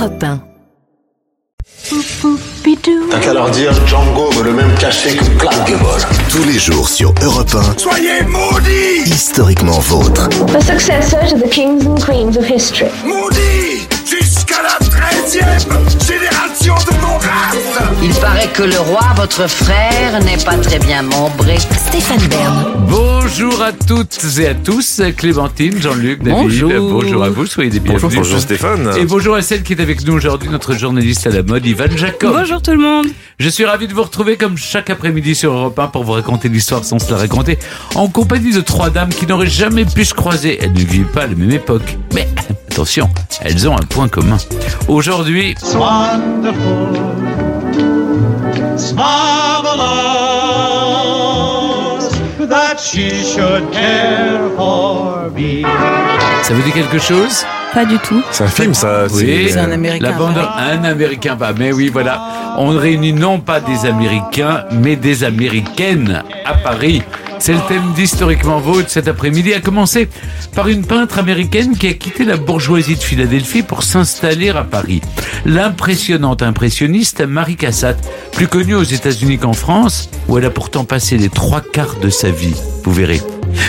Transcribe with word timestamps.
Europe 0.00 0.24
1. 0.24 0.40
T'as 3.10 3.18
qu'à 3.18 3.34
leur 3.34 3.50
dire 3.50 3.72
Django 3.86 4.30
veut 4.30 4.44
le 4.44 4.52
même 4.54 4.74
cachet 4.76 5.14
que 5.14 5.24
Clark 5.38 5.68
Gable. 5.68 5.84
Tous 6.30 6.42
les 6.44 6.58
jours 6.58 6.88
sur 6.88 7.12
Europe 7.22 7.54
1, 7.54 7.78
Soyez 7.78 8.22
maudits 8.22 9.02
historiquement 9.04 9.78
vôtre. 9.80 10.26
The 10.46 10.62
successor 10.62 11.18
to 11.28 11.36
the 11.36 11.50
kings 11.50 11.84
and 11.86 11.96
queens 11.96 12.38
of 12.38 12.46
history. 12.50 12.88
Maudits 13.04 13.88
Jusqu'à 14.06 14.62
la 14.62 14.78
13e 14.86 15.89
de 16.58 17.00
mon 17.00 17.16
race 17.16 17.78
Il 18.02 18.12
paraît 18.14 18.48
que 18.48 18.64
le 18.64 18.78
roi, 18.78 19.02
votre 19.14 19.48
frère, 19.48 20.18
n'est 20.24 20.42
pas 20.44 20.56
très 20.56 20.80
bien 20.80 21.02
membré. 21.02 21.58
Stéphane 21.58 22.26
Bern. 22.28 22.86
Bonjour 22.88 23.62
à 23.62 23.72
toutes 23.72 24.18
et 24.38 24.48
à 24.48 24.54
tous, 24.54 25.00
Clémentine, 25.16 25.80
Jean-Luc, 25.80 26.22
David. 26.24 26.42
Bonjour. 26.42 26.72
Bonjour 26.90 27.22
à 27.22 27.28
vous, 27.28 27.46
soyez 27.46 27.70
les 27.70 27.78
bienvenus. 27.78 28.02
Bonjour, 28.02 28.22
bonjour 28.22 28.40
Stéphane. 28.40 28.90
Et 28.98 29.04
bonjour 29.04 29.36
à 29.36 29.42
celle 29.42 29.62
qui 29.62 29.74
est 29.74 29.80
avec 29.80 30.04
nous 30.04 30.12
aujourd'hui, 30.14 30.48
notre 30.48 30.74
journaliste 30.74 31.26
à 31.28 31.30
la 31.30 31.44
mode, 31.44 31.64
Ivan 31.64 31.84
Jacob. 31.94 32.34
Bonjour 32.36 32.60
tout 32.60 32.72
le 32.72 32.78
monde. 32.78 33.06
Je 33.38 33.48
suis 33.48 33.64
ravi 33.64 33.86
de 33.86 33.94
vous 33.94 34.02
retrouver 34.02 34.36
comme 34.36 34.58
chaque 34.58 34.90
après-midi 34.90 35.36
sur 35.36 35.52
Europe 35.52 35.78
1 35.78 35.86
pour 35.88 36.02
vous 36.02 36.12
raconter 36.12 36.48
l'histoire 36.48 36.84
sans 36.84 36.98
se 36.98 37.10
la 37.12 37.18
raconter, 37.18 37.58
en 37.94 38.08
compagnie 38.08 38.52
de 38.52 38.60
trois 38.60 38.90
dames 38.90 39.10
qui 39.10 39.26
n'auraient 39.26 39.46
jamais 39.46 39.84
pu 39.84 40.04
se 40.04 40.14
croiser. 40.14 40.58
Elles 40.60 40.72
ne 40.72 40.78
vivent 40.80 41.06
pas 41.06 41.22
à 41.22 41.26
la 41.28 41.36
même 41.36 41.52
époque. 41.52 41.96
Mais 42.12 42.28
attention, 42.68 43.08
elles 43.40 43.68
ont 43.68 43.76
un 43.76 43.86
point 43.88 44.08
commun. 44.08 44.38
Aujourd'hui, 44.88 45.50
It's 45.50 45.74
wonderful. 46.40 46.96
It's 48.74 48.92
marvelous 50.80 52.08
that 52.48 52.80
she 52.80 53.22
should 53.24 53.70
care 53.72 54.48
for 54.56 55.30
me. 55.34 55.62
ça 56.42 56.54
vous 56.54 56.62
dit 56.62 56.72
quelque 56.72 56.98
chose? 56.98 57.44
Pas 57.74 57.84
du 57.84 57.98
tout. 57.98 58.22
C'est 58.32 58.44
un 58.44 58.48
film, 58.48 58.74
ça. 58.74 59.04
Oui, 59.12 59.48
c'est- 59.50 59.58
un 59.58 59.70
Américain 59.70 60.06
La 60.10 60.12
bande, 60.16 60.34
pas. 60.34 60.56
un 60.72 60.82
Américain 60.84 61.36
pas. 61.36 61.52
Mais 61.56 61.72
oui, 61.72 61.88
voilà. 61.92 62.20
On 62.58 62.70
réunit 62.70 63.12
non 63.12 63.38
pas 63.38 63.60
des 63.60 63.86
Américains, 63.86 64.64
mais 64.72 64.96
des 64.96 65.22
Américaines 65.22 66.22
à 66.44 66.54
Paris. 66.54 67.02
C'est 67.40 67.54
le 67.54 67.60
thème 67.68 67.94
d'Historiquement 67.94 68.60
Vôtre 68.60 68.90
cet 68.90 69.08
après-midi, 69.08 69.54
à 69.54 69.60
commencer 69.60 70.10
par 70.54 70.68
une 70.68 70.84
peintre 70.84 71.18
américaine 71.18 71.74
qui 71.74 71.88
a 71.88 71.94
quitté 71.94 72.24
la 72.24 72.36
bourgeoisie 72.36 72.96
de 72.96 73.02
Philadelphie 73.02 73.62
pour 73.62 73.82
s'installer 73.82 74.50
à 74.50 74.62
Paris. 74.62 75.00
L'impressionnante 75.46 76.42
impressionniste 76.42 77.22
Marie 77.22 77.56
Cassatt, 77.56 77.96
plus 78.32 78.46
connue 78.46 78.74
aux 78.74 78.82
États-Unis 78.82 79.38
qu'en 79.38 79.54
France, 79.54 80.10
où 80.28 80.36
elle 80.36 80.44
a 80.44 80.50
pourtant 80.50 80.84
passé 80.84 81.16
les 81.16 81.30
trois 81.30 81.62
quarts 81.62 81.96
de 82.02 82.10
sa 82.10 82.30
vie. 82.30 82.54
Vous 82.84 82.92
verrez. 82.92 83.22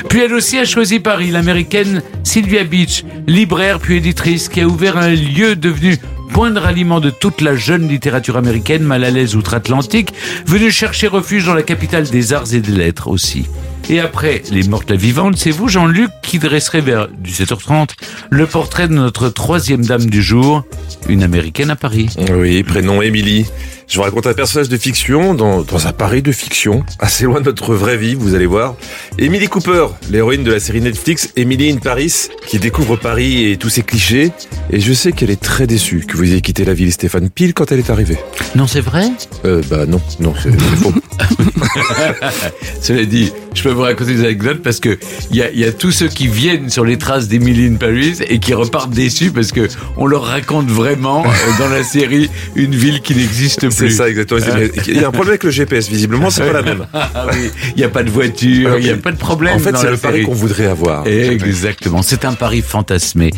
Puis 0.09 0.19
elle 0.19 0.33
aussi 0.33 0.59
a 0.59 0.65
choisi 0.65 0.99
Paris, 0.99 1.31
l'américaine 1.31 2.01
Sylvia 2.23 2.65
Beach, 2.65 3.05
libraire 3.25 3.79
puis 3.79 3.95
éditrice, 3.95 4.49
qui 4.49 4.59
a 4.59 4.67
ouvert 4.67 4.97
un 4.97 5.11
lieu 5.11 5.55
devenu 5.55 5.97
point 6.31 6.51
de 6.51 6.59
ralliement 6.59 6.99
de 6.99 7.09
toute 7.09 7.41
la 7.41 7.55
jeune 7.55 7.87
littérature 7.87 8.37
américaine 8.37 8.83
mal 8.83 9.03
à 9.03 9.11
l'aise 9.11 9.35
outre-Atlantique, 9.35 10.13
venue 10.45 10.71
chercher 10.71 11.07
refuge 11.07 11.45
dans 11.45 11.53
la 11.53 11.63
capitale 11.63 12.07
des 12.07 12.33
arts 12.33 12.53
et 12.53 12.61
des 12.61 12.71
lettres 12.71 13.09
aussi. 13.09 13.47
Et 13.89 13.99
après 13.99 14.41
Les 14.51 14.63
Mortes 14.67 14.89
la 14.89 14.95
Vivante, 14.95 15.37
c'est 15.37 15.51
vous, 15.51 15.67
Jean-Luc, 15.67 16.09
qui 16.21 16.39
dresserez 16.39 16.81
vers 16.81 17.07
17h30 17.23 17.89
le 18.29 18.45
portrait 18.45 18.87
de 18.87 18.93
notre 18.93 19.29
troisième 19.29 19.85
dame 19.85 20.05
du 20.05 20.21
jour, 20.21 20.63
une 21.09 21.23
américaine 21.23 21.69
à 21.69 21.75
Paris. 21.75 22.07
Oui, 22.33 22.63
prénom 22.63 23.01
Émilie. 23.01 23.45
Je 23.91 23.97
vous 23.97 24.03
raconte 24.03 24.25
un 24.25 24.33
personnage 24.33 24.69
de 24.69 24.77
fiction 24.77 25.33
dans, 25.33 25.63
dans 25.63 25.87
un 25.87 25.91
Paris 25.91 26.21
de 26.21 26.31
fiction, 26.31 26.85
assez 26.99 27.25
loin 27.25 27.41
de 27.41 27.45
notre 27.47 27.75
vraie 27.75 27.97
vie, 27.97 28.15
vous 28.15 28.35
allez 28.35 28.45
voir. 28.45 28.75
Émilie 29.17 29.49
Cooper, 29.49 29.87
l'héroïne 30.09 30.45
de 30.45 30.51
la 30.53 30.61
série 30.61 30.79
Netflix 30.79 31.33
Emily 31.35 31.71
in 31.71 31.75
Paris, 31.75 32.29
qui 32.47 32.57
découvre 32.57 32.95
Paris 32.95 33.51
et 33.51 33.57
tous 33.57 33.67
ses 33.67 33.81
clichés. 33.81 34.31
Et 34.69 34.79
je 34.79 34.93
sais 34.93 35.11
qu'elle 35.11 35.29
est 35.29 35.41
très 35.41 35.67
déçue 35.67 36.05
que 36.07 36.15
vous 36.15 36.23
ayez 36.23 36.39
quitté 36.39 36.63
la 36.63 36.73
ville 36.73 36.93
Stéphane 36.93 37.29
pile 37.29 37.53
quand 37.53 37.73
elle 37.73 37.79
est 37.79 37.89
arrivée. 37.89 38.17
Non, 38.55 38.65
c'est 38.65 38.79
vrai? 38.79 39.09
Euh, 39.43 39.61
bah 39.69 39.85
non, 39.85 39.99
non, 40.21 40.33
c'est 40.41 40.57
faux. 40.77 40.93
Cela 42.81 43.05
dit, 43.05 43.31
je 43.53 43.63
peux 43.63 43.69
vous 43.69 43.81
raconter 43.81 44.15
des 44.15 44.21
anecdotes 44.21 44.61
parce 44.63 44.79
que 44.79 44.97
il 45.29 45.37
y 45.37 45.41
a, 45.41 45.51
y 45.51 45.63
a 45.65 45.71
tous 45.71 45.91
ceux 45.91 46.07
qui 46.07 46.27
viennent 46.27 46.69
sur 46.69 46.85
les 46.85 46.97
traces 46.97 47.27
d'Emily 47.27 47.67
in 47.67 47.75
Paris 47.75 48.17
et 48.27 48.39
qui 48.39 48.53
repartent 48.53 48.91
déçus 48.91 49.31
parce 49.31 49.51
que 49.51 49.67
on 49.97 50.05
leur 50.05 50.23
raconte 50.23 50.69
vraiment 50.69 51.23
euh, 51.25 51.29
dans 51.59 51.69
la 51.69 51.83
série 51.83 52.29
une 52.55 52.75
ville 52.75 53.01
qui 53.01 53.15
n'existe 53.15 53.61
plus. 53.61 53.71
C'est 53.71 53.89
ça, 53.89 54.09
exactement. 54.09 54.39
Mais 54.55 54.71
Il 54.87 54.99
y 54.99 55.03
a 55.03 55.07
un 55.07 55.11
problème 55.11 55.29
avec 55.31 55.43
le 55.43 55.51
GPS, 55.51 55.89
visiblement, 55.89 56.29
c'est 56.29 56.45
pas 56.45 56.53
la 56.53 56.61
même. 56.61 56.87
Ah 57.13 57.27
oui, 57.33 57.51
il 57.75 57.77
n'y 57.77 57.83
a 57.83 57.89
pas 57.89 58.03
de 58.03 58.09
voiture, 58.09 58.77
il 58.77 58.85
n'y 58.85 58.89
a 58.89 58.95
pas 58.97 59.11
de 59.11 59.17
problème. 59.17 59.55
En 59.55 59.59
fait, 59.59 59.75
c'est 59.75 59.89
le 59.89 59.97
Paris 59.97 60.23
qu'on 60.23 60.33
voudrait 60.33 60.67
avoir. 60.67 61.05
Exactement, 61.07 62.01
c'est 62.01 62.25
un 62.25 62.33
pari 62.33 62.61
fantasmé. 62.61 63.31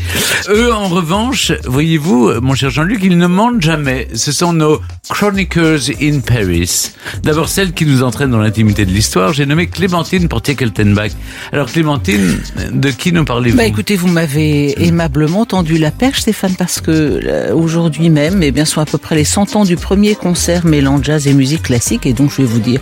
Eux, 0.50 0.72
en 0.72 0.88
revanche, 0.88 1.52
voyez-vous, 1.66 2.42
mon 2.42 2.56
cher 2.56 2.70
Jean-Luc, 2.70 3.00
ils 3.04 3.18
ne 3.18 3.28
mentent 3.28 3.62
jamais. 3.62 4.08
Ce 4.14 4.32
sont 4.32 4.54
nos 4.54 4.82
Chronicles 5.10 5.92
in 6.02 6.20
Paris. 6.20 6.92
D'abord, 7.24 7.50
celle 7.50 7.73
qui 7.74 7.86
nous 7.86 8.04
entraîne 8.04 8.32
dans 8.32 8.40
l'intimité 8.40 8.86
de 8.86 8.92
l'histoire, 8.92 9.34
j'ai 9.34 9.46
nommé 9.46 9.68
Clémentine 9.68 10.28
Portier-Keltenbach. 10.28 11.12
Alors, 11.52 11.72
Clémentine, 11.72 12.40
de 12.72 12.90
qui 12.90 13.12
nous 13.12 13.26
parlez-vous 13.26 13.58
Bah 13.58 13.66
écoutez, 13.66 13.96
vous 13.96 14.08
m'avez 14.08 14.86
aimablement 14.86 15.46
tendu 15.46 15.78
la 15.78 15.92
perche, 15.92 16.22
Stéphane, 16.22 16.56
parce 16.56 16.82
que 16.82 16.92
euh, 16.92 17.54
aujourd'hui 17.54 18.10
même, 18.10 18.44
eh 18.44 18.52
bien, 18.52 18.66
sont 18.66 18.82
à 18.82 18.86
peu 18.86 18.98
près 18.98 19.16
les 19.16 19.24
100 19.24 19.56
ans 19.56 19.66
du 19.66 19.76
premier 19.76 20.16
concert 20.16 20.66
mêlant 20.66 21.02
jazz 21.02 21.28
et 21.28 21.34
musique 21.34 21.64
classique, 21.64 22.06
et 22.06 22.14
donc 22.14 22.32
je 22.32 22.38
vais 22.38 22.48
vous 22.48 22.60
dire 22.60 22.80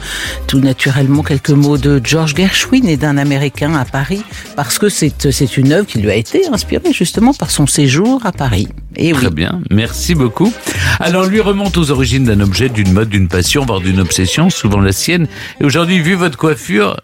tout 0.48 0.60
naturellement 0.60 1.24
quelques 1.24 1.50
mots 1.52 1.78
de 1.78 2.02
George 2.04 2.36
Gershwin 2.36 2.88
et 2.88 2.98
d'un 2.98 3.18
Américain 3.18 3.74
à 3.76 3.86
Paris, 3.86 4.24
parce 4.56 4.78
que 4.78 4.90
c'est 4.90 5.32
c'est 5.32 5.58
une 5.58 5.72
œuvre 5.72 5.88
qui 5.88 6.00
lui 6.00 6.10
a 6.10 6.16
été 6.16 6.48
inspirée 6.52 6.94
justement 6.94 7.34
par 7.34 7.52
son 7.52 7.68
séjour 7.68 8.26
à 8.26 8.32
Paris. 8.32 8.68
Et 8.98 9.14
oui. 9.14 9.20
Très 9.20 9.30
bien, 9.30 9.62
merci 9.70 10.16
beaucoup. 10.16 10.54
Alors 11.00 11.26
lui 11.26 11.40
remonte 11.40 11.78
aux 11.78 11.92
origines 11.92 12.26
d'un 12.26 12.42
objet, 12.42 12.70
d'une 12.70 12.92
mode, 12.92 13.10
d'une 13.10 13.28
passion, 13.28 13.66
voire 13.66 13.80
d'une 13.80 14.00
obsession, 14.00 14.50
souvent 14.50 14.81
la 14.82 14.92
sienne. 14.92 15.28
Et 15.60 15.66
aujourd'hui, 15.66 16.00
vu 16.00 16.16
votre 16.16 16.38
coiffure, 16.38 16.98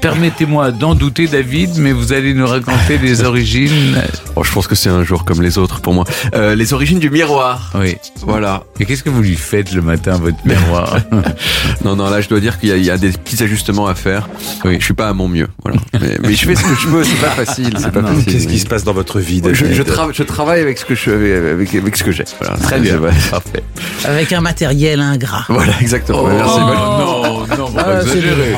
permettez-moi 0.00 0.70
d'en 0.70 0.94
douter, 0.94 1.26
David, 1.26 1.70
mais 1.78 1.92
vous 1.92 2.12
allez 2.12 2.34
nous 2.34 2.46
raconter 2.46 2.98
les 2.98 3.22
origines. 3.24 3.96
Oh, 4.36 4.44
je 4.44 4.52
pense 4.52 4.66
que 4.66 4.74
c'est 4.74 4.88
un 4.90 5.02
jour 5.04 5.24
comme 5.24 5.42
les 5.42 5.58
autres 5.58 5.80
pour 5.80 5.94
moi. 5.94 6.04
Euh, 6.34 6.54
les 6.54 6.72
origines 6.72 6.98
du 6.98 7.10
miroir. 7.10 7.72
Oui. 7.74 7.96
Voilà. 8.20 8.62
Et 8.80 8.84
qu'est-ce 8.86 9.02
que 9.02 9.10
vous 9.10 9.22
lui 9.22 9.36
faites 9.36 9.72
le 9.72 9.82
matin, 9.82 10.14
à 10.14 10.18
votre 10.18 10.36
miroir 10.44 10.96
Non, 11.84 11.96
non, 11.96 12.08
là, 12.10 12.20
je 12.20 12.28
dois 12.28 12.40
dire 12.40 12.58
qu'il 12.58 12.68
y, 12.68 12.72
a- 12.72 12.76
il 12.76 12.84
y 12.84 12.90
a 12.90 12.96
des 12.98 13.10
petits 13.10 13.42
ajustements 13.42 13.86
à 13.86 13.94
faire. 13.94 14.28
Oui. 14.64 14.76
Je 14.78 14.84
suis 14.84 14.94
pas 14.94 15.08
à 15.08 15.12
mon 15.12 15.28
mieux. 15.28 15.48
Voilà. 15.62 15.78
Mais, 16.00 16.18
mais 16.22 16.34
je 16.34 16.46
fais 16.46 16.54
ce 16.54 16.62
que 16.62 16.74
je 16.74 16.88
peux. 16.88 17.04
C'est 17.04 17.20
pas 17.20 17.30
facile. 17.44 17.74
C'est 17.78 17.90
pas 17.92 18.02
non, 18.02 18.08
facile. 18.08 18.24
Qu'est-ce 18.32 18.48
qui 18.48 18.58
se 18.58 18.66
passe 18.66 18.84
dans 18.84 18.92
votre 18.94 19.18
vie, 19.20 19.38
je, 19.38 19.42
David 19.64 19.72
je, 19.74 19.82
trava- 19.82 20.12
je 20.12 20.22
travaille 20.22 20.60
avec 20.60 20.78
ce 20.78 20.84
que 20.84 20.94
je 20.94 21.10
avec, 21.52 21.74
avec 21.74 21.96
ce 21.96 22.04
que 22.04 22.12
j'ai. 22.12 22.24
Voilà. 22.40 22.56
Très 22.56 22.78
bien, 22.80 22.98
parfait. 23.30 23.62
Avec 24.04 24.32
un 24.32 24.40
matériel 24.40 25.00
ingrat. 25.00 25.44
Voilà, 25.48 25.72
exactement. 25.80 26.24
Merci. 26.26 26.58
Oh, 26.58 27.44
non, 27.48 27.56
non, 27.58 27.66
vous 27.66 27.78
Ah. 27.78 28.00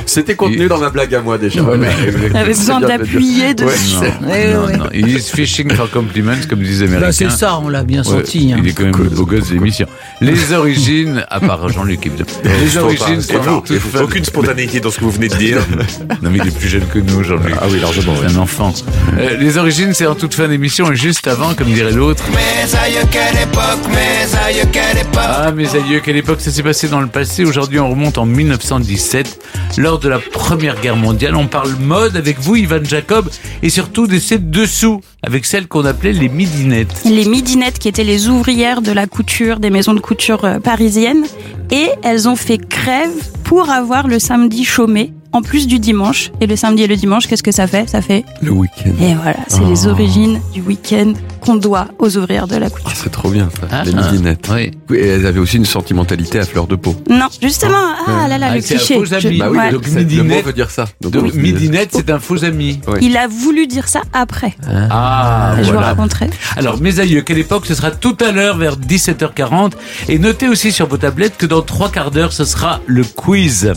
C'était 0.07 0.35
contenu 0.37 0.67
dans 0.69 0.79
ma 0.79 0.91
blague 0.91 1.14
à 1.15 1.21
moi 1.21 1.39
déjà. 1.39 1.63
Voilà. 1.65 1.89
Avait 2.35 2.49
besoin 2.55 2.81
d'appuyer 2.81 3.47
Ouais. 3.47 3.55
dessus. 3.55 3.95
Non, 4.21 4.29
non, 4.29 4.67
oui. 4.69 4.79
non. 4.79 4.85
Il 4.93 5.09
is 5.09 5.31
fishing 5.35 5.73
for 5.75 5.91
compliments, 5.91 6.33
comme 6.49 6.61
disent 6.61 6.81
les 6.83 6.89
Américains. 6.89 7.07
Bah, 7.07 7.13
c'est 7.13 7.31
ça, 7.31 7.59
on 7.63 7.69
l'a 7.69 7.83
bien 7.85 8.03
Ouais, 8.05 8.19
senti. 8.25 8.53
hein. 8.53 8.57
Il 8.63 8.69
est 8.69 8.73
quand 8.73 8.85
même 8.85 8.97
le 8.97 9.11
beau 9.11 9.25
gosse 9.27 9.49
de 9.49 9.55
l'émission. 9.55 9.87
Les 10.21 10.53
origines, 10.53 11.25
à 11.31 11.41
part 11.41 11.69
Jean-Luc 11.69 12.07
évidemment. 12.07 12.31
Les 12.45 12.77
origines, 12.77 13.21
c'est 13.21 13.37
a 13.37 14.03
Aucune 14.03 14.25
spontanéité 14.25 14.81
dans 14.81 14.91
ce 14.91 14.99
que 14.99 15.05
vous 15.05 15.11
venez 15.11 15.29
de 15.29 15.37
dire. 15.37 15.59
Non 16.23 16.31
mais 16.31 16.39
il 16.39 16.49
est 16.49 16.57
plus 16.59 16.69
jeune 16.69 16.87
que 16.87 16.99
nous, 16.99 17.23
Jean-Luc. 17.23 17.55
Ah 17.61 17.67
oui, 17.71 17.79
largement, 17.81 18.15
C'est 18.21 18.35
un 18.35 18.39
enfant. 18.39 18.73
Euh, 19.19 19.37
les 19.39 19.59
origines, 19.59 19.93
c'est 19.95 20.07
en 20.07 20.15
toute 20.15 20.35
fin 20.35 20.49
d'émission 20.49 20.91
et 20.93 20.97
juste 20.97 21.27
avant, 21.29 21.55
comme 21.55 21.69
dirait 21.69 21.93
l'autre. 21.93 22.23
Mais 22.31 22.77
aïeux, 22.79 23.07
quelle 23.11 23.43
époque, 23.43 23.91
mais 23.91 24.39
aïeux, 24.47 24.69
quelle 24.73 24.99
époque 25.03 25.23
Ah, 25.25 25.53
mes 25.53 25.69
aïeux, 25.75 26.01
quelle 26.05 26.17
époque 26.17 26.41
ça 26.41 26.51
s'est 26.51 26.63
passé 26.63 26.89
dans 26.89 27.01
le 27.01 27.07
passé. 27.09 27.45
Aujourd'hui, 27.45 27.79
on 27.79 27.91
remonte 27.91 28.19
en 28.19 28.27
1917, 28.27 29.39
lors 29.79 29.99
de 29.99 30.09
la 30.09 30.19
Première 30.19 30.81
Guerre 30.81 30.97
mondiale. 30.97 31.04
On 31.07 31.47
parle 31.47 31.75
mode 31.81 32.17
avec 32.17 32.39
vous, 32.41 32.57
Ivan 32.57 32.83
Jacob, 32.83 33.29
et 33.63 33.69
surtout 33.69 34.07
de 34.07 34.19
ces 34.19 34.39
dessous, 34.39 35.01
avec 35.23 35.45
celles 35.45 35.69
qu'on 35.69 35.85
appelait 35.85 36.13
les 36.13 36.29
midinettes. 36.29 37.03
Les 37.05 37.27
midinettes 37.27 37.79
qui 37.79 37.89
étaient 37.89 38.05
les 38.05 38.29
ouvrières 38.29 38.81
de 38.83 38.93
la 38.93 39.07
couture 39.07 39.59
des 39.61 39.71
maisons 39.71 39.95
de 39.95 40.01
couture 40.01 40.45
euh, 40.45 40.61
parisiennes 40.61 41.25
et 41.71 41.89
elles 42.03 42.29
ont 42.29 42.37
fait 42.37 42.59
grève 42.59 43.11
pour 43.45 43.71
avoir 43.71 44.07
le 44.09 44.19
samedi 44.19 44.65
chômé 44.65 45.13
en 45.33 45.43
plus 45.43 45.67
du 45.67 45.79
dimanche. 45.79 46.31
Et 46.41 46.47
le 46.47 46.57
samedi 46.57 46.85
et 46.85 46.87
le 46.87 46.97
dimanche, 46.97 47.27
qu'est-ce 47.27 47.43
que 47.43 47.53
ça 47.53 47.67
fait? 47.67 47.89
Ça 47.89 48.01
fait 48.01 48.25
Le 48.41 48.53
week-end. 48.53 48.91
et 49.01 49.15
voilà, 49.15 49.39
c'est 49.49 49.65
les 49.65 49.87
origines 49.87 50.41
du 50.53 50.63
week-end 50.63 51.13
qu'on 51.45 51.57
doit 51.57 51.89
aux 51.99 52.17
ouvrières 52.17 52.47
de 52.47 52.57
la 52.57 52.67
Ah, 52.67 52.71
couture. 52.71 52.93
c'est 52.95 53.11
trop 53.11 53.29
bien 53.31 53.49
ça. 53.61 53.67
Ah, 53.71 53.83
les 53.85 53.93
midinettes. 53.93 54.49
Oui. 54.53 54.71
Oui, 54.91 54.97
Et 54.99 55.07
elles 55.09 55.27
avaient 55.27 55.41
aussi 55.41 55.57
une 55.57 55.65
sentimentalité 55.67 56.39
à 56.39 56.45
fleur 56.45 56.67
de 56.67 56.77
peau. 56.77 56.97
Non, 57.11 57.27
justement, 57.43 57.73
ah 58.07 58.27
là 58.29 58.39
là, 58.39 58.49
Ah, 58.51 58.55
le 58.57 58.61
c'est 58.63 58.75
un 58.75 58.79
cliché. 58.79 58.95
faux 58.95 59.05
Je- 59.05 59.15
ami. 59.29 59.39
Bah 59.39 59.49
oui, 59.51 59.59
ouais. 59.59 59.73
donc 59.73 59.83
c'est- 59.85 59.91
le 59.95 60.01
mot 60.03 60.07
midinette. 60.07 60.45
veut 60.47 60.53
dire 60.53 60.71
ça. 60.71 60.87
Donc, 61.01 61.13
Donc, 61.13 61.35
midinette, 61.35 61.91
c'est 61.93 62.11
un 62.11 62.19
faux 62.19 62.45
ami. 62.45 62.81
Il 63.01 63.17
a 63.17 63.27
voulu 63.29 63.67
dire 63.67 63.89
ça 63.89 64.03
après. 64.13 64.55
Ah, 64.91 65.55
Je 65.59 65.63
vous 65.65 65.73
voilà. 65.73 65.89
raconterai. 65.89 66.31
Alors, 66.57 66.81
mes 66.81 67.01
aïeux, 67.01 67.23
quelle 67.23 67.39
époque 67.39 67.67
Ce 67.67 67.75
sera 67.75 67.91
tout 67.91 68.17
à 68.27 68.33
l'heure 68.33 68.57
vers 68.57 68.77
17h40. 68.77 69.73
Et 70.09 70.19
notez 70.19 70.49
aussi 70.49 70.73
sur 70.73 70.87
vos 70.87 70.97
tablettes 70.97 71.37
que 71.37 71.47
dans 71.47 71.63
trois 71.63 71.91
quarts 71.91 72.11
d'heure, 72.11 72.33
ce 72.33 72.45
sera 72.45 72.81
le 72.87 73.05
quiz. 73.05 73.73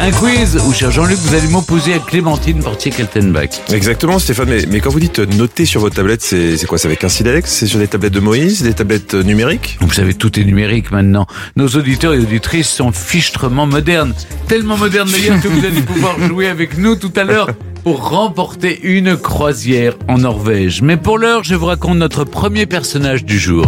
Un 0.00 0.10
quiz 0.10 0.60
où, 0.66 0.72
cher 0.72 0.90
Jean-Luc, 0.90 1.18
vous 1.18 1.34
allez 1.34 1.48
m'opposer 1.48 1.94
à 1.94 1.98
Clémentine 1.98 2.62
Portier-Keltenbach. 2.62 3.62
Exactement, 3.72 4.18
Stéphane. 4.18 4.48
Mais, 4.48 4.64
mais 4.68 4.80
quand 4.80 4.90
vous 4.90 5.00
dites 5.00 5.18
noter 5.18 5.64
sur 5.64 5.80
votre 5.80 5.96
tablette, 5.96 6.22
c'est 6.22 6.56
c'est 6.56 6.66
quoi? 6.66 6.78
C'est 6.78 6.88
avec 6.88 7.04
un 7.04 7.08
silex? 7.08 7.50
C'est 7.50 7.66
sur 7.66 7.78
des 7.78 7.88
tablettes 7.88 8.12
de 8.12 8.20
Moïse 8.20 8.62
Des 8.62 8.74
tablettes 8.74 9.14
euh, 9.14 9.22
numériques? 9.22 9.78
Vous 9.80 9.92
savez, 9.92 10.14
tout 10.14 10.38
est 10.38 10.44
numérique 10.44 10.90
maintenant. 10.90 11.26
Nos 11.56 11.68
auditeurs 11.68 12.12
et 12.12 12.18
auditrices 12.18 12.68
sont 12.68 12.92
fichtrement 12.92 13.66
modernes. 13.66 14.14
Tellement 14.48 14.76
modernes 14.76 15.10
d'ailleurs 15.10 15.40
que 15.40 15.48
vous 15.48 15.64
allez 15.64 15.80
pouvoir 15.80 16.18
jouer 16.20 16.48
avec 16.48 16.76
nous 16.76 16.96
tout 16.96 17.12
à 17.16 17.24
l'heure 17.24 17.48
pour 17.82 18.08
remporter 18.08 18.80
une 18.82 19.16
croisière 19.16 19.94
en 20.08 20.18
Norvège. 20.18 20.82
Mais 20.82 20.96
pour 20.96 21.18
l'heure, 21.18 21.44
je 21.44 21.54
vous 21.54 21.66
raconte 21.66 21.98
notre 21.98 22.24
premier 22.24 22.66
personnage 22.66 23.24
du 23.24 23.38
jour. 23.38 23.66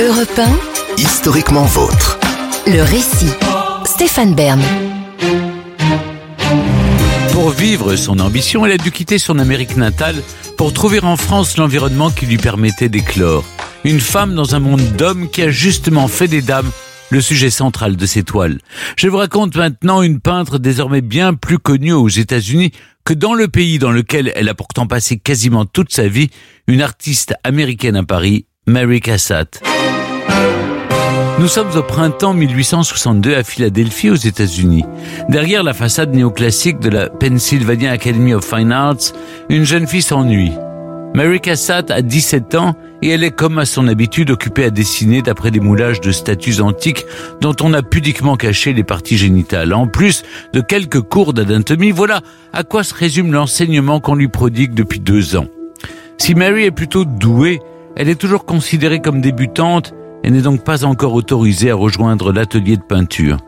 Europe 0.00 0.38
1, 0.98 1.00
historiquement 1.00 1.64
vôtre. 1.64 2.18
Le 2.66 2.82
récit. 2.82 3.32
Stéphane 3.96 4.34
Bern. 4.34 4.60
Pour 7.32 7.48
vivre 7.48 7.96
son 7.96 8.18
ambition, 8.20 8.66
elle 8.66 8.72
a 8.72 8.76
dû 8.76 8.90
quitter 8.90 9.16
son 9.16 9.38
Amérique 9.38 9.78
natale 9.78 10.16
pour 10.58 10.74
trouver 10.74 11.02
en 11.02 11.16
France 11.16 11.56
l'environnement 11.56 12.10
qui 12.10 12.26
lui 12.26 12.36
permettait 12.36 12.90
d'éclore. 12.90 13.42
Une 13.84 14.00
femme 14.00 14.34
dans 14.34 14.54
un 14.54 14.58
monde 14.58 14.82
d'hommes 14.98 15.30
qui 15.30 15.40
a 15.40 15.48
justement 15.48 16.08
fait 16.08 16.28
des 16.28 16.42
dames 16.42 16.70
le 17.08 17.22
sujet 17.22 17.48
central 17.48 17.96
de 17.96 18.04
ses 18.04 18.22
toiles. 18.22 18.58
Je 18.98 19.08
vous 19.08 19.16
raconte 19.16 19.56
maintenant 19.56 20.02
une 20.02 20.20
peintre 20.20 20.58
désormais 20.58 21.00
bien 21.00 21.32
plus 21.32 21.58
connue 21.58 21.94
aux 21.94 22.10
États-Unis 22.10 22.72
que 23.06 23.14
dans 23.14 23.32
le 23.32 23.48
pays 23.48 23.78
dans 23.78 23.92
lequel 23.92 24.30
elle 24.36 24.50
a 24.50 24.54
pourtant 24.54 24.86
passé 24.86 25.16
quasiment 25.16 25.64
toute 25.64 25.94
sa 25.94 26.06
vie, 26.06 26.28
une 26.66 26.82
artiste 26.82 27.32
américaine 27.44 27.96
à 27.96 28.02
Paris, 28.02 28.44
Mary 28.66 29.00
Cassatt. 29.00 29.62
Nous 31.38 31.48
sommes 31.48 31.76
au 31.76 31.82
printemps 31.82 32.32
1862 32.32 33.34
à 33.34 33.44
Philadelphie 33.44 34.08
aux 34.08 34.14
États-Unis. 34.14 34.84
Derrière 35.28 35.62
la 35.62 35.74
façade 35.74 36.14
néoclassique 36.14 36.80
de 36.80 36.88
la 36.88 37.10
Pennsylvania 37.10 37.90
Academy 37.90 38.32
of 38.32 38.42
Fine 38.42 38.72
Arts, 38.72 39.12
une 39.50 39.64
jeune 39.64 39.86
fille 39.86 40.00
s'ennuie. 40.00 40.52
Mary 41.14 41.40
Cassatt 41.40 41.90
a 41.90 42.00
17 42.00 42.54
ans 42.54 42.74
et 43.02 43.10
elle 43.10 43.22
est 43.22 43.36
comme 43.36 43.58
à 43.58 43.66
son 43.66 43.86
habitude 43.86 44.30
occupée 44.30 44.64
à 44.64 44.70
dessiner 44.70 45.20
d'après 45.20 45.50
des 45.50 45.60
moulages 45.60 46.00
de 46.00 46.10
statues 46.10 46.62
antiques 46.62 47.04
dont 47.42 47.54
on 47.60 47.74
a 47.74 47.82
pudiquement 47.82 48.36
caché 48.36 48.72
les 48.72 48.84
parties 48.84 49.18
génitales. 49.18 49.74
En 49.74 49.86
plus 49.86 50.22
de 50.54 50.62
quelques 50.62 51.02
cours 51.02 51.34
d'anatomie, 51.34 51.90
voilà 51.90 52.22
à 52.54 52.64
quoi 52.64 52.82
se 52.82 52.94
résume 52.94 53.34
l'enseignement 53.34 54.00
qu'on 54.00 54.14
lui 54.14 54.28
prodigue 54.28 54.72
depuis 54.72 55.00
deux 55.00 55.36
ans. 55.36 55.46
Si 56.16 56.34
Mary 56.34 56.64
est 56.64 56.70
plutôt 56.70 57.04
douée, 57.04 57.60
elle 57.94 58.08
est 58.08 58.20
toujours 58.20 58.46
considérée 58.46 59.00
comme 59.00 59.20
débutante 59.20 59.92
et 60.24 60.30
n'est 60.30 60.42
donc 60.42 60.64
pas 60.64 60.84
encore 60.84 61.14
autorisée 61.14 61.70
à 61.70 61.74
rejoindre 61.74 62.32
l'atelier 62.32 62.76
de 62.76 62.82
peinture. 62.82 63.38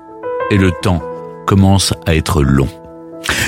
Et 0.51 0.57
le 0.57 0.71
temps 0.71 1.03
commence 1.47 1.95
à 2.07 2.15
être 2.15 2.43
long. 2.43 2.69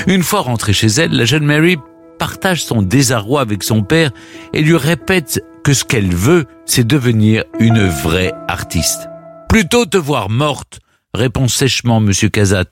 Une 0.07 0.23
fois 0.23 0.41
rentrée 0.41 0.73
chez 0.73 0.87
elle, 0.87 1.11
la 1.11 1.25
jeune 1.25 1.45
Mary 1.45 1.77
partage 2.19 2.63
son 2.63 2.81
désarroi 2.81 3.41
avec 3.41 3.63
son 3.63 3.83
père 3.83 4.11
et 4.53 4.61
lui 4.61 4.75
répète 4.75 5.43
que 5.63 5.73
ce 5.73 5.83
qu'elle 5.83 6.13
veut, 6.13 6.45
c'est 6.65 6.85
devenir 6.85 7.43
une 7.59 7.87
vraie 7.87 8.33
artiste. 8.47 9.07
Plutôt 9.49 9.85
te 9.85 9.97
voir 9.97 10.29
morte, 10.29 10.79
répond 11.13 11.47
sèchement 11.47 11.99
Monsieur 11.99 12.29
Casat. 12.29 12.65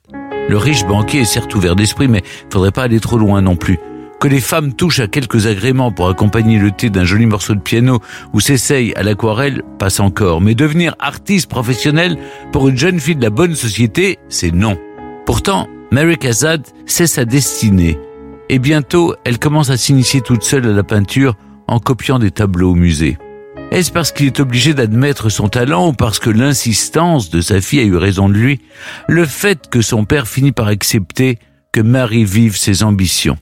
Le 0.50 0.57
riche 0.57 0.86
banquier 0.86 1.22
est 1.22 1.25
certes 1.25 1.54
ouvert 1.54 1.75
d'esprit, 1.75 2.07
mais 2.07 2.24
faudrait 2.52 2.72
pas 2.72 2.84
aller 2.84 3.00
trop 3.00 3.18
loin 3.18 3.42
non 3.42 3.56
plus. 3.56 3.80
Que 4.19 4.27
les 4.27 4.42
femmes 4.42 4.74
touchent 4.74 5.00
à 5.00 5.07
quelques 5.07 5.48
agréments 5.48 5.94
pour 5.94 6.10
accompagner 6.10 6.60
le 6.60 6.71
thé 6.71 6.89
d'un 6.89 7.06
joli 7.06 7.25
morceau 7.25 7.56
de 7.56 7.62
piano 7.62 8.01
ou 8.33 8.42
s'essayent 8.42 8.94
à 8.95 9.04
l'aquarelle, 9.04 9.63
passe 9.77 10.01
encore. 10.01 10.42
Mais 10.42 10.56
devenir 10.56 10.95
artiste 11.00 11.50
professionnel 11.50 12.18
pour 12.51 12.68
une 12.68 12.77
jeune 12.77 13.00
fille 13.00 13.16
de 13.16 13.24
la 13.24 13.30
bonne 13.30 13.56
société, 13.56 14.19
c'est 14.27 14.51
non. 14.51 14.77
Pourtant, 15.25 15.69
Mary 15.92 16.18
Cassatt 16.18 16.74
sait 16.86 17.07
sa 17.07 17.24
destinée. 17.24 17.98
Et 18.50 18.60
bientôt, 18.60 19.16
elle 19.24 19.39
commence 19.39 19.69
à 19.69 19.77
s'initier 19.77 20.19
toute 20.19 20.44
seule 20.44 20.66
à 20.66 20.74
la 20.74 20.83
peinture 20.83 21.36
en 21.68 21.80
copiant 21.80 22.19
des 22.19 22.31
tableaux 22.31 22.71
au 22.71 22.75
musée. 22.75 23.18
Est-ce 23.71 23.92
parce 23.92 24.12
qu'il 24.12 24.25
est 24.25 24.39
obligé 24.42 24.74
d'admettre 24.74 25.30
son 25.30 25.48
talent 25.48 25.89
ou 25.89 25.94
parce 25.94 26.19
que 26.19 26.30
l'insistance 26.30 27.30
de 27.30 27.39
sa 27.39 27.62
fille 27.62 27.80
a 27.80 27.83
eu 27.83 27.95
raison 27.95 28.27
de 28.27 28.33
lui? 28.33 28.60
Le 29.07 29.25
fait 29.25 29.69
que 29.69 29.81
son 29.81 30.04
père 30.04 30.27
finit 30.27 30.51
par 30.51 30.68
accepter 30.68 31.38
que 31.71 31.80
Marie 31.80 32.25
vive 32.25 32.57
ses 32.57 32.83
ambitions. 32.83 33.38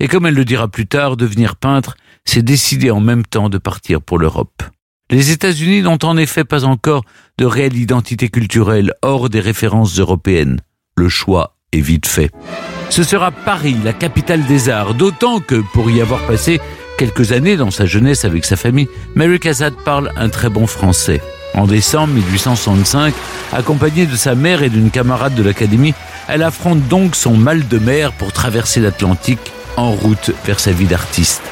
Et 0.00 0.08
comme 0.08 0.26
elle 0.26 0.34
le 0.34 0.44
dira 0.44 0.68
plus 0.68 0.86
tard, 0.86 1.16
devenir 1.16 1.56
peintre, 1.56 1.96
c'est 2.24 2.42
décider 2.42 2.90
en 2.90 3.00
même 3.00 3.24
temps 3.24 3.48
de 3.48 3.58
partir 3.58 4.00
pour 4.00 4.18
l'Europe. 4.18 4.62
Les 5.10 5.30
États-Unis 5.30 5.82
n'ont 5.82 5.98
en 6.02 6.16
effet 6.16 6.44
pas 6.44 6.64
encore 6.64 7.04
de 7.38 7.44
réelle 7.44 7.76
identité 7.76 8.28
culturelle 8.28 8.92
hors 9.02 9.28
des 9.28 9.40
références 9.40 9.98
européennes. 9.98 10.60
Le 10.96 11.08
choix 11.08 11.56
est 11.72 11.80
vite 11.80 12.06
fait. 12.06 12.30
Ce 12.88 13.02
sera 13.02 13.30
Paris, 13.30 13.76
la 13.84 13.92
capitale 13.92 14.44
des 14.46 14.68
arts, 14.68 14.94
d'autant 14.94 15.40
que, 15.40 15.62
pour 15.72 15.90
y 15.90 16.00
avoir 16.00 16.26
passé 16.26 16.60
quelques 16.98 17.32
années 17.32 17.56
dans 17.56 17.70
sa 17.70 17.86
jeunesse 17.86 18.24
avec 18.24 18.44
sa 18.44 18.56
famille, 18.56 18.88
Mary 19.14 19.40
Cassatt 19.40 19.74
parle 19.84 20.12
un 20.16 20.28
très 20.28 20.48
bon 20.48 20.66
français. 20.66 21.20
En 21.54 21.66
décembre 21.66 22.14
1865, 22.14 23.14
accompagnée 23.52 24.06
de 24.06 24.16
sa 24.16 24.34
mère 24.34 24.62
et 24.62 24.70
d'une 24.70 24.90
camarade 24.90 25.34
de 25.34 25.42
l'académie, 25.42 25.94
elle 26.28 26.42
affronte 26.42 26.86
donc 26.88 27.14
son 27.14 27.36
mal 27.36 27.68
de 27.68 27.78
mer 27.78 28.12
pour 28.12 28.32
traverser 28.32 28.80
l'Atlantique 28.80 29.52
en 29.76 29.92
route 29.92 30.30
vers 30.44 30.60
sa 30.60 30.72
vie 30.72 30.86
d'artiste. 30.86 31.42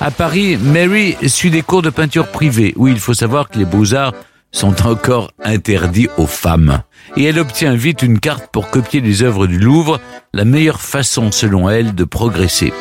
À 0.00 0.10
Paris, 0.10 0.56
Mary 0.56 1.16
suit 1.26 1.50
des 1.50 1.62
cours 1.62 1.82
de 1.82 1.90
peinture 1.90 2.28
privée, 2.28 2.72
où 2.76 2.86
il 2.86 2.98
faut 2.98 3.14
savoir 3.14 3.48
que 3.48 3.58
les 3.58 3.64
beaux-arts 3.64 4.14
sont 4.52 4.86
encore 4.86 5.32
interdits 5.42 6.08
aux 6.16 6.26
femmes. 6.26 6.82
Et 7.16 7.24
elle 7.24 7.38
obtient 7.38 7.74
vite 7.74 8.02
une 8.02 8.20
carte 8.20 8.50
pour 8.52 8.70
copier 8.70 9.00
les 9.00 9.22
œuvres 9.22 9.46
du 9.46 9.58
Louvre, 9.58 10.00
la 10.32 10.44
meilleure 10.44 10.80
façon 10.80 11.32
selon 11.32 11.68
elle 11.68 11.94
de 11.94 12.04
progresser. 12.04 12.72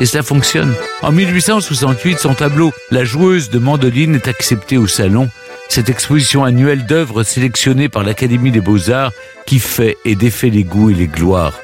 Et 0.00 0.06
cela 0.06 0.22
fonctionne. 0.22 0.74
En 1.02 1.12
1868, 1.12 2.18
son 2.18 2.34
tableau 2.34 2.72
La 2.90 3.04
joueuse 3.04 3.50
de 3.50 3.58
mandoline 3.58 4.14
est 4.14 4.28
accepté 4.28 4.76
au 4.76 4.86
salon, 4.86 5.28
cette 5.68 5.88
exposition 5.88 6.44
annuelle 6.44 6.86
d'œuvres 6.86 7.22
sélectionnées 7.22 7.88
par 7.88 8.04
l'Académie 8.04 8.52
des 8.52 8.60
beaux-arts 8.60 9.12
qui 9.46 9.58
fait 9.58 9.96
et 10.04 10.14
défait 10.14 10.50
les 10.50 10.64
goûts 10.64 10.90
et 10.90 10.94
les 10.94 11.08
gloires. 11.08 11.54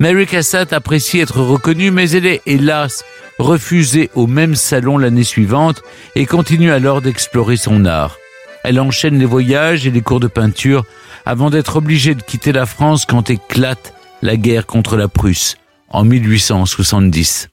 Mary 0.00 0.26
Cassatt 0.26 0.72
apprécie 0.72 1.20
être 1.20 1.40
reconnue, 1.40 1.90
mais 1.90 2.10
elle 2.10 2.26
est, 2.26 2.42
hélas, 2.46 3.04
refusée 3.38 4.10
au 4.14 4.26
même 4.26 4.54
salon 4.54 4.98
l'année 4.98 5.24
suivante 5.24 5.82
et 6.14 6.26
continue 6.26 6.70
alors 6.70 7.02
d'explorer 7.02 7.56
son 7.56 7.84
art. 7.84 8.16
Elle 8.64 8.80
enchaîne 8.80 9.18
les 9.18 9.26
voyages 9.26 9.86
et 9.86 9.90
les 9.90 10.00
cours 10.00 10.20
de 10.20 10.26
peinture 10.26 10.84
avant 11.24 11.50
d'être 11.50 11.76
obligée 11.76 12.14
de 12.14 12.22
quitter 12.22 12.52
la 12.52 12.66
France 12.66 13.04
quand 13.04 13.30
éclate 13.30 13.94
la 14.22 14.36
guerre 14.36 14.66
contre 14.66 14.96
la 14.96 15.08
Prusse 15.08 15.56
en 15.88 16.04
1870. 16.04 17.48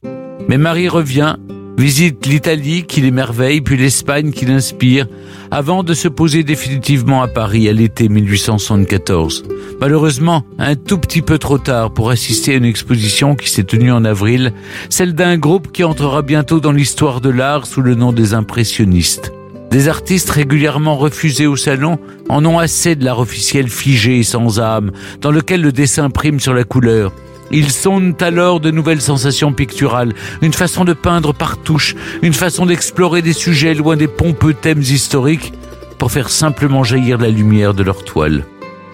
Mais 0.48 0.58
Marie 0.58 0.90
revient, 0.90 1.36
visite 1.78 2.26
l'Italie 2.26 2.84
qui 2.84 3.02
l'émerveille, 3.02 3.62
puis 3.62 3.78
l'Espagne 3.78 4.32
qui 4.32 4.46
l'inspire, 4.46 5.08
avant 5.52 5.84
de 5.84 5.94
se 5.94 6.08
poser 6.08 6.44
définitivement 6.44 7.22
à 7.22 7.28
Paris 7.28 7.68
à 7.70 7.74
l'été 7.74 8.10
1874. 8.10 9.44
Malheureusement, 9.80 10.44
un 10.60 10.76
tout 10.76 10.98
petit 10.98 11.22
peu 11.22 11.38
trop 11.38 11.58
tard 11.58 11.92
pour 11.94 12.10
assister 12.10 12.54
à 12.54 12.58
une 12.58 12.66
exposition 12.66 13.36
qui 13.36 13.50
s'est 13.50 13.64
tenue 13.64 13.92
en 13.92 14.06
avril, 14.06 14.54
celle 14.90 15.14
d'un 15.14 15.38
groupe 15.38 15.72
qui 15.72 15.84
entrera 15.84 16.22
bientôt 16.22 16.60
dans 16.60 16.72
l'histoire 16.72 17.22
de 17.22 17.30
l'art 17.30 17.66
sous 17.66 17.82
le 17.82 17.96
nom 17.96 18.12
des 18.12 18.34
impressionnistes. 18.34 19.32
Des 19.72 19.88
artistes 19.88 20.30
régulièrement 20.30 20.96
refusés 20.96 21.48
au 21.48 21.56
salon 21.56 21.98
en 22.30 22.46
ont 22.46 22.60
assez 22.60 22.96
de 22.96 23.04
l'art 23.04 23.20
officiel 23.20 23.70
figé 23.70 24.20
et 24.20 24.24
sans 24.24 24.60
âme, 24.60 24.92
dans 25.20 25.32
lequel 25.32 25.62
le 25.62 25.72
dessin 25.72 26.12
prime 26.12 26.40
sur 26.40 26.54
la 26.54 26.64
couleur. 26.64 27.12
Ils 27.52 27.72
sondent 27.72 28.22
alors 28.22 28.60
de 28.60 28.72
nouvelles 28.72 29.02
sensations 29.02 29.54
picturales, 29.54 30.14
une 30.42 30.54
façon 30.54 30.86
de 30.86 30.94
peindre 30.94 31.34
par 31.34 31.58
touche, 31.58 31.96
une 32.22 32.34
façon 32.34 32.66
d'explorer 32.66 33.22
des 33.22 33.34
sujets 33.34 33.74
loin 33.74 33.96
des 33.96 34.08
pompeux 34.08 34.54
thèmes 34.54 34.82
historiques 34.82 35.54
pour 35.98 36.12
faire 36.12 36.30
simplement 36.30 36.84
jaillir 36.84 37.18
la 37.18 37.30
lumière 37.30 37.74
de 37.74 37.84
leur 37.84 38.04
toile. 38.04 38.46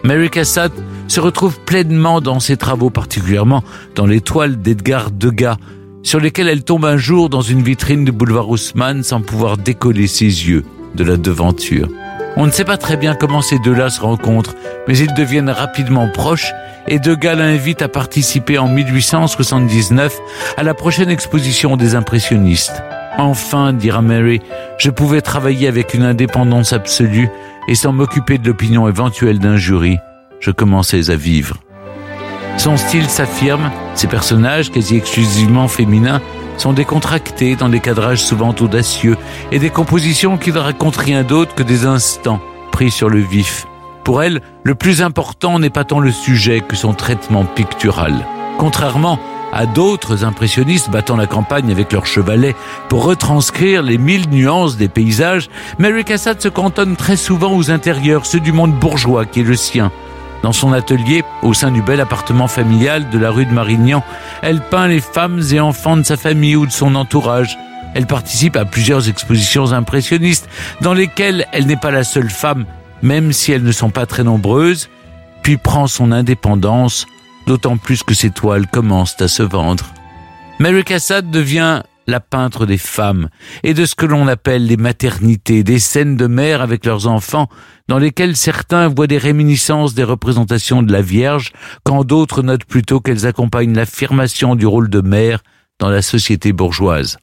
Mary 0.03 0.29
Cassatt 0.29 0.71
se 1.07 1.19
retrouve 1.19 1.59
pleinement 1.61 2.21
dans 2.21 2.39
ses 2.39 2.57
travaux, 2.57 2.89
particulièrement 2.89 3.63
dans 3.95 4.05
les 4.05 4.21
toiles 4.21 4.61
d'Edgar 4.61 5.11
Degas, 5.11 5.57
sur 6.03 6.19
lesquelles 6.19 6.47
elle 6.47 6.63
tombe 6.63 6.85
un 6.85 6.97
jour 6.97 7.29
dans 7.29 7.41
une 7.41 7.61
vitrine 7.61 8.05
du 8.05 8.11
boulevard 8.11 8.49
Haussmann 8.49 9.03
sans 9.03 9.21
pouvoir 9.21 9.57
décoller 9.57 10.07
ses 10.07 10.25
yeux 10.25 10.63
de 10.95 11.03
la 11.03 11.17
devanture. 11.17 11.87
On 12.41 12.45
ne 12.45 12.51
sait 12.51 12.63
pas 12.63 12.77
très 12.77 12.95
bien 12.95 13.15
comment 13.15 13.41
ces 13.41 13.59
deux-là 13.59 13.89
se 13.89 13.99
rencontrent, 13.99 14.55
mais 14.87 14.97
ils 14.97 15.13
deviennent 15.13 15.49
rapidement 15.49 16.07
proches 16.07 16.53
et 16.87 16.97
Degas 16.97 17.35
l'invite 17.35 17.81
à 17.81 17.89
participer 17.89 18.57
en 18.57 18.69
1879 18.69 20.17
à 20.55 20.63
la 20.63 20.73
prochaine 20.73 21.09
exposition 21.09 21.75
des 21.75 21.95
impressionnistes. 21.95 22.81
Enfin, 23.17 23.73
dira 23.73 24.01
Mary, 24.01 24.39
je 24.77 24.89
pouvais 24.89 25.19
travailler 25.19 25.67
avec 25.67 25.93
une 25.93 26.03
indépendance 26.03 26.71
absolue 26.71 27.29
et 27.67 27.75
sans 27.75 27.91
m'occuper 27.91 28.37
de 28.37 28.47
l'opinion 28.47 28.87
éventuelle 28.87 29.39
d'un 29.39 29.57
jury. 29.57 29.97
Je 30.39 30.51
commençais 30.51 31.09
à 31.09 31.17
vivre. 31.17 31.57
Son 32.55 32.77
style 32.77 33.09
s'affirme, 33.09 33.69
ses 33.95 34.07
personnages, 34.07 34.71
quasi 34.71 34.95
exclusivement 34.95 35.67
féminins, 35.67 36.21
sont 36.59 36.73
décontractés 36.73 37.55
dans 37.55 37.69
des 37.69 37.79
cadrages 37.79 38.23
souvent 38.23 38.53
audacieux 38.59 39.17
et 39.51 39.59
des 39.59 39.69
compositions 39.69 40.37
qui 40.37 40.51
ne 40.51 40.59
racontent 40.59 41.01
rien 41.01 41.23
d'autre 41.23 41.55
que 41.55 41.63
des 41.63 41.85
instants 41.85 42.41
pris 42.71 42.91
sur 42.91 43.09
le 43.09 43.19
vif. 43.19 43.65
Pour 44.03 44.23
elle, 44.23 44.41
le 44.63 44.75
plus 44.75 45.01
important 45.01 45.59
n'est 45.59 45.69
pas 45.69 45.83
tant 45.83 45.99
le 45.99 46.11
sujet 46.11 46.61
que 46.61 46.75
son 46.75 46.93
traitement 46.93 47.45
pictural. 47.45 48.25
Contrairement 48.57 49.19
à 49.51 49.65
d'autres 49.65 50.25
impressionnistes 50.25 50.91
battant 50.91 51.15
la 51.15 51.27
campagne 51.27 51.71
avec 51.71 51.91
leurs 51.91 52.05
chevalets 52.05 52.55
pour 52.87 53.03
retranscrire 53.03 53.81
les 53.81 53.97
mille 53.97 54.29
nuances 54.29 54.77
des 54.77 54.89
paysages, 54.89 55.49
Mary 55.79 56.03
Cassatt 56.03 56.41
se 56.41 56.49
cantonne 56.49 56.95
très 56.95 57.17
souvent 57.17 57.55
aux 57.55 57.71
intérieurs, 57.71 58.25
ceux 58.25 58.39
du 58.39 58.51
monde 58.51 58.73
bourgeois 58.73 59.25
qui 59.25 59.41
est 59.41 59.43
le 59.43 59.55
sien. 59.55 59.91
Dans 60.43 60.53
son 60.53 60.71
atelier, 60.71 61.23
au 61.41 61.53
sein 61.53 61.71
du 61.71 61.81
bel 61.81 61.99
appartement 61.99 62.47
familial 62.47 63.09
de 63.09 63.19
la 63.19 63.29
rue 63.29 63.45
de 63.45 63.51
Marignan, 63.53 64.03
elle 64.41 64.61
peint 64.61 64.87
les 64.87 65.01
femmes 65.01 65.41
et 65.51 65.59
enfants 65.59 65.97
de 65.97 66.03
sa 66.03 66.17
famille 66.17 66.55
ou 66.55 66.65
de 66.65 66.71
son 66.71 66.95
entourage. 66.95 67.57
Elle 67.93 68.05
participe 68.05 68.55
à 68.55 68.65
plusieurs 68.65 69.09
expositions 69.09 69.73
impressionnistes 69.73 70.47
dans 70.81 70.93
lesquelles 70.93 71.45
elle 71.51 71.65
n'est 71.65 71.75
pas 71.75 71.91
la 71.91 72.03
seule 72.03 72.29
femme, 72.29 72.65
même 73.01 73.33
si 73.33 73.51
elles 73.51 73.63
ne 73.63 73.71
sont 73.71 73.89
pas 73.89 74.05
très 74.05 74.23
nombreuses, 74.23 74.89
puis 75.43 75.57
prend 75.57 75.87
son 75.87 76.11
indépendance 76.11 77.05
d'autant 77.47 77.77
plus 77.77 78.03
que 78.03 78.13
ses 78.13 78.29
toiles 78.29 78.67
commencent 78.67 79.19
à 79.21 79.27
se 79.27 79.43
vendre. 79.43 79.85
Mary 80.59 80.83
Cassatt 80.83 81.29
devient 81.29 81.83
la 82.09 82.19
peintre 82.19 82.65
des 82.65 82.77
femmes 82.77 83.29
et 83.63 83.73
de 83.73 83.85
ce 83.85 83.95
que 83.95 84.05
l'on 84.05 84.27
appelle 84.27 84.65
les 84.65 84.77
maternités, 84.77 85.63
des 85.63 85.79
scènes 85.79 86.17
de 86.17 86.27
mères 86.27 86.61
avec 86.61 86.85
leurs 86.85 87.07
enfants 87.07 87.47
dans 87.87 87.99
lesquelles 87.99 88.35
certains 88.35 88.87
voient 88.87 89.07
des 89.07 89.17
réminiscences 89.17 89.93
des 89.93 90.03
représentations 90.03 90.83
de 90.83 90.91
la 90.91 91.01
Vierge, 91.01 91.51
quand 91.83 92.03
d'autres 92.03 92.41
notent 92.41 92.65
plutôt 92.65 92.99
qu'elles 92.99 93.25
accompagnent 93.25 93.73
l'affirmation 93.73 94.55
du 94.55 94.65
rôle 94.65 94.89
de 94.89 95.01
mère 95.01 95.39
dans 95.79 95.89
la 95.89 96.01
société 96.01 96.51
bourgeoise. 96.51 97.17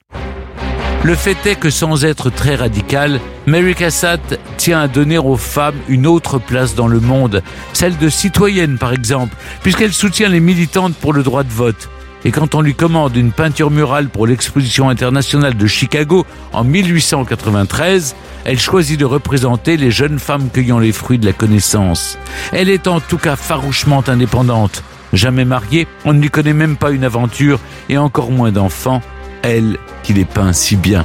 Le 1.04 1.14
fait 1.14 1.46
est 1.46 1.54
que 1.54 1.70
sans 1.70 2.04
être 2.04 2.30
très 2.30 2.56
radical, 2.56 3.20
Mary 3.46 3.76
Cassatt 3.76 4.40
tient 4.56 4.80
à 4.80 4.88
donner 4.88 5.18
aux 5.18 5.36
femmes 5.36 5.76
une 5.88 6.06
autre 6.06 6.38
place 6.38 6.74
dans 6.74 6.88
le 6.88 6.98
monde, 6.98 7.42
celle 7.72 7.96
de 7.96 8.08
citoyenne 8.08 8.76
par 8.76 8.92
exemple, 8.92 9.36
puisqu'elle 9.62 9.92
soutient 9.92 10.28
les 10.28 10.40
militantes 10.40 10.96
pour 10.96 11.12
le 11.12 11.22
droit 11.22 11.44
de 11.44 11.52
vote. 11.52 11.88
Et 12.24 12.32
quand 12.32 12.54
on 12.54 12.60
lui 12.60 12.74
commande 12.74 13.16
une 13.16 13.32
peinture 13.32 13.70
murale 13.70 14.08
pour 14.08 14.26
l'exposition 14.26 14.88
internationale 14.88 15.56
de 15.56 15.66
Chicago 15.66 16.26
en 16.52 16.64
1893, 16.64 18.16
elle 18.44 18.58
choisit 18.58 18.98
de 18.98 19.04
représenter 19.04 19.76
les 19.76 19.90
jeunes 19.90 20.18
femmes 20.18 20.48
cueillant 20.52 20.78
les 20.78 20.92
fruits 20.92 21.18
de 21.18 21.26
la 21.26 21.32
connaissance. 21.32 22.18
Elle 22.52 22.68
est 22.68 22.86
en 22.86 23.00
tout 23.00 23.18
cas 23.18 23.36
farouchement 23.36 24.02
indépendante. 24.08 24.82
Jamais 25.12 25.44
mariée, 25.44 25.86
on 26.04 26.12
ne 26.12 26.20
lui 26.20 26.30
connaît 26.30 26.52
même 26.52 26.76
pas 26.76 26.90
une 26.90 27.04
aventure 27.04 27.60
et 27.88 27.98
encore 27.98 28.30
moins 28.30 28.50
d'enfants 28.50 29.02
elle 29.46 29.78
qui 30.02 30.12
les 30.12 30.24
peint 30.24 30.52
si 30.52 30.76
bien. 30.76 31.04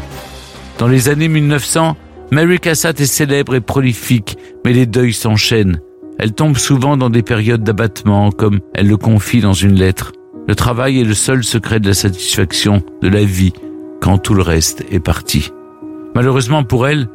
Dans 0.77 0.87
les 0.87 1.09
années 1.09 1.27
1900, 1.27 1.95
Mary 2.31 2.59
Cassatt 2.59 2.99
est 2.99 3.05
célèbre 3.05 3.55
et 3.55 3.61
prolifique, 3.61 4.37
mais 4.65 4.73
les 4.73 4.85
deuils 4.85 5.13
s'enchaînent. 5.13 5.79
Elle 6.17 6.33
tombe 6.33 6.57
souvent 6.57 6.97
dans 6.97 7.09
des 7.09 7.23
périodes 7.23 7.63
d'abattement, 7.63 8.31
comme 8.31 8.59
elle 8.73 8.87
le 8.87 8.97
confie 8.97 9.41
dans 9.41 9.53
une 9.53 9.75
lettre. 9.75 10.11
Le 10.51 10.55
travail 10.55 10.99
est 10.99 11.05
le 11.05 11.13
seul 11.13 11.45
secret 11.45 11.79
de 11.79 11.87
la 11.87 11.93
satisfaction, 11.93 12.83
de 13.01 13.07
la 13.07 13.23
vie, 13.23 13.53
quand 14.01 14.17
tout 14.17 14.33
le 14.33 14.41
reste 14.41 14.83
est 14.91 14.99
parti. 14.99 15.49
Malheureusement 16.13 16.65
pour 16.65 16.89
elle, 16.89 17.07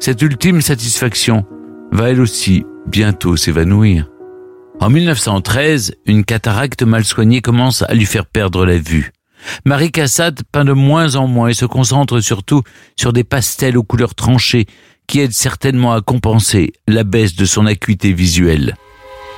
cette 0.00 0.20
ultime 0.22 0.60
satisfaction 0.60 1.46
va 1.92 2.10
elle 2.10 2.20
aussi 2.20 2.64
bientôt 2.88 3.36
s'évanouir. 3.36 4.08
En 4.80 4.90
1913, 4.90 5.94
une 6.06 6.24
cataracte 6.24 6.82
mal 6.82 7.04
soignée 7.04 7.40
commence 7.40 7.82
à 7.82 7.94
lui 7.94 8.06
faire 8.06 8.26
perdre 8.26 8.66
la 8.66 8.78
vue. 8.78 9.12
Marie 9.64 9.92
Cassatt 9.92 10.42
peint 10.50 10.64
de 10.64 10.72
moins 10.72 11.14
en 11.14 11.28
moins 11.28 11.46
et 11.46 11.54
se 11.54 11.66
concentre 11.66 12.18
surtout 12.18 12.64
sur 12.96 13.12
des 13.12 13.22
pastels 13.22 13.78
aux 13.78 13.84
couleurs 13.84 14.16
tranchées 14.16 14.66
qui 15.06 15.20
aident 15.20 15.30
certainement 15.30 15.92
à 15.92 16.00
compenser 16.00 16.72
la 16.88 17.04
baisse 17.04 17.36
de 17.36 17.44
son 17.44 17.66
acuité 17.66 18.12
visuelle. 18.12 18.74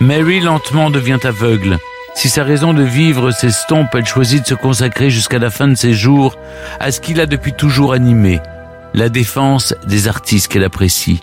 Mary 0.00 0.40
lentement 0.40 0.88
devient 0.88 1.20
aveugle. 1.24 1.76
Si 2.14 2.28
sa 2.28 2.44
raison 2.44 2.74
de 2.74 2.82
vivre 2.82 3.30
s'estompe, 3.30 3.94
elle 3.94 4.06
choisit 4.06 4.42
de 4.42 4.46
se 4.46 4.54
consacrer 4.54 5.10
jusqu'à 5.10 5.38
la 5.38 5.50
fin 5.50 5.68
de 5.68 5.74
ses 5.74 5.94
jours 5.94 6.36
à 6.78 6.92
ce 6.92 7.00
qu'il 7.00 7.20
a 7.20 7.26
depuis 7.26 7.52
toujours 7.52 7.92
animé, 7.94 8.40
la 8.94 9.08
défense 9.08 9.74
des 9.86 10.08
artistes 10.08 10.48
qu'elle 10.48 10.64
apprécie, 10.64 11.22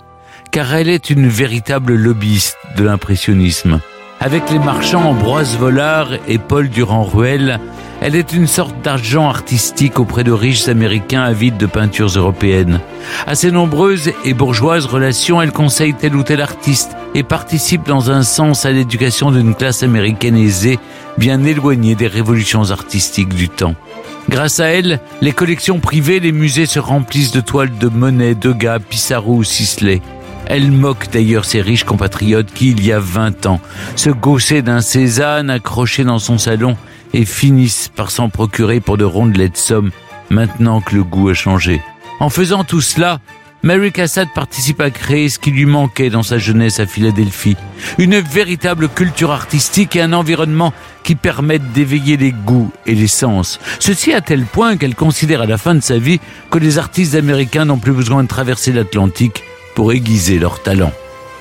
car 0.50 0.74
elle 0.74 0.88
est 0.88 1.10
une 1.10 1.28
véritable 1.28 1.94
lobbyiste 1.94 2.56
de 2.76 2.84
l'impressionnisme. 2.84 3.80
Avec 4.22 4.50
les 4.50 4.58
marchands 4.58 5.08
Ambroise 5.08 5.56
Vollard 5.56 6.10
et 6.28 6.36
Paul 6.36 6.68
Durand-Ruel, 6.68 7.58
elle 8.02 8.14
est 8.14 8.34
une 8.34 8.46
sorte 8.46 8.74
d'argent 8.82 9.26
artistique 9.26 9.98
auprès 9.98 10.24
de 10.24 10.30
riches 10.30 10.68
Américains 10.68 11.22
avides 11.22 11.56
de 11.56 11.64
peintures 11.64 12.10
européennes. 12.14 12.80
À 13.26 13.34
ses 13.34 13.50
nombreuses 13.50 14.12
et 14.26 14.34
bourgeoises 14.34 14.84
relations, 14.84 15.40
elle 15.40 15.52
conseille 15.52 15.94
tel 15.94 16.14
ou 16.14 16.22
tel 16.22 16.42
artiste 16.42 16.90
et 17.14 17.22
participe 17.22 17.86
dans 17.86 18.10
un 18.10 18.22
sens 18.22 18.66
à 18.66 18.72
l'éducation 18.72 19.30
d'une 19.30 19.54
classe 19.54 19.82
américaine 19.82 20.36
aisée, 20.36 20.78
bien 21.16 21.42
éloignée 21.42 21.94
des 21.94 22.06
révolutions 22.06 22.70
artistiques 22.70 23.34
du 23.34 23.48
temps. 23.48 23.74
Grâce 24.28 24.60
à 24.60 24.66
elle, 24.66 25.00
les 25.22 25.32
collections 25.32 25.80
privées, 25.80 26.20
les 26.20 26.32
musées 26.32 26.66
se 26.66 26.78
remplissent 26.78 27.32
de 27.32 27.40
toiles 27.40 27.78
de 27.78 27.88
Monet, 27.88 28.34
Degas, 28.34 28.80
Pissarro 28.80 29.36
ou 29.36 29.44
Sisley. 29.44 30.02
Elle 30.52 30.72
moque 30.72 31.10
d'ailleurs 31.12 31.44
ses 31.44 31.62
riches 31.62 31.84
compatriotes 31.84 32.52
qui, 32.52 32.72
il 32.72 32.84
y 32.84 32.90
a 32.90 32.98
20 32.98 33.46
ans, 33.46 33.60
se 33.94 34.10
gaussaient 34.10 34.62
d'un 34.62 34.80
Cézanne 34.80 35.48
accroché 35.48 36.02
dans 36.02 36.18
son 36.18 36.38
salon 36.38 36.76
et 37.14 37.24
finissent 37.24 37.88
par 37.94 38.10
s'en 38.10 38.30
procurer 38.30 38.80
pour 38.80 38.96
de 38.96 39.04
rondelettes 39.04 39.56
sommes 39.56 39.92
maintenant 40.28 40.80
que 40.80 40.96
le 40.96 41.04
goût 41.04 41.28
a 41.28 41.34
changé. 41.34 41.80
En 42.18 42.30
faisant 42.30 42.64
tout 42.64 42.80
cela, 42.80 43.20
Mary 43.62 43.92
Cassatt 43.92 44.28
participe 44.34 44.80
à 44.80 44.90
créer 44.90 45.28
ce 45.28 45.38
qui 45.38 45.52
lui 45.52 45.66
manquait 45.66 46.10
dans 46.10 46.24
sa 46.24 46.38
jeunesse 46.38 46.80
à 46.80 46.86
Philadelphie. 46.86 47.56
Une 47.98 48.18
véritable 48.18 48.88
culture 48.88 49.30
artistique 49.30 49.94
et 49.94 50.02
un 50.02 50.12
environnement 50.12 50.74
qui 51.04 51.14
permettent 51.14 51.70
d'éveiller 51.70 52.16
les 52.16 52.32
goûts 52.32 52.72
et 52.86 52.96
les 52.96 53.06
sens. 53.06 53.60
Ceci 53.78 54.12
à 54.12 54.20
tel 54.20 54.44
point 54.46 54.76
qu'elle 54.76 54.96
considère 54.96 55.42
à 55.42 55.46
la 55.46 55.58
fin 55.58 55.76
de 55.76 55.80
sa 55.80 55.98
vie 55.98 56.18
que 56.50 56.58
les 56.58 56.78
artistes 56.78 57.14
américains 57.14 57.66
n'ont 57.66 57.78
plus 57.78 57.92
besoin 57.92 58.24
de 58.24 58.28
traverser 58.28 58.72
l'Atlantique 58.72 59.44
pour 59.74 59.92
aiguiser 59.92 60.38
leur 60.38 60.62
talent. 60.62 60.92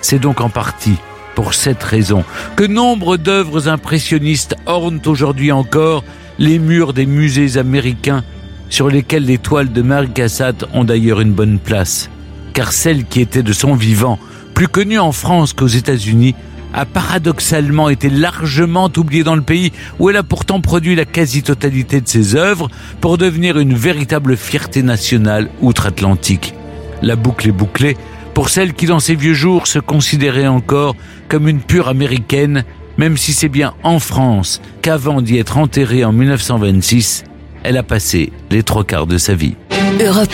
C'est 0.02 0.20
donc 0.20 0.42
en 0.42 0.50
partie 0.50 0.98
pour 1.36 1.54
cette 1.54 1.84
raison 1.84 2.24
que 2.56 2.64
nombre 2.64 3.18
d'œuvres 3.18 3.70
impressionnistes 3.70 4.56
ornent 4.66 5.02
aujourd'hui 5.06 5.52
encore 5.52 6.04
les 6.38 6.60
murs 6.60 6.94
des 6.94 7.06
musées 7.06 7.58
américains 7.58 8.24
sur 8.70 8.90
lesquels 8.90 9.26
les 9.26 9.38
toiles 9.38 9.72
de 9.72 9.82
Mary 9.82 10.10
Cassatt 10.10 10.66
ont 10.74 10.84
d'ailleurs 10.84 11.22
une 11.22 11.34
bonne 11.34 11.60
place. 11.60 12.10
Car 12.54 12.72
celle 12.72 13.06
qui 13.06 13.22
était 13.22 13.44
de 13.44 13.54
son 13.54 13.74
vivant, 13.74 14.20
plus 14.54 14.68
connue 14.68 15.00
en 15.00 15.12
France 15.12 15.54
qu'aux 15.54 15.68
États-Unis, 15.68 16.36
a 16.74 16.86
paradoxalement 16.86 17.90
été 17.90 18.10
largement 18.10 18.90
oubliée 18.96 19.24
dans 19.24 19.36
le 19.36 19.42
pays 19.42 19.72
où 19.98 20.10
elle 20.10 20.18
a 20.18 20.24
pourtant 20.24 20.62
produit 20.62 20.96
la 20.96 21.06
quasi-totalité 21.06 22.00
de 22.02 22.08
ses 22.08 22.36
œuvres 22.36 22.70
pour 23.02 23.18
devenir 23.18 23.58
une 23.58 23.74
véritable 23.74 24.38
fierté 24.38 24.84
nationale 24.84 25.50
outre-Atlantique. 25.62 26.54
La 27.02 27.16
boucle 27.16 27.48
est 27.48 27.54
bouclée 27.54 27.98
pour 28.34 28.50
celle 28.50 28.74
qui 28.74 28.86
dans 28.86 29.00
ses 29.00 29.16
vieux 29.16 29.34
jours 29.34 29.68
se 29.68 29.80
considérait 29.80 30.48
encore 30.48 30.96
comme 31.28 31.48
une 31.48 31.62
pure 31.62 31.88
américaine, 31.88 32.64
même 32.98 33.18
si 33.18 33.34
c'est 33.34 33.50
bien 33.50 33.74
en 33.84 34.00
France 34.00 34.62
qu'avant 34.82 35.22
d'y 35.22 35.38
être 35.38 35.58
enterrée 35.58 36.04
en 36.04 36.12
1926, 36.12 37.24
elle 37.64 37.78
a 37.78 37.84
passé 37.84 38.32
les 38.50 38.64
trois 38.64 38.84
quarts 38.84 39.08
de 39.08 39.18
sa 39.18 39.36
vie. 39.36 39.56
Europe 40.02 40.30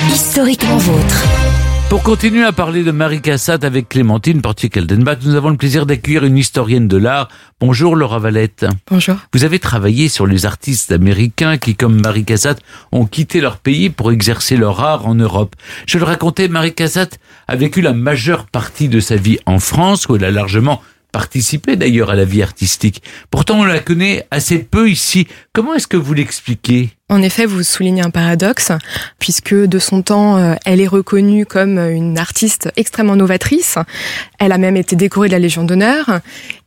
1, 0.00 0.12
historiquement 0.12 0.78
vôtre. 0.78 1.47
Pour 1.88 2.02
continuer 2.02 2.44
à 2.44 2.52
parler 2.52 2.84
de 2.84 2.90
Marie 2.90 3.22
Cassatt 3.22 3.64
avec 3.64 3.88
Clémentine 3.88 4.42
Portier-Keldenbach, 4.42 5.20
nous 5.22 5.36
avons 5.36 5.48
le 5.48 5.56
plaisir 5.56 5.86
d'accueillir 5.86 6.22
une 6.22 6.36
historienne 6.36 6.86
de 6.86 6.98
l'art. 6.98 7.28
Bonjour 7.60 7.96
Laura 7.96 8.18
Valette. 8.18 8.66
Bonjour. 8.90 9.16
Vous 9.32 9.44
avez 9.44 9.58
travaillé 9.58 10.10
sur 10.10 10.26
les 10.26 10.44
artistes 10.44 10.92
américains 10.92 11.56
qui, 11.56 11.76
comme 11.76 11.98
Marie 11.98 12.26
Cassatt, 12.26 12.60
ont 12.92 13.06
quitté 13.06 13.40
leur 13.40 13.56
pays 13.56 13.88
pour 13.88 14.12
exercer 14.12 14.58
leur 14.58 14.80
art 14.80 15.06
en 15.06 15.14
Europe. 15.14 15.56
Je 15.86 15.96
le 15.96 16.04
racontais, 16.04 16.48
Marie 16.48 16.74
Cassatt 16.74 17.18
a 17.48 17.56
vécu 17.56 17.80
la 17.80 17.94
majeure 17.94 18.44
partie 18.44 18.90
de 18.90 19.00
sa 19.00 19.16
vie 19.16 19.38
en 19.46 19.58
France, 19.58 20.10
où 20.10 20.16
elle 20.16 20.24
a 20.24 20.30
largement 20.30 20.82
participé 21.12 21.76
d'ailleurs 21.76 22.10
à 22.10 22.14
la 22.14 22.24
vie 22.24 22.42
artistique. 22.42 23.02
Pourtant, 23.30 23.60
on 23.60 23.64
la 23.64 23.80
connaît 23.80 24.26
assez 24.30 24.58
peu 24.58 24.88
ici. 24.90 25.26
Comment 25.52 25.74
est-ce 25.74 25.86
que 25.86 25.96
vous 25.96 26.14
l'expliquez? 26.14 26.90
En 27.10 27.22
effet, 27.22 27.46
vous 27.46 27.62
soulignez 27.62 28.02
un 28.02 28.10
paradoxe, 28.10 28.70
puisque 29.18 29.54
de 29.54 29.78
son 29.78 30.02
temps, 30.02 30.36
euh, 30.36 30.54
elle 30.66 30.80
est 30.80 30.86
reconnue 30.86 31.46
comme 31.46 31.78
une 31.78 32.18
artiste 32.18 32.70
extrêmement 32.76 33.16
novatrice. 33.16 33.78
Elle 34.38 34.52
a 34.52 34.58
même 34.58 34.76
été 34.76 34.94
décorée 34.94 35.28
de 35.28 35.32
la 35.32 35.38
Légion 35.38 35.64
d'honneur. 35.64 36.20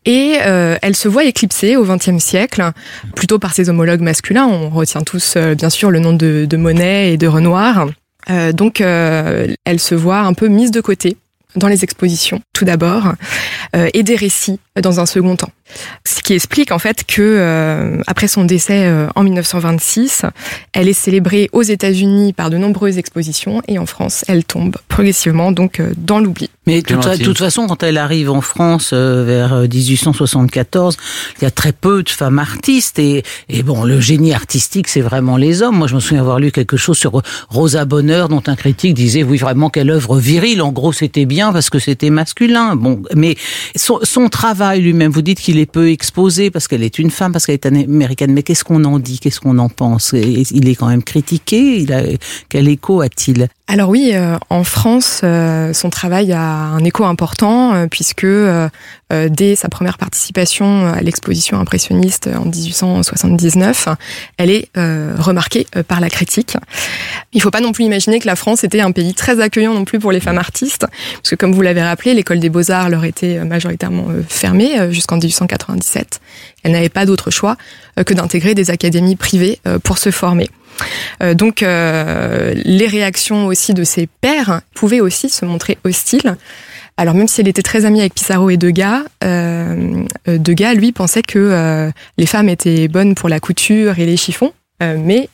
Et 0.05 0.37
euh, 0.41 0.77
elle 0.81 0.95
se 0.95 1.07
voit 1.07 1.25
éclipsée 1.25 1.77
au 1.77 1.85
XXe 1.85 2.17
siècle, 2.17 2.71
plutôt 3.15 3.37
par 3.37 3.53
ses 3.53 3.69
homologues 3.69 4.01
masculins. 4.01 4.47
On 4.47 4.69
retient 4.69 5.01
tous, 5.01 5.35
euh, 5.37 5.53
bien 5.53 5.69
sûr, 5.69 5.91
le 5.91 5.99
nom 5.99 6.13
de, 6.13 6.45
de 6.49 6.57
Monet 6.57 7.13
et 7.13 7.17
de 7.17 7.27
Renoir. 7.27 7.87
donc, 8.53 8.81
elle 8.81 9.79
se 9.79 9.95
voit 9.95 10.21
un 10.21 10.33
peu 10.33 10.47
mise 10.47 10.71
de 10.71 10.81
côté 10.81 11.17
dans 11.55 11.67
les 11.67 11.83
expositions, 11.83 12.41
tout 12.53 12.65
d'abord, 12.65 13.13
et 13.93 14.03
des 14.03 14.15
récits 14.15 14.59
dans 14.81 14.99
un 14.99 15.05
second 15.05 15.35
temps. 15.35 15.51
Ce 16.05 16.21
qui 16.21 16.33
explique 16.33 16.71
en 16.71 16.79
fait 16.79 17.03
que 17.05 17.21
euh, 17.21 18.01
après 18.07 18.27
son 18.27 18.43
décès 18.45 18.85
euh, 18.85 19.07
en 19.15 19.23
1926, 19.23 20.23
elle 20.73 20.87
est 20.87 20.93
célébrée 20.93 21.49
aux 21.51 21.61
États-Unis 21.61 22.33
par 22.33 22.49
de 22.49 22.57
nombreuses 22.57 22.97
expositions 22.97 23.61
et 23.67 23.77
en 23.79 23.85
France, 23.85 24.25
elle 24.27 24.43
tombe 24.43 24.75
progressivement 24.87 25.51
donc 25.51 25.79
euh, 25.79 25.91
dans 25.97 26.19
l'oubli. 26.19 26.49
Mais 26.67 26.81
de 26.81 26.95
toute, 27.23 27.37
façon, 27.39 27.65
quand 27.65 27.81
elle 27.81 27.97
arrive 27.97 28.29
en 28.29 28.41
France 28.41 28.93
vers 28.93 29.61
1874, 29.61 30.95
il 31.39 31.43
y 31.43 31.47
a 31.47 31.51
très 31.51 31.71
peu 31.71 32.03
de 32.03 32.09
femmes 32.09 32.37
artistes 32.37 32.99
et, 32.99 33.23
et 33.49 33.63
bon, 33.63 33.83
le 33.83 33.99
génie 33.99 34.33
artistique, 34.33 34.87
c'est 34.87 35.01
vraiment 35.01 35.37
les 35.37 35.63
hommes. 35.63 35.77
Moi, 35.77 35.87
je 35.87 35.95
me 35.95 35.99
souviens 35.99 36.21
avoir 36.21 36.39
lu 36.39 36.51
quelque 36.51 36.77
chose 36.77 36.99
sur 36.99 37.23
Rosa 37.49 37.85
Bonheur, 37.85 38.29
dont 38.29 38.43
un 38.45 38.55
critique 38.55 38.93
disait 38.93 39.23
oui 39.23 39.37
vraiment 39.37 39.71
quelle 39.71 39.89
œuvre 39.89 40.19
virile. 40.19 40.61
En 40.61 40.71
gros, 40.71 40.93
c'était 40.93 41.25
bien 41.25 41.51
parce 41.51 41.71
que 41.71 41.79
c'était 41.79 42.11
masculin. 42.11 42.75
Bon, 42.75 43.01
mais 43.15 43.35
son, 43.75 43.99
son 44.03 44.29
travail 44.29 44.81
lui-même, 44.81 45.11
vous 45.11 45.23
dites 45.23 45.39
qu'il 45.39 45.57
est 45.57 45.60
peu 45.65 45.89
exposé 45.89 46.51
parce 46.51 46.67
qu'elle 46.67 46.83
est 46.83 46.99
une 46.99 47.11
femme, 47.11 47.31
parce 47.31 47.45
qu'elle 47.45 47.55
est 47.55 47.65
américaine. 47.65 48.33
Mais 48.33 48.43
qu'est-ce 48.43 48.63
qu'on 48.63 48.83
en 48.83 48.99
dit? 48.99 49.19
Qu'est-ce 49.19 49.39
qu'on 49.39 49.57
en 49.57 49.69
pense? 49.69 50.13
Il 50.13 50.67
est 50.67 50.75
quand 50.75 50.87
même 50.87 51.03
critiqué. 51.03 51.85
Quel 52.49 52.67
écho 52.67 53.01
a-t-il? 53.01 53.47
Alors 53.71 53.87
oui, 53.87 54.11
euh, 54.13 54.35
en 54.49 54.65
France, 54.65 55.21
euh, 55.23 55.71
son 55.71 55.89
travail 55.89 56.33
a 56.33 56.41
un 56.41 56.83
écho 56.83 57.05
important 57.05 57.73
euh, 57.73 57.87
puisque 57.89 58.27
dès 59.29 59.55
sa 59.55 59.69
première 59.69 59.97
participation 59.97 60.87
à 60.87 61.01
l'exposition 61.01 61.57
impressionniste 61.57 62.29
en 62.33 62.45
1879, 62.45 63.89
elle 64.37 64.49
est 64.49 64.69
remarquée 64.75 65.67
par 65.89 65.99
la 65.99 66.09
critique. 66.09 66.55
Il 67.33 67.37
ne 67.37 67.41
faut 67.41 67.51
pas 67.51 67.59
non 67.59 67.73
plus 67.73 67.83
imaginer 67.83 68.21
que 68.21 68.27
la 68.27 68.37
France 68.37 68.63
était 68.63 68.79
un 68.79 68.93
pays 68.93 69.13
très 69.13 69.41
accueillant 69.41 69.73
non 69.73 69.83
plus 69.83 69.99
pour 69.99 70.13
les 70.13 70.21
femmes 70.21 70.37
artistes, 70.37 70.85
parce 71.21 71.35
comme 71.35 71.51
vous 71.51 71.61
l'avez 71.61 71.83
rappelé, 71.83 72.13
l'école 72.13 72.39
des 72.39 72.49
beaux-arts 72.49 72.89
leur 72.89 73.03
était 73.03 73.43
majoritairement 73.43 74.07
fermée 74.29 74.93
jusqu'en 74.93 75.17
1897. 75.17 76.21
Elle 76.63 76.71
n'avait 76.71 76.87
pas 76.87 77.05
d'autre 77.05 77.31
choix 77.31 77.57
que 78.05 78.13
d'intégrer 78.13 78.55
des 78.55 78.69
académies 78.69 79.17
privées 79.17 79.59
pour 79.83 79.97
se 79.97 80.09
former. 80.09 80.49
Euh, 81.21 81.33
donc 81.33 81.63
euh, 81.63 82.53
les 82.55 82.87
réactions 82.87 83.47
aussi 83.47 83.73
de 83.73 83.83
ses 83.83 84.07
pères 84.07 84.61
pouvaient 84.73 85.01
aussi 85.01 85.29
se 85.29 85.45
montrer 85.45 85.77
hostiles. 85.83 86.35
Alors 86.97 87.15
même 87.15 87.27
si 87.27 87.41
elle 87.41 87.47
était 87.47 87.61
très 87.61 87.85
amie 87.85 88.01
avec 88.01 88.13
Pissarro 88.13 88.49
et 88.49 88.57
Degas, 88.57 89.03
euh, 89.23 90.03
Degas 90.27 90.73
lui 90.73 90.91
pensait 90.91 91.23
que 91.23 91.89
les 92.17 92.25
femmes 92.25 92.49
étaient 92.49 92.87
bonnes 92.87 93.15
pour 93.15 93.29
la 93.29 93.39
couture 93.39 93.97
et 93.97 94.05
les 94.05 94.17
chiffons, 94.17 94.53
mais 94.81 95.29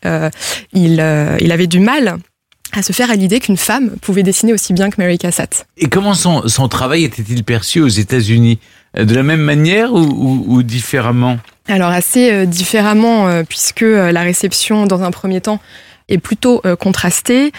il, 0.74 1.04
il 1.42 1.52
avait 1.52 1.68
du 1.68 1.80
mal 1.80 2.18
à 2.74 2.84
se 2.84 2.94
faire 2.94 3.10
à 3.10 3.16
l'idée 3.16 3.40
qu'une 3.40 3.58
femme 3.58 3.92
pouvait 4.02 4.24
dessiner 4.24 4.54
aussi 4.54 4.74
bien 4.74 4.90
que 4.90 5.02
Mary 5.02 5.18
Cassatt. 5.18 5.68
Et 5.78 5.88
comment 5.88 6.14
son, 6.14 6.48
son 6.48 6.68
travail 6.68 7.04
était-il 7.04 7.44
perçu 7.44 7.82
aux 7.82 7.88
États-Unis? 7.88 8.60
De 8.98 9.14
la 9.14 9.24
même 9.24 9.42
manière 9.42 9.94
ou, 9.94 10.00
ou, 10.00 10.46
ou 10.48 10.64
différemment 10.64 11.38
alors 11.68 11.90
assez 11.90 12.32
euh, 12.32 12.46
différemment, 12.46 13.28
euh, 13.28 13.44
puisque 13.44 13.84
euh, 13.84 14.12
la 14.12 14.22
réception, 14.22 14.86
dans 14.86 15.04
un 15.04 15.12
premier 15.12 15.42
temps, 15.42 15.60
est 16.10 16.20
plutôt 16.20 16.62
contrastée. 16.80 17.52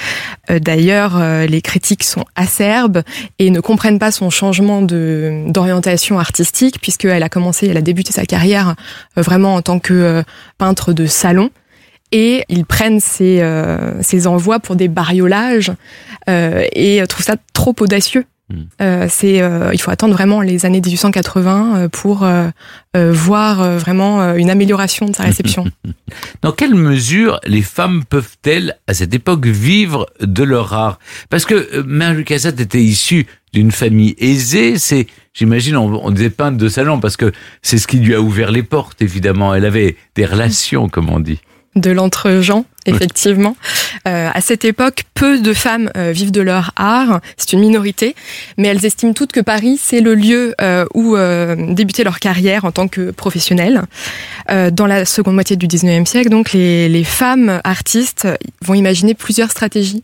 D'ailleurs, 0.49 1.21
les 1.47 1.61
critiques 1.61 2.03
sont 2.03 2.25
acerbes 2.35 3.03
et 3.39 3.51
ne 3.51 3.61
comprennent 3.61 3.99
pas 3.99 4.11
son 4.11 4.31
changement 4.31 4.81
de 4.81 5.45
d'orientation 5.49 6.19
artistique, 6.19 6.81
puisqu'elle 6.81 7.23
a 7.23 7.29
commencé, 7.29 7.67
elle 7.67 7.77
a 7.77 7.83
débuté 7.83 8.11
sa 8.11 8.25
carrière 8.25 8.75
vraiment 9.17 9.57
en 9.57 9.61
tant 9.61 9.81
que 9.81 10.25
peintre 10.57 10.95
de 10.95 11.05
salon. 11.05 11.51
Et 12.11 12.43
ils 12.49 12.65
prennent 12.65 13.01
ces, 13.01 13.47
ces 14.01 14.27
envois 14.27 14.61
pour 14.61 14.77
des 14.77 14.89
bariolages 14.89 15.73
et 16.27 17.03
trouvent 17.07 17.27
ça 17.27 17.37
trop 17.53 17.77
audacieux. 17.81 18.25
Euh, 18.81 19.07
c'est, 19.11 19.43
euh, 19.43 19.71
il 19.75 19.81
faut 19.81 19.91
attendre 19.91 20.15
vraiment 20.15 20.41
les 20.41 20.65
années 20.65 20.81
1880 20.81 21.77
euh, 21.77 21.89
pour 21.89 22.27
voir 22.95 23.79
vraiment 23.79 24.35
une 24.35 24.51
amélioration 24.51 25.07
de 25.07 25.15
sa 25.15 25.25
réception. 25.25 25.67
Dans 26.43 26.53
quelle 26.53 26.75
mesure 26.75 27.39
les 27.47 27.63
femmes 27.63 28.05
peuvent-elles, 28.05 28.77
à 28.89 28.95
cette 28.95 29.15
époque, 29.15 29.47
vivre 29.47 30.07
de 30.21 30.43
leur 30.43 30.73
art? 30.73 30.99
Parce 31.31 31.45
que 31.45 31.83
Mary 31.83 32.25
Cassatt 32.25 32.59
était 32.59 32.83
issue 32.83 33.27
d'une 33.53 33.71
famille 33.71 34.17
aisée. 34.19 34.79
C'est, 34.79 35.07
j'imagine, 35.33 35.77
on, 35.77 36.05
on 36.05 36.11
disait 36.11 36.31
peintre 36.31 36.59
de 36.59 36.69
salon 36.69 36.99
parce 36.99 37.17
que 37.17 37.31
c'est 37.63 37.79
ce 37.79 37.87
qui 37.87 37.99
lui 37.99 38.15
a 38.15 38.21
ouvert 38.21 38.51
les 38.51 38.65
portes. 38.65 39.01
Évidemment, 39.01 39.55
elle 39.55 39.65
avait 39.65 39.97
des 40.17 40.27
relations, 40.27 40.89
comme 40.89 41.09
on 41.11 41.21
dit 41.21 41.41
de 41.79 41.91
l'entre-gens, 41.91 42.65
effectivement. 42.87 43.57
Euh, 44.07 44.31
à 44.33 44.41
cette 44.41 44.65
époque, 44.65 45.05
peu 45.15 45.39
de 45.41 45.53
femmes 45.53 45.91
euh, 45.97 46.13
vivent 46.13 46.31
de 46.31 46.41
leur 46.41 46.73
art. 46.77 47.21
C'est 47.37 47.53
une 47.53 47.61
minorité, 47.61 48.15
mais 48.57 48.69
elles 48.69 48.85
estiment 48.85 49.13
toutes 49.13 49.33
que 49.33 49.41
Paris, 49.41 49.79
c'est 49.81 50.01
le 50.01 50.15
lieu 50.15 50.55
euh, 50.61 50.85
où 50.95 51.17
débuter 51.75 52.05
leur 52.05 52.19
carrière 52.21 52.65
en 52.65 52.73
tant 52.73 52.89
que 52.89 53.11
professionnelles. 53.11 53.83
dans 54.49 54.87
la 54.87 55.05
seconde 55.05 55.35
moitié 55.35 55.57
du 55.57 55.67
19e 55.67 56.07
siècle, 56.07 56.31
donc, 56.31 56.53
les, 56.53 56.89
les 56.89 57.05
femmes 57.05 57.61
artistes 57.65 58.27
vont 58.63 58.75
imaginer 58.75 59.15
plusieurs 59.15 59.51
stratégies 59.51 60.03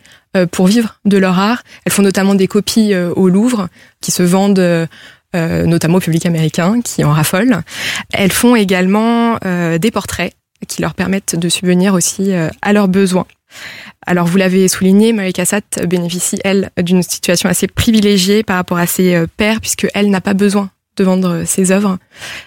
pour 0.51 0.67
vivre 0.67 0.99
de 1.05 1.17
leur 1.17 1.39
art. 1.39 1.63
Elles 1.85 1.93
font 1.93 2.03
notamment 2.03 2.35
des 2.35 2.49
copies 2.49 2.95
au 2.95 3.29
Louvre 3.29 3.69
qui 4.01 4.11
se 4.11 4.23
vendent 4.23 4.89
notamment 5.35 5.99
au 5.99 6.01
public 6.01 6.27
américain 6.27 6.81
qui 6.83 7.05
en 7.05 7.13
raffole. 7.13 7.63
Elles 8.13 8.33
font 8.33 8.57
également 8.57 9.39
des 9.79 9.91
portraits 9.91 10.35
qui 10.67 10.83
leur 10.83 10.95
permettent 10.95 11.37
de 11.37 11.49
subvenir 11.49 11.95
aussi 11.95 12.33
euh, 12.33 12.49
à 12.63 12.73
leurs 12.73 12.89
besoins. 12.89 13.27
Alors 14.07 14.27
vous 14.27 14.37
l'avez 14.37 14.69
souligné, 14.69 15.13
Marie 15.13 15.33
Cassatt 15.33 15.87
bénéficie, 15.87 16.39
elle, 16.45 16.71
d'une 16.83 17.03
situation 17.03 17.49
assez 17.49 17.69
privilégiée 17.69 18.43
par 18.43 18.57
rapport 18.57 18.79
à 18.79 18.87
ses 18.87 19.15
euh, 19.15 19.27
pères, 19.37 19.61
puisqu'elle 19.61 20.11
n'a 20.11 20.21
pas 20.21 20.35
besoin 20.35 20.71
de 20.97 21.03
vendre 21.03 21.43
ses 21.45 21.73
œuvres. 21.73 21.99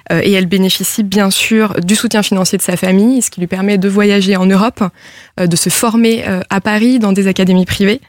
Euh, 0.10 0.22
et 0.24 0.32
elle 0.32 0.46
bénéficie 0.46 1.04
bien 1.04 1.30
sûr 1.30 1.74
du 1.82 1.96
soutien 1.96 2.24
financier 2.24 2.58
de 2.58 2.64
sa 2.64 2.78
famille, 2.78 3.22
ce 3.22 3.30
qui 3.30 3.42
lui 3.42 3.48
permet 3.48 3.78
de 3.78 3.90
voyager 3.90 4.38
en 4.38 4.46
Europe, 4.46 4.82
de 5.38 5.56
se 5.58 5.70
former 5.70 6.24
à 6.50 6.62
Paris 6.62 6.98
dans 7.00 7.12
des 7.12 7.28
académies 7.28 7.66
privées. 7.66 8.00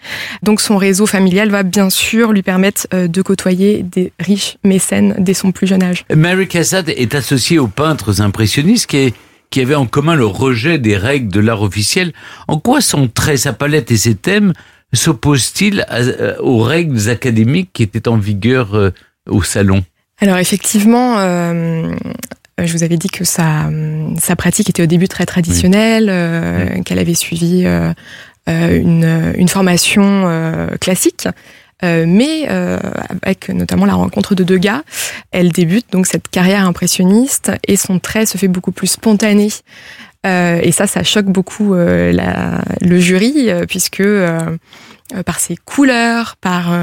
Donc 0.45 0.61
son 0.61 0.77
réseau 0.77 1.07
familial 1.07 1.51
va 1.51 1.65
bien 1.65 1.91
sûr 1.91 2.33
lui 2.33 2.43
permettre 2.43 2.87
de 2.93 3.23
côtoyer 3.23 3.83
des 3.83 4.13
riches 4.21 4.59
mécènes 4.63 5.17
dès 5.19 5.35
son 5.35 5.51
plus 5.51 5.67
jeune 5.67 5.83
âge. 5.83 6.05
Mary 6.15 6.47
Cassatt 6.47 6.89
est 6.89 7.17
associée 7.17 7.59
aux 7.59 7.67
peintres 7.67 8.21
impressionnistes 8.21 8.87
qui 8.87 8.99
est 8.99 9.15
qui 9.51 9.61
avait 9.61 9.75
en 9.75 9.87
commun 9.87 10.15
le 10.15 10.27
rejet 10.27 10.79
des 10.79 10.97
règles 10.97 11.33
de 11.33 11.41
l'art 11.41 11.63
officiel. 11.63 12.13
En 12.49 12.59
quoi 12.59 12.81
son 12.81 13.09
trait, 13.09 13.37
sa 13.37 13.53
palette 13.53 13.91
et 13.91 13.97
ses 13.97 14.15
thèmes 14.15 14.53
s'opposent-ils 14.93 15.85
euh, 15.91 16.37
aux 16.41 16.59
règles 16.59 17.09
académiques 17.09 17.71
qui 17.73 17.83
étaient 17.83 18.09
en 18.09 18.17
vigueur 18.17 18.75
euh, 18.75 18.91
au 19.29 19.43
salon? 19.43 19.85
Alors 20.21 20.39
effectivement, 20.39 21.19
euh, 21.19 21.95
je 22.59 22.73
vous 22.73 22.83
avais 22.83 22.97
dit 22.97 23.09
que 23.09 23.25
sa, 23.25 23.71
sa 24.19 24.35
pratique 24.37 24.69
était 24.69 24.83
au 24.83 24.87
début 24.87 25.09
très 25.09 25.27
traditionnelle, 25.27 26.83
qu'elle 26.85 26.99
avait 26.99 27.15
suivi 27.15 27.65
une, 28.49 29.33
une, 29.37 29.49
formation 29.49 30.69
classique. 30.81 31.29
Euh, 31.85 32.05
mais 32.09 32.47
euh, 32.49 32.79
avec 33.09 33.49
notamment 33.51 33.87
la 33.87 33.95
rencontre 33.95 34.35
de 34.35 34.43
Degas, 34.43 34.83
elle 35.31 35.53
débute 35.53 35.87
donc 35.93 36.07
cette 36.07 36.29
carrière 36.29 36.67
impressionniste 36.67 37.53
et 37.67 37.77
son 37.77 38.01
trait 38.01 38.27
se 38.27 38.37
fait 38.37 38.49
beaucoup 38.49 38.73
plus 38.73 38.88
spontané. 38.88 39.49
Euh, 40.27 40.59
et 40.61 40.73
ça, 40.73 40.87
ça 40.87 41.05
choque 41.05 41.27
beaucoup 41.27 41.75
le 41.75 42.99
jury 42.99 43.51
puisque 43.69 44.03
par 45.25 45.38
ses 45.38 45.57
couleurs, 45.57 46.37
par 46.37 46.77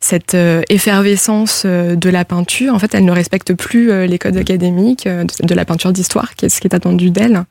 cette 0.00 0.36
effervescence 0.68 1.64
de 1.64 2.10
la 2.10 2.26
peinture, 2.26 2.74
en 2.74 2.78
fait, 2.78 2.94
elle 2.94 3.06
ne 3.06 3.12
respecte 3.12 3.54
plus 3.54 4.06
les 4.06 4.18
codes 4.18 4.36
académiques 4.36 5.08
de 5.08 5.54
la 5.54 5.64
peinture 5.64 5.92
d'histoire, 5.92 6.34
qui 6.34 6.44
est 6.44 6.48
ce 6.50 6.60
qui 6.60 6.68
est 6.68 6.74
attendu 6.74 7.10
d'elle. 7.10 7.44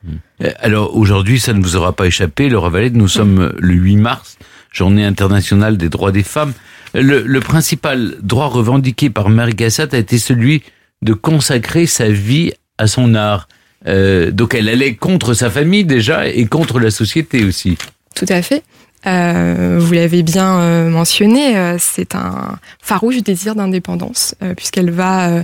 Alors 0.60 0.96
aujourd'hui, 0.96 1.40
ça 1.40 1.54
ne 1.54 1.62
vous 1.62 1.76
aura 1.76 1.94
pas 1.94 2.06
échappé, 2.06 2.48
Laura 2.50 2.70
Valette, 2.70 2.94
nous 2.94 3.08
sommes 3.08 3.54
le 3.58 3.74
8 3.74 3.96
mars 3.96 4.38
journée 4.76 5.06
internationale 5.06 5.78
des 5.78 5.90
droits 5.90 6.12
des 6.12 6.24
femmes. 6.24 6.54
Le, 6.94 7.40
principal 7.40 8.16
droit 8.22 8.48
revendiqué 8.48 9.10
par 9.10 9.30
Marie 9.30 9.56
Cassatt 9.56 9.94
a 9.94 9.98
été 9.98 10.18
celui 10.18 10.64
de 11.02 11.14
consacrer 11.14 11.88
sa 11.88 12.10
vie 12.10 12.54
à 12.78 12.88
son 12.88 13.16
art. 13.16 13.48
Euh, 13.88 14.32
donc 14.32 14.54
elle 14.54 14.70
allait 14.70 14.96
contre 14.96 15.34
sa 15.34 15.50
famille 15.50 15.86
déjà 15.86 16.28
et 16.28 16.46
contre 16.46 16.80
la 16.80 16.92
société 16.92 17.44
aussi. 17.44 17.78
Tout 18.16 18.26
à 18.30 18.42
fait. 18.42 18.64
Euh, 19.06 19.78
vous 19.80 19.94
l'avez 19.94 20.24
bien 20.24 20.60
euh, 20.60 20.90
mentionné, 20.90 21.76
c'est 21.80 22.16
un 22.16 22.58
farouche 22.82 23.22
désir 23.22 23.56
d'indépendance, 23.56 24.36
puisqu'elle 24.56 24.90
va 24.90 25.44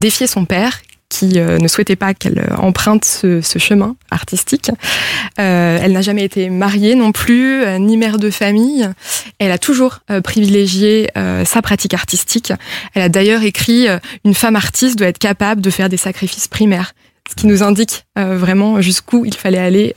défier 0.00 0.26
son 0.26 0.44
père, 0.44 0.80
qui 1.08 1.38
euh, 1.38 1.58
ne 1.58 1.68
souhaitait 1.68 1.96
pas 1.96 2.14
qu'elle 2.14 2.38
euh, 2.38 2.56
emprunte 2.56 3.04
ce, 3.04 3.40
ce, 3.40 3.58
chemin 3.58 3.96
artistique. 4.10 4.70
Euh, 5.40 5.78
elle 5.82 5.92
n'a 5.92 6.02
jamais 6.02 6.24
été 6.24 6.50
mariée 6.50 6.94
non 6.94 7.12
plus, 7.12 7.62
euh, 7.62 7.78
ni 7.78 7.96
mère 7.96 8.18
de 8.18 8.30
famille. 8.30 8.88
Elle 9.38 9.52
a 9.52 9.58
toujours 9.58 10.00
privilégié 10.24 11.10
sa 11.44 11.62
pratique 11.62 11.94
artistique. 11.94 12.52
Elle 12.94 13.02
a 13.02 13.08
d'ailleurs 13.08 13.42
écrit 13.42 13.86
Une 14.24 14.34
femme 14.34 14.56
artiste 14.56 14.98
doit 14.98 15.06
être 15.06 15.18
capable 15.18 15.60
de 15.60 15.70
faire 15.70 15.88
des 15.88 15.96
sacrifices 15.96 16.48
primaires 16.48 16.92
ce 17.28 17.34
qui 17.34 17.46
nous 17.46 17.62
indique 17.62 18.06
vraiment 18.16 18.80
jusqu'où 18.80 19.24
il 19.24 19.34
fallait 19.34 19.58
aller 19.58 19.94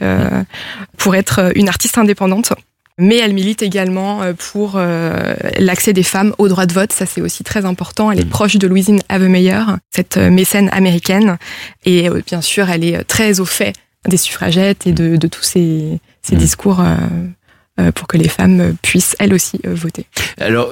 pour 0.97 1.15
être 1.15 1.52
une 1.56 1.69
artiste 1.69 1.97
indépendante. 1.97 2.54
Mais 3.02 3.18
elle 3.18 3.34
milite 3.34 3.64
également 3.64 4.22
euh, 4.22 4.34
pour 4.34 4.74
euh, 4.76 5.34
l'accès 5.58 5.92
des 5.92 6.04
femmes 6.04 6.34
au 6.38 6.48
droit 6.48 6.68
de 6.68 6.74
vote. 6.74 6.94
Ça, 6.94 7.06
c'est 7.06 7.20
aussi 7.20 7.44
très 7.44 7.66
important. 7.66 8.12
Elle 8.12 8.22
est 8.22 8.30
proche 8.30 8.58
de 8.58 8.68
Louisine 8.68 9.02
Havemeyer, 9.10 9.64
cette 9.90 10.18
euh, 10.18 10.30
mécène 10.30 10.70
américaine. 10.72 11.38
Et 11.84 12.08
euh, 12.08 12.22
bien 12.26 12.42
sûr, 12.42 12.70
elle 12.70 12.86
est 12.86 13.04
très 13.04 13.40
au 13.40 13.46
fait 13.46 13.74
des 14.08 14.18
suffragettes 14.18 14.86
et 14.86 14.94
de, 14.94 15.18
de 15.18 15.28
tous 15.28 15.44
ces, 15.44 16.00
ces 16.22 16.36
discours 16.36 16.80
euh, 16.80 17.92
pour 17.92 18.08
que 18.08 18.18
les 18.18 18.30
femmes 18.30 18.76
puissent, 18.84 19.16
elles 19.20 19.34
aussi, 19.34 19.60
voter. 19.64 20.06
Alors, 20.40 20.72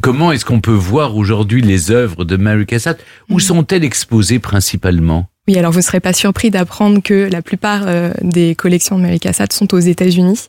comment 0.00 0.32
est-ce 0.32 0.44
qu'on 0.44 0.60
peut 0.60 0.70
voir 0.70 1.16
aujourd'hui 1.16 1.60
les 1.60 1.90
œuvres 1.90 2.24
de 2.24 2.36
Mary 2.36 2.64
Cassatt? 2.64 2.98
Où 3.28 3.40
sont-elles 3.40 3.84
exposées 3.84 4.38
principalement? 4.38 5.28
Oui, 5.48 5.56
alors 5.56 5.72
vous 5.72 5.78
ne 5.78 5.82
serez 5.82 6.00
pas 6.00 6.12
surpris 6.12 6.50
d'apprendre 6.50 7.02
que 7.02 7.26
la 7.32 7.40
plupart 7.40 7.84
euh, 7.86 8.12
des 8.20 8.54
collections 8.54 8.98
de 8.98 9.02
Mary 9.02 9.18
Cassatt 9.18 9.50
sont 9.50 9.72
aux 9.74 9.78
États-Unis, 9.78 10.48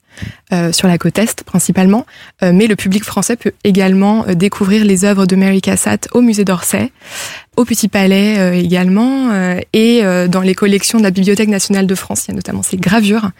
euh, 0.51 0.73
sur 0.73 0.89
la 0.89 0.97
côte 0.97 1.17
Est 1.17 1.43
principalement, 1.43 2.05
Euh, 2.43 2.51
mais 2.53 2.67
le 2.67 2.75
public 2.75 3.05
français 3.05 3.37
peut 3.37 3.53
également 3.63 4.25
découvrir 4.33 4.83
les 4.83 5.05
œuvres 5.05 5.25
de 5.25 5.35
Mary 5.37 5.61
Cassatt 5.61 6.09
au 6.13 6.21
musée 6.21 6.43
d'Orsay, 6.43 6.91
au 7.55 7.63
Petit 7.65 7.87
Palais 7.87 8.39
euh, 8.39 8.53
également, 8.53 9.31
euh, 9.31 9.59
et 9.71 10.03
euh, 10.03 10.27
dans 10.27 10.41
les 10.41 10.55
collections 10.55 10.97
de 10.97 11.03
la 11.03 11.11
Bibliothèque 11.11 11.49
nationale 11.49 11.87
de 11.87 11.95
France. 11.95 12.25
Il 12.25 12.31
y 12.31 12.33
a 12.33 12.35
notamment 12.35 12.63
ses 12.63 12.77
gravures, 12.77 13.31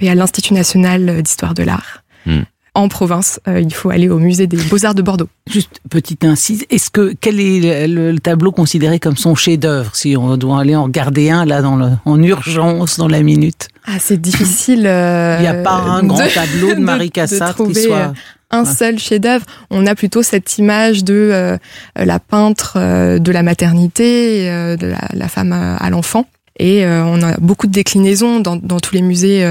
et 0.00 0.08
à 0.08 0.14
l'Institut 0.14 0.54
national 0.54 1.22
d'histoire 1.22 1.54
de 1.54 1.62
l'art. 1.64 2.02
Mhm. 2.26 2.44
En 2.76 2.88
province, 2.88 3.38
euh, 3.46 3.60
il 3.60 3.72
faut 3.72 3.90
aller 3.90 4.08
au 4.08 4.18
musée 4.18 4.48
des 4.48 4.56
Beaux-Arts 4.56 4.96
de 4.96 5.02
Bordeaux. 5.02 5.28
Juste 5.48 5.80
petite 5.88 6.24
incise, 6.24 6.64
est-ce 6.70 6.90
que 6.90 7.14
quel 7.20 7.38
est 7.38 7.86
le, 7.86 8.10
le 8.10 8.18
tableau 8.18 8.50
considéré 8.50 8.98
comme 8.98 9.16
son 9.16 9.36
chef-d'œuvre 9.36 9.94
si 9.94 10.16
on 10.16 10.36
doit 10.36 10.60
aller 10.60 10.74
en 10.74 10.82
regarder 10.84 11.30
un 11.30 11.44
là 11.44 11.62
dans 11.62 11.76
le, 11.76 11.90
en 12.04 12.20
urgence 12.20 12.98
dans 12.98 13.06
la 13.06 13.22
minute? 13.22 13.68
Ah, 13.86 13.98
c'est 14.00 14.20
difficile. 14.20 14.86
euh, 14.88 15.36
Il 15.38 15.42
n'y 15.42 15.46
a 15.46 15.54
pas 15.62 15.74
un 15.76 16.02
de- 16.02 16.08
grand 16.08 16.18
tableau 16.34 16.74
de 16.74 16.80
Marie 16.80 17.12
Cassatt 17.12 17.56
qui 17.56 17.74
soit 17.76 17.96
euh, 17.96 18.12
un 18.50 18.64
seul 18.64 18.98
chef-d'œuvre. 18.98 19.46
On 19.70 19.86
a 19.86 19.94
plutôt 19.94 20.24
cette 20.24 20.58
image 20.58 21.04
de 21.04 21.14
euh, 21.32 21.56
la 21.94 22.18
peintre 22.18 22.74
euh, 22.76 23.20
de 23.20 23.30
la 23.30 23.44
maternité, 23.44 24.50
euh, 24.50 24.76
de 24.76 24.88
la, 24.88 25.00
la 25.12 25.28
femme 25.28 25.52
à, 25.52 25.90
l'enfant. 25.90 26.26
Et 26.58 26.84
on 26.86 27.20
a 27.22 27.36
beaucoup 27.38 27.66
de 27.66 27.72
déclinaisons 27.72 28.38
dans, 28.40 28.54
dans 28.54 28.78
tous 28.78 28.94
les 28.94 29.02
musées 29.02 29.44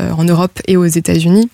en 0.00 0.24
Europe 0.24 0.58
et 0.66 0.76
aux 0.76 0.84
États-Unis. 0.84 1.48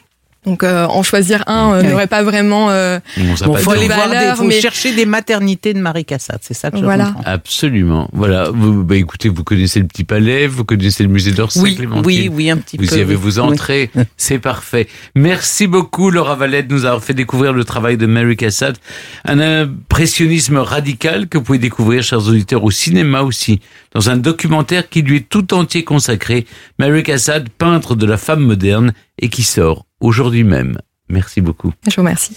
Donc 0.45 0.63
euh, 0.63 0.85
en 0.87 1.03
choisir 1.03 1.43
un 1.47 1.73
euh, 1.75 1.83
Ouais. 1.83 1.91
n'aurait 1.91 2.07
pas 2.07 2.23
vraiment 2.23 2.71
euh, 2.71 2.99
On 3.19 3.47
Bon, 3.47 3.55
faut 3.57 3.71
aller 3.73 3.87
voir 3.87 4.11
des, 4.11 4.33
faut 4.37 4.45
mais- 4.45 4.61
chercher 4.61 4.95
des 4.95 5.07
maternités 5.07 5.73
de 5.75 5.79
Marie 5.81 6.05
Cassatt, 6.05 6.41
c'est 6.43 6.55
ça 6.55 6.71
que 6.71 6.79
je 6.79 6.83
Voilà. 6.85 7.07
comprends. 7.07 7.23
Absolument. 7.25 8.09
Voilà. 8.13 8.51
Vous, 8.51 8.83
bah, 8.85 8.97
écoutez, 8.97 9.29
vous 9.29 9.43
connaissez 9.45 9.81
le 9.81 9.87
Petit 9.87 10.05
Palais, 10.05 10.47
vous 10.47 10.65
connaissez 10.65 11.03
le 11.03 11.09
musée 11.09 11.33
d'Orsay, 11.33 11.61
Oui, 11.61 11.75
Clémentine 11.77 12.05
oui, 12.07 12.31
oui, 12.33 12.51
un 12.51 12.59
petit 12.59 12.77
Vous 12.77 12.87
peu. 12.87 12.97
y 12.97 13.01
avez 13.01 13.15
oui. 13.15 13.21
vous 13.23 13.39
Oui. 13.41 13.47
entré, 13.47 13.91
c'est 14.17 14.39
parfait. 14.39 14.87
Merci 15.15 15.67
beaucoup 15.67 16.11
Laura 16.11 16.35
Valette 16.37 16.69
de 16.69 16.75
nous 16.75 16.85
avoir 16.85 17.03
fait 17.03 17.15
découvrir 17.15 17.53
le 17.53 17.65
travail 17.65 17.97
de 17.97 18.07
Mary 18.07 18.37
Cassatt, 18.37 18.77
un 19.25 19.41
impressionnisme 19.41 20.59
radical 20.59 21.29
que 21.29 21.39
vous 21.39 21.45
pouvez 21.45 21.59
découvrir, 21.59 22.03
chers 22.03 22.27
auditeurs, 22.27 22.65
au 22.65 22.71
cinéma 22.71 23.23
aussi, 23.23 23.61
dans 23.95 24.11
un 24.11 24.17
documentaire 24.17 24.89
qui 24.89 25.03
lui 25.03 25.19
est 25.19 25.29
tout 25.29 25.55
entier 25.55 25.85
consacré, 25.85 26.47
Mary 26.79 27.03
Cassatt, 27.03 27.49
peintre 27.49 27.95
de 27.95 28.07
la 28.07 28.17
femme 28.17 28.41
moderne, 28.41 28.93
et 29.19 29.29
qui 29.29 29.43
sort 29.43 29.87
aujourd'hui 30.01 30.45
même. 30.45 30.79
Merci 31.09 31.41
beaucoup. 31.41 31.73
Je 31.87 31.95
vous 31.97 32.03
remercie. 32.03 32.33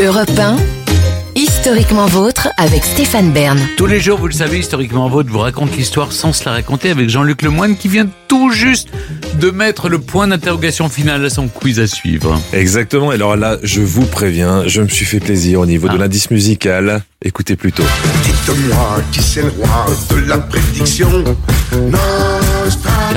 Europe 0.00 0.30
1, 0.38 0.56
historiquement 1.34 2.06
vôtre 2.06 2.48
avec 2.58 2.84
Stéphane 2.84 3.32
Bern. 3.32 3.58
Tous 3.76 3.86
les 3.86 4.00
jours, 4.00 4.18
vous 4.18 4.26
le 4.28 4.32
savez, 4.32 4.58
historiquement 4.58 5.08
vôtre 5.08 5.30
vous 5.30 5.38
raconte 5.38 5.74
l'histoire 5.76 6.12
sans 6.12 6.32
se 6.32 6.44
la 6.44 6.52
raconter 6.52 6.90
avec 6.90 7.08
Jean-Luc 7.08 7.42
Lemoine 7.42 7.76
qui 7.76 7.88
vient 7.88 8.06
tout 8.28 8.50
juste 8.50 8.88
de 9.40 9.50
mettre 9.50 9.88
le 9.88 9.98
point 9.98 10.28
d'interrogation 10.28 10.88
final 10.88 11.24
à 11.24 11.30
son 11.30 11.48
quiz 11.48 11.80
à 11.80 11.86
suivre. 11.86 12.40
Exactement. 12.52 13.10
Et 13.12 13.14
alors 13.16 13.36
là, 13.36 13.56
je 13.62 13.80
vous 13.80 14.04
préviens, 14.06 14.64
je 14.66 14.82
me 14.82 14.88
suis 14.88 15.04
fait 15.06 15.20
plaisir 15.20 15.60
au 15.60 15.66
niveau 15.66 15.88
de 15.88 15.94
Ah. 15.94 15.98
l'indice 15.98 16.30
musical. 16.30 17.02
Écoutez 17.24 17.56
plutôt. 17.56 17.84
Dites-moi 18.24 19.00
qui 19.10 19.22
c'est 19.22 19.42
le 19.42 19.48
roi 19.50 19.86
de 20.10 20.28
la 20.28 20.38
prédiction? 20.38 21.08
Nostradamus. 21.72 22.27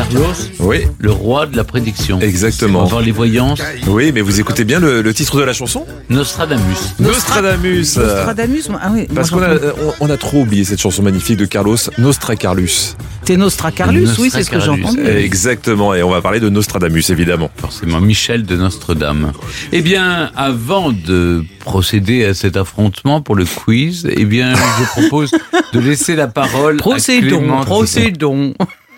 Carlos, 0.02 0.34
Oui, 0.60 0.88
le 0.98 1.12
roi 1.12 1.46
de 1.46 1.56
la 1.56 1.64
prédiction. 1.64 2.20
Exactement. 2.22 2.86
Voir 2.86 3.02
les 3.04 3.12
voyances. 3.12 3.62
oui, 3.86 4.12
mais 4.12 4.22
vous 4.22 4.40
écoutez 4.40 4.64
bien 4.64 4.80
le, 4.80 5.04
le 5.04 5.14
titre 5.14 5.38
de 5.38 5.44
la 5.44 5.54
chanson? 5.54 5.86
Nostradamus. 6.10 6.96
Nostradamus. 7.00 7.98
Nostradamus, 7.98 8.70
ah 8.82 8.90
oui, 8.92 9.08
Parce 9.14 9.30
qu'on 9.30 9.44
a, 9.44 9.50
euh, 9.50 9.74
on, 10.00 10.10
a 10.10 10.18
trop 10.18 10.42
oublié 10.42 10.64
cette 10.64 10.82
chanson 10.82 11.04
magnifique 11.04 11.38
de 11.38 11.46
Carlos, 11.46 11.78
Nostracarlus. 12.00 12.96
C'est 13.26 13.38
Nostracarlus, 13.38 14.08
oui, 14.18 14.30
c'est 14.32 14.44
ce 14.44 14.50
que 14.50 14.60
j'ai 14.60 14.70
entendu. 14.70 15.06
Exactement, 15.08 15.94
et 15.94 16.02
on 16.02 16.10
va 16.10 16.22
parler 16.22 16.40
de 16.40 16.50
Nostradamus, 16.50 17.10
évidemment. 17.12 17.52
Forcément, 17.58 18.02
Michel 18.02 18.44
de 18.44 18.56
Notre-Dame. 18.56 19.34
Eh 19.72 19.82
bien, 19.82 20.32
avant 20.36 20.92
de 20.92 21.44
procéder 21.60 22.26
à 22.26 22.34
cet 22.34 22.58
affrontement 22.58 23.22
pour 23.22 23.36
le 23.36 23.46
quiz, 23.46 24.08
eh 24.12 24.26
bien, 24.26 24.56
je 24.56 25.00
propose 25.02 25.32
de 25.74 25.80
laisser 25.80 26.16
la 26.16 26.28
parole 26.28 26.78
à 26.78 26.80
Procédons, 26.80 27.62
procédons. 27.66 28.54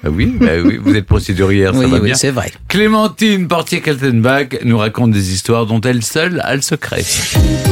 Ah 0.05 0.09
oui, 0.09 0.35
bah 0.37 0.47
oui, 0.63 0.77
vous 0.83 0.93
êtes 0.95 1.05
procédurière, 1.05 1.73
ça 1.73 1.79
Oui, 1.79 1.89
va 1.89 1.97
oui, 1.99 2.05
bien. 2.07 2.15
c'est 2.15 2.29
vrai. 2.31 2.51
Clémentine 2.67 3.47
Portier-Kaltenbach 3.47 4.57
nous 4.65 4.77
raconte 4.77 5.11
des 5.11 5.31
histoires 5.33 5.65
dont 5.65 5.79
elle 5.79 6.03
seule 6.03 6.41
a 6.43 6.55
le 6.55 6.61
secret. 6.61 7.03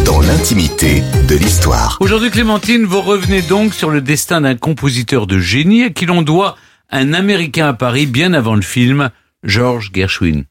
Dans 0.05 0.21
l'intimité 0.21 1.03
de 1.27 1.35
l'histoire. 1.35 1.97
Aujourd'hui, 1.99 2.29
Clémentine, 2.31 2.85
vous 2.85 3.01
revenez 3.01 3.41
donc 3.41 3.73
sur 3.73 3.89
le 3.89 3.99
destin 3.99 4.41
d'un 4.41 4.55
compositeur 4.55 5.27
de 5.27 5.39
génie 5.39 5.83
à 5.83 5.89
qui 5.89 6.05
l'on 6.05 6.21
doit 6.21 6.55
un 6.89 7.13
Américain 7.13 7.67
à 7.67 7.73
Paris 7.73 8.05
bien 8.05 8.33
avant 8.33 8.55
le 8.55 8.61
film, 8.61 9.09
George 9.43 9.91
Gershwin. 9.93 10.43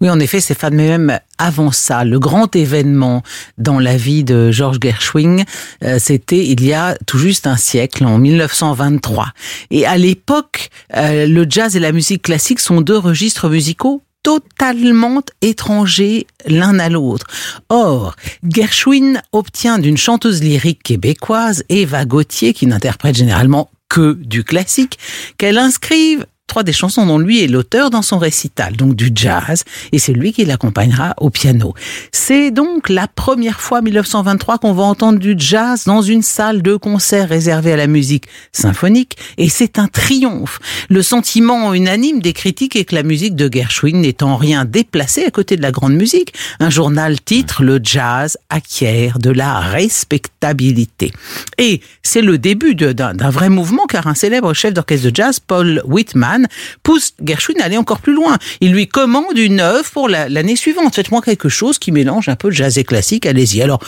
Oui, 0.00 0.10
en 0.10 0.18
effet, 0.20 0.40
Stéphane, 0.40 0.74
mais 0.74 0.88
même 0.88 1.18
avant 1.38 1.72
ça, 1.72 2.04
le 2.04 2.18
grand 2.18 2.54
événement 2.54 3.22
dans 3.58 3.78
la 3.78 3.96
vie 3.96 4.24
de 4.24 4.50
George 4.50 4.78
Gershwin, 4.82 5.44
euh, 5.82 5.98
c'était 5.98 6.44
il 6.46 6.64
y 6.64 6.72
a 6.72 6.96
tout 7.06 7.18
juste 7.18 7.46
un 7.46 7.56
siècle, 7.56 8.04
en 8.04 8.18
1923. 8.18 9.28
Et 9.70 9.86
à 9.86 9.96
l'époque, 9.96 10.70
euh, 10.96 11.26
le 11.26 11.46
jazz 11.48 11.76
et 11.76 11.80
la 11.80 11.92
musique 11.92 12.22
classique 12.22 12.60
sont 12.60 12.80
deux 12.80 12.98
registres 12.98 13.48
musicaux 13.48 14.02
totalement 14.24 15.22
étrangers 15.42 16.26
l'un 16.46 16.78
à 16.78 16.88
l'autre. 16.88 17.26
Or, 17.68 18.16
Gershwin 18.48 19.20
obtient 19.32 19.78
d'une 19.78 19.98
chanteuse 19.98 20.42
lyrique 20.42 20.82
québécoise, 20.82 21.62
Eva 21.68 22.04
Gauthier, 22.06 22.54
qui 22.54 22.66
n'interprète 22.66 23.16
généralement 23.16 23.70
que 23.88 24.14
du 24.14 24.42
classique, 24.42 24.98
qu'elle 25.36 25.58
inscrive 25.58 26.26
trois 26.46 26.62
des 26.62 26.72
chansons 26.72 27.06
dont 27.06 27.18
lui 27.18 27.42
est 27.42 27.46
l'auteur 27.46 27.90
dans 27.90 28.02
son 28.02 28.18
récital, 28.18 28.76
donc 28.76 28.94
du 28.94 29.10
jazz, 29.14 29.64
et 29.92 29.98
c'est 29.98 30.12
lui 30.12 30.32
qui 30.32 30.44
l'accompagnera 30.44 31.14
au 31.18 31.30
piano. 31.30 31.74
C'est 32.12 32.50
donc 32.50 32.88
la 32.88 33.08
première 33.08 33.60
fois, 33.60 33.80
1923, 33.80 34.58
qu'on 34.58 34.72
va 34.72 34.84
entendre 34.84 35.18
du 35.18 35.34
jazz 35.36 35.84
dans 35.84 36.02
une 36.02 36.22
salle 36.22 36.62
de 36.62 36.76
concert 36.76 37.28
réservée 37.28 37.72
à 37.72 37.76
la 37.76 37.86
musique 37.86 38.26
symphonique, 38.52 39.16
et 39.38 39.48
c'est 39.48 39.78
un 39.78 39.88
triomphe. 39.88 40.60
Le 40.88 41.02
sentiment 41.02 41.72
unanime 41.74 42.20
des 42.20 42.32
critiques 42.32 42.76
est 42.76 42.84
que 42.84 42.94
la 42.94 43.02
musique 43.02 43.34
de 43.36 43.48
Gershwin 43.52 44.00
n'est 44.00 44.22
en 44.22 44.36
rien 44.36 44.64
déplacée 44.64 45.24
à 45.24 45.30
côté 45.30 45.56
de 45.56 45.62
la 45.62 45.72
grande 45.72 45.94
musique. 45.94 46.34
Un 46.60 46.70
journal 46.70 47.20
titre 47.20 47.62
Le 47.62 47.80
jazz 47.82 48.36
acquiert 48.50 49.18
de 49.18 49.30
la 49.30 49.60
respectabilité. 49.60 51.12
Et 51.58 51.80
c'est 52.02 52.22
le 52.22 52.38
début 52.38 52.74
d'un 52.74 53.30
vrai 53.30 53.48
mouvement 53.48 53.86
car 53.86 54.06
un 54.06 54.14
célèbre 54.14 54.52
chef 54.54 54.74
d'orchestre 54.74 55.10
de 55.10 55.14
jazz, 55.14 55.40
Paul 55.40 55.82
Whitman, 55.86 56.33
pousse 56.82 57.12
Gershwin 57.24 57.60
à 57.60 57.64
aller 57.64 57.76
encore 57.76 58.00
plus 58.00 58.14
loin. 58.14 58.36
Il 58.60 58.72
lui 58.72 58.86
commande 58.88 59.36
une 59.36 59.60
œuvre 59.60 59.88
pour 59.90 60.08
la- 60.08 60.28
l'année 60.28 60.56
suivante. 60.56 60.94
Faites-moi 60.94 61.22
quelque 61.22 61.48
chose 61.48 61.78
qui 61.78 61.92
mélange 61.92 62.28
un 62.28 62.36
peu 62.36 62.50
jazz 62.50 62.78
et 62.78 62.84
classique, 62.84 63.26
allez-y. 63.26 63.62
Alors, 63.62 63.80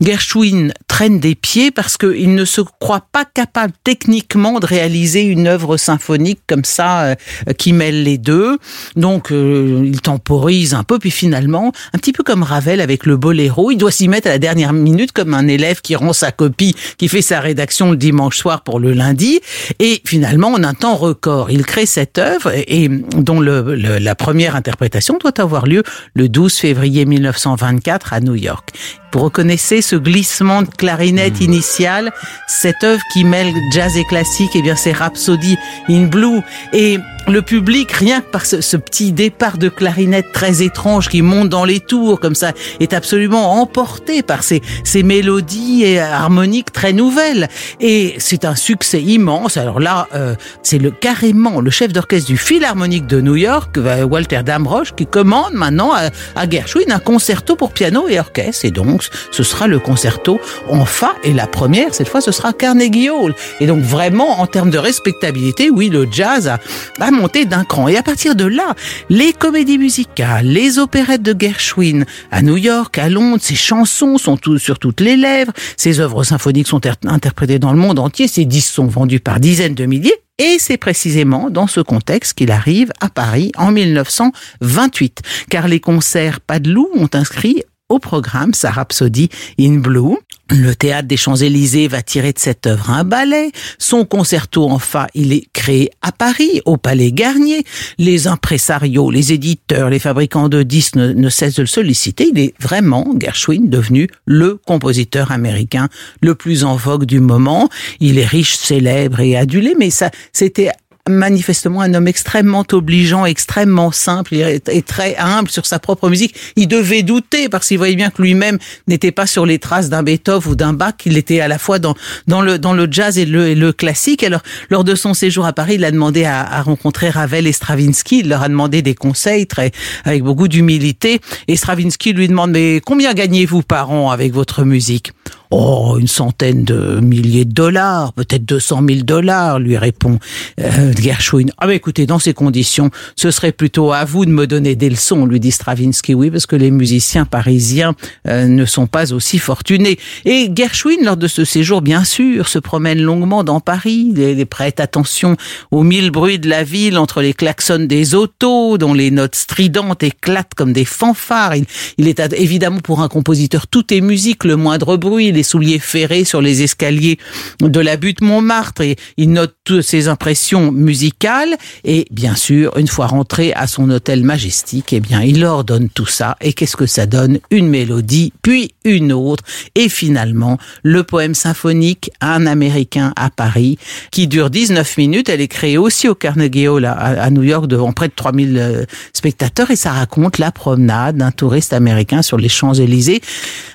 Gershwin 0.00 0.72
traîne 0.88 1.20
des 1.20 1.34
pieds 1.34 1.70
parce 1.70 1.96
qu'il 1.96 2.34
ne 2.34 2.44
se 2.44 2.60
croit 2.60 3.06
pas 3.12 3.24
capable 3.24 3.72
techniquement 3.84 4.58
de 4.60 4.66
réaliser 4.66 5.22
une 5.22 5.46
œuvre 5.46 5.76
symphonique 5.76 6.40
comme 6.46 6.64
ça 6.64 7.02
euh, 7.02 7.14
qui 7.58 7.72
mêle 7.72 8.02
les 8.02 8.18
deux. 8.18 8.58
Donc, 8.96 9.32
euh, 9.32 9.82
il 9.84 10.00
temporise 10.00 10.74
un 10.74 10.84
peu, 10.84 10.98
puis 10.98 11.10
finalement, 11.10 11.72
un 11.92 11.98
petit 11.98 12.12
peu 12.12 12.22
comme 12.22 12.42
Ravel 12.42 12.80
avec 12.80 13.06
le 13.06 13.16
boléro, 13.16 13.70
il 13.70 13.76
doit 13.76 13.90
s'y 13.90 14.08
mettre 14.08 14.26
à 14.28 14.30
la 14.30 14.38
dernière 14.38 14.72
minute 14.72 15.12
comme 15.12 15.34
un 15.34 15.46
élève 15.48 15.80
qui 15.80 15.96
rend 15.96 16.12
sa 16.12 16.32
copie, 16.32 16.74
qui 16.98 17.08
fait 17.08 17.22
sa 17.22 17.40
rédaction 17.40 17.90
le 17.90 17.96
dimanche 17.96 18.36
soir 18.36 18.62
pour 18.62 18.80
le 18.80 18.92
lundi. 18.92 19.40
Et 19.78 20.00
finalement, 20.04 20.48
en 20.52 20.62
un 20.64 20.74
temps 20.74 20.96
record, 20.96 21.50
il 21.50 21.64
crée 21.66 21.86
cette 21.90 22.18
œuvre 22.18 22.50
et, 22.54 22.88
dont 22.88 23.40
le- 23.40 23.74
le- 23.74 23.98
la 23.98 24.14
première 24.14 24.56
interprétation 24.56 25.18
doit 25.20 25.38
avoir 25.40 25.66
lieu 25.66 25.82
le 26.14 26.28
12 26.28 26.54
février 26.56 27.04
1924 27.04 28.12
à 28.12 28.20
New 28.20 28.34
York. 28.36 28.70
Vous 29.12 29.20
reconnaissez 29.20 29.82
ce 29.82 29.96
glissement 29.96 30.62
de 30.62 30.68
clarinette 30.68 31.40
initial, 31.40 32.12
cette 32.46 32.84
œuvre 32.84 33.02
qui 33.12 33.24
mêle 33.24 33.52
jazz 33.72 33.96
et 33.96 34.04
classique, 34.04 34.54
et 34.54 34.62
bien 34.62 34.76
c'est 34.76 34.92
Rhapsody 34.92 35.56
in 35.88 36.04
Blue. 36.06 36.40
Et 36.72 36.98
le 37.26 37.42
public, 37.42 37.92
rien 37.92 38.20
que 38.20 38.30
par 38.30 38.46
ce, 38.46 38.60
ce, 38.60 38.76
petit 38.76 39.12
départ 39.12 39.58
de 39.58 39.68
clarinette 39.68 40.32
très 40.32 40.62
étrange 40.62 41.08
qui 41.08 41.22
monte 41.22 41.48
dans 41.48 41.64
les 41.64 41.80
tours 41.80 42.18
comme 42.18 42.34
ça, 42.34 42.52
est 42.80 42.92
absolument 42.92 43.60
emporté 43.60 44.22
par 44.22 44.42
ces, 44.42 44.62
ces 44.84 45.02
mélodies 45.02 45.84
et 45.84 46.00
harmoniques 46.00 46.72
très 46.72 46.92
nouvelles. 46.92 47.48
Et 47.78 48.14
c'est 48.18 48.44
un 48.44 48.54
succès 48.54 49.02
immense. 49.02 49.56
Alors 49.56 49.80
là, 49.80 50.08
euh, 50.14 50.34
c'est 50.62 50.78
le 50.78 50.90
carrément 50.90 51.60
le 51.60 51.70
chef 51.70 51.92
d'orchestre 51.92 52.26
du 52.26 52.36
Philharmonique 52.36 53.06
de 53.06 53.20
New 53.20 53.36
York, 53.36 53.76
euh, 53.76 54.02
Walter 54.02 54.42
Damrosch, 54.42 54.92
qui 54.96 55.06
commande 55.06 55.52
maintenant 55.52 55.92
à, 55.92 56.10
à 56.36 56.48
Gershwin 56.48 56.90
un 56.90 56.98
concerto 56.98 57.54
pour 57.54 57.72
piano 57.72 58.08
et 58.08 58.18
orchestre. 58.18 58.64
Et 58.64 58.70
donc, 58.70 58.99
ce 59.30 59.42
sera 59.42 59.66
le 59.66 59.78
concerto 59.78 60.40
en 60.68 60.84
fa. 60.84 61.14
Et 61.24 61.32
la 61.32 61.46
première, 61.46 61.94
cette 61.94 62.08
fois, 62.08 62.20
ce 62.20 62.32
sera 62.32 62.52
Carnegie 62.52 63.10
Hall. 63.10 63.34
Et 63.60 63.66
donc, 63.66 63.80
vraiment, 63.80 64.40
en 64.40 64.46
termes 64.46 64.70
de 64.70 64.78
respectabilité, 64.78 65.70
oui, 65.70 65.88
le 65.88 66.06
jazz 66.10 66.48
a, 66.48 67.10
monté 67.10 67.44
d'un 67.44 67.64
cran. 67.64 67.88
Et 67.88 67.96
à 67.96 68.02
partir 68.02 68.34
de 68.34 68.44
là, 68.44 68.74
les 69.08 69.32
comédies 69.32 69.78
musicales, 69.78 70.46
les 70.46 70.78
opérettes 70.78 71.22
de 71.22 71.34
Gershwin 71.38 72.04
à 72.30 72.42
New 72.42 72.56
York, 72.56 72.98
à 72.98 73.08
Londres, 73.08 73.42
ses 73.42 73.54
chansons 73.54 74.18
sont 74.18 74.38
sur 74.58 74.78
toutes 74.78 75.00
les 75.00 75.16
lèvres, 75.16 75.52
ses 75.76 76.00
œuvres 76.00 76.24
symphoniques 76.24 76.68
sont 76.68 76.80
interprétées 77.06 77.58
dans 77.58 77.72
le 77.72 77.78
monde 77.78 77.98
entier, 77.98 78.28
ses 78.28 78.44
disques 78.44 78.72
sont 78.72 78.86
vendus 78.86 79.20
par 79.20 79.40
dizaines 79.40 79.74
de 79.74 79.86
milliers. 79.86 80.14
Et 80.38 80.56
c'est 80.58 80.78
précisément 80.78 81.50
dans 81.50 81.66
ce 81.66 81.80
contexte 81.80 82.32
qu'il 82.32 82.50
arrive 82.50 82.92
à 83.00 83.10
Paris 83.10 83.52
en 83.58 83.72
1928, 83.72 85.20
car 85.50 85.68
les 85.68 85.80
concerts 85.80 86.40
Padelou 86.40 86.88
ont 86.94 87.10
inscrit 87.12 87.62
au 87.90 87.98
programme 87.98 88.54
sa 88.54 88.70
Rhapsody 88.70 89.28
in 89.58 89.78
Blue. 89.78 90.16
Le 90.48 90.74
théâtre 90.74 91.06
des 91.06 91.16
Champs-Élysées 91.16 91.86
va 91.86 92.02
tirer 92.02 92.32
de 92.32 92.38
cette 92.38 92.66
œuvre 92.66 92.90
un 92.90 93.04
ballet. 93.04 93.52
Son 93.78 94.04
concerto 94.04 94.68
en 94.68 94.78
fa, 94.78 95.06
il 95.14 95.32
est 95.32 95.46
créé 95.52 95.90
à 96.02 96.10
Paris, 96.10 96.60
au 96.64 96.76
Palais 96.76 97.12
Garnier. 97.12 97.64
Les 97.98 98.26
impresarios, 98.26 99.10
les 99.10 99.32
éditeurs, 99.32 99.90
les 99.90 100.00
fabricants 100.00 100.48
de 100.48 100.64
disques 100.64 100.96
ne, 100.96 101.12
ne 101.12 101.28
cessent 101.28 101.54
de 101.54 101.62
le 101.62 101.68
solliciter. 101.68 102.30
Il 102.32 102.38
est 102.40 102.54
vraiment, 102.58 103.06
Gershwin, 103.16 103.68
devenu 103.68 104.08
le 104.24 104.56
compositeur 104.56 105.30
américain 105.30 105.88
le 106.20 106.34
plus 106.34 106.64
en 106.64 106.74
vogue 106.74 107.04
du 107.04 107.20
moment. 107.20 107.68
Il 108.00 108.18
est 108.18 108.26
riche, 108.26 108.56
célèbre 108.56 109.20
et 109.20 109.36
adulé, 109.36 109.74
mais 109.78 109.90
ça, 109.90 110.10
c'était 110.32 110.70
manifestement 111.14 111.80
un 111.80 111.94
homme 111.94 112.08
extrêmement 112.08 112.64
obligeant, 112.72 113.26
extrêmement 113.26 113.92
simple 113.92 114.34
et 114.34 114.82
très 114.82 115.16
humble 115.16 115.50
sur 115.50 115.66
sa 115.66 115.78
propre 115.78 116.08
musique. 116.08 116.34
Il 116.56 116.68
devait 116.68 117.02
douter 117.02 117.48
parce 117.48 117.68
qu'il 117.68 117.78
voyait 117.78 117.96
bien 117.96 118.10
que 118.10 118.22
lui-même 118.22 118.58
n'était 118.88 119.12
pas 119.12 119.26
sur 119.26 119.46
les 119.46 119.58
traces 119.58 119.88
d'un 119.88 120.02
Beethoven 120.02 120.52
ou 120.52 120.54
d'un 120.56 120.72
Bach. 120.72 120.94
Il 121.04 121.16
était 121.16 121.40
à 121.40 121.48
la 121.48 121.58
fois 121.58 121.78
dans, 121.78 121.94
le, 122.28 122.58
dans 122.58 122.72
le 122.72 122.88
jazz 122.90 123.18
et 123.18 123.26
le, 123.26 123.48
et 123.48 123.54
le 123.54 123.72
classique. 123.72 124.22
Alors, 124.22 124.42
lors 124.70 124.84
de 124.84 124.94
son 124.94 125.14
séjour 125.14 125.46
à 125.46 125.52
Paris, 125.52 125.74
il 125.74 125.84
a 125.84 125.90
demandé 125.90 126.24
à, 126.24 126.40
à 126.40 126.62
rencontrer 126.62 127.10
Ravel 127.10 127.46
et 127.46 127.52
Stravinsky. 127.52 128.20
Il 128.20 128.28
leur 128.28 128.42
a 128.42 128.48
demandé 128.48 128.82
des 128.82 128.94
conseils 128.94 129.46
très, 129.46 129.72
avec 130.04 130.22
beaucoup 130.22 130.48
d'humilité. 130.48 131.20
Et 131.48 131.56
Stravinsky 131.56 132.12
lui 132.12 132.28
demande, 132.28 132.50
mais 132.50 132.80
combien 132.84 133.12
gagnez-vous 133.14 133.62
par 133.62 133.90
an 133.90 134.10
avec 134.10 134.32
votre 134.32 134.64
musique? 134.64 135.12
Oh, 135.52 135.96
une 135.98 136.06
centaine 136.06 136.62
de 136.62 137.00
milliers 137.00 137.44
de 137.44 137.52
dollars, 137.52 138.12
peut-être 138.12 138.44
200 138.44 138.82
000 138.88 139.00
dollars, 139.00 139.58
lui 139.58 139.76
répond 139.76 140.20
euh, 140.60 140.92
Gershwin. 140.96 141.50
Ah, 141.58 141.66
mais 141.66 141.74
écoutez, 141.74 142.06
dans 142.06 142.20
ces 142.20 142.34
conditions, 142.34 142.90
ce 143.16 143.32
serait 143.32 143.50
plutôt 143.50 143.92
à 143.92 144.04
vous 144.04 144.24
de 144.24 144.30
me 144.30 144.46
donner 144.46 144.76
des 144.76 144.88
leçons, 144.88 145.26
lui 145.26 145.40
dit 145.40 145.50
Stravinsky. 145.50 146.14
Oui, 146.14 146.30
parce 146.30 146.46
que 146.46 146.54
les 146.54 146.70
musiciens 146.70 147.24
parisiens 147.24 147.96
euh, 148.28 148.46
ne 148.46 148.64
sont 148.64 148.86
pas 148.86 149.12
aussi 149.12 149.38
fortunés. 149.38 149.98
Et 150.24 150.48
Gershwin, 150.54 151.02
lors 151.02 151.16
de 151.16 151.26
ce 151.26 151.44
séjour, 151.44 151.82
bien 151.82 152.04
sûr, 152.04 152.46
se 152.46 152.60
promène 152.60 153.00
longuement 153.00 153.42
dans 153.42 153.58
Paris. 153.58 154.12
Il, 154.16 154.46
prête 154.46 154.78
attention 154.78 155.36
aux 155.72 155.82
mille 155.82 156.12
bruits 156.12 156.38
de 156.38 156.48
la 156.48 156.62
ville, 156.62 156.96
entre 156.96 157.22
les 157.22 157.34
klaxons 157.34 157.86
des 157.86 158.14
autos, 158.14 158.78
dont 158.78 158.94
les 158.94 159.10
notes 159.10 159.34
stridentes 159.34 160.04
éclatent 160.04 160.54
comme 160.54 160.72
des 160.72 160.84
fanfares. 160.84 161.54
Il 161.98 162.06
est 162.06 162.20
évidemment 162.34 162.80
pour 162.80 163.02
un 163.02 163.08
compositeur, 163.08 163.66
tout 163.66 163.92
est 163.92 164.00
musique, 164.00 164.44
le 164.44 164.54
moindre 164.54 164.96
bruit, 164.96 165.32
souliers 165.42 165.78
ferrés 165.78 166.24
sur 166.24 166.40
les 166.40 166.62
escaliers 166.62 167.18
de 167.60 167.80
la 167.80 167.96
butte 167.96 168.20
Montmartre 168.20 168.82
et 168.82 168.96
il 169.16 169.32
note 169.32 169.54
toutes 169.64 169.82
ses 169.82 170.08
impressions 170.08 170.72
musicales. 170.72 171.56
Et 171.84 172.06
bien 172.10 172.34
sûr, 172.34 172.76
une 172.76 172.88
fois 172.88 173.06
rentré 173.06 173.52
à 173.52 173.66
son 173.66 173.90
hôtel 173.90 174.24
majestique, 174.24 174.92
eh 174.92 175.00
bien, 175.00 175.22
il 175.22 175.44
ordonne 175.44 175.88
tout 175.88 176.06
ça. 176.06 176.36
Et 176.40 176.52
qu'est-ce 176.52 176.76
que 176.76 176.86
ça 176.86 177.06
donne? 177.06 177.38
Une 177.50 177.68
mélodie, 177.68 178.32
puis 178.42 178.72
une 178.84 179.12
autre. 179.12 179.44
Et 179.74 179.88
finalement, 179.88 180.58
le 180.82 181.02
poème 181.04 181.34
symphonique 181.34 182.10
Un 182.20 182.46
Américain 182.46 183.12
à 183.16 183.30
Paris 183.30 183.78
qui 184.10 184.26
dure 184.26 184.50
19 184.50 184.96
minutes. 184.96 185.28
Elle 185.28 185.40
est 185.40 185.48
créée 185.48 185.78
aussi 185.78 186.08
au 186.08 186.14
Carnegie 186.14 186.68
Hall 186.68 186.84
à, 186.84 187.30
New 187.30 187.42
York 187.42 187.66
devant 187.66 187.92
près 187.92 188.08
de 188.08 188.14
3000 188.14 188.86
spectateurs. 189.12 189.70
Et 189.70 189.76
ça 189.76 189.92
raconte 189.92 190.38
la 190.38 190.52
promenade 190.52 191.16
d'un 191.16 191.30
touriste 191.30 191.72
américain 191.72 192.22
sur 192.22 192.38
les 192.38 192.48
Champs-Élysées. 192.48 193.20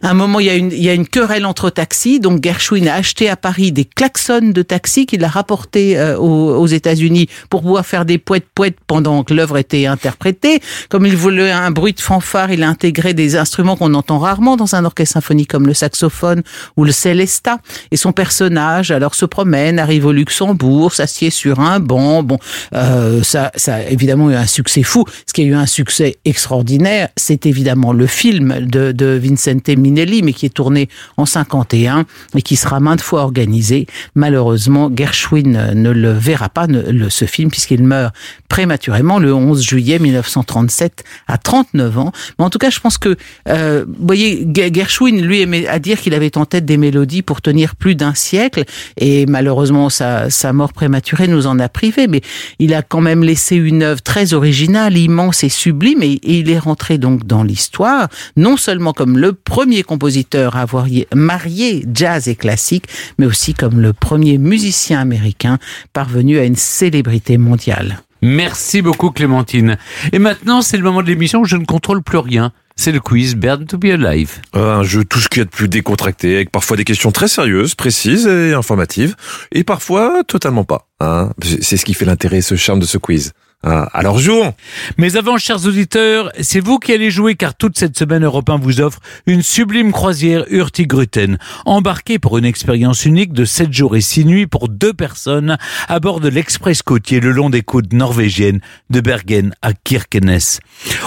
Un 0.01 0.13
moment, 0.13 0.39
il 0.39 0.47
y 0.47 0.49
a 0.49 0.56
une, 0.56 0.71
il 0.71 0.84
y 0.84 0.89
a 0.89 0.93
une 0.93 1.08
querelle 1.08 1.45
taxis. 1.69 2.19
Donc 2.19 2.43
Gershwin 2.43 2.87
a 2.87 2.95
acheté 2.95 3.29
à 3.29 3.35
Paris 3.35 3.71
des 3.71 3.85
klaxons 3.85 4.51
de 4.51 4.61
taxi 4.61 5.05
qu'il 5.05 5.23
a 5.23 5.27
rapporté 5.27 5.97
euh, 5.97 6.17
aux, 6.17 6.67
États-Unis 6.67 7.27
pour 7.49 7.61
pouvoir 7.61 7.85
faire 7.85 8.05
des 8.05 8.17
poètes 8.17 8.47
poètes 8.53 8.77
pendant 8.87 9.23
que 9.23 9.33
l'œuvre 9.33 9.57
était 9.57 9.85
interprétée. 9.85 10.61
Comme 10.89 11.05
il 11.05 11.15
voulait 11.15 11.51
un 11.51 11.71
bruit 11.71 11.93
de 11.93 11.99
fanfare, 11.99 12.51
il 12.51 12.63
a 12.63 12.69
intégré 12.69 13.13
des 13.13 13.35
instruments 13.35 13.75
qu'on 13.75 13.93
entend 13.93 14.19
rarement 14.19 14.57
dans 14.57 14.75
un 14.75 14.83
orchestre 14.85 15.13
symphonique 15.13 15.49
comme 15.49 15.67
le 15.67 15.73
saxophone 15.73 16.43
ou 16.77 16.83
le 16.83 16.91
celesta. 16.91 17.59
Et 17.91 17.97
son 17.97 18.11
personnage 18.11 18.91
alors 18.91 19.15
se 19.15 19.25
promène, 19.25 19.79
arrive 19.79 20.05
au 20.05 20.11
Luxembourg, 20.11 20.93
s'assied 20.93 21.29
sur 21.29 21.59
un 21.59 21.79
banc. 21.79 22.23
Bon, 22.23 22.39
euh, 22.73 23.23
ça, 23.23 23.51
ça 23.55 23.75
a 23.75 23.81
évidemment 23.81 24.29
eu 24.31 24.35
un 24.35 24.47
succès 24.47 24.83
fou. 24.83 25.05
Ce 25.27 25.33
qui 25.33 25.41
a 25.41 25.45
eu 25.45 25.55
un 25.55 25.65
succès 25.65 26.17
extraordinaire, 26.25 27.09
c'est 27.15 27.45
évidemment 27.45 27.93
le 27.93 28.07
film 28.07 28.65
de, 28.65 28.91
de 28.91 29.19
Vincente 29.21 29.69
Minelli, 29.69 30.23
mais 30.23 30.33
qui 30.33 30.45
est 30.45 30.53
tourné 30.53 30.89
en 31.17 31.25
51 31.45 32.05
et 32.36 32.41
qui 32.41 32.55
sera 32.55 32.79
maintes 32.79 33.01
fois 33.01 33.21
organisé. 33.21 33.88
Malheureusement, 34.15 34.91
Gershwin 34.93 35.73
ne 35.73 35.89
le 35.91 36.12
verra 36.12 36.49
pas, 36.49 36.67
le, 36.67 37.10
ce 37.10 37.25
film, 37.25 37.49
puisqu'il 37.49 37.84
meurt 37.84 38.13
prématurément 38.49 39.19
le 39.19 39.34
11 39.34 39.62
juillet 39.62 39.99
1937 39.99 41.03
à 41.27 41.38
39 41.38 41.97
ans. 41.97 42.12
Mais 42.39 42.45
en 42.45 42.49
tout 42.49 42.58
cas, 42.58 42.69
je 42.69 42.79
pense 42.79 42.97
que, 42.97 43.15
euh, 43.49 43.86
vous 43.88 44.08
voyez, 44.08 44.47
Gershwin, 44.53 45.21
lui, 45.21 45.41
aimait 45.41 45.67
à 45.67 45.79
dire 45.79 45.99
qu'il 45.99 46.13
avait 46.13 46.38
en 46.38 46.45
tête 46.45 46.65
des 46.65 46.77
mélodies 46.77 47.21
pour 47.21 47.41
tenir 47.41 47.75
plus 47.75 47.95
d'un 47.95 48.13
siècle 48.13 48.63
et 48.97 49.25
malheureusement, 49.25 49.89
sa, 49.89 50.29
sa 50.29 50.53
mort 50.53 50.73
prématurée 50.73 51.27
nous 51.27 51.47
en 51.47 51.60
a 51.60 51.69
privé, 51.69 52.08
mais 52.08 52.21
il 52.60 52.73
a 52.73 52.81
quand 52.81 53.01
même 53.01 53.23
laissé 53.23 53.55
une 53.55 53.84
œuvre 53.84 54.01
très 54.01 54.34
originale, 54.34 54.97
immense 54.97 55.43
et 55.43 55.49
sublime 55.49 56.01
et, 56.01 56.13
et 56.13 56.39
il 56.39 56.49
est 56.49 56.60
rentré 56.60 56.97
donc 56.97 57.25
dans 57.25 57.43
l'histoire, 57.43 58.08
non 58.36 58.58
seulement 58.58 58.93
comme 58.93 59.17
le 59.17 59.34
premier 59.34 59.84
compositeur 59.84 60.55
à 60.55 60.62
avoir 60.62 60.88
marié 61.35 61.85
jazz 61.93 62.29
et 62.29 62.35
classique, 62.35 62.85
mais 63.19 63.25
aussi 63.25 63.53
comme 63.53 63.81
le 63.81 63.91
premier 63.91 64.37
musicien 64.37 65.01
américain 65.01 65.57
parvenu 65.91 66.39
à 66.39 66.45
une 66.45 66.55
célébrité 66.55 67.37
mondiale. 67.37 67.99
Merci 68.21 68.81
beaucoup 68.81 69.11
Clémentine. 69.11 69.77
Et 70.13 70.19
maintenant, 70.19 70.61
c'est 70.61 70.77
le 70.77 70.83
moment 70.83 71.01
de 71.01 71.07
l'émission 71.07 71.41
où 71.41 71.45
je 71.45 71.57
ne 71.57 71.65
contrôle 71.65 72.01
plus 72.01 72.19
rien. 72.19 72.53
C'est 72.77 72.93
le 72.93 73.01
quiz 73.01 73.35
Burn 73.35 73.65
to 73.65 73.77
be 73.77 73.87
Alive. 73.87 74.39
Un 74.53 74.83
jeu 74.83 75.03
tout 75.03 75.19
ce 75.19 75.27
qu'il 75.27 75.39
y 75.39 75.41
a 75.41 75.45
de 75.45 75.49
plus 75.49 75.67
décontracté, 75.67 76.35
avec 76.35 76.51
parfois 76.51 76.77
des 76.77 76.85
questions 76.85 77.11
très 77.11 77.27
sérieuses, 77.27 77.75
précises 77.75 78.27
et 78.27 78.53
informatives, 78.53 79.15
et 79.51 79.65
parfois 79.65 80.23
totalement 80.25 80.63
pas. 80.63 80.87
Hein 81.01 81.31
c'est 81.61 81.75
ce 81.75 81.83
qui 81.83 81.93
fait 81.93 82.05
l'intérêt 82.05 82.37
et 82.37 82.41
ce 82.41 82.55
charme 82.55 82.79
de 82.79 82.85
ce 82.85 82.97
quiz. 82.97 83.33
Alors 83.65 84.19
jouons 84.19 84.54
Mais 84.99 85.17
avant, 85.17 85.39
chers 85.39 85.65
auditeurs, 85.65 86.32
c'est 86.39 86.60
vous 86.60 86.78
qui 86.78 86.93
allez 86.93 87.10
jouer 87.10 87.34
car 87.34 87.56
toute 87.56 87.80
cette 87.80 87.97
semaine 87.97 88.23
Europe 88.23 88.47
1 88.47 88.58
vous 88.58 88.80
offre 88.80 88.99
une 89.25 89.41
sublime 89.41 89.91
croisière 89.91 90.45
Hurtigruten. 90.49 91.39
Embarquée 91.65 92.19
pour 92.19 92.38
une 92.38 92.45
expérience 92.45 93.06
unique 93.06 93.34
de 93.34 93.43
7 93.43 93.73
jours 93.73 93.95
et 93.95 94.01
6 94.01 94.25
nuits 94.25 94.45
pour 94.45 94.69
deux 94.69 94.93
personnes 94.93 95.58
à 95.88 95.99
bord 95.99 96.19
de 96.19 96.30
l'express 96.30 96.84
côtier 96.84 97.19
le 97.19 97.32
long 97.32 97.49
des 97.49 97.63
côtes 97.63 97.91
norvégiennes 97.91 98.60
de 98.91 99.01
Bergen 99.01 99.56
à 99.63 99.73
Kirkenes. 99.73 100.60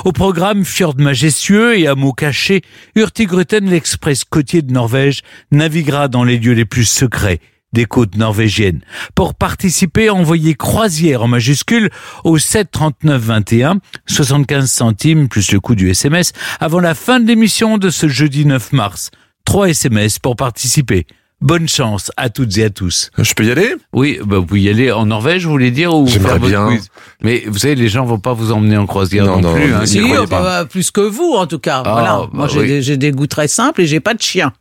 Au 0.04 0.10
programme 0.10 0.64
fjord 0.64 0.96
majestueux 0.98 1.78
et 1.78 1.86
hameaux 1.86 2.12
cachés, 2.12 2.62
Hurtigruten, 2.96 3.70
l'express 3.70 4.24
côtier 4.24 4.62
de 4.62 4.72
Norvège, 4.72 5.22
naviguera 5.52 6.08
dans 6.08 6.24
les 6.24 6.38
lieux 6.38 6.54
les 6.54 6.64
plus 6.64 6.86
secrets 6.86 7.38
des 7.72 7.84
côtes 7.84 8.16
norvégiennes. 8.16 8.80
Pour 9.14 9.34
participer, 9.34 10.10
envoyez 10.10 10.54
croisière 10.54 11.22
en 11.22 11.28
majuscule 11.28 11.90
au 12.24 12.38
7 12.38 12.70
39 12.70 13.20
21, 13.22 13.78
75 14.06 14.70
centimes 14.70 15.28
plus 15.28 15.52
le 15.52 15.60
coût 15.60 15.74
du 15.74 15.90
SMS 15.90 16.32
avant 16.60 16.80
la 16.80 16.94
fin 16.94 17.20
de 17.20 17.26
l'émission 17.26 17.78
de 17.78 17.90
ce 17.90 18.08
jeudi 18.08 18.46
9 18.46 18.72
mars. 18.72 19.10
Trois 19.44 19.68
SMS 19.70 20.18
pour 20.18 20.36
participer. 20.36 21.06
Bonne 21.40 21.68
chance 21.68 22.10
à 22.16 22.30
toutes 22.30 22.58
et 22.58 22.64
à 22.64 22.70
tous. 22.70 23.10
Je 23.16 23.32
peux 23.32 23.44
y 23.44 23.50
aller? 23.52 23.72
Oui, 23.92 24.18
bah, 24.26 24.38
vous 24.38 24.46
pouvez 24.46 24.62
y 24.62 24.68
aller 24.68 24.90
en 24.90 25.06
Norvège, 25.06 25.44
vous 25.44 25.52
voulez 25.52 25.70
dire, 25.70 25.94
ou 25.94 26.04
J'aimerais 26.08 26.40
bien. 26.40 26.66
quiz? 26.66 26.88
Mais 27.22 27.44
vous 27.46 27.58
savez, 27.58 27.76
les 27.76 27.88
gens 27.88 28.04
vont 28.04 28.18
pas 28.18 28.32
vous 28.32 28.50
emmener 28.50 28.76
en 28.76 28.86
croisière 28.86 29.24
Non, 29.24 29.40
non, 29.40 29.50
non, 29.50 29.54
plus. 29.54 29.72
Hein, 29.72 29.86
Si, 29.86 30.00
bah, 30.00 30.26
pas. 30.28 30.64
plus 30.64 30.90
que 30.90 31.00
vous, 31.00 31.34
en 31.36 31.46
tout 31.46 31.60
cas. 31.60 31.82
Ah, 31.86 31.92
voilà. 31.92 32.08
bah 32.22 32.28
Moi, 32.32 32.48
j'ai 32.48 32.58
oui. 32.60 32.66
des, 32.66 32.82
j'ai 32.82 32.96
des 32.96 33.12
goûts 33.12 33.28
très 33.28 33.46
simples 33.46 33.82
et 33.82 33.86
j'ai 33.86 34.00
pas 34.00 34.14
de 34.14 34.20
chien. 34.20 34.52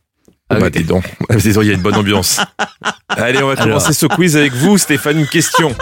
Ah 0.50 0.58
bah 0.58 0.70
dis 0.70 0.84
donc, 0.84 1.04
dis 1.36 1.52
donc, 1.52 1.64
il 1.64 1.68
y 1.68 1.70
a 1.70 1.74
une 1.74 1.82
bonne 1.82 1.94
ambiance. 1.96 2.40
Allez, 3.08 3.42
on 3.42 3.46
va 3.48 3.52
Alors. 3.54 3.64
commencer 3.78 3.92
ce 3.92 4.06
quiz 4.06 4.36
avec 4.36 4.52
vous, 4.54 4.78
Stéphane. 4.78 5.18
Une 5.20 5.26
question. 5.26 5.74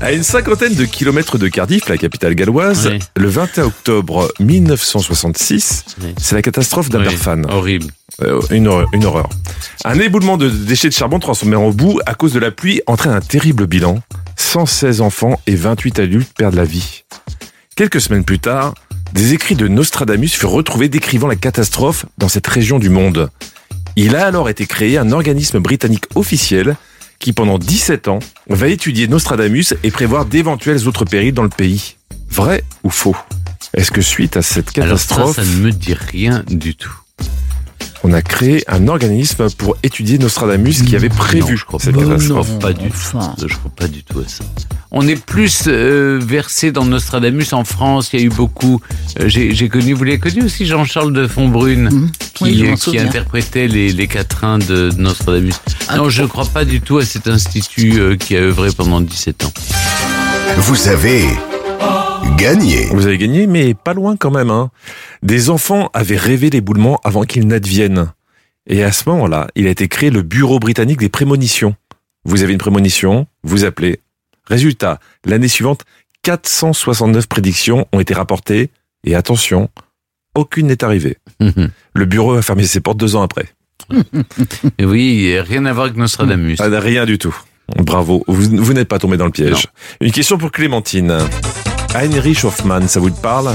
À 0.00 0.10
une 0.10 0.24
cinquantaine 0.24 0.74
de 0.74 0.84
kilomètres 0.84 1.38
de 1.38 1.46
Cardiff, 1.46 1.88
la 1.88 1.96
capitale 1.96 2.34
galloise, 2.34 2.88
Oui. 2.88 2.98
le 3.16 3.28
21 3.28 3.64
octobre 3.66 4.28
1966, 4.40 5.84
Oui. 6.02 6.14
c'est 6.18 6.34
la 6.34 6.42
catastrophe 6.42 6.88
d'Aberfan. 6.90 7.42
Oui, 7.44 7.52
horrible. 7.54 7.86
Euh, 8.22 8.40
une, 8.50 8.66
horreur, 8.66 8.88
une 8.92 9.04
horreur. 9.04 9.28
Un 9.84 9.98
éboulement 10.00 10.36
de 10.36 10.48
déchets 10.48 10.88
de 10.88 10.92
charbon 10.94 11.20
transformé 11.20 11.54
en 11.54 11.70
boue 11.70 12.00
à 12.04 12.14
cause 12.14 12.32
de 12.32 12.40
la 12.40 12.50
pluie 12.50 12.80
entraîne 12.88 13.12
un 13.12 13.20
terrible 13.20 13.66
bilan. 13.66 14.00
116 14.36 15.00
enfants 15.00 15.40
et 15.46 15.54
28 15.54 16.00
adultes 16.00 16.32
perdent 16.36 16.56
la 16.56 16.64
vie. 16.64 17.04
Quelques 17.76 18.00
semaines 18.00 18.24
plus 18.24 18.40
tard, 18.40 18.74
des 19.12 19.34
écrits 19.34 19.54
de 19.56 19.68
Nostradamus 19.68 20.28
furent 20.34 20.50
retrouvés 20.50 20.88
décrivant 20.88 21.28
la 21.28 21.36
catastrophe 21.36 22.06
dans 22.18 22.28
cette 22.28 22.46
région 22.46 22.78
du 22.78 22.88
monde. 22.90 23.30
Il 23.96 24.16
a 24.16 24.26
alors 24.26 24.48
été 24.48 24.66
créé 24.66 24.96
un 24.98 25.12
organisme 25.12 25.58
britannique 25.58 26.04
officiel 26.14 26.76
qui, 27.18 27.32
pendant 27.32 27.58
17 27.58 28.08
ans, 28.08 28.18
va 28.48 28.68
étudier 28.68 29.06
Nostradamus 29.08 29.74
et 29.84 29.90
prévoir 29.90 30.24
d'éventuels 30.24 30.88
autres 30.88 31.04
périls 31.04 31.34
dans 31.34 31.42
le 31.42 31.48
pays. 31.50 31.96
Vrai 32.30 32.64
ou 32.84 32.90
faux? 32.90 33.16
Est-ce 33.74 33.90
que 33.92 34.00
suite 34.02 34.36
à 34.36 34.42
cette 34.42 34.76
Alors 34.78 34.98
ça, 34.98 35.06
catastrophe, 35.16 35.36
ça 35.36 35.44
ne 35.44 35.56
me 35.64 35.70
dit 35.72 35.94
rien 35.94 36.42
du 36.48 36.74
tout. 36.74 36.92
on 38.02 38.12
a 38.12 38.22
créé 38.22 38.64
un 38.66 38.88
organisme 38.88 39.48
pour 39.50 39.76
étudier 39.82 40.18
Nostradamus 40.18 40.82
qui 40.82 40.96
avait 40.96 41.08
prévu 41.10 41.52
Non, 41.52 41.56
je 41.56 41.64
crois 41.64 41.80
cette 41.80 41.94
pas. 41.94 42.02
catastrophe? 42.02 42.46
Je 42.48 42.52
crois 42.58 42.60
pas 42.60 42.72
du 42.72 42.88
Enfin. 42.88 43.34
tout. 43.38 43.48
Je 43.48 43.56
crois 43.56 43.70
pas 43.76 43.88
du 43.88 44.02
tout 44.02 44.18
à 44.20 44.28
ça. 44.28 44.44
On 44.94 45.08
est 45.08 45.16
plus 45.22 45.64
euh, 45.68 46.20
versé 46.22 46.70
dans 46.70 46.84
Nostradamus 46.84 47.52
en 47.52 47.64
France. 47.64 48.10
Il 48.12 48.20
y 48.20 48.22
a 48.22 48.26
eu 48.26 48.28
beaucoup. 48.28 48.80
euh, 49.20 49.26
J'ai 49.26 49.54
j'ai 49.54 49.68
connu, 49.70 49.94
vous 49.94 50.04
l'avez 50.04 50.18
connu 50.18 50.42
aussi, 50.44 50.66
Jean-Charles 50.66 51.14
de 51.14 51.26
Fontbrune, 51.26 51.88
Mhm. 51.90 52.10
qui, 52.34 52.44
Oui, 52.44 52.66
euh, 52.68 52.74
qui 52.74 52.98
interprétait 52.98 53.68
les, 53.68 53.90
les 53.92 54.06
quatrains 54.06 54.58
de 54.58 54.90
Nostradamus. 54.98 55.54
Ah, 55.88 55.96
non, 55.96 56.10
je 56.10 56.20
ne 56.22 56.26
crois 56.26 56.44
pas 56.44 56.66
du 56.66 56.80
tout 56.82 56.98
à 56.98 57.04
cet 57.06 57.26
institut 57.26 57.98
euh, 57.98 58.16
qui 58.16 58.36
a 58.36 58.40
œuvré 58.40 58.68
pendant 58.76 59.00
17 59.00 59.44
ans. 59.46 59.52
Vous 60.58 60.88
avez 60.88 61.24
gagné. 62.36 62.86
Vous 62.92 63.06
avez 63.06 63.16
gagné, 63.18 63.46
mais 63.46 63.72
pas 63.74 63.94
loin 63.94 64.16
quand 64.16 64.30
même. 64.30 64.50
Hein. 64.50 64.70
Des 65.22 65.48
enfants 65.50 65.88
avaient 65.94 66.16
rêvé 66.18 66.50
l'éboulement 66.50 67.00
avant 67.04 67.22
qu'il 67.22 67.46
n'advienne. 67.46 68.12
Et 68.66 68.84
à 68.84 68.92
ce 68.92 69.08
moment-là, 69.08 69.48
il 69.56 69.66
a 69.66 69.70
été 69.70 69.88
créé 69.88 70.10
le 70.10 70.22
Bureau 70.22 70.58
britannique 70.58 70.98
des 71.00 71.08
prémonitions. 71.08 71.74
Vous 72.24 72.42
avez 72.42 72.52
une 72.52 72.58
prémonition, 72.58 73.26
vous 73.42 73.64
appelez. 73.64 74.00
Résultat, 74.48 74.98
l'année 75.24 75.48
suivante, 75.48 75.84
469 76.22 77.26
prédictions 77.26 77.86
ont 77.92 78.00
été 78.00 78.14
rapportées. 78.14 78.70
Et 79.04 79.14
attention, 79.14 79.68
aucune 80.34 80.68
n'est 80.68 80.84
arrivée. 80.84 81.18
Le 81.94 82.04
bureau 82.04 82.34
a 82.34 82.42
fermé 82.42 82.64
ses 82.64 82.80
portes 82.80 82.98
deux 82.98 83.16
ans 83.16 83.22
après. 83.22 83.48
Et 84.78 84.84
oui, 84.84 85.38
rien 85.40 85.64
à 85.66 85.72
voir 85.72 85.86
avec 85.86 85.96
Nostradamus. 85.96 86.56
Ah, 86.60 86.68
rien 86.68 87.04
du 87.04 87.18
tout. 87.18 87.36
Bravo, 87.76 88.22
vous, 88.28 88.56
vous 88.62 88.72
n'êtes 88.72 88.88
pas 88.88 88.98
tombé 88.98 89.16
dans 89.16 89.24
le 89.24 89.32
piège. 89.32 89.66
Une 90.00 90.12
question 90.12 90.38
pour 90.38 90.52
Clémentine. 90.52 91.18
Heinrich 91.94 92.44
Hoffmann, 92.44 92.86
ça 92.88 93.00
vous 93.00 93.10
parle? 93.10 93.54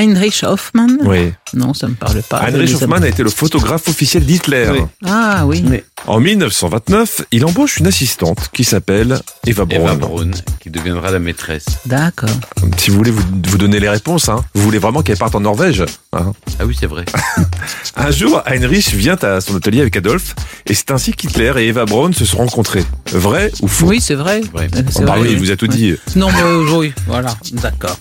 Heinrich 0.00 0.42
Hoffmann 0.42 0.98
Oui. 1.02 1.32
Non, 1.54 1.74
ça 1.74 1.86
me 1.86 1.94
parle 1.94 2.22
pas. 2.22 2.38
Heinrich 2.38 2.74
Hoffmann 2.74 3.04
a 3.04 3.08
été 3.08 3.22
le 3.22 3.28
photographe 3.30 3.86
officiel 3.88 4.24
d'Hitler. 4.24 4.68
Oui. 4.72 4.80
Ah 5.04 5.44
oui. 5.46 5.62
En 6.06 6.18
1929, 6.18 7.22
il 7.30 7.44
embauche 7.44 7.76
une 7.76 7.86
assistante 7.86 8.48
qui 8.52 8.64
s'appelle 8.64 9.20
Eva 9.46 9.64
Braun. 9.66 9.82
Eva 9.82 9.94
Braun, 9.94 10.30
qui 10.60 10.70
deviendra 10.70 11.10
la 11.10 11.18
maîtresse. 11.18 11.66
D'accord. 11.86 12.30
Si 12.78 12.90
vous 12.90 12.96
voulez 12.96 13.10
vous, 13.10 13.22
vous 13.48 13.58
donner 13.58 13.80
les 13.80 13.88
réponses, 13.88 14.28
hein. 14.28 14.42
vous 14.54 14.62
voulez 14.62 14.78
vraiment 14.78 15.02
qu'elle 15.02 15.18
parte 15.18 15.34
en 15.34 15.40
Norvège. 15.40 15.84
hein. 16.12 16.32
Ah 16.58 16.64
oui, 16.66 16.76
c'est 16.78 16.86
vrai. 16.86 17.04
Un 17.96 18.10
jour, 18.10 18.42
Heinrich 18.46 18.94
vient 18.94 19.16
à 19.22 19.40
son 19.40 19.54
atelier 19.56 19.82
avec 19.82 19.96
Adolphe, 19.96 20.34
et 20.66 20.74
c'est 20.74 20.90
ainsi 20.90 21.12
qu'Hitler 21.12 21.52
et 21.58 21.68
Eva 21.68 21.84
Braun 21.84 22.12
se 22.12 22.24
sont 22.24 22.38
rencontrés. 22.38 22.84
Vrai 23.12 23.52
ou 23.60 23.68
faux? 23.68 23.86
Oui, 23.86 24.00
c'est 24.00 24.14
vrai. 24.14 24.40
Ouais. 24.54 24.68
Euh, 24.74 24.82
c'est 24.90 25.02
Oh, 25.02 25.06
bah 25.06 25.12
vrai, 25.12 25.20
oui, 25.22 25.28
il 25.32 25.34
oui. 25.38 25.44
vous 25.46 25.50
a 25.50 25.56
tout 25.56 25.66
dit. 25.68 25.94
Non, 26.16 26.28
mais 26.32 26.42
euh, 26.42 26.78
oui, 26.78 26.92
voilà, 27.06 27.36
d'accord. 27.52 27.98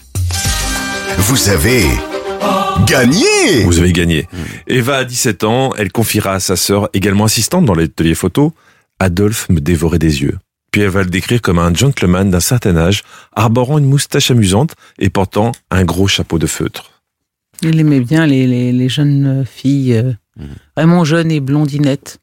Vous 1.18 1.50
avez 1.50 1.84
gagné. 2.86 3.64
Vous 3.66 3.80
avez 3.80 3.94
gagné. 3.94 4.28
Eva 4.68 4.98
a 4.98 5.04
17 5.04 5.44
ans, 5.44 5.74
elle 5.78 5.92
confiera 5.92 6.34
à 6.34 6.40
sa 6.40 6.56
sœur, 6.56 6.90
également 6.94 7.26
assistante 7.26 7.66
dans 7.66 7.74
l'atelier 7.74 8.16
photo, 8.16 8.54
Adolphe 9.00 9.50
me 9.50 9.60
dévorait 9.60 10.00
des 10.00 10.22
yeux. 10.22 10.38
Puis 10.72 10.82
elle 10.82 10.90
va 10.90 11.04
le 11.04 11.10
décrire 11.10 11.42
comme 11.42 11.60
un 11.60 11.74
gentleman 11.74 12.30
d'un 12.30 12.40
certain 12.40 12.78
âge, 12.78 13.04
arborant 13.34 13.78
une 13.78 13.86
moustache 13.86 14.32
amusante 14.32 14.74
et 15.00 15.10
portant 15.10 15.52
un 15.70 15.84
gros 15.84 16.08
chapeau 16.08 16.40
de 16.40 16.48
feutre. 16.48 17.02
Il 17.62 17.80
aimait 17.80 18.00
bien 18.00 18.26
les, 18.26 18.48
les, 18.48 18.72
les 18.72 18.90
jeunes 18.90 19.46
filles, 19.46 19.96
euh, 19.96 20.14
vraiment 20.76 21.04
jeunes 21.04 21.32
et 21.32 21.40
blondinettes. 21.40 22.20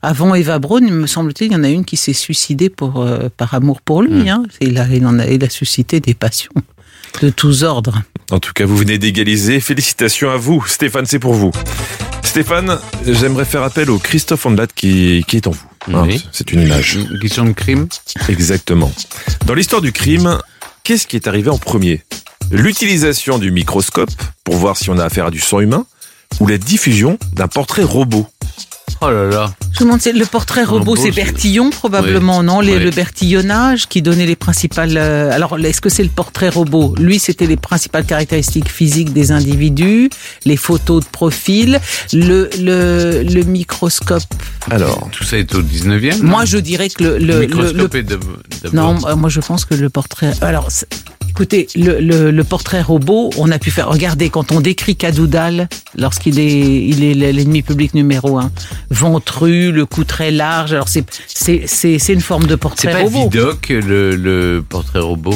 Avant 0.00 0.34
Eva 0.34 0.58
Braun, 0.60 0.86
il 0.86 0.92
me 0.94 1.06
semble-t-il, 1.06 1.50
il 1.50 1.54
y 1.54 1.56
en 1.56 1.64
a 1.64 1.68
une 1.68 1.84
qui 1.84 1.96
s'est 1.96 2.12
suicidée 2.12 2.70
pour, 2.70 3.02
euh, 3.02 3.28
par 3.36 3.54
amour 3.54 3.80
pour 3.82 4.02
lui. 4.02 4.30
Hein. 4.30 4.44
Il, 4.60 4.78
a, 4.78 4.86
il, 4.86 5.04
en 5.04 5.18
a, 5.18 5.26
il 5.26 5.42
a 5.42 5.50
suscité 5.50 5.98
des 5.98 6.14
passions 6.14 6.52
de 7.20 7.30
tous 7.30 7.64
ordres. 7.64 8.02
En 8.30 8.40
tout 8.40 8.52
cas, 8.52 8.66
vous 8.66 8.76
venez 8.76 8.98
d'égaliser. 8.98 9.60
Félicitations 9.60 10.30
à 10.30 10.36
vous. 10.36 10.64
Stéphane, 10.66 11.06
c'est 11.06 11.18
pour 11.18 11.34
vous. 11.34 11.50
Stéphane, 12.22 12.78
j'aimerais 13.06 13.46
faire 13.46 13.62
appel 13.62 13.90
au 13.90 13.98
Christophe 13.98 14.44
Ondelat 14.44 14.66
qui, 14.74 15.24
qui 15.26 15.36
est 15.36 15.46
en 15.46 15.50
vous. 15.50 15.66
Hein, 15.94 16.04
Oui. 16.06 16.24
C'est 16.32 16.52
une 16.52 16.60
image. 16.62 16.96
Une 16.96 17.18
question 17.18 17.44
de 17.46 17.52
crime 17.52 17.88
Exactement. 18.28 18.92
Dans 19.46 19.54
l'histoire 19.54 19.80
du 19.80 19.92
crime, 19.92 20.38
qu'est-ce 20.84 21.06
qui 21.06 21.16
est 21.16 21.26
arrivé 21.26 21.48
en 21.48 21.58
premier? 21.58 22.02
L'utilisation 22.50 23.38
du 23.38 23.50
microscope 23.50 24.10
pour 24.44 24.56
voir 24.56 24.76
si 24.76 24.90
on 24.90 24.98
a 24.98 25.04
affaire 25.04 25.26
à 25.26 25.30
du 25.30 25.40
sang 25.40 25.60
humain 25.60 25.86
ou 26.40 26.46
la 26.46 26.58
diffusion 26.58 27.18
d'un 27.32 27.48
portrait 27.48 27.82
robot? 27.82 28.26
Oh 29.00 29.10
là 29.10 29.26
là. 29.26 29.52
Je 29.72 29.80
me 29.80 29.84
demande, 29.86 30.00
c'est 30.00 30.12
le 30.12 30.26
portrait 30.26 30.64
robot, 30.64 30.96
c'est 30.96 31.12
Bertillon 31.12 31.70
probablement, 31.70 32.38
Oui. 32.38 32.44
non 32.46 32.60
les, 32.60 32.76
Oui. 32.76 32.82
Le 32.84 32.90
bertillonnage 32.90 33.86
qui 33.88 34.02
donnait 34.02 34.26
les 34.26 34.34
principales. 34.36 34.96
euh, 34.96 35.30
alors, 35.32 35.56
est-ce 35.58 35.80
que 35.80 35.88
c'est 35.88 36.02
le 36.02 36.08
portrait 36.08 36.48
robot? 36.48 36.94
Lui, 36.98 37.18
c'était 37.18 37.46
les 37.46 37.56
principales 37.56 38.04
caractéristiques 38.04 38.68
physiques 38.70 39.12
des 39.12 39.30
individus, 39.30 40.10
les 40.44 40.56
photos 40.56 41.04
de 41.04 41.08
profil, 41.10 41.80
le, 42.12 42.50
le, 42.58 43.22
le 43.22 43.42
microscope. 43.44 44.22
Alors, 44.70 45.08
Tout 45.12 45.24
ça 45.24 45.38
est 45.38 45.54
au 45.54 45.62
19e 45.62 46.22
Moi, 46.22 46.44
je 46.44 46.58
dirais 46.58 46.88
que 46.88 47.02
le. 47.04 47.18
Le, 47.18 47.24
le, 47.26 47.40
microscope 47.46 47.94
le- 47.94 48.00
est 48.00 48.02
de, 48.02 48.18
non, 48.72 48.96
euh, 49.06 49.14
moi, 49.16 49.28
je 49.30 49.40
pense 49.40 49.64
que 49.64 49.74
le 49.74 49.90
portrait. 49.90 50.32
Alors. 50.40 50.68
Écoutez, 51.30 51.68
le, 51.76 52.00
le, 52.00 52.32
le 52.32 52.44
portrait 52.44 52.82
robot, 52.82 53.30
on 53.36 53.52
a 53.52 53.60
pu 53.60 53.70
faire. 53.70 53.88
Regardez, 53.88 54.28
quand 54.28 54.50
on 54.50 54.60
décrit 54.60 54.96
Cadoudal, 54.96 55.68
lorsqu'il 55.98 56.38
est, 56.38 56.86
il 56.86 57.04
est 57.04 57.14
l'ennemi 57.32 57.62
public 57.62 57.92
numéro 57.94 58.38
un, 58.38 58.50
ventru, 58.90 59.72
le 59.72 59.84
cou 59.84 60.04
très 60.04 60.30
large. 60.30 60.72
Alors 60.72 60.88
c'est, 60.88 61.04
c'est, 61.26 61.64
c'est, 61.66 61.98
c'est 61.98 62.14
une 62.14 62.20
forme 62.20 62.44
de 62.44 62.50
C'est 62.50 62.56
portrait 62.56 62.92
pas 62.92 63.02
robot. 63.02 63.28
Vidocq, 63.28 63.68
le, 63.68 64.16
le 64.16 64.64
portrait 64.66 65.00
robot 65.00 65.34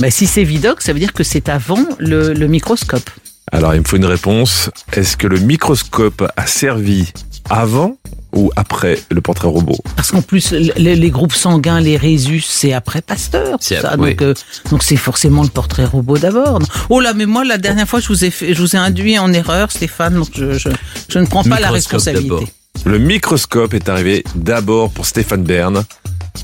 Mais 0.00 0.10
si 0.10 0.26
c'est 0.26 0.44
Vidocq, 0.44 0.82
ça 0.82 0.92
veut 0.92 0.98
dire 0.98 1.12
que 1.12 1.24
c'est 1.24 1.48
avant 1.48 1.84
le, 1.98 2.32
le 2.34 2.46
microscope. 2.48 3.08
alors 3.50 3.74
il 3.74 3.80
me 3.80 3.86
faut 3.86 3.96
une 3.96 4.04
réponse. 4.04 4.70
Est-ce 4.92 5.16
que 5.16 5.26
le 5.26 5.38
microscope 5.38 6.24
a 6.36 6.46
servi 6.46 7.12
avant 7.50 7.96
ou 8.34 8.50
après 8.56 8.98
le 9.10 9.20
portrait 9.20 9.48
robot? 9.48 9.76
Parce 9.96 10.10
qu'en 10.10 10.22
plus, 10.22 10.52
les, 10.52 10.96
les 10.96 11.10
groupes 11.10 11.34
sanguins, 11.34 11.80
les 11.80 11.96
résus, 11.96 12.40
c'est 12.40 12.72
après 12.72 13.02
Pasteur. 13.02 13.58
C'est 13.60 13.80
ça. 13.80 13.90
ap- 13.90 13.96
Donc, 13.98 14.06
oui. 14.06 14.16
euh, 14.22 14.34
donc 14.70 14.82
c'est 14.82 14.96
forcément 14.96 15.42
le 15.42 15.48
portrait 15.50 15.84
robot 15.84 16.16
d'abord. 16.18 16.58
Oh 16.88 17.00
là, 17.00 17.12
mais 17.14 17.26
moi, 17.26 17.44
la 17.44 17.58
dernière 17.58 17.86
fois, 17.88 18.00
je 18.00 18.08
vous 18.08 18.24
ai, 18.24 18.30
fait, 18.30 18.54
je 18.54 18.60
vous 18.62 18.74
ai 18.74 18.78
induit 18.78 19.18
en 19.18 19.32
erreur, 19.32 19.70
Stéphane. 19.70 20.14
Donc 20.14 20.28
je, 20.34 20.54
je, 20.58 20.68
je 21.08 21.18
ne 21.18 21.26
prends 21.26 21.42
pas 21.44 21.60
la 21.60 21.70
Microscope 21.70 21.92
responsabilité. 22.00 22.46
Le 22.86 22.98
microscope 22.98 23.74
est 23.74 23.88
arrivé 23.90 24.24
d'abord 24.34 24.90
pour 24.90 25.04
Stéphane 25.06 25.42
Bern. 25.44 25.84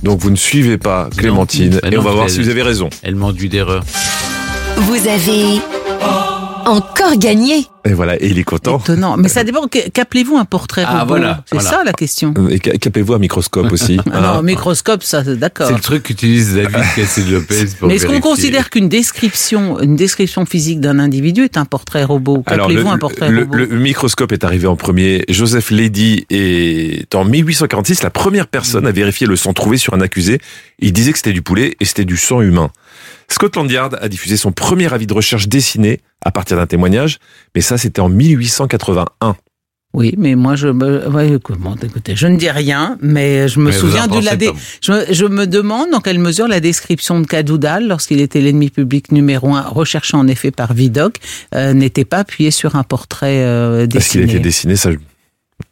Donc 0.02 0.20
vous 0.20 0.30
ne 0.30 0.36
suivez 0.36 0.76
pas 0.76 1.08
Clémentine 1.16 1.80
bah 1.82 1.88
et 1.90 1.96
on 1.96 2.02
va 2.02 2.12
voir 2.12 2.28
si 2.28 2.40
vous 2.42 2.50
avez 2.50 2.62
raison. 2.62 2.90
Elle 3.02 3.14
m'enduit 3.16 3.48
d'erreur. 3.48 3.82
Vous 4.76 5.08
avez 5.08 5.60
encore 6.68 7.16
gagné. 7.18 7.66
Et 7.84 7.92
voilà, 7.94 8.16
et 8.16 8.26
il 8.28 8.38
est 8.38 8.44
content. 8.44 8.78
Étonnant. 8.78 9.16
Mais 9.16 9.28
ça 9.28 9.44
dépend. 9.44 9.66
qu'- 9.66 9.88
Qu'appelez-vous 9.92 10.36
un 10.36 10.44
portrait 10.44 10.84
Ah, 10.86 11.00
robot 11.00 11.14
voilà, 11.14 11.42
C'est 11.46 11.54
voilà. 11.56 11.70
ça 11.70 11.84
la 11.84 11.92
question. 11.92 12.34
Et 12.50 12.58
ca- 12.62 12.76
capez-vous 12.76 13.14
un 13.14 13.18
microscope 13.18 13.72
aussi. 13.72 13.98
Ah 14.12 14.20
non, 14.20 14.28
hein. 14.28 14.42
microscope, 14.42 15.02
ça, 15.02 15.22
d'accord. 15.22 15.68
C'est 15.68 15.74
le 15.74 15.80
truc 15.80 16.02
qu'utilise 16.02 16.54
David 16.54 16.84
Cassel-Lopez 16.96 17.66
pour 17.78 17.88
Mais 17.88 17.94
est-ce 17.96 18.06
qu'on 18.06 18.20
considère 18.20 18.68
qu'une 18.70 18.88
description, 18.88 19.80
une 19.80 19.96
description 19.96 20.44
physique 20.44 20.80
d'un 20.80 20.98
individu 20.98 21.44
est 21.44 21.56
un 21.56 21.64
portrait 21.64 22.04
robot 22.04 22.42
Alors, 22.46 22.68
le, 22.68 22.74
Qu'appelez-vous 22.74 22.90
un 22.94 22.98
portrait 22.98 23.30
le- 23.30 23.40
robot 23.44 23.54
le 23.56 23.66
microscope 23.78 24.32
est 24.32 24.44
arrivé 24.44 24.66
en 24.66 24.76
premier. 24.76 25.24
Joseph 25.28 25.70
Lady 25.70 26.26
est 26.30 27.14
en 27.14 27.24
1846 27.24 28.02
la 28.02 28.10
première 28.10 28.48
personne 28.48 28.86
à 28.86 28.92
vérifier 28.92 29.26
le 29.26 29.36
sang 29.36 29.52
trouvé 29.54 29.78
sur 29.78 29.94
un 29.94 30.00
accusé. 30.00 30.40
Il 30.80 30.92
disait 30.92 31.12
que 31.12 31.18
c'était 31.18 31.32
du 31.32 31.42
poulet 31.42 31.74
et 31.80 31.84
c'était 31.84 32.04
du 32.04 32.16
sang 32.16 32.40
humain. 32.42 32.70
Scotland 33.28 33.70
Yard 33.70 33.98
a 34.00 34.08
diffusé 34.08 34.36
son 34.36 34.52
premier 34.52 34.92
avis 34.92 35.06
de 35.06 35.14
recherche 35.14 35.48
dessiné 35.48 36.00
à 36.24 36.30
partir 36.30 36.56
d'un 36.56 36.66
témoignage, 36.66 37.18
mais 37.54 37.60
ça 37.60 37.78
c'était 37.78 38.00
en 38.00 38.08
1881. 38.08 39.36
Oui, 39.94 40.14
mais 40.18 40.34
moi, 40.34 40.54
je 40.54 40.68
me, 40.68 41.08
ouais, 41.08 41.38
comment, 41.42 41.74
écoutez, 41.82 42.14
je 42.14 42.26
ne 42.26 42.36
dis 42.36 42.50
rien, 42.50 42.98
mais 43.00 43.48
je 43.48 43.58
me 43.58 43.70
Mais 43.70 43.72
souviens 43.72 44.04
en 44.06 44.18
de 44.20 44.22
la, 44.22 44.36
dé- 44.36 44.50
je, 44.82 44.92
me- 44.92 45.06
je 45.10 45.24
me 45.24 45.46
demande 45.46 45.90
dans 45.90 46.00
quelle 46.00 46.18
mesure 46.18 46.46
la 46.46 46.60
description 46.60 47.18
de 47.20 47.26
Cadoudal, 47.26 47.88
lorsqu'il 47.88 48.20
était 48.20 48.42
l'ennemi 48.42 48.68
public 48.68 49.10
numéro 49.12 49.54
un, 49.54 49.62
recherché 49.62 50.14
en 50.18 50.28
effet 50.28 50.50
par 50.50 50.74
Vidocq, 50.74 51.16
euh, 51.54 51.72
n'était 51.72 52.04
pas 52.04 52.18
appuyé 52.18 52.50
sur 52.50 52.76
un 52.76 52.82
portrait 52.82 53.42
euh, 53.44 53.86
Parce 53.90 54.08
qu'il 54.08 54.20
a 54.20 54.24
dessiné. 54.24 54.34
été 54.34 54.40
dessiné, 54.40 54.76
ça. 54.76 54.90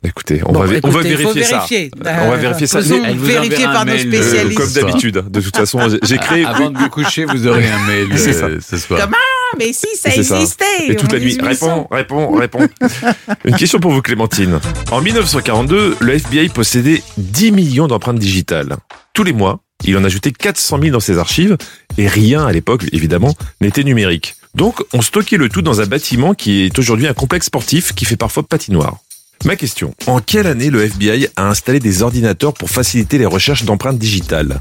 Écoutez, 0.05 0.41
on, 0.47 0.53
Bon, 0.53 0.61
va, 0.61 0.75
on 0.85 0.91
vérifier 0.91 1.43
ça. 1.43 1.57
vérifier. 1.67 1.91
on 2.01 2.31
va 2.31 2.37
vérifier 2.37 2.67
ça. 2.67 2.79
Elle 2.81 3.17
vous 3.19 3.25
vérifier 3.25 3.65
par 3.65 3.81
un 3.81 3.85
nos 3.87 3.93
mail, 3.93 4.15
euh, 4.15 4.23
spécialistes. 4.23 4.59
comme 4.59 4.73
d'habitude. 4.73 5.25
De 5.29 5.41
toute 5.41 5.57
façon, 5.57 5.81
j'ai- 6.03 6.19
créé. 6.19 6.45
Avant 6.45 6.71
de 6.71 6.79
vous 6.79 6.89
coucher, 6.91 7.25
vous 7.25 7.47
aurez 7.47 7.67
un 7.69 7.87
mail 7.87 8.09
C'est 8.17 8.33
ça. 8.33 8.47
euh, 8.47 8.59
ce 8.61 8.77
soir. 8.77 9.01
Comment? 9.01 9.17
Mais 9.59 9.73
si, 9.73 9.87
ça 9.97 10.11
C'est 10.11 10.23
ça. 10.23 10.37
existait 10.37 10.65
Et 10.89 10.97
toute 10.97 11.13
la 11.13 11.19
nuit. 11.19 11.37
1800. 11.37 11.89
Réponds, 11.91 12.29
réponds, 12.33 12.59
réponds. 12.59 12.69
Une 13.45 13.57
question 13.57 13.79
pour 13.81 13.91
vous, 13.91 14.03
Clémentine. 14.03 14.61
En 14.91 15.01
1942, 15.01 15.97
le 16.01 16.13
FBI 16.15 16.49
possédait 16.51 17.03
10 17.17 17.53
millions 17.53 17.87
d'empreintes 17.89 18.19
digitales. 18.19 18.77
Tous 19.13 19.25
les 19.25 19.33
mois, 19.33 19.61
il 19.85 19.97
en 19.97 20.05
ajoutait 20.05 20.33
400 20.33 20.79
000 20.81 20.93
dans 20.93 21.01
ses 21.01 21.19
archives, 21.19 21.57
et 21.97 22.07
rien 22.07 22.47
à 22.47 22.53
l'époque, 22.53 22.85
évidemment, 22.93 23.35
n'était 23.61 23.85
numérique. 23.85 24.35
Donc, 24.55 24.83
on 24.93 25.01
stockait 25.03 25.37
le 25.37 25.49
tout 25.49 25.63
dans 25.63 25.81
un 25.81 25.87
bâtiment 25.87 26.35
qui 26.35 26.63
est 26.65 26.79
aujourd'hui 26.79 27.07
un 27.07 27.15
complexe 27.15 27.47
sportif 27.47 27.93
qui 27.95 28.05
fait 28.05 28.17
parfois 28.17 28.43
patinoire. 28.43 28.99
Ma 29.47 29.55
question, 29.55 29.95
en 30.09 30.19
quelle 30.19 30.49
année 30.49 30.71
le 30.71 30.83
FBI 30.83 31.29
a 31.37 31.49
installé 31.49 31.79
des 31.79 32.03
ordinateurs 32.03 32.53
pour 32.53 32.69
faciliter 32.69 33.17
les 33.17 33.27
recherches 33.27 33.63
d'empreintes 33.63 33.97
digitales? 33.97 34.61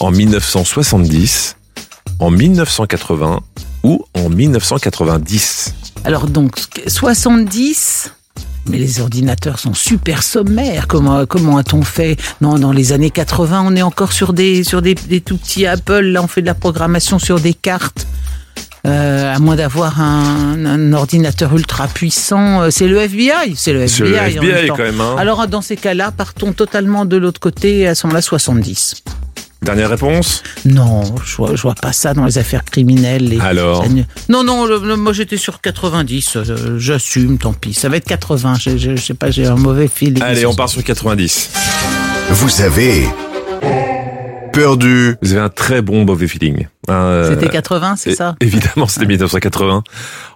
En 0.00 0.10
1970, 0.10 1.56
en 2.18 2.32
1980 2.32 3.38
ou 3.84 4.04
en 4.14 4.28
1990 4.28 5.74
Alors 6.02 6.26
donc, 6.26 6.56
70 6.88 8.10
mais 8.66 8.78
les 8.78 9.00
ordinateurs 9.00 9.60
sont 9.60 9.74
super 9.74 10.24
sommaires. 10.24 10.88
Comment, 10.88 11.24
comment 11.26 11.58
a-t-on 11.58 11.82
fait? 11.82 12.16
Non, 12.40 12.58
dans 12.58 12.72
les 12.72 12.92
années 12.92 13.10
80, 13.10 13.64
on 13.64 13.76
est 13.76 13.82
encore 13.82 14.12
sur 14.12 14.32
des, 14.32 14.62
des 14.62 15.20
tout 15.20 15.36
petits 15.36 15.66
Apple. 15.66 16.00
Là, 16.00 16.22
on 16.22 16.28
fait 16.28 16.42
de 16.42 16.46
la 16.46 16.54
programmation 16.54 17.20
sur 17.20 17.38
des 17.38 17.54
cartes. 17.54 18.06
Euh, 18.84 19.32
à 19.34 19.38
moins 19.38 19.54
d'avoir 19.54 20.00
un, 20.00 20.64
un 20.66 20.92
ordinateur 20.92 21.54
ultra 21.56 21.86
puissant, 21.86 22.62
Euh, 22.62 22.70
c'est 22.70 22.88
le 22.88 22.98
FBI, 22.98 23.54
c'est 23.54 23.72
le 23.72 23.82
FBI. 23.82 24.10
le 24.10 24.18
en 24.18 24.24
FBI 24.26 24.52
même 24.52 24.66
temps. 24.66 24.74
quand 24.76 24.82
même, 24.82 25.00
hein. 25.00 25.14
Alors 25.18 25.46
dans 25.46 25.62
ces 25.62 25.76
cas-là, 25.76 26.10
partons 26.10 26.52
totalement 26.52 27.04
de 27.04 27.16
l'autre 27.16 27.38
côté, 27.38 27.86
à 27.86 27.94
ce 27.94 28.06
moment-là 28.08 28.22
70. 28.22 28.94
Dernière 29.62 29.90
réponse? 29.90 30.42
Non, 30.64 31.02
je 31.24 31.36
vois, 31.36 31.54
je 31.54 31.62
vois 31.62 31.76
pas 31.76 31.92
ça 31.92 32.14
dans 32.14 32.24
les 32.24 32.36
affaires 32.38 32.64
criminelles. 32.64 33.28
les- 33.28 33.38
Alors? 33.40 33.84
Non, 34.28 34.42
non, 34.42 34.66
le- 34.66 34.80
le- 34.84 34.96
moi 34.96 35.12
j'étais 35.12 35.36
sur 35.36 35.60
90, 35.60 36.34
euh, 36.36 36.76
j'assume, 36.80 37.38
tant 37.38 37.52
pis. 37.52 37.72
Ça 37.74 37.88
va 37.88 37.98
être 37.98 38.04
80, 38.04 38.54
je, 38.60 38.76
je, 38.76 38.96
je 38.96 39.00
sais 39.00 39.14
pas, 39.14 39.30
j'ai 39.30 39.46
un 39.46 39.54
mauvais 39.54 39.86
fil. 39.86 40.20
Allez, 40.20 40.44
on 40.46 40.54
part 40.54 40.68
sur 40.68 40.82
90. 40.82 41.50
Vous 42.30 42.48
avez 44.52 44.64
perdu. 44.64 45.16
Vous 45.22 45.32
avez 45.32 45.40
un 45.40 45.48
très 45.48 45.82
bon 45.82 46.04
mauvais 46.04 46.28
feeling. 46.28 46.66
Euh, 46.90 47.30
C'était 47.30 47.48
80, 47.48 47.96
c'est 47.96 48.14
ça? 48.14 48.36
Évidemment, 48.40 48.86
c'était 48.88 49.06
1980. 49.06 49.82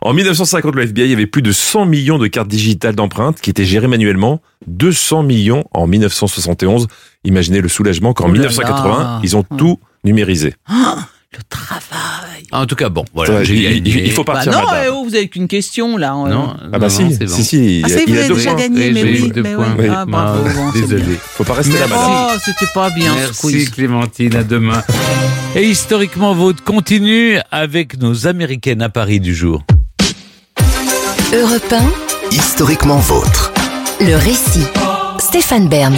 En 0.02 0.12
1950, 0.12 0.74
le 0.74 0.82
FBI 0.82 1.12
avait 1.12 1.26
plus 1.26 1.42
de 1.42 1.52
100 1.52 1.86
millions 1.86 2.18
de 2.18 2.26
cartes 2.26 2.48
digitales 2.48 2.94
d'empreintes 2.94 3.40
qui 3.40 3.50
étaient 3.50 3.64
gérées 3.64 3.88
manuellement. 3.88 4.40
200 4.66 5.22
millions 5.22 5.64
en 5.72 5.86
1971. 5.86 6.86
Imaginez 7.24 7.60
le 7.60 7.68
soulagement 7.68 8.12
qu'en 8.14 8.24
Oh 8.24 8.28
là 8.28 8.32
1980, 8.34 8.98
là. 8.98 9.20
ils 9.22 9.36
ont 9.36 9.42
tout 9.42 9.78
numérisé. 10.04 10.54
Le 11.36 11.42
travail. 11.48 12.42
En 12.52 12.64
tout 12.66 12.76
cas, 12.76 12.88
bon, 12.88 13.04
voilà. 13.14 13.34
Ouais, 13.34 13.44
il- 13.46 13.62
gagné. 13.62 13.76
il- 13.84 14.06
il 14.06 14.12
faut 14.12 14.24
Bah 14.24 14.34
partir 14.34 14.52
non, 14.52 14.64
madame. 14.64 14.82
eh 14.86 14.88
oh, 14.90 15.04
vous 15.04 15.14
avez 15.14 15.28
qu'une 15.28 15.48
question 15.48 15.96
là. 15.96 16.14
euh. 16.14 16.28
Non, 16.28 16.54
Ah 16.60 16.78
bah 16.78 16.78
non, 16.78 16.88
si, 16.88 17.04
non, 17.04 17.10
c'est 17.18 17.26
bon. 17.26 17.34
si, 17.34 17.44
si, 17.44 17.82
Ah, 17.84 17.88
il, 17.88 17.92
c'est 17.94 18.04
il 18.06 18.14
vrai, 18.14 18.24
a 18.24 18.28
deux 18.28 18.34
déjà 18.34 18.50
points. 18.52 18.60
gagné, 18.60 18.92
mais 18.92 19.02
oui, 19.02 19.30
deux 19.32 19.42
mais 19.42 19.54
oui. 19.54 19.64
Oui. 19.78 19.86
Ah, 19.90 20.04
bravo, 20.06 20.44
Ah, 20.46 20.52
bon, 20.54 20.70
c'est 20.72 20.80
désolé. 20.82 21.02
bien. 21.02 21.16
Faut 21.20 21.44
pas 21.44 21.54
rester 21.54 21.78
là, 21.78 21.86
madame. 21.88 22.10
Oh, 22.10 22.38
c'était 22.44 22.70
pas 22.72 22.90
bien 22.90 23.14
Merci. 23.14 23.70
Clémentine, 23.70 24.36
à 24.36 24.44
demain. 24.44 24.82
Et 25.54 25.64
historiquement, 25.68 26.34
votre 26.34 26.62
continue 26.64 27.38
avec 27.50 27.98
nos 28.00 28.26
Américaines 28.26 28.82
à 28.82 28.88
Paris 28.88 29.20
du 29.20 29.34
jour. 29.34 29.62
Europe 31.34 31.74
Historiquement 32.32 32.98
vôtre. 32.98 33.52
1, 34.00 34.06
le 34.06 34.14
récit. 34.16 34.66
Stéphane 35.18 35.68
Bern. 35.68 35.94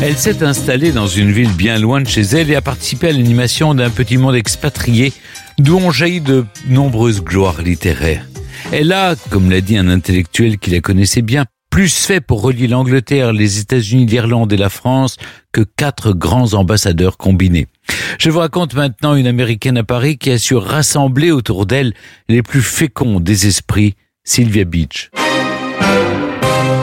Elle 0.00 0.16
s'est 0.16 0.44
installée 0.44 0.92
dans 0.92 1.08
une 1.08 1.32
ville 1.32 1.52
bien 1.52 1.78
loin 1.78 2.00
de 2.00 2.06
chez 2.06 2.20
elle 2.20 2.50
et 2.52 2.54
a 2.54 2.62
participé 2.62 3.08
à 3.08 3.12
l'animation 3.12 3.74
d'un 3.74 3.90
petit 3.90 4.16
monde 4.16 4.36
expatrié 4.36 5.12
d'où 5.58 5.76
ont 5.76 5.90
jailli 5.90 6.20
de 6.20 6.46
nombreuses 6.68 7.20
gloires 7.20 7.62
littéraires. 7.62 8.24
Elle 8.72 8.92
a, 8.92 9.16
comme 9.30 9.50
l'a 9.50 9.60
dit 9.60 9.76
un 9.76 9.88
intellectuel 9.88 10.58
qui 10.58 10.70
la 10.70 10.80
connaissait 10.80 11.22
bien, 11.22 11.46
plus 11.68 11.92
fait 11.92 12.20
pour 12.20 12.42
relier 12.42 12.68
l'Angleterre, 12.68 13.32
les 13.32 13.58
États-Unis, 13.58 14.06
l'Irlande 14.06 14.52
et 14.52 14.56
la 14.56 14.68
France 14.68 15.16
que 15.52 15.62
quatre 15.62 16.12
grands 16.12 16.54
ambassadeurs 16.54 17.16
combinés. 17.16 17.66
Je 18.20 18.30
vous 18.30 18.38
raconte 18.38 18.74
maintenant 18.74 19.16
une 19.16 19.26
américaine 19.26 19.78
à 19.78 19.84
Paris 19.84 20.16
qui 20.16 20.30
a 20.30 20.38
su 20.38 20.54
rassembler 20.54 21.32
autour 21.32 21.66
d'elle 21.66 21.92
les 22.28 22.42
plus 22.42 22.62
féconds 22.62 23.18
des 23.18 23.48
esprits, 23.48 23.94
Sylvia 24.22 24.64
Beach. 24.64 25.10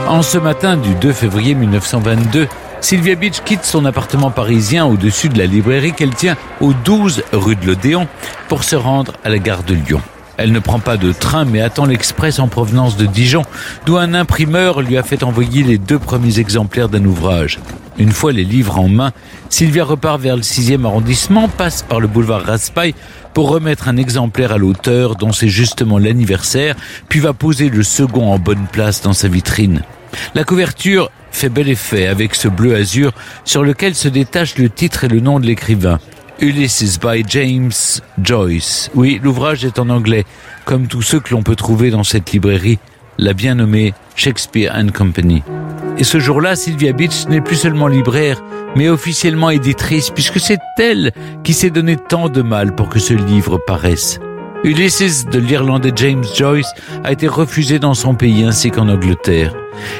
En 0.07 0.22
ce 0.22 0.38
matin 0.38 0.78
du 0.78 0.93
2 0.95 1.13
février 1.13 1.55
1922, 1.55 2.47
Sylvia 2.86 3.15
Beach 3.15 3.41
quitte 3.43 3.65
son 3.65 3.83
appartement 3.86 4.29
parisien 4.29 4.86
au-dessus 4.86 5.29
de 5.29 5.39
la 5.39 5.47
librairie 5.47 5.93
qu'elle 5.93 6.13
tient 6.13 6.38
au 6.61 6.71
12 6.71 7.23
rue 7.33 7.55
de 7.55 7.65
l'Odéon 7.65 8.07
pour 8.47 8.63
se 8.63 8.75
rendre 8.75 9.13
à 9.23 9.29
la 9.29 9.39
gare 9.39 9.63
de 9.63 9.73
Lyon. 9.73 10.01
Elle 10.38 10.51
ne 10.51 10.59
prend 10.59 10.77
pas 10.77 10.95
de 10.95 11.11
train 11.11 11.45
mais 11.45 11.61
attend 11.61 11.88
l'express 11.88 12.38
en 12.38 12.47
provenance 12.47 12.95
de 12.95 13.07
Dijon, 13.07 13.41
d'où 13.88 13.97
un 13.97 14.13
imprimeur 14.13 14.83
lui 14.83 14.97
a 14.97 15.01
fait 15.01 15.23
envoyer 15.23 15.63
les 15.63 15.79
deux 15.79 15.97
premiers 15.97 16.38
exemplaires 16.38 16.88
d'un 16.88 17.03
ouvrage. 17.05 17.59
Une 17.97 18.11
fois 18.11 18.31
les 18.31 18.43
livres 18.43 18.77
en 18.77 18.88
main, 18.88 19.13
Sylvia 19.49 19.83
repart 19.83 20.21
vers 20.21 20.36
le 20.36 20.43
6e 20.43 20.86
arrondissement, 20.86 21.47
passe 21.47 21.81
par 21.81 21.99
le 21.99 22.07
boulevard 22.07 22.43
Raspail 22.43 22.93
pour 23.33 23.49
remettre 23.49 23.88
un 23.88 23.97
exemplaire 23.97 24.51
à 24.51 24.59
l'auteur 24.59 25.15
dont 25.15 25.31
c'est 25.31 25.49
justement 25.49 25.97
l'anniversaire, 25.97 26.75
puis 27.09 27.19
va 27.19 27.33
poser 27.33 27.69
le 27.69 27.81
second 27.81 28.31
en 28.31 28.38
bonne 28.38 28.67
place 28.71 29.01
dans 29.01 29.13
sa 29.13 29.27
vitrine. 29.27 29.81
La 30.36 30.43
couverture 30.43 31.09
fait 31.36 31.49
bel 31.49 31.69
effet 31.69 32.07
avec 32.07 32.33
ce 32.33 32.47
bleu 32.47 32.75
azur 32.75 33.11
sur 33.43 33.63
lequel 33.63 33.93
se 33.93 34.07
détache 34.07 34.57
le 34.57 34.69
titre 34.69 35.03
et 35.03 35.07
le 35.07 35.19
nom 35.19 35.39
de 35.39 35.45
l'écrivain. 35.45 35.99
Ulysses 36.39 36.99
by 36.99 37.23
James 37.27 37.71
Joyce. 38.21 38.89
Oui, 38.95 39.19
l'ouvrage 39.21 39.63
est 39.65 39.79
en 39.79 39.89
anglais, 39.89 40.25
comme 40.65 40.88
tous 40.88 41.01
ceux 41.01 41.19
que 41.19 41.33
l'on 41.33 41.43
peut 41.43 41.55
trouver 41.55 41.91
dans 41.91 42.03
cette 42.03 42.31
librairie, 42.31 42.79
la 43.17 43.33
bien 43.33 43.55
nommée 43.55 43.93
Shakespeare 44.15 44.73
and 44.75 44.89
Company. 44.93 45.43
Et 45.97 46.03
ce 46.03 46.19
jour-là, 46.19 46.55
Sylvia 46.55 46.91
Beach 46.91 47.27
n'est 47.29 47.41
plus 47.41 47.55
seulement 47.55 47.88
libraire, 47.88 48.41
mais 48.75 48.89
officiellement 48.89 49.49
éditrice, 49.49 50.09
puisque 50.09 50.39
c'est 50.39 50.59
elle 50.77 51.11
qui 51.43 51.53
s'est 51.53 51.69
donné 51.69 51.95
tant 51.95 52.27
de 52.27 52.41
mal 52.41 52.75
pour 52.75 52.89
que 52.89 52.99
ce 52.99 53.13
livre 53.13 53.59
paraisse. 53.65 54.19
Ulysses 54.66 55.28
de 55.28 55.38
l'Irlandais 55.38 55.91
James 55.95 56.24
Joyce 56.36 56.74
a 57.03 57.11
été 57.11 57.28
refusé 57.28 57.78
dans 57.78 57.93
son 57.93 58.16
pays 58.16 58.43
ainsi 58.43 58.72
qu'en 58.72 58.89
Angleterre. 58.89 59.53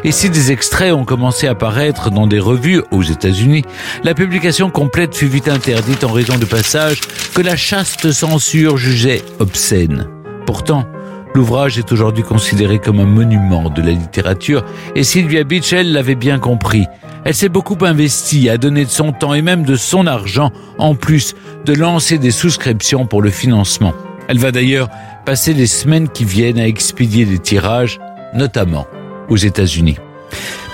Et 0.04 0.12
si 0.12 0.32
des 0.32 0.52
extraits 0.52 0.92
ont 0.92 1.06
commencé 1.06 1.46
à 1.46 1.52
apparaître 1.52 2.10
dans 2.10 2.26
des 2.26 2.40
revues 2.40 2.82
aux 2.90 3.04
États-Unis, 3.04 3.62
la 4.04 4.16
publication 4.16 4.72
complète 4.72 5.16
fut 5.16 5.28
vite 5.28 5.50
interdite 5.50 6.04
en 6.04 6.12
raison 6.12 6.40
de 6.40 6.46
passages 6.46 7.02
que 7.36 7.44
la 7.44 7.56
chaste 7.56 8.12
censure 8.12 8.78
jugeait 8.78 9.22
obscènes. 9.38 10.08
Pourtant, 10.48 10.88
l'ouvrage 11.36 11.78
est 11.78 11.92
aujourd'hui 11.92 12.24
considéré 12.24 12.80
comme 12.80 13.00
un 13.00 13.06
monument 13.06 13.70
de 13.70 13.84
la 13.84 13.92
littérature 13.92 14.66
et 14.96 15.04
Sylvia 15.04 15.44
Beach, 15.44 15.74
l'avait 15.74 16.16
bien 16.16 16.40
compris. 16.40 16.88
Elle 17.24 17.36
s'est 17.36 17.50
beaucoup 17.50 17.78
investie, 17.82 18.50
a 18.50 18.58
donné 18.58 18.86
de 18.86 18.90
son 18.90 19.12
temps 19.12 19.36
et 19.36 19.44
même 19.44 19.62
de 19.62 19.76
son 19.76 20.08
argent, 20.08 20.52
en 20.80 20.96
plus 20.96 21.36
de 21.66 21.74
lancer 21.74 22.18
des 22.18 22.32
souscriptions 22.32 23.06
pour 23.06 23.22
le 23.22 23.30
financement. 23.30 23.94
Elle 24.28 24.40
va 24.40 24.52
d'ailleurs 24.52 24.90
passer 25.26 25.54
les 25.54 25.68
semaines 25.68 26.10
qui 26.10 26.26
viennent 26.26 26.60
à 26.60 26.68
expédier 26.68 27.26
les 27.26 27.40
tirages, 27.40 28.00
notamment 28.34 28.88
aux 29.30 29.38
États-Unis. 29.38 29.98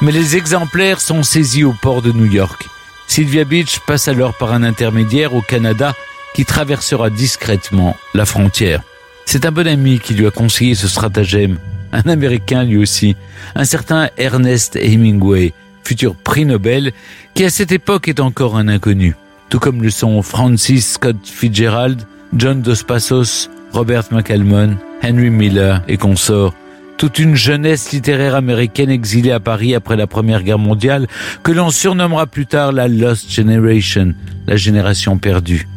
Mais 0.01 0.11
les 0.11 0.35
exemplaires 0.35 1.01
sont 1.01 1.23
saisis 1.23 1.63
au 1.63 1.73
port 1.81 2.01
de 2.01 2.11
New 2.11 2.25
York. 2.25 2.67
Sylvia 3.07 3.43
Beach 3.43 3.79
passe 3.85 4.07
alors 4.07 4.33
par 4.37 4.53
un 4.53 4.63
intermédiaire 4.63 5.35
au 5.35 5.41
Canada 5.41 5.93
qui 6.33 6.45
traversera 6.45 7.09
discrètement 7.09 7.95
la 8.13 8.25
frontière. 8.25 8.83
C'est 9.25 9.45
un 9.45 9.51
bon 9.51 9.67
ami 9.67 9.99
qui 9.99 10.13
lui 10.13 10.27
a 10.27 10.31
conseillé 10.31 10.75
ce 10.75 10.87
stratagème, 10.87 11.57
un 11.91 12.09
Américain 12.09 12.63
lui 12.63 12.77
aussi, 12.77 13.15
un 13.55 13.65
certain 13.65 14.09
Ernest 14.17 14.75
Hemingway, 14.75 15.53
futur 15.83 16.15
prix 16.15 16.45
Nobel, 16.45 16.93
qui 17.33 17.43
à 17.43 17.49
cette 17.49 17.71
époque 17.71 18.07
est 18.07 18.19
encore 18.19 18.57
un 18.57 18.67
inconnu, 18.67 19.15
tout 19.49 19.59
comme 19.59 19.83
le 19.83 19.89
sont 19.89 20.21
Francis 20.21 20.93
Scott 20.93 21.17
Fitzgerald, 21.23 22.07
John 22.33 22.61
Dos 22.61 22.83
Passos, 22.87 23.49
Robert 23.73 24.05
McCalmon, 24.11 24.77
Henry 25.03 25.29
Miller 25.29 25.81
et 25.87 25.97
consorts, 25.97 26.53
toute 26.97 27.19
une 27.19 27.35
jeunesse 27.35 27.91
littéraire 27.91 28.35
américaine 28.35 28.89
exilée 28.89 29.31
à 29.31 29.39
Paris 29.39 29.75
après 29.75 29.97
la 29.97 30.07
Première 30.07 30.43
Guerre 30.43 30.59
mondiale, 30.59 31.07
que 31.43 31.51
l'on 31.51 31.71
surnommera 31.71 32.27
plus 32.27 32.45
tard 32.45 32.71
la 32.71 32.87
Lost 32.87 33.29
Generation, 33.31 34.13
la 34.47 34.55
génération 34.55 35.17
perdue. 35.17 35.67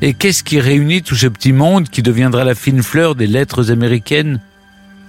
Et 0.00 0.14
qu'est-ce 0.14 0.44
qui 0.44 0.60
réunit 0.60 1.02
tout 1.02 1.16
ce 1.16 1.26
petit 1.26 1.52
monde 1.52 1.88
qui 1.88 2.02
deviendra 2.02 2.44
la 2.44 2.54
fine 2.54 2.82
fleur 2.82 3.14
des 3.14 3.26
lettres 3.26 3.70
américaines? 3.70 4.40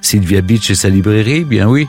Sylvia 0.02 0.42
Beach 0.42 0.70
et 0.72 0.76
sa 0.76 0.90
librairie, 0.90 1.46
bien 1.46 1.68
oui. 1.68 1.88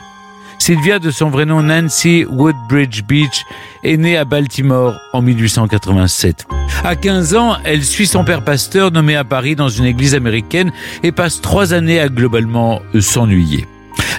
Sylvia, 0.61 0.99
de 0.99 1.09
son 1.09 1.31
vrai 1.31 1.47
nom 1.47 1.63
Nancy 1.63 2.23
Woodbridge 2.29 3.01
Beach, 3.07 3.45
est 3.83 3.97
née 3.97 4.15
à 4.15 4.25
Baltimore 4.25 4.93
en 5.11 5.23
1887. 5.23 6.45
À 6.83 6.95
15 6.95 7.33
ans, 7.33 7.57
elle 7.63 7.83
suit 7.83 8.05
son 8.05 8.23
père 8.23 8.43
pasteur 8.43 8.91
nommé 8.91 9.15
à 9.15 9.23
Paris 9.23 9.55
dans 9.55 9.69
une 9.69 9.85
église 9.85 10.13
américaine 10.13 10.71
et 11.01 11.11
passe 11.11 11.41
trois 11.41 11.73
années 11.73 11.99
à 11.99 12.09
globalement 12.09 12.79
s'ennuyer. 12.99 13.65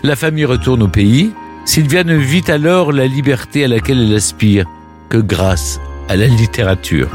La 0.02 0.16
famille 0.16 0.44
retourne 0.44 0.82
au 0.82 0.88
pays. 0.88 1.30
Sylvia 1.64 2.02
ne 2.02 2.16
vit 2.16 2.50
alors 2.50 2.90
la 2.90 3.06
liberté 3.06 3.62
à 3.62 3.68
laquelle 3.68 4.02
elle 4.02 4.16
aspire 4.16 4.66
que 5.10 5.18
grâce 5.18 5.78
à 6.08 6.16
la 6.16 6.26
littérature. 6.26 7.08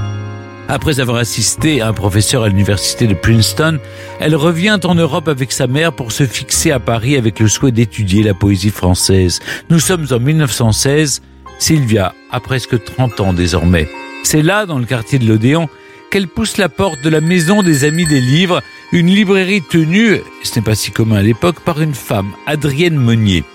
Après 0.70 1.00
avoir 1.00 1.18
assisté 1.18 1.80
à 1.80 1.88
un 1.88 1.94
professeur 1.94 2.44
à 2.44 2.50
l'université 2.50 3.08
de 3.08 3.14
Princeton, 3.14 3.80
elle 4.20 4.36
revient 4.36 4.80
en 4.84 4.96
Europe 4.96 5.30
avec 5.30 5.54
sa 5.54 5.66
mère 5.66 5.94
pour 5.94 6.12
se 6.12 6.26
fixer 6.26 6.72
à 6.72 6.80
Paris 6.80 7.16
avec 7.16 7.40
le 7.40 7.48
souhait 7.48 7.72
d'étudier 7.72 8.22
la 8.22 8.34
poésie 8.34 8.70
française. 8.70 9.40
Nous 9.70 9.80
sommes 9.80 10.08
en 10.12 10.20
1916. 10.20 11.22
Sylvia 11.58 12.14
a 12.32 12.40
presque 12.42 12.84
30 12.84 13.20
ans 13.22 13.34
désormais. 13.34 13.88
C'est 14.24 14.42
là, 14.42 14.66
dans 14.66 14.78
le 14.78 14.86
quartier 14.86 15.20
de 15.20 15.26
l'Odéon, 15.26 15.70
qu'elle 16.12 16.28
pousse 16.28 16.58
la 16.58 16.68
porte 16.68 17.02
de 17.02 17.10
la 17.10 17.22
maison 17.22 17.64
des 17.64 17.86
Amis 17.86 18.06
des 18.06 18.22
Livres, 18.22 18.62
une 18.92 19.08
librairie 19.08 19.62
tenue, 19.62 20.20
ce 20.44 20.60
n'est 20.60 20.64
pas 20.64 20.76
si 20.76 20.92
commun 20.92 21.18
à 21.18 21.22
l'époque, 21.22 21.62
par 21.62 21.82
une 21.82 21.94
femme, 21.94 22.32
Adrienne 22.46 22.98
Meunier. 22.98 23.46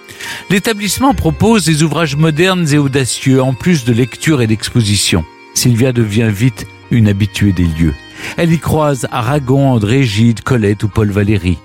L'établissement 0.48 1.12
propose 1.12 1.66
des 1.66 1.82
ouvrages 1.82 2.16
modernes 2.16 2.66
et 2.72 2.78
audacieux, 2.78 3.42
en 3.42 3.52
plus 3.52 3.84
de 3.84 3.92
lecture 3.92 4.40
et 4.40 4.46
d'exposition. 4.46 5.24
Sylvia 5.54 5.92
devient 5.92 6.30
vite 6.32 6.66
une 6.92 7.08
habituée 7.08 7.52
des 7.52 7.64
lieux. 7.64 7.94
Elle 8.36 8.52
y 8.52 8.58
croise 8.58 9.08
Aragon, 9.10 9.72
André 9.72 10.04
Gide, 10.04 10.42
Colette 10.42 10.84
ou 10.84 10.88
Paul 10.88 11.10
Valéry. 11.10 11.58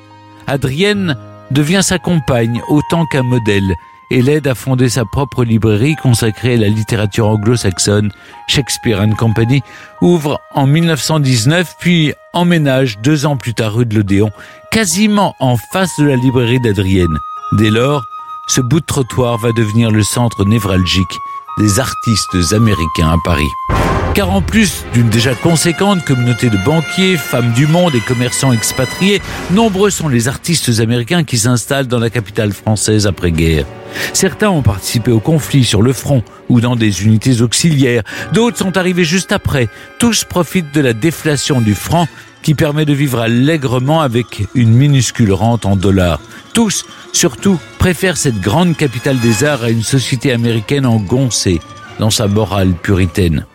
Adrienne 0.47 1.15
devient 1.51 1.81
sa 1.83 1.99
compagne 1.99 2.61
autant 2.69 3.05
qu'un 3.05 3.23
modèle 3.23 3.75
et 4.09 4.21
l'aide 4.21 4.47
à 4.47 4.55
fonder 4.55 4.87
sa 4.87 5.03
propre 5.05 5.43
librairie 5.43 5.95
consacrée 6.01 6.53
à 6.53 6.57
la 6.57 6.69
littérature 6.69 7.27
anglo-saxonne. 7.27 8.11
Shakespeare 8.47 9.01
and 9.01 9.15
Company 9.15 9.61
ouvre 10.01 10.39
en 10.55 10.65
1919 10.65 11.75
puis 11.79 12.13
emménage 12.33 12.99
deux 12.99 13.25
ans 13.25 13.35
plus 13.35 13.53
tard 13.53 13.73
rue 13.73 13.85
de 13.85 13.95
l'Odéon, 13.95 14.31
quasiment 14.71 15.35
en 15.39 15.57
face 15.73 15.91
de 15.99 16.05
la 16.05 16.15
librairie 16.15 16.61
d'Adrienne. 16.61 17.17
Dès 17.53 17.69
lors, 17.69 18.05
ce 18.47 18.61
bout 18.61 18.79
de 18.79 18.85
trottoir 18.85 19.37
va 19.37 19.51
devenir 19.51 19.91
le 19.91 20.03
centre 20.03 20.45
névralgique 20.45 21.17
des 21.59 21.79
artistes 21.79 22.53
américains 22.53 23.09
à 23.09 23.17
Paris. 23.25 23.96
Car 24.17 24.31
en 24.31 24.41
plus 24.41 24.83
d'une 24.95 25.09
déjà 25.09 25.35
conséquente 25.35 26.03
communauté 26.03 26.49
de 26.49 26.57
banquiers, 26.57 27.17
femmes 27.17 27.53
du 27.53 27.67
monde 27.67 27.93
et 27.93 27.99
commerçants 27.99 28.51
expatriés, 28.51 29.21
nombreux 29.51 29.91
sont 29.91 30.07
les 30.07 30.27
artistes 30.27 30.79
américains 30.79 31.23
qui 31.23 31.37
s'installent 31.37 31.85
dans 31.85 31.99
la 31.99 32.09
capitale 32.09 32.51
française 32.51 33.05
après-guerre. 33.05 33.67
Certains 34.13 34.49
ont 34.49 34.63
participé 34.63 35.11
au 35.11 35.19
conflit 35.19 35.63
sur 35.63 35.83
le 35.83 35.93
front 35.93 36.23
ou 36.49 36.61
dans 36.61 36.75
des 36.75 37.03
unités 37.05 37.43
auxiliaires, 37.43 38.01
d'autres 38.33 38.57
sont 38.57 38.75
arrivés 38.75 39.03
juste 39.03 39.31
après. 39.31 39.69
Tous 39.99 40.23
profitent 40.23 40.73
de 40.73 40.81
la 40.81 40.93
déflation 40.93 41.61
du 41.61 41.75
franc 41.75 42.07
qui 42.41 42.55
permet 42.55 42.85
de 42.85 42.93
vivre 42.93 43.19
allègrement 43.19 44.01
avec 44.01 44.45
une 44.55 44.71
minuscule 44.71 45.31
rente 45.31 45.67
en 45.67 45.75
dollars. 45.75 46.21
Tous, 46.55 46.87
surtout, 47.13 47.59
préfèrent 47.77 48.17
cette 48.17 48.41
grande 48.41 48.75
capitale 48.75 49.19
des 49.19 49.43
arts 49.43 49.63
à 49.63 49.69
une 49.69 49.83
société 49.83 50.31
américaine 50.31 50.87
engoncée 50.87 51.61
dans 51.99 52.09
sa 52.09 52.27
morale 52.27 52.73
puritaine. 52.73 53.45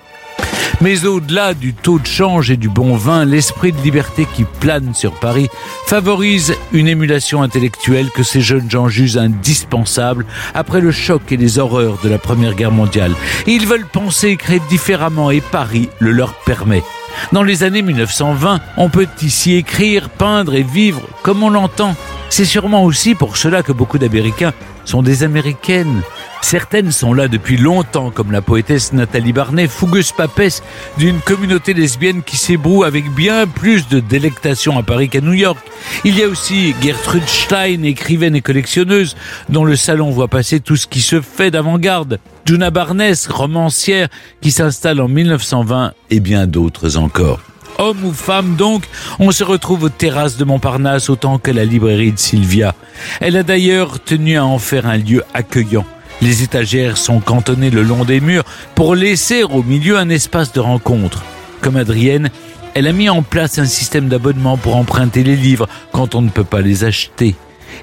Mais 0.82 1.04
au-delà 1.04 1.54
du 1.54 1.74
taux 1.74 2.00
de 2.00 2.06
change 2.06 2.50
et 2.50 2.56
du 2.56 2.68
bon 2.68 2.96
vin, 2.96 3.24
l'esprit 3.24 3.70
de 3.70 3.80
liberté 3.82 4.26
qui 4.34 4.44
plane 4.44 4.94
sur 4.94 5.12
Paris 5.12 5.48
favorise 5.86 6.54
une 6.72 6.88
émulation 6.88 7.40
intellectuelle 7.42 8.10
que 8.10 8.24
ces 8.24 8.40
jeunes 8.40 8.68
gens 8.68 8.88
jugent 8.88 9.16
indispensable 9.16 10.26
après 10.54 10.80
le 10.80 10.90
choc 10.90 11.30
et 11.30 11.36
les 11.36 11.60
horreurs 11.60 11.98
de 12.02 12.08
la 12.08 12.18
Première 12.18 12.54
Guerre 12.54 12.72
mondiale. 12.72 13.12
Ils 13.46 13.66
veulent 13.66 13.86
penser 13.86 14.30
et 14.30 14.36
créer 14.36 14.60
différemment 14.68 15.30
et 15.30 15.40
Paris 15.40 15.88
le 16.00 16.10
leur 16.10 16.34
permet. 16.34 16.82
Dans 17.30 17.44
les 17.44 17.62
années 17.62 17.82
1920, 17.82 18.60
on 18.76 18.88
peut 18.88 19.06
ici 19.22 19.54
écrire, 19.54 20.08
peindre 20.08 20.54
et 20.54 20.64
vivre 20.64 21.02
comme 21.22 21.44
on 21.44 21.50
l'entend. 21.50 21.94
C'est 22.28 22.44
sûrement 22.44 22.82
aussi 22.82 23.14
pour 23.14 23.36
cela 23.36 23.62
que 23.62 23.72
beaucoup 23.72 23.98
d'Américains 23.98 24.52
sont 24.84 25.02
des 25.02 25.22
Américaines. 25.22 26.02
Certaines 26.42 26.92
sont 26.92 27.14
là 27.14 27.28
depuis 27.28 27.56
longtemps, 27.56 28.10
comme 28.10 28.30
la 28.30 28.42
poétesse 28.42 28.92
Nathalie 28.92 29.32
Barnet, 29.32 29.68
fougueuse 29.68 30.12
papesse 30.12 30.62
d'une 30.98 31.20
communauté 31.20 31.72
lesbienne 31.72 32.22
qui 32.22 32.36
s'ébroue 32.36 32.84
avec 32.84 33.10
bien 33.10 33.46
plus 33.46 33.88
de 33.88 34.00
délectation 34.00 34.76
à 34.76 34.82
Paris 34.82 35.08
qu'à 35.08 35.22
New 35.22 35.32
York. 35.32 35.58
Il 36.04 36.18
y 36.18 36.22
a 36.22 36.28
aussi 36.28 36.74
Gertrude 36.82 37.26
Stein, 37.26 37.84
écrivaine 37.84 38.36
et 38.36 38.42
collectionneuse, 38.42 39.16
dont 39.48 39.64
le 39.64 39.76
salon 39.76 40.10
voit 40.10 40.28
passer 40.28 40.60
tout 40.60 40.76
ce 40.76 40.86
qui 40.86 41.00
se 41.00 41.22
fait 41.22 41.50
d'avant-garde. 41.50 42.18
Juna 42.44 42.70
Barnes, 42.70 43.14
romancière, 43.30 44.08
qui 44.42 44.50
s'installe 44.50 45.00
en 45.00 45.08
1920, 45.08 45.94
et 46.10 46.20
bien 46.20 46.46
d'autres 46.46 46.98
encore. 46.98 47.40
Homme 47.78 48.04
ou 48.04 48.12
femme 48.12 48.56
donc, 48.56 48.84
on 49.18 49.30
se 49.30 49.44
retrouve 49.44 49.84
aux 49.84 49.88
terrasses 49.88 50.36
de 50.36 50.44
Montparnasse 50.44 51.08
autant 51.08 51.38
que 51.38 51.50
la 51.50 51.64
librairie 51.64 52.12
de 52.12 52.18
Sylvia. 52.18 52.74
Elle 53.20 53.38
a 53.38 53.42
d'ailleurs 53.42 54.02
tenu 54.02 54.36
à 54.36 54.44
en 54.44 54.58
faire 54.58 54.86
un 54.86 54.98
lieu 54.98 55.22
accueillant. 55.32 55.86
Les 56.22 56.44
étagères 56.44 56.98
sont 56.98 57.18
cantonnées 57.18 57.70
le 57.70 57.82
long 57.82 58.04
des 58.04 58.20
murs 58.20 58.44
pour 58.76 58.94
laisser 58.94 59.42
au 59.42 59.64
milieu 59.64 59.98
un 59.98 60.08
espace 60.08 60.52
de 60.52 60.60
rencontre. 60.60 61.24
Comme 61.60 61.76
Adrienne, 61.76 62.30
elle 62.74 62.86
a 62.86 62.92
mis 62.92 63.08
en 63.08 63.22
place 63.22 63.58
un 63.58 63.64
système 63.64 64.08
d'abonnement 64.08 64.56
pour 64.56 64.76
emprunter 64.76 65.24
les 65.24 65.34
livres 65.34 65.68
quand 65.90 66.14
on 66.14 66.22
ne 66.22 66.28
peut 66.28 66.44
pas 66.44 66.60
les 66.60 66.84
acheter. 66.84 67.34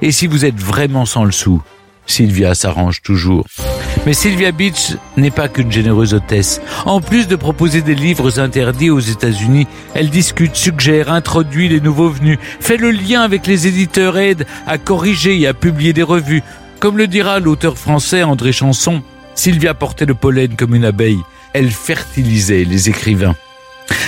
Et 0.02 0.14
si 0.14 0.26
vous 0.26 0.46
êtes 0.46 0.58
vraiment 0.58 1.06
sans 1.06 1.26
le 1.26 1.34
sou, 1.34 1.62
Sylvia 2.06 2.56
s'arrange 2.56 3.02
toujours. 3.02 3.46
Mais 4.06 4.14
Sylvia 4.14 4.54
Beach 4.54 4.96
n'est 5.18 5.32
pas 5.32 5.50
qu'une 5.50 5.72
généreuse 5.72 6.14
hôtesse. 6.14 6.62
En 6.86 7.02
plus 7.02 7.28
de 7.28 7.36
proposer 7.36 7.82
des 7.82 7.94
livres 7.94 8.40
interdits 8.40 8.90
aux 8.90 9.02
États-Unis, 9.02 9.68
elle 9.94 10.10
discute, 10.10 10.56
suggère, 10.56 11.12
introduit 11.12 11.68
les 11.68 11.82
nouveaux 11.82 12.10
venus, 12.10 12.40
fait 12.62 12.78
le 12.78 12.92
lien 12.92 13.22
avec 13.22 13.46
les 13.48 13.68
éditeurs, 13.68 14.18
aide 14.18 14.48
à 14.66 14.78
corriger 14.78 15.38
et 15.38 15.48
à 15.48 15.54
publier 15.54 15.92
des 15.92 16.04
revues. 16.04 16.42
Comme 16.80 16.98
le 16.98 17.08
dira 17.08 17.40
l'auteur 17.40 17.78
français 17.78 18.24
André 18.24 18.54
Chanson, 18.54 19.02
Sylvia 19.36 19.74
portait 19.74 20.06
le 20.06 20.14
pollen 20.14 20.56
comme 20.56 20.76
une 20.76 20.86
abeille. 20.86 21.20
Elle 21.52 21.72
fertilisait 21.72 22.64
les 22.64 22.88
écrivains. 22.88 23.36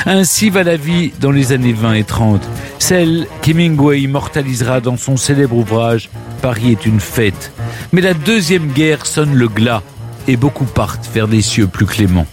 Ainsi 0.05 0.49
va 0.49 0.63
la 0.63 0.77
vie 0.77 1.11
dans 1.19 1.31
les 1.31 1.51
années 1.51 1.73
20 1.73 1.93
et 1.95 2.03
30, 2.05 2.41
celle 2.79 3.27
qu'Hemingway 3.41 4.01
immortalisera 4.01 4.79
dans 4.79 4.95
son 4.95 5.17
célèbre 5.17 5.57
ouvrage 5.57 6.09
Paris 6.41 6.71
est 6.71 6.85
une 6.85 7.01
fête. 7.01 7.51
Mais 7.91 8.01
la 8.01 8.13
deuxième 8.13 8.71
guerre 8.71 9.05
sonne 9.05 9.35
le 9.35 9.49
glas 9.49 9.83
et 10.27 10.37
beaucoup 10.37 10.65
partent 10.65 11.09
vers 11.13 11.27
des 11.27 11.41
cieux 11.41 11.67
plus 11.67 11.85
cléments. 11.85 12.27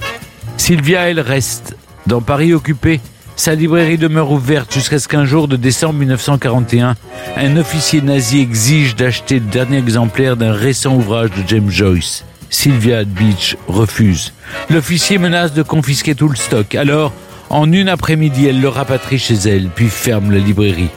Sylvia, 0.57 1.11
elle 1.11 1.21
reste. 1.21 1.77
Dans 2.07 2.21
Paris 2.21 2.55
occupé, 2.55 3.01
sa 3.39 3.55
librairie 3.55 3.99
demeure 3.99 4.33
ouverte 4.33 4.75
jusqu'à 4.75 4.99
ce 4.99 5.07
qu'un 5.07 5.25
jour 5.25 5.47
de 5.47 5.55
décembre 5.55 5.95
1941, 6.01 6.97
un 7.37 7.57
officier 7.57 8.03
nazi 8.03 8.41
exige 8.41 8.97
d'acheter 8.97 9.37
le 9.37 9.47
dernier 9.47 9.79
exemplaire 9.79 10.37
d'un 10.37 10.53
récent 10.53 10.97
ouvrage 10.97 11.31
de 11.31 11.47
James 11.47 11.71
Joyce. 11.71 12.25
Sylvia 12.51 13.05
Beach 13.05 13.57
refuse. 13.69 14.33
L'officier 14.71 15.19
menace 15.19 15.53
de 15.53 15.63
confisquer 15.63 16.17
tout 16.17 16.29
le 16.29 16.35
stock. 16.35 16.75
Alors, 16.75 17.13
en 17.49 17.71
une 17.71 17.89
après-midi, 17.89 18.47
elle 18.47 18.61
le 18.61 18.69
rapatrie 18.69 19.21
chez 19.21 19.37
elle, 19.37 19.69
puis 19.69 19.89
ferme 19.89 20.33
la 20.33 20.39
librairie. 20.39 20.91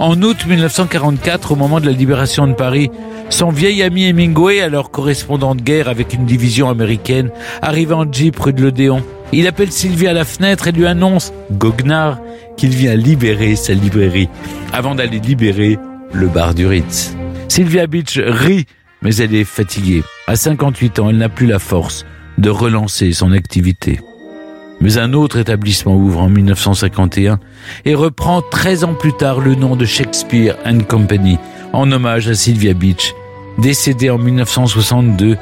En 0.00 0.22
août 0.22 0.46
1944, 0.46 1.52
au 1.52 1.56
moment 1.56 1.78
de 1.78 1.84
la 1.84 1.92
libération 1.92 2.46
de 2.46 2.54
Paris, 2.54 2.90
son 3.28 3.50
vieil 3.50 3.82
ami 3.82 4.06
Hemingway, 4.06 4.62
alors 4.62 4.90
correspondant 4.90 5.54
de 5.54 5.60
guerre 5.60 5.90
avec 5.90 6.14
une 6.14 6.24
division 6.24 6.70
américaine, 6.70 7.30
arrive 7.60 7.92
en 7.92 8.10
jeep 8.10 8.40
rue 8.40 8.54
de 8.54 8.62
l'Odéon. 8.62 9.04
Il 9.32 9.46
appelle 9.46 9.70
Sylvie 9.70 10.06
à 10.06 10.14
la 10.14 10.24
fenêtre 10.24 10.68
et 10.68 10.72
lui 10.72 10.86
annonce, 10.86 11.34
goguenard, 11.52 12.18
qu'il 12.56 12.70
vient 12.70 12.94
libérer 12.94 13.56
sa 13.56 13.74
librairie, 13.74 14.30
avant 14.72 14.94
d'aller 14.94 15.18
libérer 15.18 15.78
le 16.14 16.28
bar 16.28 16.54
du 16.54 16.66
Ritz. 16.66 17.14
Sylvia 17.48 17.86
Beach 17.86 18.18
rit, 18.24 18.64
mais 19.02 19.14
elle 19.16 19.34
est 19.34 19.44
fatiguée. 19.44 20.02
À 20.26 20.34
58 20.34 20.98
ans, 20.98 21.10
elle 21.10 21.18
n'a 21.18 21.28
plus 21.28 21.46
la 21.46 21.58
force 21.58 22.06
de 22.38 22.48
relancer 22.48 23.12
son 23.12 23.32
activité. 23.32 24.00
Mais 24.80 24.98
un 24.98 25.12
autre 25.12 25.38
établissement 25.38 25.94
ouvre 25.94 26.20
en 26.20 26.28
1951 26.28 27.38
et 27.84 27.94
reprend 27.94 28.42
13 28.42 28.84
ans 28.84 28.94
plus 28.94 29.12
tard 29.12 29.40
le 29.40 29.54
nom 29.54 29.76
de 29.76 29.84
Shakespeare 29.84 30.56
Company, 30.88 31.38
en 31.72 31.90
hommage 31.92 32.28
à 32.28 32.34
Sylvia 32.34 32.72
Beach, 32.72 33.14
décédée 33.58 34.10
en 34.10 34.18
1962 34.18 35.36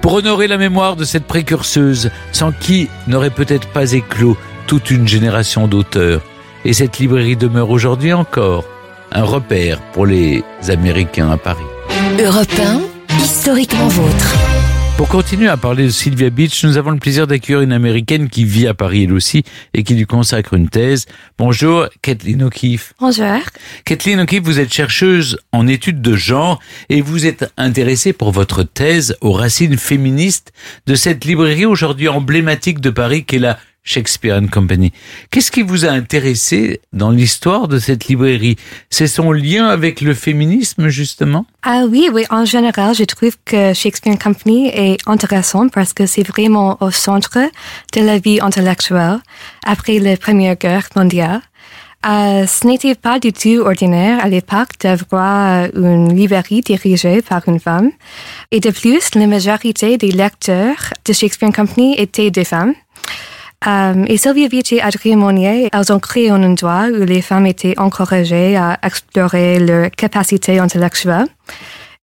pour 0.00 0.14
honorer 0.14 0.48
la 0.48 0.56
mémoire 0.56 0.96
de 0.96 1.04
cette 1.04 1.26
précurseuse 1.26 2.10
sans 2.32 2.52
qui 2.52 2.88
n'aurait 3.06 3.30
peut-être 3.30 3.68
pas 3.68 3.92
éclos 3.92 4.36
toute 4.66 4.90
une 4.90 5.06
génération 5.06 5.68
d'auteurs. 5.68 6.22
Et 6.64 6.72
cette 6.72 6.98
librairie 6.98 7.36
demeure 7.36 7.70
aujourd'hui 7.70 8.12
encore 8.12 8.64
un 9.12 9.22
repère 9.22 9.80
pour 9.92 10.06
les 10.06 10.44
Américains 10.68 11.30
à 11.30 11.36
Paris. 11.36 11.60
Europe 12.18 12.48
1, 13.08 13.22
historiquement 13.22 13.88
vôtre. 13.88 14.59
Pour 15.00 15.08
continuer 15.08 15.48
à 15.48 15.56
parler 15.56 15.84
de 15.84 15.88
Sylvia 15.88 16.28
Beach, 16.28 16.62
nous 16.62 16.76
avons 16.76 16.90
le 16.90 16.98
plaisir 16.98 17.26
d'accueillir 17.26 17.62
une 17.62 17.72
américaine 17.72 18.28
qui 18.28 18.44
vit 18.44 18.66
à 18.66 18.74
Paris 18.74 19.04
elle 19.04 19.14
aussi 19.14 19.44
et 19.72 19.82
qui 19.82 19.94
lui 19.94 20.04
consacre 20.04 20.52
une 20.52 20.68
thèse. 20.68 21.06
Bonjour, 21.38 21.86
Kathleen 22.02 22.42
O'Keefe. 22.42 22.92
Bonjour. 23.00 23.38
Kathleen 23.86 24.20
O'Keefe, 24.20 24.42
vous 24.42 24.60
êtes 24.60 24.70
chercheuse 24.70 25.38
en 25.52 25.66
études 25.66 26.02
de 26.02 26.16
genre 26.16 26.60
et 26.90 27.00
vous 27.00 27.24
êtes 27.24 27.50
intéressée 27.56 28.12
pour 28.12 28.30
votre 28.30 28.62
thèse 28.62 29.16
aux 29.22 29.32
racines 29.32 29.78
féministes 29.78 30.52
de 30.86 30.94
cette 30.94 31.24
librairie 31.24 31.64
aujourd'hui 31.64 32.08
emblématique 32.08 32.80
de 32.80 32.90
Paris 32.90 33.24
qu'est 33.24 33.38
la 33.38 33.58
Shakespeare 33.82 34.36
and 34.36 34.48
Company. 34.48 34.92
Qu'est-ce 35.30 35.50
qui 35.50 35.62
vous 35.62 35.84
a 35.84 35.90
intéressé 35.90 36.80
dans 36.92 37.10
l'histoire 37.10 37.68
de 37.68 37.78
cette 37.78 38.06
librairie? 38.06 38.56
C'est 38.90 39.06
son 39.06 39.32
lien 39.32 39.66
avec 39.66 40.00
le 40.00 40.14
féminisme, 40.14 40.88
justement? 40.88 41.46
Ah 41.62 41.84
oui, 41.88 42.08
oui, 42.12 42.24
en 42.30 42.44
général, 42.44 42.94
je 42.94 43.04
trouve 43.04 43.36
que 43.44 43.72
Shakespeare 43.74 44.14
and 44.14 44.18
Company 44.18 44.68
est 44.68 44.98
intéressant 45.06 45.68
parce 45.68 45.92
que 45.92 46.06
c'est 46.06 46.26
vraiment 46.26 46.76
au 46.80 46.90
centre 46.90 47.38
de 47.94 48.00
la 48.00 48.18
vie 48.18 48.40
intellectuelle 48.40 49.18
après 49.64 49.98
la 49.98 50.16
Première 50.16 50.56
Guerre 50.56 50.88
mondiale. 50.94 51.40
Euh, 52.06 52.46
ce 52.46 52.66
n'était 52.66 52.94
pas 52.94 53.18
du 53.18 53.30
tout 53.30 53.60
ordinaire 53.60 54.24
à 54.24 54.28
l'époque 54.28 54.70
d'avoir 54.80 55.68
une 55.74 56.16
librairie 56.16 56.62
dirigée 56.62 57.20
par 57.20 57.46
une 57.46 57.60
femme. 57.60 57.90
Et 58.50 58.60
de 58.60 58.70
plus, 58.70 59.14
la 59.14 59.26
majorité 59.26 59.98
des 59.98 60.10
lecteurs 60.10 60.94
de 61.04 61.12
Shakespeare 61.12 61.50
and 61.50 61.52
Company 61.52 61.94
étaient 61.98 62.30
des 62.30 62.44
femmes. 62.44 62.72
Um, 63.66 64.06
et 64.08 64.16
Sylvia 64.16 64.48
Beach 64.48 64.72
et 64.72 64.80
Adrien 64.80 65.16
Monnier, 65.16 65.68
elles 65.70 65.92
ont 65.92 65.98
créé 65.98 66.30
un 66.30 66.42
endroit 66.42 66.86
où 66.88 67.04
les 67.04 67.20
femmes 67.20 67.46
étaient 67.46 67.78
encouragées 67.78 68.56
à 68.56 68.78
explorer 68.82 69.60
leurs 69.60 69.90
capacités 69.90 70.58
intellectuelles. 70.58 71.26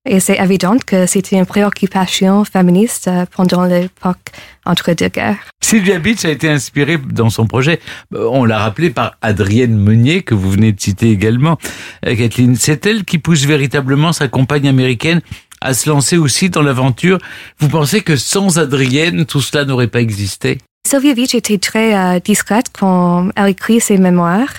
Et 0.05 0.20
c'est 0.20 0.38
évident 0.38 0.78
que 0.78 1.05
c'était 1.05 1.36
une 1.36 1.45
préoccupation 1.45 2.45
féministe 2.45 3.10
euh, 3.10 3.26
pendant 3.36 3.66
l'époque 3.66 4.32
entre 4.66 4.93
deux 4.93 5.10
guerres. 5.10 5.38
Sylvia 5.62 5.99
Beach 5.99 6.24
a 6.24 6.30
été 6.30 6.47
inspirée 6.47 6.97
dans 6.97 7.30
son 7.30 7.45
projet, 7.45 7.82
euh, 8.14 8.30
on 8.32 8.45
l'a 8.45 8.60
rappelé, 8.60 8.89
par 8.89 9.16
Adrienne 9.22 9.76
Meunier, 9.76 10.22
que 10.22 10.34
vous 10.34 10.49
venez 10.49 10.72
de 10.72 10.80
citer 10.80 11.10
également. 11.10 11.58
Euh, 12.05 12.16
Kathleen, 12.16 12.55
c'est 12.55 12.86
elle 12.86 13.03
qui 13.03 13.18
pousse 13.18 13.45
véritablement 13.45 14.14
sa 14.14 14.30
compagne 14.30 14.68
américaine 14.68 15.22
à 15.60 15.74
se 15.74 15.89
lancer 15.89 16.18
aussi 16.18 16.49
dans 16.49 16.62
l'aventure. 16.62 17.18
Vous 17.60 17.68
pensez 17.68 18.01
que 18.01 18.16
sans 18.16 18.60
Adrienne, 18.60 19.26
tout 19.26 19.41
cela 19.41 19.66
n'aurait 19.66 19.88
pas 19.88 20.01
existé? 20.01 20.60
Sylvia 20.88 21.13
Beach 21.13 21.35
était 21.35 21.57
très 21.57 21.93
euh, 21.93 22.19
discrète 22.21 22.67
quand 22.71 23.27
elle 23.35 23.49
écrit 23.49 23.81
ses 23.81 23.97
mémoires, 23.97 24.53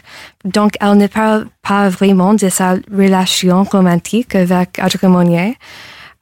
donc 0.45 0.73
elle 0.79 0.99
ne 0.99 1.07
parle 1.07 1.47
pas 1.67 1.89
vraiment 1.89 2.35
de 2.35 2.51
sa 2.51 2.75
relation 2.95 3.65
romantique 3.65 4.35
avec 4.35 4.79
Adrien 4.79 5.09
Monnier. 5.09 5.57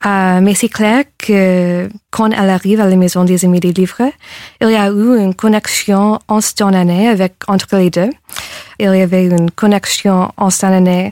Euh, 0.05 0.39
mais 0.41 0.53
c'est 0.53 0.69
clair 0.69 1.03
que 1.17 1.89
quand 2.09 2.31
elle 2.31 2.49
arrive 2.49 2.79
à 2.79 2.85
la 2.85 2.95
maison 2.95 3.25
des 3.25 3.43
amis 3.43 3.59
des 3.59 3.73
livres, 3.73 4.09
il 4.61 4.69
y 4.69 4.75
a 4.75 4.87
eu 4.87 5.19
une 5.19 5.35
connexion 5.35 6.19
instantanée 6.29 7.09
avec, 7.09 7.33
entre 7.49 7.75
les 7.75 7.89
deux. 7.89 8.09
Il 8.79 8.85
y 8.85 9.01
avait 9.01 9.25
une 9.25 9.51
connexion 9.51 10.31
instantanée 10.37 11.11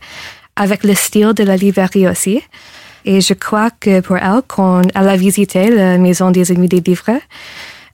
avec 0.55 0.85
le 0.85 0.95
style 0.95 1.33
de 1.33 1.43
la 1.43 1.57
librairie 1.57 2.07
aussi. 2.07 2.41
Et 3.03 3.19
je 3.19 3.33
crois 3.33 3.71
que 3.71 3.99
pour 3.99 4.15
elle, 4.15 4.41
quand 4.47 4.83
elle 4.95 5.09
a 5.09 5.17
visité 5.17 5.69
la 5.69 5.97
maison 5.97 6.31
des 6.31 6.49
amis 6.53 6.69
des 6.69 6.79
livres, 6.79 7.19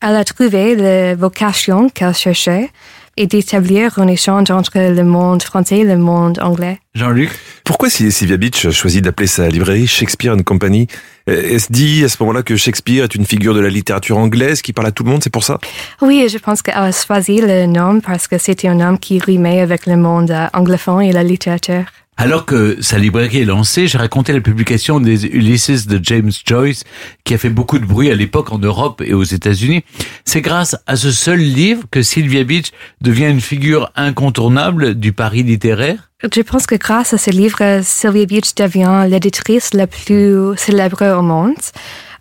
elle 0.02 0.16
a 0.16 0.24
trouvé 0.24 0.76
la 0.76 1.16
vocation 1.16 1.90
qu'elle 1.90 2.14
cherchait 2.14 2.70
et 3.18 3.28
d'établir 3.28 4.00
un 4.00 4.08
échange 4.08 4.50
entre 4.52 4.80
le 4.80 5.04
monde 5.04 5.44
français 5.44 5.80
et 5.80 5.84
le 5.84 5.98
monde 5.98 6.40
anglais. 6.42 6.80
Jean-Luc? 6.96 7.30
Pourquoi 7.66 7.90
Sylvia 7.90 8.38
Beach 8.38 8.70
choisit 8.72 9.04
d'appeler 9.04 9.28
sa 9.28 9.50
librairie 9.50 9.86
Shakespeare 9.86 10.34
and 10.34 10.44
Company? 10.44 10.88
Elle 11.28 11.60
se 11.60 11.72
dit 11.72 12.04
à 12.04 12.10
ce 12.10 12.18
moment-là 12.22 12.42
que 12.42 12.56
Shakespeare 12.56 13.04
est 13.04 13.14
une 13.14 13.26
figure 13.26 13.54
de 13.54 13.60
la 13.60 13.70
littérature 13.70 14.18
anglaise 14.18 14.62
qui 14.62 14.74
parle 14.74 14.88
à 14.88 14.92
tout 14.92 15.04
le 15.04 15.12
monde, 15.12 15.22
c'est 15.24 15.30
pour 15.30 15.44
ça? 15.44 15.60
Oui, 16.02 16.28
je 16.32 16.38
pense 16.38 16.62
qu'elle 16.62 16.74
a 16.76 16.92
choisi 16.92 17.42
le 17.42 17.66
nom 17.66 18.00
parce 18.00 18.28
que 18.28 18.38
c'était 18.38 18.70
un 18.70 18.76
nom 18.76 18.98
qui 18.98 19.20
rimait 19.20 19.60
avec 19.60 19.86
le 19.86 19.98
monde 19.98 20.34
anglophone 20.54 21.04
et 21.04 21.12
la 21.12 21.24
littérature. 21.24 21.86
Alors 22.18 22.46
que 22.46 22.78
sa 22.82 23.00
librairie 23.00 23.40
est 23.40 23.46
lancée, 23.46 23.88
j'ai 23.88 23.98
raconté 23.98 24.32
la 24.32 24.42
publication 24.42 25.00
des 25.00 25.26
Ulysses 25.26 25.88
de 25.88 26.00
James 26.04 26.32
Joyce, 26.46 26.84
qui 27.24 27.34
a 27.34 27.38
fait 27.38 27.50
beaucoup 27.50 27.80
de 27.80 27.86
bruit 27.86 28.12
à 28.12 28.16
l'époque 28.16 28.52
en 28.52 28.60
Europe 28.60 29.02
et 29.04 29.14
aux 29.14 29.24
États-Unis. 29.24 29.84
C'est 30.24 30.42
grâce 30.42 30.76
à 30.86 30.96
ce 30.98 31.12
seul 31.12 31.40
livre 31.40 31.84
que 31.90 32.04
Sylvia 32.04 32.44
Beach 32.44 32.72
devient 33.02 33.30
une 33.30 33.42
figure 33.42 33.92
incontournable 33.96 34.96
du 34.96 35.14
Paris 35.14 35.44
littéraire. 35.44 36.12
Je 36.24 36.42
pense 36.42 36.68
que 36.68 36.76
grâce 36.76 37.14
à 37.14 37.18
ce 37.18 37.32
livre, 37.32 37.80
Sylvia 37.82 38.26
Beach 38.26 38.54
devient 38.56 39.08
l'éditrice 39.10 39.74
la 39.74 39.88
plus 39.88 40.56
célèbre 40.58 41.18
au 41.18 41.24
monde. 41.24 41.56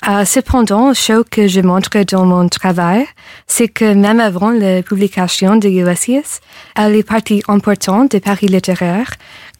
Euh, 0.08 0.24
cependant, 0.24 0.94
ce 0.94 1.22
que 1.22 1.46
je 1.46 1.60
montre 1.60 1.90
dans 2.04 2.24
mon 2.24 2.48
travail, 2.48 3.04
c'est 3.46 3.68
que 3.68 3.92
même 3.92 4.18
avant 4.18 4.50
la 4.50 4.82
publication 4.82 5.56
de 5.56 5.68
Ulysses, 5.68 6.40
elle 6.74 6.96
est 6.96 7.02
partie 7.02 7.42
importante 7.48 8.12
de 8.12 8.18
Paris 8.18 8.46
littéraire 8.46 9.10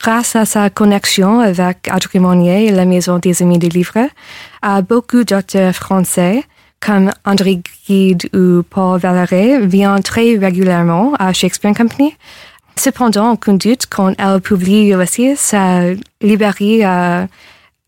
grâce 0.01 0.36
à 0.36 0.47
sa 0.47 0.70
connexion 0.70 1.41
avec 1.41 1.88
Adrien 1.88 2.22
Monnier 2.22 2.66
et 2.66 2.70
la 2.70 2.86
Maison 2.86 3.18
des 3.18 3.43
Amis 3.43 3.59
des 3.59 3.68
Livres, 3.68 4.09
à 4.62 4.80
beaucoup 4.80 5.24
d'auteurs 5.24 5.74
français, 5.74 6.43
comme 6.80 7.12
André 7.26 7.61
Gide 7.86 8.30
ou 8.34 8.62
Paul 8.62 8.99
Valéry, 8.99 9.66
viennent 9.66 10.03
très 10.03 10.38
régulièrement 10.38 11.12
à 11.18 11.34
Shakespeare 11.34 11.74
Company. 11.74 12.14
Cependant, 12.76 13.32
aucun 13.32 13.53
doute, 13.53 13.84
quand 13.91 14.14
elle 14.16 14.41
publie 14.41 14.88
Ulysses, 14.88 15.38
sa 15.38 15.82
librairie 16.22 16.82
a 16.82 17.26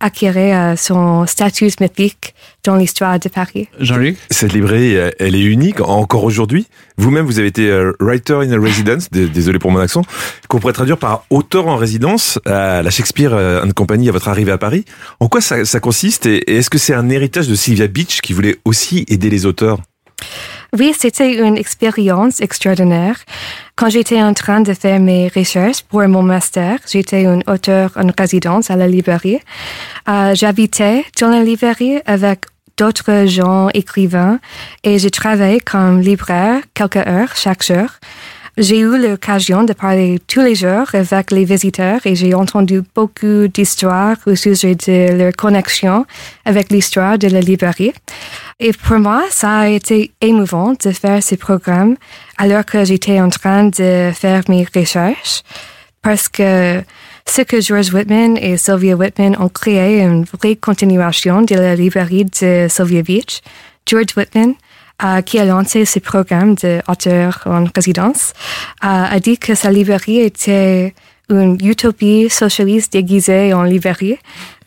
acquérir 0.03 0.59
euh, 0.59 0.77
son 0.77 1.27
statut 1.27 1.71
mythique 1.81 2.35
dans 2.65 2.77
l'histoire 2.77 3.19
de 3.19 3.29
Paris. 3.29 3.69
Jean-Luc? 3.81 4.19
Cette 4.31 4.53
librairie, 4.53 4.95
elle 5.19 5.35
est 5.35 5.43
unique 5.43 5.81
encore 5.81 6.25
aujourd'hui. 6.25 6.67
Vous-même, 6.97 7.25
vous 7.25 7.39
avez 7.39 7.49
été 7.49 7.71
euh, 7.71 7.93
writer 8.01 8.35
in 8.35 8.53
a 8.53 8.59
residence, 8.59 9.11
désolé 9.11 9.59
pour 9.59 9.71
mon 9.71 9.81
accent, 9.81 10.03
qu'on 10.49 10.59
pourrait 10.59 10.73
traduire 10.73 10.99
par 10.99 11.25
auteur 11.31 11.67
en 11.67 11.77
résidence 11.77 12.39
à 12.45 12.83
la 12.83 12.91
Shakespeare 12.91 13.33
and 13.33 13.71
Company 13.75 14.09
à 14.09 14.13
votre 14.13 14.29
arrivée 14.29 14.53
à 14.53 14.59
Paris. 14.59 14.85
En 15.21 15.29
quoi 15.29 15.41
ça, 15.41 15.65
ça 15.65 15.81
consiste 15.81 16.27
et 16.27 16.59
est-ce 16.59 16.71
que 16.71 16.79
c'est 16.79 16.95
un 16.95 17.09
héritage 17.09 17.49
de 17.49 17.55
Sylvia 17.55 17.87
Beach 17.87 18.21
qui 18.21 18.33
voulait 18.33 18.59
aussi 18.65 19.05
aider 19.09 19.31
les 19.31 19.47
auteurs? 19.47 19.79
Oui, 20.79 20.95
c'était 20.99 21.35
une 21.35 21.59
expérience 21.59 22.41
extraordinaire. 22.41 23.19
Quand 23.77 23.91
j'étais 23.91 24.23
en 24.23 24.33
train 24.33 24.63
de 24.63 24.73
faire 24.73 25.01
mes 25.01 25.29
recherches 25.29 25.83
pour 25.83 26.01
mon 26.09 26.23
master, 26.23 26.79
j'étais 26.91 27.27
un 27.27 27.41
auteur 27.47 27.91
en 27.97 28.09
résidence 28.17 28.71
à 28.71 28.77
la 28.77 28.89
librairie. 28.89 29.41
Euh, 30.09 30.35
J'habitais 30.35 31.05
dans 31.21 31.29
la 31.29 31.43
librairie 31.43 32.01
avec 32.07 32.47
d'autres 32.79 33.27
gens 33.27 33.69
écrivains 33.75 34.41
et 34.83 34.99
je 34.99 35.09
travaillais 35.09 35.61
comme 35.61 36.01
libraire 36.01 36.63
quelques 36.73 36.97
heures 36.97 37.37
chaque 37.37 37.63
jour. 37.63 37.89
J'ai 38.59 38.81
eu 38.81 38.99
l'occasion 38.99 39.65
de 39.65 39.73
parler 39.73 40.21
tous 40.27 40.43
les 40.43 40.55
jours 40.55 40.87
avec 40.93 41.31
les 41.31 41.47
visiteurs 41.47 42.01
et 42.05 42.15
j'ai 42.15 42.35
entendu 42.35 42.83
beaucoup 42.95 43.49
d'histoires 43.49 44.19
au 44.27 44.35
sujet 44.35 44.75
de 44.75 45.17
leur 45.17 45.33
connexion 45.33 46.05
avec 46.45 46.71
l'histoire 46.71 47.17
de 47.17 47.29
la 47.29 47.41
librairie. 47.41 47.95
Et 48.61 48.73
pour 48.75 48.99
moi, 48.99 49.23
ça 49.31 49.61
a 49.61 49.69
été 49.69 50.11
émouvant 50.21 50.75
de 50.75 50.91
faire 50.93 51.23
ce 51.23 51.35
programme 51.37 51.97
alors 52.37 52.67
que 52.67 52.85
j'étais 52.85 53.23
en 53.23 53.31
train 53.31 53.65
de 53.65 54.11
faire 54.15 54.43
mes 54.49 54.67
recherches 54.75 55.43
parce 56.03 56.29
que 56.29 56.83
ce 57.27 57.41
que 57.43 57.59
George 57.63 57.95
Whitman 57.95 58.37
et 58.37 58.59
Sylvia 58.59 58.97
Whitman 58.97 59.35
ont 59.41 59.49
créé 59.49 60.03
une 60.03 60.25
vraie 60.25 60.57
continuation 60.57 61.41
de 61.41 61.55
la 61.55 61.75
librairie 61.75 62.27
de 62.27 62.67
Sylvia 62.69 63.03
Beach. 63.03 63.41
George 63.87 64.15
Whitman, 64.15 64.55
qui 65.27 65.39
a 65.39 65.45
lancé 65.45 65.85
ce 65.85 65.99
programme 65.99 66.55
d'auteur 66.55 67.43
en 67.47 67.65
résidence, 67.75 68.33
a 68.81 69.19
dit 69.21 69.39
que 69.39 69.55
sa 69.55 69.71
librairie 69.71 70.21
était 70.21 70.95
une 71.33 71.59
utopie 71.65 72.29
socialiste 72.29 72.93
déguisée 72.93 73.53
en 73.53 73.63
librairie. 73.63 74.17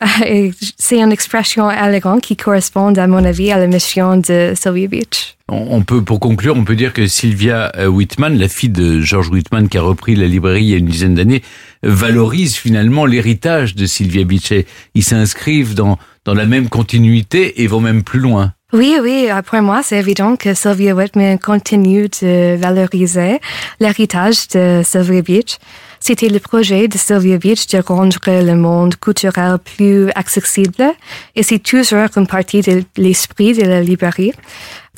C'est 0.78 1.00
une 1.00 1.12
expression 1.12 1.70
élégante 1.70 2.22
qui 2.22 2.36
correspond, 2.36 2.94
à 2.94 3.06
mon 3.06 3.24
avis, 3.24 3.50
à 3.50 3.58
la 3.58 3.66
mission 3.66 4.16
de 4.16 4.52
Sylvia 4.54 4.88
Beach. 4.88 5.36
On 5.48 5.82
peut, 5.82 6.02
pour 6.02 6.18
conclure, 6.18 6.56
on 6.56 6.64
peut 6.64 6.74
dire 6.74 6.92
que 6.92 7.06
Sylvia 7.06 7.70
euh, 7.76 7.86
Whitman, 7.86 8.36
la 8.36 8.48
fille 8.48 8.68
de 8.68 9.00
George 9.00 9.28
Whitman 9.28 9.68
qui 9.68 9.78
a 9.78 9.82
repris 9.82 10.16
la 10.16 10.26
librairie 10.26 10.64
il 10.64 10.70
y 10.70 10.74
a 10.74 10.78
une 10.78 10.86
dizaine 10.86 11.14
d'années, 11.14 11.42
valorise 11.84 12.56
finalement 12.56 13.06
l'héritage 13.06 13.76
de 13.76 13.86
Sylvia 13.86 14.24
Beach. 14.24 14.50
Et 14.50 14.66
ils 14.94 15.04
s'inscrivent 15.04 15.74
dans, 15.74 15.98
dans 16.24 16.34
la 16.34 16.46
même 16.46 16.68
continuité 16.68 17.62
et 17.62 17.68
vont 17.68 17.80
même 17.80 18.02
plus 18.02 18.18
loin. 18.18 18.54
Oui, 18.72 18.96
oui, 19.00 19.28
pour 19.48 19.62
moi, 19.62 19.82
c'est 19.84 19.98
évident 19.98 20.34
que 20.34 20.52
Sylvia 20.52 20.92
Whitman 20.92 21.38
continue 21.38 22.08
de 22.08 22.56
valoriser 22.56 23.38
l'héritage 23.78 24.48
de 24.48 24.82
Sylvia 24.84 25.22
Beach. 25.22 25.58
C'était 26.00 26.28
le 26.28 26.40
projet 26.40 26.88
de 26.88 26.98
Sylvia 26.98 27.38
Beach 27.38 27.68
de 27.68 27.78
rendre 27.78 28.18
le 28.26 28.54
monde 28.56 28.96
culturel 28.96 29.58
plus 29.58 30.10
accessible 30.16 30.92
et 31.36 31.44
c'est 31.44 31.60
toujours 31.60 32.08
une 32.16 32.26
partie 32.26 32.60
de 32.60 32.82
l'esprit 32.96 33.52
de 33.54 33.62
la 33.62 33.80
librairie. 33.80 34.32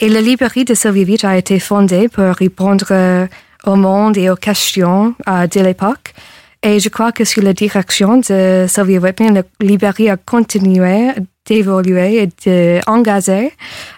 Et 0.01 0.09
la 0.09 0.23
librairie 0.23 0.65
de 0.65 0.73
Sylvia 0.73 1.05
Beach 1.05 1.25
a 1.25 1.37
été 1.37 1.61
fondée 1.61 2.09
pour 2.09 2.25
répondre 2.25 3.29
au 3.67 3.77
monde 3.77 4.17
et 4.17 4.31
aux 4.31 4.37
questions 4.37 5.15
de 5.27 5.61
l'époque. 5.61 6.15
Et 6.63 6.81
je 6.81 6.89
crois 6.89 7.13
que 7.13 7.25
sous 7.25 7.43
la 7.43 7.53
direction 7.53 8.17
de 8.17 8.65
Sylvia 8.67 8.99
Whitman, 8.99 9.35
la 9.35 9.43
librairie 9.61 10.09
a 10.09 10.17
continué 10.17 11.13
d'évoluer 11.49 12.23
et 12.23 12.81
d'engager 12.87 13.53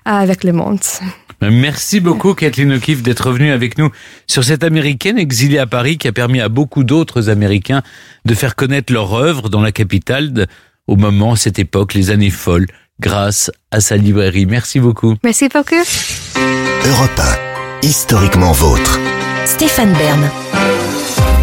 avec 0.04 0.44
le 0.44 0.52
monde. 0.52 0.78
Merci 1.42 2.00
beaucoup 2.00 2.34
Kathleen 2.34 2.72
O'Keefe 2.74 3.02
d'être 3.02 3.30
venue 3.30 3.50
avec 3.50 3.78
nous 3.78 3.90
sur 4.26 4.44
cette 4.44 4.62
américaine 4.62 5.18
exilée 5.18 5.58
à 5.58 5.66
Paris 5.66 5.96
qui 5.96 6.06
a 6.06 6.12
permis 6.12 6.40
à 6.40 6.48
beaucoup 6.50 6.84
d'autres 6.84 7.30
Américains 7.30 7.82
de 8.26 8.34
faire 8.34 8.56
connaître 8.56 8.92
leur 8.92 9.14
œuvre 9.14 9.48
dans 9.48 9.62
la 9.62 9.72
capitale 9.72 10.32
de- 10.34 10.46
au 10.86 10.96
moment, 10.96 11.32
à 11.32 11.36
cette 11.36 11.58
époque, 11.58 11.94
les 11.94 12.10
années 12.10 12.30
folles, 12.30 12.66
grâce 13.00 13.50
à 13.70 13.80
sa 13.80 13.96
librairie. 13.96 14.44
Merci 14.44 14.80
beaucoup. 14.80 15.14
Merci 15.24 15.48
beaucoup. 15.48 15.82
Europe 16.86 17.20
1, 17.82 17.86
historiquement 17.86 18.52
vôtre. 18.52 18.98
Stéphane 19.46 19.92
Bern. 19.94 20.69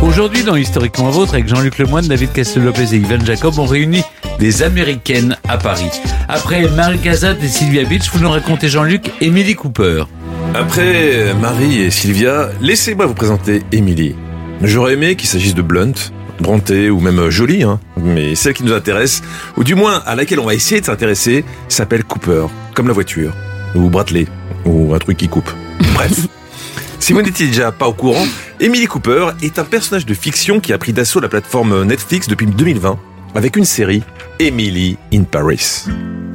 Aujourd'hui, 0.01 0.43
dans 0.43 0.55
Historiquement 0.55 1.09
Vôtre, 1.09 1.33
avec 1.33 1.47
Jean-Luc 1.47 1.79
Lemoyne, 1.79 2.07
David 2.07 2.31
Castel-Lopez 2.31 2.93
et 2.93 2.97
Yvan 2.97 3.25
Jacob, 3.25 3.55
on 3.57 3.65
réunit 3.65 4.03
des 4.39 4.61
Américaines 4.61 5.37
à 5.47 5.57
Paris. 5.57 5.89
Après 6.27 6.69
Marie 6.69 6.99
Cassatt 6.99 7.41
et 7.43 7.47
Sylvia 7.47 7.83
Beach, 7.83 8.09
vous 8.13 8.19
nous 8.19 8.29
racontez 8.29 8.69
Jean-Luc, 8.69 9.11
Emily 9.21 9.55
Cooper. 9.55 10.03
Après 10.53 11.33
Marie 11.33 11.81
et 11.81 11.91
Sylvia, 11.91 12.49
laissez-moi 12.61 13.07
vous 13.07 13.15
présenter 13.15 13.63
Emily. 13.71 14.15
J'aurais 14.61 14.93
aimé 14.93 15.15
qu'il 15.15 15.27
s'agisse 15.27 15.55
de 15.55 15.61
Blunt, 15.61 15.93
Bronté 16.39 16.89
ou 16.91 16.99
même 16.99 17.29
Jolie, 17.29 17.63
hein. 17.63 17.79
mais 17.97 18.35
celle 18.35 18.53
qui 18.53 18.63
nous 18.63 18.73
intéresse, 18.73 19.23
ou 19.57 19.63
du 19.63 19.73
moins 19.73 20.03
à 20.05 20.15
laquelle 20.15 20.39
on 20.39 20.45
va 20.45 20.53
essayer 20.53 20.79
de 20.79 20.85
s'intéresser, 20.85 21.43
s'appelle 21.69 22.03
Cooper, 22.03 22.45
comme 22.75 22.87
la 22.87 22.93
voiture, 22.93 23.33
ou 23.75 23.89
Bradley, 23.89 24.27
ou 24.65 24.93
un 24.93 24.99
truc 24.99 25.17
qui 25.17 25.27
coupe. 25.27 25.49
Bref. 25.93 26.27
Si 26.99 27.13
vous 27.13 27.21
n'étiez 27.21 27.47
déjà 27.47 27.71
pas 27.71 27.87
au 27.87 27.93
courant, 27.93 28.25
Emily 28.59 28.85
Cooper 28.85 29.29
est 29.41 29.59
un 29.59 29.63
personnage 29.63 30.05
de 30.05 30.13
fiction 30.13 30.59
qui 30.59 30.73
a 30.73 30.77
pris 30.77 30.93
d'assaut 30.93 31.19
la 31.19 31.29
plateforme 31.29 31.83
Netflix 31.83 32.27
depuis 32.27 32.47
2020 32.47 32.99
avec 33.35 33.55
une 33.55 33.65
série 33.65 34.03
Emily 34.39 34.97
in 35.13 35.23
Paris. 35.23 35.85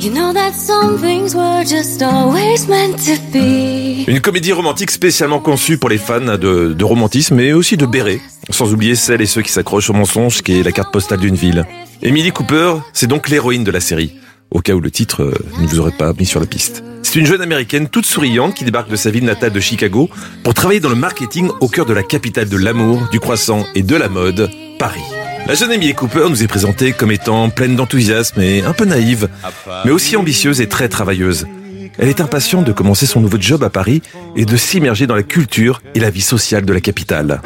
You 0.00 0.10
know 0.12 0.32
that 0.32 0.52
some 0.52 0.98
things 0.98 1.34
were 1.34 1.64
just 1.64 2.02
always 2.02 2.66
meant 2.68 2.96
to 3.04 3.20
be. 3.32 4.08
Une 4.08 4.20
comédie 4.20 4.52
romantique 4.52 4.90
spécialement 4.90 5.40
conçue 5.40 5.78
pour 5.78 5.90
les 5.90 5.98
fans 5.98 6.20
de, 6.20 6.72
de 6.72 6.84
romantisme 6.84 7.36
mais 7.36 7.52
aussi 7.52 7.76
de 7.76 7.86
béret, 7.86 8.20
sans 8.50 8.72
oublier 8.72 8.94
celles 8.94 9.20
et 9.20 9.26
ceux 9.26 9.42
qui 9.42 9.52
s'accrochent 9.52 9.90
au 9.90 9.94
mensonge 9.94 10.42
qui 10.42 10.58
est 10.58 10.62
la 10.62 10.72
carte 10.72 10.92
postale 10.92 11.20
d'une 11.20 11.36
ville. 11.36 11.66
Emily 12.02 12.32
Cooper, 12.32 12.74
c'est 12.92 13.06
donc 13.06 13.28
l'héroïne 13.28 13.64
de 13.64 13.70
la 13.70 13.80
série, 13.80 14.16
au 14.50 14.60
cas 14.60 14.72
où 14.74 14.80
le 14.80 14.90
titre 14.90 15.22
euh, 15.22 15.34
ne 15.60 15.66
vous 15.66 15.78
aurait 15.78 15.92
pas 15.92 16.12
mis 16.12 16.26
sur 16.26 16.40
la 16.40 16.46
piste. 16.46 16.82
C'est 17.12 17.20
une 17.20 17.26
jeune 17.26 17.42
américaine 17.42 17.90
toute 17.90 18.06
souriante 18.06 18.54
qui 18.54 18.64
débarque 18.64 18.88
de 18.88 18.96
sa 18.96 19.10
ville 19.10 19.26
natale 19.26 19.52
de 19.52 19.60
Chicago 19.60 20.08
pour 20.42 20.54
travailler 20.54 20.80
dans 20.80 20.88
le 20.88 20.94
marketing 20.94 21.50
au 21.60 21.68
cœur 21.68 21.84
de 21.84 21.92
la 21.92 22.02
capitale 22.02 22.48
de 22.48 22.56
l'amour, 22.56 23.06
du 23.12 23.20
croissant 23.20 23.66
et 23.74 23.82
de 23.82 23.94
la 23.96 24.08
mode, 24.08 24.48
Paris. 24.78 25.04
La 25.46 25.52
jeune 25.52 25.72
Emily 25.72 25.92
Cooper 25.92 26.30
nous 26.30 26.42
est 26.42 26.46
présentée 26.46 26.92
comme 26.92 27.12
étant 27.12 27.50
pleine 27.50 27.76
d'enthousiasme 27.76 28.40
et 28.40 28.62
un 28.62 28.72
peu 28.72 28.86
naïve, 28.86 29.28
mais 29.84 29.90
aussi 29.90 30.16
ambitieuse 30.16 30.62
et 30.62 30.70
très 30.70 30.88
travailleuse. 30.88 31.46
Elle 31.98 32.08
est 32.08 32.22
impatiente 32.22 32.64
de 32.64 32.72
commencer 32.72 33.04
son 33.04 33.20
nouveau 33.20 33.36
job 33.38 33.62
à 33.62 33.68
Paris 33.68 34.00
et 34.34 34.46
de 34.46 34.56
s'immerger 34.56 35.06
dans 35.06 35.14
la 35.14 35.22
culture 35.22 35.82
et 35.94 36.00
la 36.00 36.08
vie 36.08 36.22
sociale 36.22 36.64
de 36.64 36.72
la 36.72 36.80
capitale. 36.80 37.42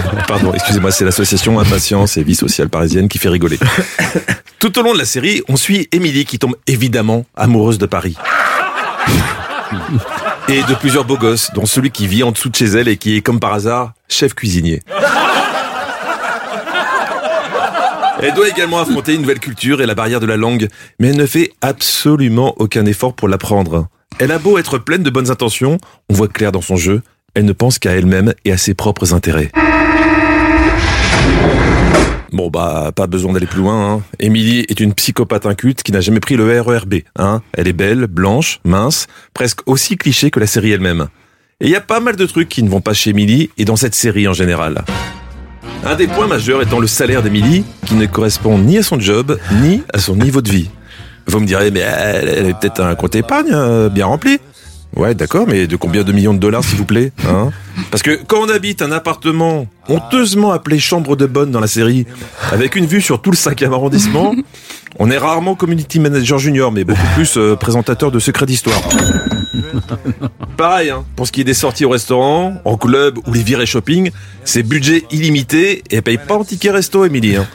Pardon, 0.28 0.52
excusez-moi, 0.54 0.90
c'est 0.90 1.04
l'association 1.04 1.58
Impatience 1.58 2.16
et 2.16 2.22
Vie 2.22 2.34
Sociale 2.34 2.68
Parisienne 2.68 3.08
qui 3.08 3.18
fait 3.18 3.28
rigoler. 3.28 3.58
Tout 4.58 4.78
au 4.78 4.82
long 4.82 4.92
de 4.92 4.98
la 4.98 5.04
série, 5.04 5.42
on 5.48 5.56
suit 5.56 5.88
Émilie 5.92 6.24
qui 6.24 6.38
tombe 6.38 6.56
évidemment 6.66 7.24
amoureuse 7.36 7.78
de 7.78 7.86
Paris. 7.86 8.16
Et 10.48 10.62
de 10.62 10.74
plusieurs 10.74 11.04
beaux 11.04 11.16
gosses, 11.16 11.50
dont 11.54 11.66
celui 11.66 11.90
qui 11.90 12.06
vit 12.06 12.22
en 12.22 12.30
dessous 12.30 12.48
de 12.48 12.54
chez 12.54 12.66
elle 12.66 12.86
et 12.86 12.96
qui 12.96 13.16
est, 13.16 13.20
comme 13.20 13.40
par 13.40 13.52
hasard, 13.52 13.94
chef 14.08 14.32
cuisinier. 14.32 14.80
Elle 18.22 18.32
doit 18.32 18.48
également 18.48 18.78
affronter 18.78 19.14
une 19.14 19.22
nouvelle 19.22 19.40
culture 19.40 19.82
et 19.82 19.86
la 19.86 19.96
barrière 19.96 20.20
de 20.20 20.26
la 20.26 20.36
langue, 20.36 20.68
mais 21.00 21.08
elle 21.08 21.16
ne 21.16 21.26
fait 21.26 21.52
absolument 21.62 22.54
aucun 22.58 22.86
effort 22.86 23.12
pour 23.12 23.26
l'apprendre. 23.26 23.88
Elle 24.20 24.30
a 24.30 24.38
beau 24.38 24.56
être 24.56 24.78
pleine 24.78 25.02
de 25.02 25.10
bonnes 25.10 25.32
intentions, 25.32 25.78
on 26.08 26.14
voit 26.14 26.28
clair 26.28 26.52
dans 26.52 26.62
son 26.62 26.76
jeu, 26.76 27.02
elle 27.36 27.44
ne 27.44 27.52
pense 27.52 27.78
qu'à 27.78 27.92
elle-même 27.92 28.32
et 28.46 28.52
à 28.52 28.56
ses 28.56 28.72
propres 28.72 29.12
intérêts. 29.12 29.52
Bon 32.32 32.48
bah, 32.50 32.92
pas 32.96 33.06
besoin 33.06 33.34
d'aller 33.34 33.46
plus 33.46 33.60
loin. 33.60 33.92
Hein. 33.92 34.02
Émilie 34.18 34.64
est 34.68 34.80
une 34.80 34.94
psychopathe 34.94 35.44
inculte 35.44 35.82
qui 35.82 35.92
n'a 35.92 36.00
jamais 36.00 36.18
pris 36.20 36.36
le 36.36 36.60
RERB. 36.60 36.94
Hein. 37.16 37.42
Elle 37.52 37.68
est 37.68 37.74
belle, 37.74 38.06
blanche, 38.06 38.60
mince, 38.64 39.06
presque 39.34 39.60
aussi 39.66 39.98
cliché 39.98 40.30
que 40.30 40.40
la 40.40 40.46
série 40.46 40.72
elle-même. 40.72 41.08
Et 41.60 41.66
il 41.66 41.70
y 41.70 41.76
a 41.76 41.80
pas 41.82 42.00
mal 42.00 42.16
de 42.16 42.24
trucs 42.24 42.48
qui 42.48 42.62
ne 42.62 42.70
vont 42.70 42.80
pas 42.80 42.94
chez 42.94 43.10
Émilie 43.10 43.50
et 43.58 43.66
dans 43.66 43.76
cette 43.76 43.94
série 43.94 44.26
en 44.26 44.32
général. 44.32 44.84
Un 45.84 45.94
des 45.94 46.06
points 46.06 46.26
majeurs 46.26 46.62
étant 46.62 46.80
le 46.80 46.86
salaire 46.86 47.22
d'Émilie, 47.22 47.64
qui 47.84 47.94
ne 47.94 48.06
correspond 48.06 48.58
ni 48.58 48.78
à 48.78 48.82
son 48.82 48.98
job, 48.98 49.38
ni 49.60 49.82
à 49.92 49.98
son 49.98 50.16
niveau 50.16 50.40
de 50.40 50.50
vie. 50.50 50.70
Vous 51.26 51.38
me 51.38 51.46
direz, 51.46 51.70
mais 51.70 51.80
elle, 51.80 52.28
elle 52.28 52.54
peut-être 52.54 52.80
un 52.80 52.94
compte 52.94 53.14
épargne 53.14 53.50
euh, 53.52 53.88
bien 53.88 54.06
rempli. 54.06 54.38
Ouais, 54.96 55.14
d'accord, 55.14 55.46
mais 55.46 55.66
de 55.66 55.76
combien 55.76 56.04
de 56.04 56.12
millions 56.12 56.32
de 56.32 56.38
dollars, 56.38 56.64
s'il 56.64 56.78
vous 56.78 56.86
plaît 56.86 57.12
hein 57.28 57.50
Parce 57.90 58.02
que 58.02 58.18
quand 58.26 58.38
on 58.40 58.48
habite 58.48 58.80
un 58.80 58.92
appartement 58.92 59.66
honteusement 59.88 60.52
appelé 60.52 60.78
chambre 60.78 61.16
de 61.16 61.26
bonne 61.26 61.50
dans 61.50 61.60
la 61.60 61.66
série, 61.66 62.06
avec 62.50 62.76
une 62.76 62.86
vue 62.86 63.02
sur 63.02 63.20
tout 63.20 63.30
le 63.30 63.36
5e 63.36 63.74
arrondissement, 63.74 64.34
on 64.98 65.10
est 65.10 65.18
rarement 65.18 65.54
community 65.54 66.00
manager 66.00 66.38
junior, 66.38 66.72
mais 66.72 66.84
beaucoup 66.84 67.06
plus 67.14 67.36
euh, 67.36 67.56
présentateur 67.56 68.10
de 68.10 68.18
secrets 68.18 68.46
d'histoire. 68.46 68.80
Pareil, 70.56 70.88
hein, 70.88 71.04
pour 71.14 71.26
ce 71.26 71.32
qui 71.32 71.42
est 71.42 71.44
des 71.44 71.52
sorties 71.52 71.84
au 71.84 71.90
restaurant, 71.90 72.54
en 72.64 72.78
club 72.78 73.18
ou 73.26 73.34
les 73.34 73.42
virées 73.42 73.66
shopping, 73.66 74.10
c'est 74.44 74.62
budget 74.62 75.04
illimité 75.10 75.82
et 75.90 75.96
elle 75.96 76.02
paye 76.02 76.18
pas 76.18 76.36
en 76.36 76.44
ticket 76.44 76.70
resto, 76.70 77.04
Émilie. 77.04 77.36
Hein. 77.36 77.46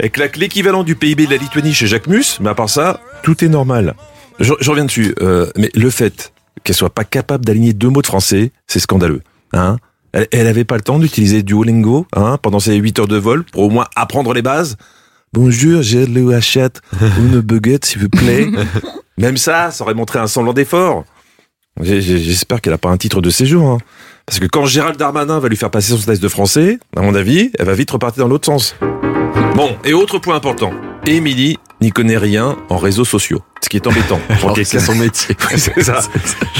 Elle 0.00 0.10
claque 0.10 0.36
l'équivalent 0.36 0.82
du 0.82 0.96
PIB 0.96 1.26
de 1.26 1.30
la 1.30 1.36
Lituanie 1.36 1.74
chez 1.74 1.86
Jacques 1.86 2.08
Mus, 2.08 2.38
mais 2.40 2.50
à 2.50 2.54
part 2.54 2.70
ça, 2.70 3.00
tout 3.22 3.44
est 3.44 3.48
normal. 3.48 3.94
Je, 4.40 4.54
je 4.60 4.70
reviens 4.70 4.84
dessus, 4.84 5.14
euh, 5.20 5.46
mais 5.56 5.70
le 5.74 5.90
fait 5.90 6.32
qu'elle 6.68 6.76
soit 6.76 6.90
pas 6.90 7.04
capable 7.04 7.46
d'aligner 7.46 7.72
deux 7.72 7.88
mots 7.88 8.02
de 8.02 8.06
français, 8.06 8.52
c'est 8.66 8.78
scandaleux. 8.78 9.22
Hein 9.54 9.78
elle, 10.12 10.28
elle 10.32 10.46
avait 10.46 10.66
pas 10.66 10.76
le 10.76 10.82
temps 10.82 10.98
d'utiliser 10.98 11.42
Duolingo 11.42 12.06
hein, 12.14 12.36
pendant 12.42 12.60
ses 12.60 12.76
8 12.76 12.98
heures 12.98 13.08
de 13.08 13.16
vol 13.16 13.42
pour 13.44 13.62
au 13.62 13.70
moins 13.70 13.86
apprendre 13.96 14.34
les 14.34 14.42
bases. 14.42 14.76
Bonjour, 15.32 15.80
j'ai 15.80 16.04
le 16.04 16.34
hachette, 16.34 16.82
une 17.18 17.40
baguette 17.40 17.86
s'il 17.86 18.02
vous 18.02 18.10
plaît. 18.10 18.48
Même 19.16 19.38
ça, 19.38 19.70
ça 19.70 19.82
aurait 19.82 19.94
montré 19.94 20.18
un 20.18 20.26
semblant 20.26 20.52
d'effort. 20.52 21.04
J'espère 21.80 22.60
qu'elle 22.60 22.74
a 22.74 22.78
pas 22.78 22.90
un 22.90 22.98
titre 22.98 23.22
de 23.22 23.30
séjour. 23.30 23.66
Hein. 23.66 23.78
Parce 24.26 24.38
que 24.38 24.46
quand 24.46 24.66
Gérald 24.66 24.98
Darmanin 24.98 25.38
va 25.38 25.48
lui 25.48 25.56
faire 25.56 25.70
passer 25.70 25.92
son 25.92 26.04
test 26.04 26.22
de 26.22 26.28
français, 26.28 26.78
à 26.94 27.00
mon 27.00 27.14
avis, 27.14 27.50
elle 27.58 27.64
va 27.64 27.72
vite 27.72 27.90
repartir 27.90 28.24
dans 28.24 28.28
l'autre 28.28 28.44
sens. 28.44 28.76
Bon, 29.54 29.74
et 29.84 29.94
autre 29.94 30.18
point 30.18 30.36
important. 30.36 30.72
Émilie 31.16 31.58
n'y 31.80 31.90
connaît 31.90 32.18
rien 32.18 32.56
en 32.68 32.76
réseaux 32.76 33.04
sociaux. 33.04 33.42
Ce 33.62 33.68
qui 33.68 33.76
est 33.76 33.86
embêtant. 33.86 34.20
Alors 34.28 34.52
que 34.52 34.64
c'est 34.64 34.78
son 34.78 34.94
métier. 34.94 35.34
c'est 35.56 35.82
ça. 35.82 36.00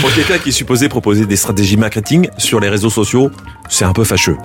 Pour 0.00 0.12
quelqu'un 0.14 0.38
qui 0.38 0.50
est 0.50 0.52
supposé 0.52 0.88
proposer 0.88 1.26
des 1.26 1.36
stratégies 1.36 1.76
marketing 1.76 2.28
sur 2.38 2.60
les 2.60 2.68
réseaux 2.68 2.90
sociaux, 2.90 3.30
c'est 3.68 3.84
un 3.84 3.92
peu 3.92 4.04
fâcheux. 4.04 4.36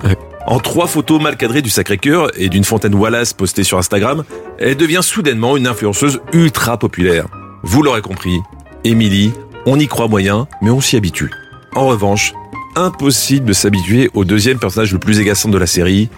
En 0.46 0.60
trois 0.60 0.88
photos 0.88 1.22
mal 1.22 1.38
cadrées 1.38 1.62
du 1.62 1.70
Sacré-Cœur 1.70 2.32
et 2.38 2.50
d'une 2.50 2.66
fontaine 2.66 2.96
Wallace 2.96 3.34
postée 3.34 3.64
sur 3.64 3.78
Instagram, 3.78 4.24
elle 4.60 4.76
devient 4.76 5.02
soudainement 5.02 5.56
une 5.56 5.68
influenceuse 5.68 6.20
ultra 6.34 6.78
populaire. 6.78 7.28
Vous 7.64 7.82
l'aurez 7.82 8.02
compris, 8.02 8.40
Émilie, 8.84 9.32
on 9.66 9.80
y 9.80 9.88
croit 9.88 10.10
moyen, 10.10 10.48
mais 10.62 10.70
on 10.70 10.82
s'y 10.82 10.98
habitue. 10.98 11.32
En 11.76 11.88
revanche, 11.88 12.34
impossible 12.76 13.46
de 13.46 13.54
s'habituer 13.54 14.10
au 14.14 14.26
deuxième 14.26 14.60
personnage 14.60 14.92
le 14.92 15.00
plus 15.00 15.20
agaçant 15.20 15.50
de 15.50 15.58
la 15.58 15.68
série, 15.68 16.10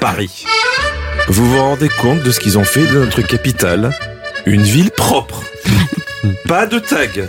Paris. 0.00 0.46
Vous 1.28 1.44
vous 1.44 1.58
rendez 1.58 1.88
compte 1.88 2.22
de 2.22 2.30
ce 2.30 2.38
qu'ils 2.38 2.56
ont 2.56 2.64
fait 2.64 2.86
de 2.86 2.98
notre 2.98 3.20
capitale? 3.20 3.90
Une 4.46 4.62
ville 4.62 4.92
propre. 4.92 5.42
Pas 6.46 6.66
de 6.66 6.78
tag. 6.78 7.28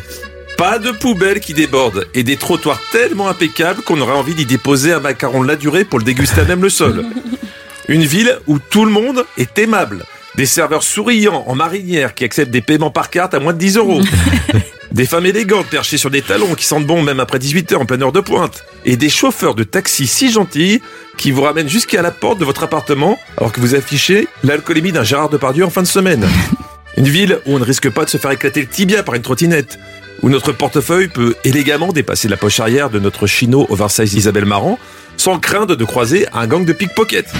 Pas 0.55 0.77
de 0.77 0.91
poubelles 0.91 1.39
qui 1.39 1.55
débordent 1.55 2.05
et 2.13 2.21
des 2.21 2.37
trottoirs 2.37 2.79
tellement 2.91 3.27
impeccables 3.27 3.81
qu'on 3.81 3.99
aurait 3.99 4.13
envie 4.13 4.35
d'y 4.35 4.45
déposer 4.45 4.93
un 4.93 4.99
macaron 4.99 5.41
de 5.41 5.47
la 5.47 5.55
durée 5.55 5.83
pour 5.83 5.97
le 5.97 6.05
déguster 6.05 6.41
à 6.41 6.45
même 6.45 6.61
le 6.61 6.69
sol. 6.69 7.05
Une 7.87 8.03
ville 8.03 8.37
où 8.45 8.59
tout 8.59 8.85
le 8.85 8.91
monde 8.91 9.25
est 9.37 9.57
aimable. 9.57 10.05
Des 10.37 10.45
serveurs 10.45 10.83
souriants 10.83 11.43
en 11.47 11.55
marinière 11.55 12.13
qui 12.13 12.23
acceptent 12.23 12.51
des 12.51 12.61
paiements 12.61 12.91
par 12.91 13.09
carte 13.09 13.33
à 13.33 13.39
moins 13.39 13.53
de 13.53 13.57
10 13.57 13.77
euros. 13.77 14.01
Des 14.91 15.07
femmes 15.07 15.25
élégantes 15.25 15.65
perchées 15.65 15.97
sur 15.97 16.11
des 16.11 16.21
talons 16.21 16.53
qui 16.53 16.63
sentent 16.63 16.85
bon 16.85 17.01
même 17.01 17.19
après 17.19 17.39
18 17.39 17.71
heures 17.73 17.81
en 17.81 17.85
pleine 17.85 18.03
heure 18.03 18.11
de 18.11 18.21
pointe. 18.21 18.63
Et 18.85 18.97
des 18.97 19.09
chauffeurs 19.09 19.53
de 19.53 19.63
taxi 19.63 20.07
si 20.07 20.31
gentils 20.31 20.81
qui 21.17 21.31
vous 21.31 21.41
ramènent 21.41 21.67
jusqu'à 21.67 22.01
la 22.01 22.11
porte 22.11 22.39
de 22.39 22.45
votre 22.45 22.63
appartement 22.63 23.19
alors 23.35 23.51
que 23.51 23.59
vous 23.59 23.75
affichez 23.75 24.27
l'alcoolémie 24.43 24.91
d'un 24.91 25.03
Gérard 25.03 25.29
Depardieu 25.29 25.65
en 25.65 25.69
fin 25.71 25.81
de 25.81 25.87
semaine. 25.87 26.27
Une 26.97 27.09
ville 27.09 27.39
où 27.47 27.55
on 27.55 27.59
ne 27.59 27.65
risque 27.65 27.89
pas 27.89 28.05
de 28.05 28.09
se 28.09 28.17
faire 28.17 28.31
éclater 28.31 28.61
le 28.61 28.67
tibia 28.67 29.03
par 29.03 29.15
une 29.15 29.23
trottinette. 29.23 29.77
Où 30.21 30.29
notre 30.29 30.51
portefeuille 30.51 31.09
peut 31.09 31.35
élégamment 31.43 31.91
dépasser 31.91 32.27
la 32.27 32.37
poche 32.37 32.59
arrière 32.59 32.89
de 32.89 32.99
notre 32.99 33.27
chino 33.27 33.65
oversize 33.69 34.13
Isabelle 34.13 34.45
Marant 34.45 34.79
sans 35.17 35.39
craindre 35.39 35.75
de 35.75 35.85
croiser 35.85 36.27
un 36.33 36.47
gang 36.47 36.63
de 36.63 36.73
pickpockets. 36.73 37.33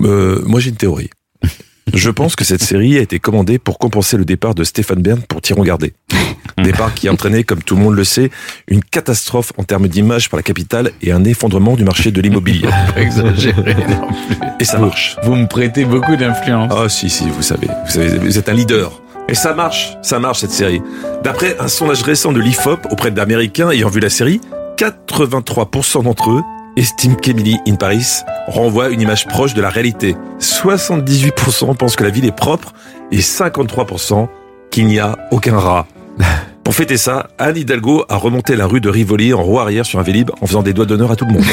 Euh, 0.00 0.42
moi 0.44 0.60
j'ai 0.60 0.70
une 0.70 0.76
théorie. 0.76 1.10
Je 1.94 2.10
pense 2.10 2.36
que 2.36 2.44
cette 2.44 2.62
série 2.62 2.98
a 2.98 3.00
été 3.00 3.18
commandée 3.18 3.58
pour 3.58 3.78
compenser 3.78 4.16
le 4.16 4.24
départ 4.24 4.54
de 4.54 4.64
Stéphane 4.64 5.00
Bern 5.00 5.20
pour 5.22 5.40
Tyron 5.40 5.62
Gardé. 5.62 5.94
Départ 6.62 6.92
qui 6.92 7.08
a 7.08 7.12
entraîné, 7.12 7.44
comme 7.44 7.62
tout 7.62 7.76
le 7.76 7.82
monde 7.82 7.94
le 7.94 8.04
sait, 8.04 8.30
une 8.66 8.82
catastrophe 8.82 9.52
en 9.58 9.64
termes 9.64 9.86
d'image 9.86 10.28
pour 10.28 10.36
la 10.36 10.42
capitale 10.42 10.90
et 11.02 11.12
un 11.12 11.24
effondrement 11.24 11.76
du 11.76 11.84
marché 11.84 12.10
de 12.10 12.20
l'immobilier. 12.20 12.68
Pas 12.94 12.96
exagéré 13.00 13.74
non 13.74 14.08
plus. 14.08 14.36
Et 14.60 14.64
ça 14.64 14.78
marche. 14.78 15.16
Vous 15.22 15.36
me 15.36 15.46
prêtez 15.46 15.84
beaucoup 15.84 16.16
d'influence. 16.16 16.72
Ah 16.74 16.88
si, 16.88 17.08
si, 17.08 17.28
vous 17.30 17.42
savez, 17.42 17.68
vous 17.86 17.90
savez, 17.90 18.18
vous 18.18 18.38
êtes 18.38 18.48
un 18.48 18.54
leader. 18.54 19.00
Et 19.28 19.34
ça 19.34 19.54
marche, 19.54 19.96
ça 20.02 20.18
marche 20.18 20.40
cette 20.40 20.50
série. 20.50 20.80
D'après 21.22 21.56
un 21.60 21.68
sondage 21.68 22.02
récent 22.02 22.32
de 22.32 22.40
l'IFOP 22.40 22.86
auprès 22.90 23.10
d'Américains 23.10 23.70
ayant 23.70 23.90
vu 23.90 24.00
la 24.00 24.10
série, 24.10 24.40
83% 24.78 26.02
d'entre 26.02 26.30
eux 26.30 26.42
estiment 26.78 27.16
qu'Emily 27.16 27.58
in 27.66 27.74
Paris 27.74 28.22
renvoie 28.46 28.90
une 28.90 29.00
image 29.00 29.26
proche 29.26 29.54
de 29.54 29.60
la 29.60 29.68
réalité. 29.68 30.16
78% 30.40 31.76
pensent 31.76 31.96
que 31.96 32.04
la 32.04 32.10
ville 32.10 32.24
est 32.24 32.36
propre 32.36 32.72
et 33.10 33.18
53% 33.18 34.28
qu'il 34.70 34.86
n'y 34.86 34.98
a 34.98 35.18
aucun 35.30 35.58
rat. 35.58 35.86
Pour 36.64 36.74
fêter 36.74 36.96
ça, 36.96 37.30
Anne 37.38 37.56
Hidalgo 37.56 38.04
a 38.08 38.16
remonté 38.16 38.54
la 38.54 38.66
rue 38.66 38.80
de 38.80 38.88
Rivoli 38.88 39.34
en 39.34 39.42
roue 39.42 39.58
arrière 39.58 39.86
sur 39.86 39.98
un 39.98 40.02
Vélib 40.02 40.30
en 40.40 40.46
faisant 40.46 40.62
des 40.62 40.72
doigts 40.72 40.86
d'honneur 40.86 41.10
à 41.10 41.16
tout 41.16 41.24
le 41.26 41.32
monde. 41.32 41.44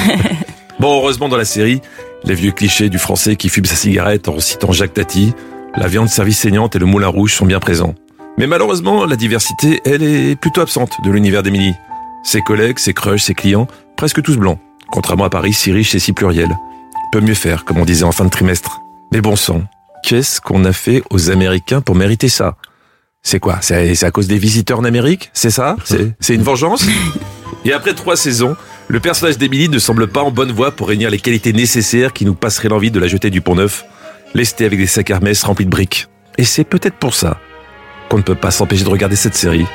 Bon, 0.77 0.93
heureusement 0.97 1.29
dans 1.29 1.37
la 1.37 1.45
série, 1.45 1.81
les 2.25 2.33
vieux 2.35 2.51
clichés 2.51 2.89
du 2.89 2.99
français 2.99 3.37
qui 3.37 3.47
fume 3.47 3.63
sa 3.63 3.75
cigarette 3.75 4.27
en 4.27 4.39
citant 4.41 4.73
Jacques 4.73 4.93
Tati, 4.93 5.33
la 5.77 5.87
viande 5.87 6.09
servie 6.09 6.33
saignante 6.33 6.75
et 6.75 6.79
le 6.79 6.85
moulin 6.85 7.07
rouge 7.07 7.33
sont 7.33 7.45
bien 7.45 7.61
présents. 7.61 7.95
Mais 8.37 8.45
malheureusement, 8.45 9.05
la 9.05 9.15
diversité, 9.15 9.79
elle 9.85 10.03
est 10.03 10.35
plutôt 10.35 10.59
absente 10.59 10.91
de 11.05 11.11
l'univers 11.11 11.43
d'Émilie. 11.43 11.75
Ses 12.23 12.41
collègues, 12.41 12.79
ses 12.79 12.93
crushs, 12.93 13.23
ses 13.23 13.33
clients, 13.33 13.67
presque 13.95 14.21
tous 14.21 14.35
blancs. 14.35 14.59
Contrairement 14.91 15.25
à 15.25 15.29
Paris, 15.29 15.53
si 15.53 15.71
riche 15.71 15.95
et 15.95 15.99
si 15.99 16.13
pluriel. 16.13 16.55
Peut 17.11 17.21
mieux 17.21 17.33
faire, 17.33 17.65
comme 17.65 17.77
on 17.77 17.85
disait 17.85 18.03
en 18.03 18.11
fin 18.11 18.25
de 18.25 18.29
trimestre. 18.29 18.81
Mais 19.11 19.21
bon 19.21 19.35
sang, 19.35 19.63
qu'est-ce 20.03 20.41
qu'on 20.41 20.65
a 20.65 20.73
fait 20.73 21.03
aux 21.09 21.29
Américains 21.31 21.81
pour 21.81 21.95
mériter 21.95 22.29
ça? 22.29 22.55
C'est 23.23 23.39
quoi? 23.39 23.57
C'est 23.61 24.03
à 24.03 24.11
cause 24.11 24.27
des 24.27 24.37
visiteurs 24.37 24.79
en 24.79 24.83
Amérique? 24.83 25.31
C'est 25.33 25.49
ça? 25.49 25.77
C'est 26.19 26.35
une 26.35 26.43
vengeance? 26.43 26.85
Et 27.65 27.73
après 27.73 27.95
trois 27.95 28.15
saisons, 28.15 28.55
le 28.87 28.99
personnage 28.99 29.39
d'Emily 29.39 29.69
ne 29.69 29.79
semble 29.79 30.07
pas 30.07 30.21
en 30.21 30.29
bonne 30.29 30.51
voie 30.51 30.71
pour 30.71 30.89
réunir 30.89 31.09
les 31.09 31.17
qualités 31.17 31.51
nécessaires 31.51 32.13
qui 32.13 32.25
nous 32.25 32.35
passeraient 32.35 32.69
l'envie 32.69 32.91
de 32.91 32.99
la 32.99 33.07
jeter 33.07 33.31
du 33.31 33.41
pont 33.41 33.55
neuf, 33.55 33.83
lestée 34.35 34.65
avec 34.65 34.77
des 34.77 34.85
sacs 34.85 35.09
Hermès 35.09 35.43
remplis 35.43 35.65
de 35.65 35.71
briques. 35.71 36.07
Et 36.37 36.43
c'est 36.43 36.63
peut-être 36.63 36.97
pour 36.97 37.15
ça 37.15 37.39
qu'on 38.09 38.17
ne 38.17 38.23
peut 38.23 38.35
pas 38.35 38.51
s'empêcher 38.51 38.83
de 38.83 38.89
regarder 38.89 39.15
cette 39.15 39.35
série. 39.35 39.65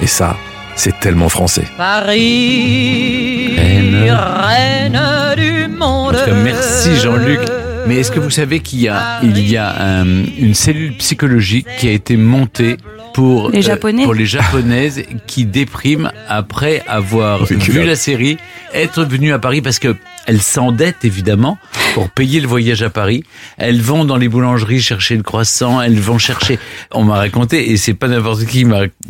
Et 0.00 0.06
ça, 0.06 0.36
c'est 0.76 0.98
tellement 1.00 1.28
français. 1.28 1.64
Paris, 1.76 3.56
reine 3.56 5.34
du 5.36 5.68
monde. 5.68 6.14
En 6.14 6.18
tout 6.18 6.24
cas, 6.24 6.34
merci 6.34 6.96
Jean-Luc. 6.96 7.40
Mais 7.86 7.96
est-ce 7.96 8.10
que 8.10 8.20
vous 8.20 8.30
savez 8.30 8.60
qu'il 8.60 8.80
y 8.80 8.88
a, 8.88 9.20
il 9.22 9.38
y 9.46 9.58
a 9.58 9.74
euh, 9.78 10.24
une 10.38 10.54
cellule 10.54 10.96
psychologique 10.96 11.66
qui 11.78 11.88
a 11.88 11.92
été 11.92 12.16
montée 12.16 12.78
pour 13.12 13.50
Les 13.50 13.62
Japonais. 13.62 14.04
pour 14.04 14.14
les 14.14 14.26
japonaises 14.26 15.02
qui 15.26 15.44
dépriment 15.44 16.10
après 16.28 16.82
avoir 16.88 17.44
vu 17.44 17.84
la 17.84 17.94
série, 17.94 18.38
être 18.72 19.04
venues 19.04 19.32
à 19.32 19.38
Paris 19.38 19.60
parce 19.60 19.78
que 19.78 19.94
elles 20.26 20.42
s'endettent 20.42 21.04
évidemment 21.04 21.58
pour 21.94 22.10
payer 22.10 22.40
le 22.40 22.48
voyage 22.48 22.82
à 22.82 22.90
Paris. 22.90 23.24
Elles 23.56 23.80
vont 23.80 24.04
dans 24.04 24.16
les 24.16 24.28
boulangeries 24.28 24.80
chercher 24.80 25.16
le 25.16 25.22
croissant, 25.22 25.80
elles 25.80 25.98
vont 25.98 26.18
chercher. 26.18 26.58
On 26.92 27.04
m'a 27.04 27.16
raconté 27.16 27.70
et 27.70 27.76
c'est 27.76 27.94
pas 27.94 28.08
n'importe 28.08 28.46
qui 28.46 28.64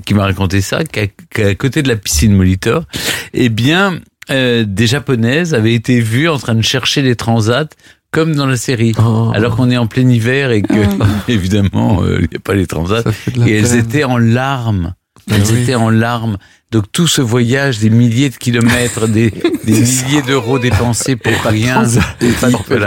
qui 0.05 0.15
m'a 0.15 0.25
raconté 0.25 0.61
ça 0.61 0.85
qu'à 0.85 1.55
côté 1.55 1.83
de 1.83 1.89
la 1.89 1.97
piscine 1.97 2.35
Molitor, 2.35 2.85
eh 3.33 3.49
bien 3.49 4.01
euh, 4.31 4.65
des 4.67 4.87
japonaises 4.87 5.55
avaient 5.55 5.75
été 5.75 6.01
vues 6.01 6.29
en 6.29 6.39
train 6.39 6.55
de 6.55 6.63
chercher 6.63 7.03
les 7.03 7.17
transats 7.17 7.69
comme 8.11 8.37
dans 8.37 8.47
la 8.47 8.57
série, 8.57 8.95
Oh. 8.99 9.33
alors 9.35 9.57
qu'on 9.57 9.71
est 9.73 9.77
en 9.77 9.89
plein 9.89 10.09
hiver 10.09 10.53
et 10.53 10.63
que 10.63 10.73
évidemment 11.29 12.03
euh, 12.03 12.19
il 12.21 12.29
n'y 12.31 12.37
a 12.37 12.41
pas 12.41 12.55
les 12.55 12.67
transats 12.69 13.03
et 13.45 13.57
elles 13.57 13.75
étaient 13.75 14.05
en 14.05 14.19
larmes. 14.19 14.95
Elles 15.31 15.43
Ah 15.43 15.51
oui. 15.53 15.63
étaient 15.63 15.75
en 15.75 15.91
larmes. 15.91 16.37
Donc 16.71 16.85
tout 16.91 17.07
ce 17.07 17.23
voyage, 17.23 17.79
des 17.79 17.89
milliers 17.89 18.31
de 18.31 18.37
kilomètres, 18.37 19.07
des, 19.07 19.31
des 19.65 19.73
milliers 19.73 20.23
d'euros 20.27 20.59
dépensés 20.59 21.15
pour 21.15 21.33
rien. 21.45 21.85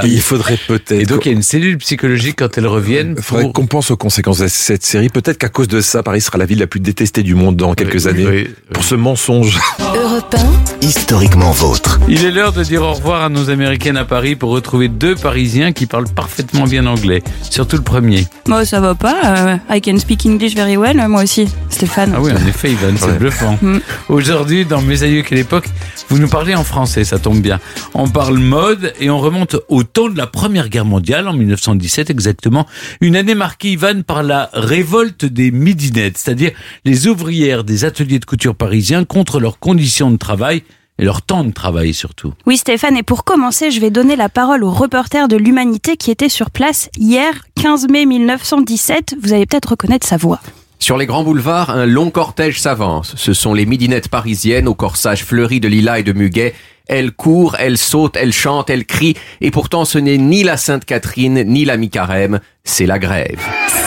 Il 0.04 0.20
faudrait 0.22 0.60
peut-être. 0.68 0.92
Et 1.02 1.06
donc 1.06 1.26
il 1.26 1.30
y 1.30 1.32
a 1.32 1.36
une 1.36 1.42
cellule 1.42 1.78
psychologique 1.78 2.36
quand 2.40 2.58
elles 2.58 2.68
reviennent. 2.68 3.14
Il 3.18 3.24
faudrait 3.24 3.44
pour- 3.46 3.54
qu'on 3.54 3.66
pense 3.68 3.90
aux 3.92 3.96
conséquences 3.98 4.40
de 4.40 4.48
cette 4.50 4.84
série. 4.86 5.08
Peut-être 5.10 5.38
qu'à 5.38 5.48
cause 5.50 5.70
de 5.70 5.80
ça, 5.80 6.04
Paris 6.04 6.20
sera 6.22 6.38
la 6.38 6.46
ville 6.46 6.60
la 6.60 6.68
plus 6.68 6.82
détestée 6.82 7.24
du 7.24 7.34
monde 7.34 7.56
dans 7.56 7.74
quelques 7.76 8.04
Oui, 8.06 8.08
années. 8.10 8.28
oui, 8.28 8.48
Pour 8.74 8.84
ce 8.84 8.96
mensonge. 8.96 9.58
Europe 10.08 10.36
Historiquement 10.82 11.51
vôtre. 11.51 11.99
Il 12.08 12.24
est 12.24 12.32
l'heure 12.32 12.53
de 12.53 12.64
dire 12.64 12.82
au 12.84 12.93
revoir 12.93 13.24
à 13.24 13.30
nos 13.30 13.49
Américaines 13.49 13.97
à 13.97 14.05
Paris 14.05 14.36
pour 14.36 14.51
retrouver 14.51 14.88
deux 14.88 15.16
Parisiens 15.16 15.74
qui 15.74 15.86
parlent 15.86 16.08
parfaitement 16.08 16.64
bien 16.66 16.86
anglais. 16.86 17.24
Surtout 17.49 17.76
le 17.76 17.82
premier. 17.82 18.26
Moi, 18.47 18.64
ça 18.66 18.80
va 18.80 18.95
pas. 18.95 19.16
euh, 19.26 19.58
I 19.76 19.82
can 19.82 19.97
speak 19.99 20.26
English 20.26 20.55
very 20.55 20.78
well. 20.78 21.03
Moi 21.10 21.24
aussi, 21.24 21.47
Stéphane. 21.70 22.14
Ah 22.16 22.22
oui, 22.22 22.32
en 22.32 22.47
effet, 22.47 22.72
Ivan, 22.72 22.93
c'est 22.97 23.05
Ouais. 23.08 23.18
bluffant. 23.18 23.58
Mm. 23.62 23.80
Aujourd'hui, 24.10 24.66
dans 24.66 24.82
Mes 24.82 25.03
aïeux 25.03 25.24
quelle 25.24 25.39
époque, 25.39 25.68
vous 26.10 26.20
nous 26.20 26.30
parlez 26.30 26.55
en 26.55 26.64
français, 26.64 27.03
ça 27.03 27.20
tombe 27.20 27.41
bien. 27.41 27.60
On 27.93 28.08
parle 28.08 28.38
mode 28.38 28.93
et 29.01 29.10
on 29.10 29.18
remonte 29.20 29.58
au 29.68 29.84
temps 29.84 30.08
de 30.10 30.18
la 30.18 30.28
Première 30.28 30.70
Guerre 30.70 30.86
mondiale, 30.86 31.28
en 31.28 31.34
1917 31.34 32.10
exactement. 32.12 32.66
Une 33.01 33.16
année 33.18 33.36
marquée, 33.36 33.72
Ivan, 33.72 34.03
par 34.05 34.24
la 34.24 34.49
révolte 34.53 35.26
des 35.26 35.51
midinettes, 35.51 36.18
c'est-à-dire 36.18 36.51
les 36.86 37.08
ouvrières 37.08 37.64
des 37.66 37.84
ateliers 37.84 38.20
de 38.20 38.26
couture 38.26 38.55
parisiens 38.55 39.03
contre 39.03 39.39
leurs 39.39 39.60
conditions 39.60 39.97
de 40.12 40.18
travail 40.18 40.64
et 41.00 41.06
leur 41.06 41.22
temps 41.22 41.43
de 41.43 41.52
travail 41.52 41.93
surtout. 41.93 42.34
Oui, 42.45 42.58
Stéphane, 42.58 42.98
et 42.98 43.04
pour 43.04 43.24
commencer, 43.24 43.72
je 43.72 43.80
vais 43.80 43.89
donner 43.89 44.16
la 44.16 44.30
parole 44.30 44.64
au 44.64 44.72
reporter 44.72 45.28
de 45.28 45.38
l'Humanité 45.38 45.98
qui 45.98 46.12
était 46.12 46.30
sur 46.30 46.52
place 46.52 46.89
hier, 46.98 47.34
15 47.62 47.88
mai 47.89 48.06
1917. 48.06 49.16
Vous 49.22 49.34
allez 49.34 49.45
peut-être 49.45 49.70
reconnaître 49.72 50.08
sa 50.08 50.18
voix. 50.18 50.39
Sur 50.80 50.98
les 50.98 51.08
grands 51.08 51.24
boulevards, 51.24 51.72
un 51.72 51.86
long 51.86 52.12
cortège 52.12 52.62
s'avance. 52.62 53.16
Ce 53.18 53.34
sont 53.34 53.54
les 53.54 53.66
midinettes 53.66 54.10
parisiennes 54.10 54.68
au 54.68 54.76
corsage 54.76 55.24
fleuri 55.24 55.60
de 55.60 55.68
lilas 55.68 56.00
et 56.00 56.04
de 56.04 56.14
muguet. 56.14 56.54
Elles 56.90 57.12
courent, 57.12 57.56
elles 57.60 57.78
sautent, 57.78 58.16
elles 58.16 58.34
chantent, 58.34 58.70
elles 58.70 58.86
crient, 58.86 59.16
et 59.42 59.52
pourtant 59.52 59.86
ce 59.86 59.98
n'est 59.98 60.18
ni 60.18 60.44
la 60.44 60.58
Sainte 60.58 60.86
Catherine, 60.86 61.44
ni 61.44 61.66
la 61.66 61.78
mi-carême, 61.78 62.40
c'est 62.64 62.86
la 62.86 63.00
grève. 63.00 63.40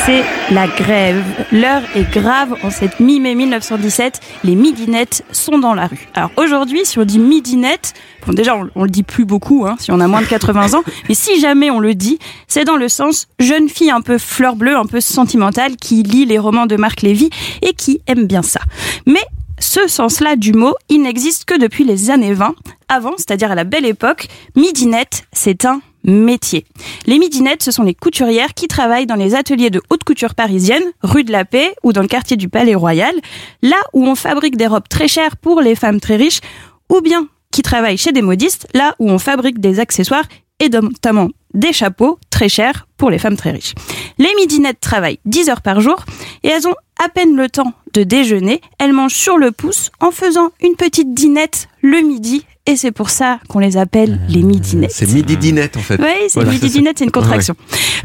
C'est 0.06 0.24
la 0.50 0.66
grève. 0.66 1.22
L'heure 1.52 1.82
est 1.94 2.10
grave. 2.10 2.54
En 2.62 2.70
cette 2.70 2.98
mi-mai 3.00 3.34
1917, 3.34 4.20
les 4.44 4.54
midinettes 4.54 5.22
sont 5.30 5.58
dans 5.58 5.74
la 5.74 5.86
rue. 5.86 6.08
Alors 6.14 6.30
aujourd'hui, 6.36 6.80
si 6.84 6.98
on 6.98 7.04
dit 7.04 7.18
midinette, 7.18 7.92
bon 8.26 8.32
déjà 8.32 8.56
on, 8.56 8.70
on 8.74 8.84
le 8.84 8.90
dit 8.90 9.02
plus 9.02 9.26
beaucoup, 9.26 9.66
hein, 9.66 9.76
si 9.78 9.92
on 9.92 10.00
a 10.00 10.08
moins 10.08 10.22
de 10.22 10.26
80 10.26 10.74
ans, 10.74 10.82
mais 11.08 11.14
si 11.14 11.40
jamais 11.40 11.70
on 11.70 11.78
le 11.78 11.94
dit, 11.94 12.18
c'est 12.48 12.64
dans 12.64 12.76
le 12.76 12.88
sens 12.88 13.28
jeune 13.38 13.68
fille 13.68 13.90
un 13.90 14.00
peu 14.00 14.16
fleur 14.18 14.56
bleue, 14.56 14.76
un 14.76 14.86
peu 14.86 15.00
sentimentale, 15.00 15.76
qui 15.76 16.02
lit 16.02 16.24
les 16.24 16.38
romans 16.38 16.66
de 16.66 16.76
Marc 16.76 17.02
Lévy 17.02 17.28
et 17.62 17.74
qui 17.74 18.00
aime 18.06 18.26
bien 18.26 18.42
ça. 18.42 18.60
Mais 19.06 19.20
ce 19.60 19.86
sens-là 19.86 20.36
du 20.36 20.52
mot, 20.52 20.74
il 20.88 21.02
n'existe 21.02 21.44
que 21.44 21.58
depuis 21.58 21.84
les 21.84 22.10
années 22.10 22.32
20. 22.32 22.54
Avant, 22.88 23.12
c'est-à-dire 23.16 23.52
à 23.52 23.54
la 23.54 23.64
belle 23.64 23.86
époque, 23.86 24.26
midinette, 24.56 25.24
c'est 25.32 25.64
un 25.64 25.80
métier. 26.02 26.64
Les 27.06 27.18
midinettes, 27.18 27.62
ce 27.62 27.70
sont 27.70 27.82
les 27.82 27.94
couturières 27.94 28.54
qui 28.54 28.68
travaillent 28.68 29.06
dans 29.06 29.16
les 29.16 29.34
ateliers 29.34 29.70
de 29.70 29.82
haute 29.90 30.02
couture 30.02 30.34
parisienne, 30.34 30.82
rue 31.02 31.24
de 31.24 31.30
la 31.30 31.44
Paix 31.44 31.74
ou 31.82 31.92
dans 31.92 32.00
le 32.00 32.08
quartier 32.08 32.36
du 32.36 32.48
Palais 32.48 32.74
Royal, 32.74 33.14
là 33.62 33.76
où 33.92 34.06
on 34.06 34.14
fabrique 34.14 34.56
des 34.56 34.66
robes 34.66 34.88
très 34.88 35.08
chères 35.08 35.36
pour 35.36 35.60
les 35.60 35.74
femmes 35.74 36.00
très 36.00 36.16
riches, 36.16 36.40
ou 36.88 37.00
bien 37.02 37.28
qui 37.52 37.62
travaillent 37.62 37.98
chez 37.98 38.12
des 38.12 38.22
modistes, 38.22 38.66
là 38.74 38.94
où 38.98 39.10
on 39.10 39.18
fabrique 39.18 39.60
des 39.60 39.78
accessoires 39.78 40.24
et 40.58 40.68
notamment 40.68 41.28
des 41.54 41.72
chapeaux 41.72 42.18
très 42.30 42.48
chers 42.48 42.86
pour 42.96 43.10
les 43.10 43.18
femmes 43.18 43.36
très 43.36 43.50
riches. 43.50 43.74
Les 44.18 44.32
midinettes 44.36 44.80
travaillent 44.80 45.18
10 45.24 45.48
heures 45.48 45.62
par 45.62 45.80
jour 45.80 46.04
et 46.42 46.48
elles 46.48 46.68
ont 46.68 46.74
à 47.02 47.08
peine 47.08 47.34
le 47.36 47.48
temps 47.48 47.72
de 47.92 48.02
déjeuner. 48.02 48.60
Elles 48.78 48.92
mangent 48.92 49.14
sur 49.14 49.38
le 49.38 49.50
pouce 49.52 49.90
en 50.00 50.10
faisant 50.10 50.50
une 50.62 50.76
petite 50.76 51.14
dînette 51.14 51.68
le 51.82 52.00
midi 52.00 52.44
et 52.66 52.76
c'est 52.76 52.92
pour 52.92 53.10
ça 53.10 53.40
qu'on 53.48 53.58
les 53.58 53.76
appelle 53.76 54.20
les 54.28 54.42
midinettes. 54.42 54.92
C'est 54.92 55.10
midi 55.10 55.36
dinette 55.36 55.76
en 55.76 55.80
fait. 55.80 55.96
Oui, 56.00 56.08
c'est 56.28 56.34
Voilà, 56.34 56.50
midi 56.52 56.68
c'est 56.68 56.78
dinette, 56.78 57.00
une 57.00 57.10
contraction. 57.10 57.56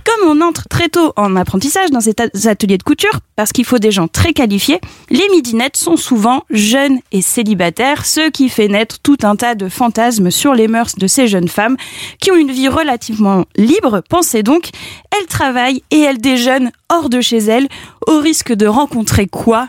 Comme 0.03 0.29
on 0.29 0.41
entre 0.41 0.67
très 0.69 0.87
tôt 0.89 1.13
en 1.17 1.35
apprentissage 1.35 1.91
dans 1.91 1.99
ces 1.99 2.15
ateliers 2.47 2.77
de 2.77 2.83
couture, 2.83 3.19
parce 3.35 3.51
qu'il 3.51 3.65
faut 3.65 3.79
des 3.79 3.91
gens 3.91 4.07
très 4.07 4.33
qualifiés, 4.33 4.79
les 5.09 5.27
midinettes 5.29 5.77
sont 5.77 5.97
souvent 5.97 6.43
jeunes 6.49 6.99
et 7.11 7.21
célibataires, 7.21 8.05
ce 8.05 8.29
qui 8.29 8.49
fait 8.49 8.67
naître 8.67 8.97
tout 9.03 9.17
un 9.23 9.35
tas 9.35 9.55
de 9.55 9.67
fantasmes 9.67 10.31
sur 10.31 10.55
les 10.55 10.67
mœurs 10.67 10.95
de 10.95 11.05
ces 11.05 11.27
jeunes 11.27 11.49
femmes 11.49 11.75
qui 12.19 12.31
ont 12.31 12.35
une 12.35 12.51
vie 12.51 12.69
relativement 12.69 13.45
libre. 13.57 14.01
Pensez 14.09 14.41
donc, 14.41 14.69
elles 15.15 15.27
travaillent 15.27 15.83
et 15.91 15.99
elles 15.99 16.19
déjeunent 16.19 16.71
hors 16.89 17.09
de 17.09 17.19
chez 17.19 17.37
elles, 17.37 17.67
au 18.07 18.19
risque 18.19 18.53
de 18.53 18.67
rencontrer 18.67 19.27
quoi? 19.27 19.67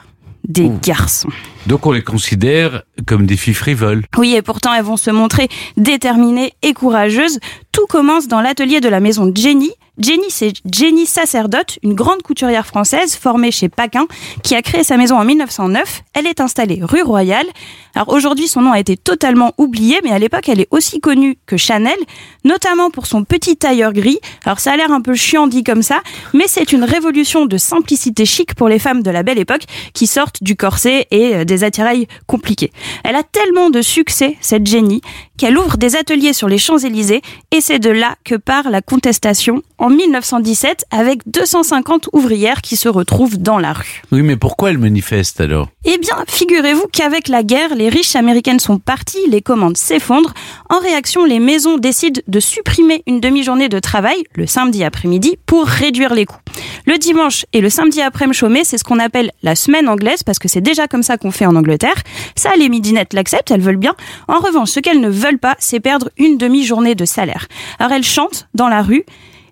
Des 0.49 0.70
garçons. 0.82 1.28
Donc 1.66 1.86
on 1.86 1.92
les 1.92 2.03
considère 2.03 2.82
comme 3.07 3.26
des 3.26 3.36
filles 3.36 3.55
frivoles. 3.55 4.05
Oui, 4.16 4.34
et 4.34 4.42
pourtant 4.42 4.72
elles 4.72 4.84
vont 4.84 4.97
se 4.97 5.11
montrer 5.11 5.49
déterminées 5.76 6.53
et 6.62 6.72
courageuses. 6.72 7.40
Tout 7.72 7.86
commence 7.86 8.28
dans 8.28 8.40
l'atelier 8.40 8.80
de 8.80 8.88
la 8.88 9.01
maison 9.01 9.26
de 9.26 9.36
Jenny. 9.36 9.72
Jenny, 9.99 10.26
c'est 10.28 10.53
Jenny 10.70 11.07
Sacerdote, 11.07 11.78
une 11.82 11.94
grande 11.94 12.22
couturière 12.22 12.66
française 12.66 13.16
formée 13.16 13.51
chez 13.51 13.70
Paquin, 13.70 14.07
qui 14.42 14.55
a 14.55 14.61
créé 14.61 14.84
sa 14.84 14.99
maison 14.99 15.16
en 15.16 15.24
1909. 15.24 16.03
Elle 16.12 16.26
est 16.26 16.40
installée 16.40 16.80
rue 16.82 17.03
Royale. 17.03 17.47
Alors 17.97 18.11
aujourd'hui, 18.11 18.47
son 18.47 18.61
nom 18.61 18.72
a 18.72 18.78
été 18.78 18.99
totalement 18.99 19.55
oublié, 19.57 20.01
mais 20.05 20.11
à 20.11 20.18
l'époque, 20.18 20.51
elle 20.51 20.61
est 20.61 20.68
aussi 20.70 21.01
connue 21.01 21.38
que 21.47 21.57
Chanel, 21.57 21.97
notamment 22.44 22.90
pour 22.90 23.07
son 23.07 23.24
petit 23.24 23.57
tailleur 23.57 23.94
gris. 23.94 24.18
Alors 24.44 24.61
ça 24.61 24.72
a 24.72 24.76
l'air 24.76 24.92
un 24.92 25.01
peu 25.01 25.14
chiant 25.14 25.47
dit 25.47 25.64
comme 25.64 25.80
ça, 25.80 26.03
mais 26.34 26.44
c'est 26.47 26.72
une 26.72 26.84
révolution 26.84 27.47
de 27.47 27.57
simplicité 27.57 28.26
chic 28.26 28.55
pour 28.55 28.68
les 28.68 28.78
femmes 28.78 29.03
de 29.03 29.11
la 29.11 29.22
belle 29.22 29.38
époque 29.38 29.62
qui 29.94 30.07
sortent 30.07 30.42
du 30.42 30.57
corset 30.57 31.07
et 31.11 31.36
euh, 31.36 31.44
des 31.47 31.64
attirails 31.64 32.07
compliqués. 32.26 32.70
Elle 33.03 33.16
a 33.16 33.22
tellement 33.22 33.70
de 33.70 33.80
succès, 33.80 34.36
cette 34.42 34.66
Jenny, 34.66 35.01
qu'elle 35.38 35.57
ouvre 35.57 35.78
des 35.78 35.97
ateliers 35.97 36.34
sur 36.34 36.49
les 36.49 36.59
Champs-Élysées 36.59 37.22
et 37.51 37.62
c'est 37.62 37.78
de 37.78 37.90
là 37.90 38.16
que 38.24 38.34
part 38.34 38.68
la 38.68 38.82
contestation 38.82 39.62
en 39.78 39.88
1917 39.88 40.84
avec 40.90 41.20
250 41.26 42.11
ouvrières 42.12 42.61
qui 42.61 42.76
se 42.76 42.90
retrouvent 42.90 43.38
dans 43.38 43.59
la 43.59 43.72
rue. 43.72 44.03
Oui, 44.12 44.20
mais 44.22 44.36
pourquoi 44.36 44.70
elle 44.70 44.78
manifeste 44.78 45.40
alors? 45.40 45.68
Eh 45.84 45.99
bien, 45.99 46.16
figurez-vous 46.28 46.86
qu'avec 46.92 47.28
la 47.28 47.42
guerre, 47.42 47.74
les 47.74 47.86
riches 47.89 48.16
américaines 48.16 48.61
sont 48.61 48.78
partis, 48.78 49.18
les 49.28 49.43
commandes 49.43 49.76
s'effondrent. 49.76 50.34
En 50.68 50.78
réaction, 50.78 51.24
les 51.24 51.39
maisons 51.39 51.78
décident 51.78 52.20
de 52.26 52.41
supprimer 52.41 53.03
une 53.07 53.20
demi-journée 53.20 53.68
de 53.68 53.78
travail, 53.78 54.24
le 54.34 54.47
samedi 54.47 54.84
après-midi, 54.84 55.39
pour 55.47 55.66
réduire 55.66 56.14
les 56.14 56.26
coûts. 56.26 56.37
Le 56.87 56.99
dimanche 56.99 57.47
et 57.53 57.61
le 57.61 57.70
samedi 57.70 58.01
après-midi 58.01 58.26
chômé, 58.37 58.64
c'est 58.64 58.78
ce 58.78 58.84
qu'on 58.84 58.99
appelle 58.99 59.30
la 59.43 59.55
semaine 59.55 59.89
anglaise, 59.89 60.22
parce 60.22 60.39
que 60.39 60.49
c'est 60.49 60.61
déjà 60.61 60.89
comme 60.89 61.03
ça 61.03 61.16
qu'on 61.16 61.30
fait 61.30 61.47
en 61.47 61.57
Angleterre. 61.57 62.03
Ça, 62.34 62.51
les 62.59 62.68
midinettes 62.68 63.12
l'acceptent, 63.12 63.51
elles 63.51 63.61
veulent 63.61 63.76
bien. 63.76 63.95
En 64.28 64.39
revanche, 64.39 64.70
ce 64.70 64.80
qu'elles 64.80 65.01
ne 65.01 65.09
veulent 65.09 65.39
pas, 65.39 65.57
c'est 65.59 65.80
perdre 65.80 66.11
une 66.18 66.39
demi-journée 66.39 66.95
de 66.95 67.05
salaire. 67.05 67.47
Alors 67.78 67.93
elles 67.93 68.05
chantent 68.05 68.49
dans 68.55 68.68
la 68.68 68.82
rue, 68.82 69.05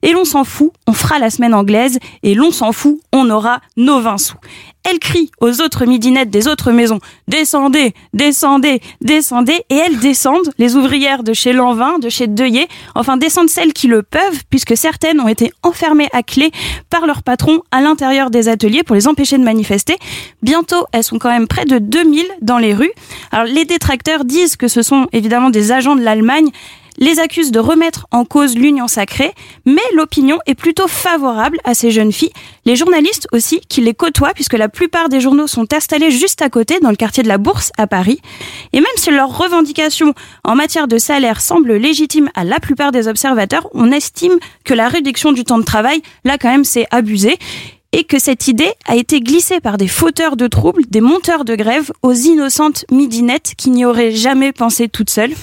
et 0.04 0.12
l'on 0.12 0.24
s'en 0.24 0.44
fout, 0.44 0.70
on 0.86 0.92
fera 0.92 1.18
la 1.18 1.30
semaine 1.30 1.54
anglaise, 1.54 1.98
et 2.22 2.34
l'on 2.34 2.52
s'en 2.52 2.70
fout, 2.72 3.00
on 3.12 3.28
aura 3.30 3.60
nos 3.76 4.00
20 4.00 4.18
sous. 4.18 4.36
Elle 4.84 4.98
crie 4.98 5.30
aux 5.40 5.62
autres 5.62 5.86
midinettes 5.86 6.28
des 6.28 6.46
autres 6.46 6.70
maisons 6.70 6.98
Descendez, 7.26 7.94
descendez, 8.12 8.82
descendez 9.00 9.64
et 9.70 9.76
elles 9.76 9.98
descendent, 9.98 10.50
les 10.58 10.76
ouvrières 10.76 11.22
de 11.22 11.32
chez 11.32 11.54
Lanvin, 11.54 11.98
de 11.98 12.10
chez 12.10 12.26
Deuillet, 12.26 12.68
enfin 12.94 13.16
descendent 13.16 13.48
celles 13.48 13.72
qui 13.72 13.86
le 13.86 14.02
peuvent, 14.02 14.42
puisque 14.50 14.76
certaines 14.76 15.20
ont 15.20 15.28
été 15.28 15.50
enfermées 15.62 16.10
à 16.12 16.22
clé 16.22 16.50
par 16.90 17.06
leur 17.06 17.22
patron 17.22 17.62
à 17.72 17.80
l'intérieur 17.80 18.28
des 18.28 18.48
ateliers 18.48 18.82
pour 18.82 18.94
les 18.94 19.08
empêcher 19.08 19.38
de 19.38 19.42
manifester. 19.42 19.96
Bientôt, 20.42 20.84
elles 20.92 21.02
sont 21.02 21.18
quand 21.18 21.30
même 21.30 21.48
près 21.48 21.64
de 21.64 21.78
2000 21.78 22.26
dans 22.42 22.58
les 22.58 22.74
rues. 22.74 22.92
Alors 23.32 23.46
les 23.46 23.64
détracteurs 23.64 24.26
disent 24.26 24.56
que 24.56 24.68
ce 24.68 24.82
sont 24.82 25.06
évidemment 25.12 25.48
des 25.48 25.72
agents 25.72 25.96
de 25.96 26.02
l'Allemagne 26.02 26.50
les 26.98 27.18
accusent 27.18 27.50
de 27.50 27.58
remettre 27.58 28.06
en 28.10 28.24
cause 28.24 28.56
l'union 28.56 28.88
sacrée, 28.88 29.32
mais 29.64 29.82
l'opinion 29.94 30.38
est 30.46 30.54
plutôt 30.54 30.88
favorable 30.88 31.58
à 31.64 31.74
ces 31.74 31.90
jeunes 31.90 32.12
filles. 32.12 32.32
Les 32.64 32.76
journalistes 32.76 33.28
aussi, 33.32 33.60
qui 33.68 33.80
les 33.80 33.94
côtoient, 33.94 34.32
puisque 34.34 34.54
la 34.54 34.68
plupart 34.68 35.08
des 35.08 35.20
journaux 35.20 35.46
sont 35.46 35.72
installés 35.72 36.10
juste 36.10 36.42
à 36.42 36.48
côté, 36.48 36.80
dans 36.80 36.90
le 36.90 36.96
quartier 36.96 37.22
de 37.22 37.28
la 37.28 37.38
Bourse, 37.38 37.72
à 37.78 37.86
Paris. 37.86 38.20
Et 38.72 38.80
même 38.80 38.86
si 38.96 39.10
leurs 39.10 39.36
revendications 39.36 40.14
en 40.44 40.54
matière 40.54 40.88
de 40.88 40.98
salaire 40.98 41.40
semblent 41.40 41.76
légitimes 41.76 42.30
à 42.34 42.44
la 42.44 42.60
plupart 42.60 42.92
des 42.92 43.08
observateurs, 43.08 43.68
on 43.74 43.92
estime 43.92 44.38
que 44.64 44.74
la 44.74 44.88
réduction 44.88 45.32
du 45.32 45.44
temps 45.44 45.58
de 45.58 45.64
travail, 45.64 46.02
là 46.24 46.38
quand 46.38 46.50
même, 46.50 46.64
c'est 46.64 46.86
abusé 46.90 47.38
et 47.92 48.02
que 48.02 48.18
cette 48.18 48.48
idée 48.48 48.72
a 48.86 48.96
été 48.96 49.20
glissée 49.20 49.60
par 49.60 49.76
des 49.78 49.86
fauteurs 49.86 50.36
de 50.36 50.48
troubles, 50.48 50.82
des 50.90 51.00
monteurs 51.00 51.44
de 51.44 51.54
grève, 51.54 51.92
aux 52.02 52.12
innocentes 52.12 52.84
midinettes 52.90 53.54
qui 53.56 53.70
n'y 53.70 53.84
auraient 53.84 54.10
jamais 54.10 54.52
pensé 54.52 54.88
toutes 54.88 55.10
seules. 55.10 55.34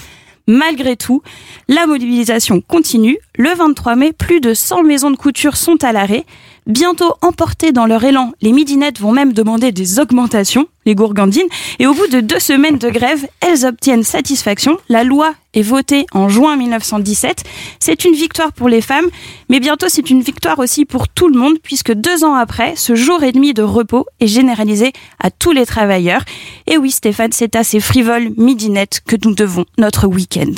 Malgré 0.46 0.96
tout, 0.96 1.22
la 1.68 1.86
mobilisation 1.86 2.60
continue. 2.60 3.18
Le 3.36 3.54
23 3.54 3.96
mai, 3.96 4.12
plus 4.12 4.40
de 4.40 4.54
100 4.54 4.82
maisons 4.82 5.10
de 5.10 5.16
couture 5.16 5.56
sont 5.56 5.82
à 5.84 5.92
l'arrêt. 5.92 6.24
Bientôt 6.66 7.14
emportées 7.22 7.72
dans 7.72 7.86
leur 7.86 8.04
élan, 8.04 8.32
les 8.40 8.52
midinettes 8.52 9.00
vont 9.00 9.10
même 9.10 9.32
demander 9.32 9.72
des 9.72 9.98
augmentations, 9.98 10.68
les 10.86 10.94
gourgandines, 10.94 11.48
et 11.80 11.88
au 11.88 11.94
bout 11.94 12.06
de 12.06 12.20
deux 12.20 12.38
semaines 12.38 12.78
de 12.78 12.88
grève, 12.88 13.26
elles 13.40 13.66
obtiennent 13.66 14.04
satisfaction. 14.04 14.78
La 14.88 15.02
loi 15.02 15.34
est 15.54 15.62
votée 15.62 16.06
en 16.12 16.28
juin 16.28 16.56
1917. 16.56 17.42
C'est 17.80 18.04
une 18.04 18.14
victoire 18.14 18.52
pour 18.52 18.68
les 18.68 18.80
femmes, 18.80 19.06
mais 19.48 19.58
bientôt 19.58 19.86
c'est 19.88 20.08
une 20.08 20.22
victoire 20.22 20.60
aussi 20.60 20.84
pour 20.84 21.08
tout 21.08 21.28
le 21.28 21.36
monde, 21.36 21.56
puisque 21.60 21.92
deux 21.92 22.22
ans 22.22 22.34
après, 22.34 22.74
ce 22.76 22.94
jour 22.94 23.24
et 23.24 23.32
demi 23.32 23.54
de 23.54 23.62
repos 23.62 24.06
est 24.20 24.28
généralisé 24.28 24.92
à 25.18 25.32
tous 25.32 25.50
les 25.50 25.66
travailleurs. 25.66 26.22
Et 26.68 26.78
oui, 26.78 26.92
Stéphane, 26.92 27.32
c'est 27.32 27.56
à 27.56 27.64
ces 27.64 27.80
frivoles 27.80 28.30
midinettes 28.36 29.00
que 29.04 29.16
nous 29.24 29.34
devons 29.34 29.64
notre 29.78 30.06
week-end. 30.06 30.52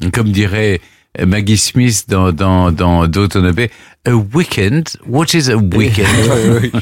Mmh. 0.00 0.10
Comme 0.10 0.30
dirait 0.30 0.80
Maggie 1.22 1.58
Smith 1.58 2.04
dans 2.08 2.32
dans 2.32 2.72
dans 2.72 3.06
Downton 3.06 3.46
Abbey, 3.46 3.70
a 4.06 4.12
weekend? 4.12 4.96
What 5.06 5.34
is 5.34 5.48
a 5.48 5.56
weekend? 5.56 6.08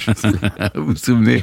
Vous 0.74 0.86
vous 0.86 0.96
souvenez? 0.96 1.40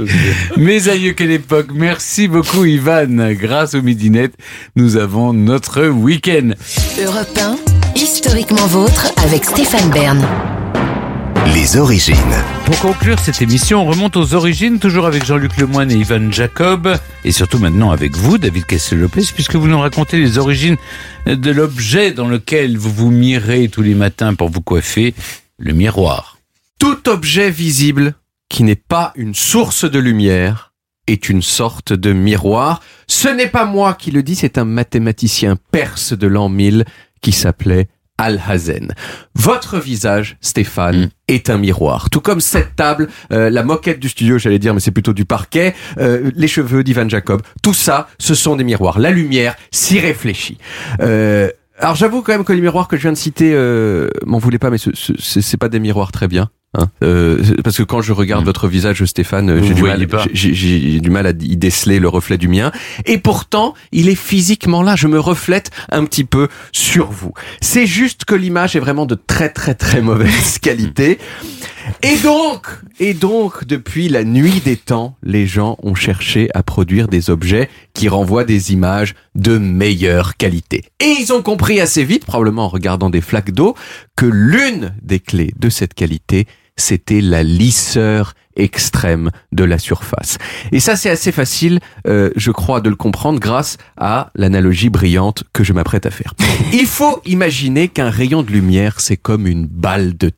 Mes 0.58 0.90
aïeux, 0.90 1.14
quelle 1.14 1.32
époque 1.32 1.68
Merci 1.74 2.28
beaucoup, 2.28 2.66
Ivan. 2.66 3.32
Grâce 3.34 3.76
aux 3.76 3.82
midinettes, 3.82 4.34
nous 4.76 4.98
avons 4.98 5.34
notre 5.34 5.88
week-end. 5.88 6.52
Europe 7.02 7.40
1, 7.40 7.56
historiquement 7.96 8.68
vôtre 8.68 9.08
avec 9.24 9.46
Stéphane 9.46 9.90
Bern. 9.92 10.26
Les 11.48 11.78
origines. 11.78 12.16
Pour 12.66 12.80
conclure 12.80 13.18
cette 13.20 13.42
émission, 13.42 13.82
on 13.82 13.86
remonte 13.90 14.18
aux 14.18 14.34
origines, 14.34 14.78
toujours 14.80 15.06
avec 15.06 15.26
Jean-Luc 15.26 15.58
Lemoyne 15.58 15.92
et 15.92 15.96
Ivan 15.96 16.32
Jacob, 16.32 16.96
et 17.24 17.32
surtout 17.32 17.60
maintenant 17.60 17.92
avec 17.92 18.16
vous, 18.16 18.38
David 18.38 18.66
Kessel-Lopez, 18.66 19.32
puisque 19.34 19.56
vous 19.56 19.68
nous 19.68 19.80
racontez 19.80 20.18
les 20.18 20.38
origines 20.38 20.76
de 21.26 21.52
l'objet 21.52 22.12
dans 22.12 22.28
lequel 22.28 22.78
vous 22.78 22.92
vous 22.92 23.12
mirez 23.12 23.70
tous 23.70 23.82
les 23.82 23.96
matins 23.96 24.36
pour 24.36 24.50
vous 24.50 24.62
coiffer, 24.62 25.14
le 25.58 25.74
miroir. 25.74 26.38
Tout 26.78 27.10
objet 27.10 27.50
visible 27.50 28.16
qui 28.50 28.64
n'est 28.64 28.76
pas 28.76 29.14
une 29.16 29.36
source 29.36 29.90
de 29.90 30.00
lumière 30.00 30.74
est 31.08 31.30
une 31.30 31.42
sorte 31.42 31.94
de 31.94 32.14
miroir. 32.14 32.82
Ce 33.08 33.28
n'est 33.28 33.48
pas 33.48 33.66
moi 33.66 33.94
qui 33.94 34.12
le 34.12 34.24
dis, 34.24 34.36
c'est 34.36 34.58
un 34.58 34.66
mathématicien 34.66 35.56
perse 35.72 36.14
de 36.14 36.28
l'an 36.28 36.50
1000 36.50 36.86
qui 37.22 37.32
s'appelait 37.32 37.88
Alhazen. 38.20 38.94
Votre 39.36 39.80
visage, 39.80 40.38
Stéphane, 40.42 41.06
Mm. 41.06 41.10
est 41.30 41.50
un 41.50 41.58
miroir. 41.58 42.10
Tout 42.10 42.22
comme 42.22 42.42
cette 42.42 42.76
table, 42.76 43.08
euh, 43.32 43.50
la 43.50 43.64
moquette 43.64 44.00
du 44.00 44.10
studio, 44.10 44.38
j'allais 44.38 44.60
dire, 44.60 44.74
mais 44.74 44.80
c'est 44.80 44.92
plutôt 44.92 45.14
du 45.14 45.26
parquet, 45.26 45.74
euh, 46.00 46.30
les 46.36 46.48
cheveux 46.48 46.84
d'Ivan 46.84 47.08
Jacob, 47.10 47.42
tout 47.64 47.74
ça, 47.74 48.08
ce 48.20 48.36
sont 48.36 48.56
des 48.56 48.64
miroirs. 48.64 49.00
La 49.00 49.12
lumière 49.12 49.56
s'y 49.72 50.00
réfléchit. 50.00 50.58
Euh, 51.02 51.50
alors 51.80 51.96
j'avoue 51.96 52.22
quand 52.22 52.34
même 52.34 52.44
que 52.44 52.52
les 52.54 52.62
miroirs 52.62 52.88
que 52.90 52.98
je 52.98 53.04
viens 53.04 53.14
de 53.14 53.18
citer, 53.18 53.52
euh, 53.54 54.10
m'en 54.26 54.38
voulez 54.38 54.60
pas, 54.60 54.70
mais 54.70 54.78
ce, 54.78 54.90
ce- 54.94 55.14
c'est 55.18 55.42
c'est 55.42 55.58
pas 55.58 55.70
des 55.70 55.80
miroirs 55.80 56.12
très 56.12 56.28
bien. 56.28 56.50
Hein 56.78 56.88
Euh, 57.04 57.42
parce 57.64 57.78
que 57.78 57.84
quand 57.84 58.02
je 58.02 58.14
regarde 58.14 58.46
votre 58.46 58.68
visage, 58.68 59.04
Stéphane, 59.06 59.64
j'ai 59.64 59.74
du, 59.74 59.82
mal- 59.82 60.06
du 61.02 61.10
mal 61.10 61.26
à 61.26 61.32
y 61.32 61.58
déceler 61.58 62.00
le 62.00 62.08
reflet 62.08 62.38
du 62.38 62.48
mien. 62.48 62.72
Et 63.06 63.18
pourtant, 63.18 63.74
il 63.92 64.08
est 64.08 64.16
physiquement 64.16 64.84
là. 64.84 64.96
Je 64.96 65.08
me 65.08 65.20
reflète 65.20 65.72
un 65.92 66.06
petit 66.06 66.24
peu 66.26 66.48
sur 66.72 67.10
vous. 67.12 67.34
C'est 67.62 67.88
juste 67.88 68.26
que 68.26 68.36
l'image 68.36 68.76
est 68.76 68.80
vraiment 68.80 69.06
de 69.08 69.16
très 69.16 69.50
très 69.50 69.74
très 69.74 70.02
mauvaise 70.02 70.60
qualité. 70.62 71.18
Et 72.04 72.18
donc, 72.18 72.68
et 73.00 73.16
donc, 73.16 73.66
depuis 73.66 74.10
la 74.10 74.24
nuit 74.24 74.62
des 74.64 74.76
temps, 74.78 75.16
les 75.24 75.48
gens 75.48 75.76
ont 75.82 75.96
cherché 75.96 76.50
à 76.54 76.62
produire 76.62 77.08
des 77.08 77.32
objets 77.32 77.68
qui 77.96 78.10
renvoient 78.10 78.44
des 78.44 78.74
images 78.74 79.16
de 79.34 79.58
meilleure 79.58 80.38
qualité. 80.38 80.84
Et 81.00 81.16
ils 81.20 81.34
ont 81.34 81.42
compris 81.42 81.80
assez 81.82 82.04
vite, 82.04 82.26
probablement 82.26 82.66
en 82.66 82.70
regardant 82.70 83.10
des 83.10 83.22
flaques 83.22 83.52
d'eau, 83.52 83.76
que 84.16 84.28
l'une 84.28 84.94
des 85.02 85.20
clés 85.20 85.52
de 85.58 85.70
cette 85.70 85.96
qualité, 85.96 86.46
c'était 86.80 87.22
la 87.22 87.44
lisseur 87.44 88.34
extrême 88.56 89.32
de 89.52 89.64
la 89.64 89.78
surface. 89.78 90.38
Et 90.72 90.80
ça, 90.80 90.96
c'est 90.96 91.10
assez 91.10 91.32
facile, 91.32 91.80
euh, 92.08 92.30
je 92.36 92.52
crois, 92.52 92.82
de 92.82 92.90
le 92.90 92.96
comprendre 92.96 93.40
grâce 93.40 93.78
à 93.98 94.32
l'analogie 94.36 94.90
brillante 94.90 95.44
que 95.54 95.64
je 95.64 95.74
m'apprête 95.74 96.06
à 96.06 96.12
faire. 96.12 96.34
Il 96.74 96.86
faut 96.86 97.22
imaginer 97.26 97.88
qu'un 97.88 98.10
rayon 98.10 98.44
de 98.44 98.52
lumière, 98.52 99.00
c'est 99.00 99.18
comme 99.18 99.48
une 99.48 99.66
balle 99.66 100.18
de 100.18 100.32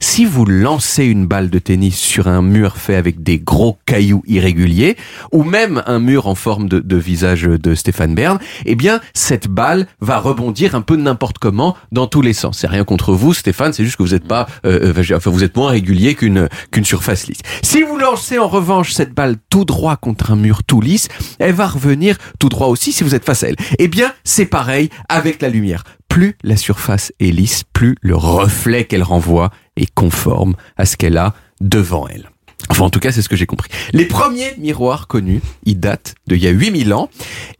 Si 0.00 0.24
vous 0.24 0.44
lancez 0.44 1.04
une 1.04 1.26
balle 1.26 1.50
de 1.50 1.58
tennis 1.58 1.96
sur 1.96 2.28
un 2.28 2.42
mur 2.42 2.76
fait 2.76 2.94
avec 2.94 3.22
des 3.22 3.38
gros 3.38 3.76
cailloux 3.84 4.22
irréguliers, 4.26 4.96
ou 5.32 5.42
même 5.42 5.82
un 5.86 5.98
mur 5.98 6.28
en 6.28 6.34
forme 6.34 6.68
de, 6.68 6.78
de 6.78 6.96
visage 6.96 7.42
de 7.42 7.74
Stéphane 7.74 8.14
Bern, 8.14 8.38
eh 8.66 8.76
bien, 8.76 9.00
cette 9.14 9.48
balle 9.48 9.88
va 10.00 10.18
rebondir 10.18 10.74
un 10.74 10.80
peu 10.80 10.96
n'importe 10.96 11.38
comment 11.38 11.76
dans 11.90 12.06
tous 12.06 12.22
les 12.22 12.34
sens. 12.34 12.58
C'est 12.58 12.68
rien 12.68 12.84
contre 12.84 13.12
vous, 13.14 13.34
Stéphane, 13.34 13.72
c'est 13.72 13.84
juste 13.84 13.96
que 13.96 14.02
vous 14.02 14.14
êtes 14.14 14.28
pas, 14.28 14.46
euh, 14.64 14.94
euh, 14.96 15.16
enfin, 15.16 15.30
vous 15.30 15.42
êtes 15.42 15.56
moins 15.56 15.70
régulier 15.70 16.14
qu'une 16.14 16.48
qu'une 16.70 16.84
surface 16.84 17.26
lisse. 17.26 17.40
Si 17.62 17.82
vous 17.82 17.98
lancez 17.98 18.38
en 18.38 18.48
revanche 18.48 18.92
cette 18.92 19.12
balle 19.12 19.36
tout 19.50 19.64
droit 19.64 19.96
contre 19.96 20.30
un 20.30 20.36
mur 20.36 20.62
tout 20.62 20.80
lisse, 20.80 21.08
elle 21.38 21.54
va 21.54 21.66
revenir 21.66 22.16
tout 22.38 22.48
droit 22.48 22.68
aussi 22.68 22.92
si 22.92 23.02
vous 23.02 23.14
êtes 23.14 23.24
face 23.24 23.42
à 23.42 23.48
elle. 23.48 23.56
Eh 23.78 23.88
bien, 23.88 24.12
c'est 24.24 24.46
pareil 24.46 24.90
avec 25.08 25.42
la 25.42 25.48
lumière. 25.48 25.82
Plus 26.16 26.34
la 26.42 26.56
surface 26.56 27.12
est 27.20 27.30
lisse, 27.30 27.64
plus 27.74 27.94
le 28.00 28.16
reflet 28.16 28.86
qu'elle 28.86 29.02
renvoie 29.02 29.50
est 29.76 29.92
conforme 29.92 30.54
à 30.78 30.86
ce 30.86 30.96
qu'elle 30.96 31.18
a 31.18 31.34
devant 31.60 32.08
elle. 32.08 32.30
Enfin, 32.70 32.84
en 32.84 32.88
tout 32.88 33.00
cas, 33.00 33.12
c'est 33.12 33.20
ce 33.20 33.28
que 33.28 33.36
j'ai 33.36 33.44
compris. 33.44 33.68
Les 33.92 34.06
premiers 34.06 34.54
miroirs 34.56 35.08
connus, 35.08 35.42
ils 35.66 35.78
datent 35.78 36.14
d'il 36.26 36.42
y 36.42 36.46
a 36.46 36.52
8000 36.52 36.94
ans, 36.94 37.10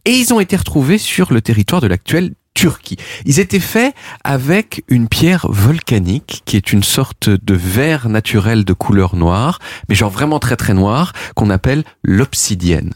et 0.05 0.11
ils 0.13 0.33
ont 0.33 0.39
été 0.39 0.55
retrouvés 0.55 0.97
sur 0.97 1.31
le 1.31 1.39
territoire 1.39 1.81
de 1.81 1.87
l'actuelle 1.87 2.33
Turquie. 2.55 2.97
Ils 3.25 3.39
étaient 3.39 3.59
faits 3.59 3.93
avec 4.23 4.83
une 4.87 5.07
pierre 5.07 5.45
volcanique 5.51 6.41
qui 6.45 6.57
est 6.57 6.73
une 6.73 6.81
sorte 6.81 7.29
de 7.29 7.53
verre 7.53 8.09
naturel 8.09 8.65
de 8.65 8.73
couleur 8.73 9.15
noire, 9.15 9.59
mais 9.87 9.93
genre 9.93 10.09
vraiment 10.09 10.39
très 10.39 10.55
très 10.55 10.73
noir, 10.73 11.13
qu'on 11.35 11.51
appelle 11.51 11.83
l'obsidienne. 12.03 12.95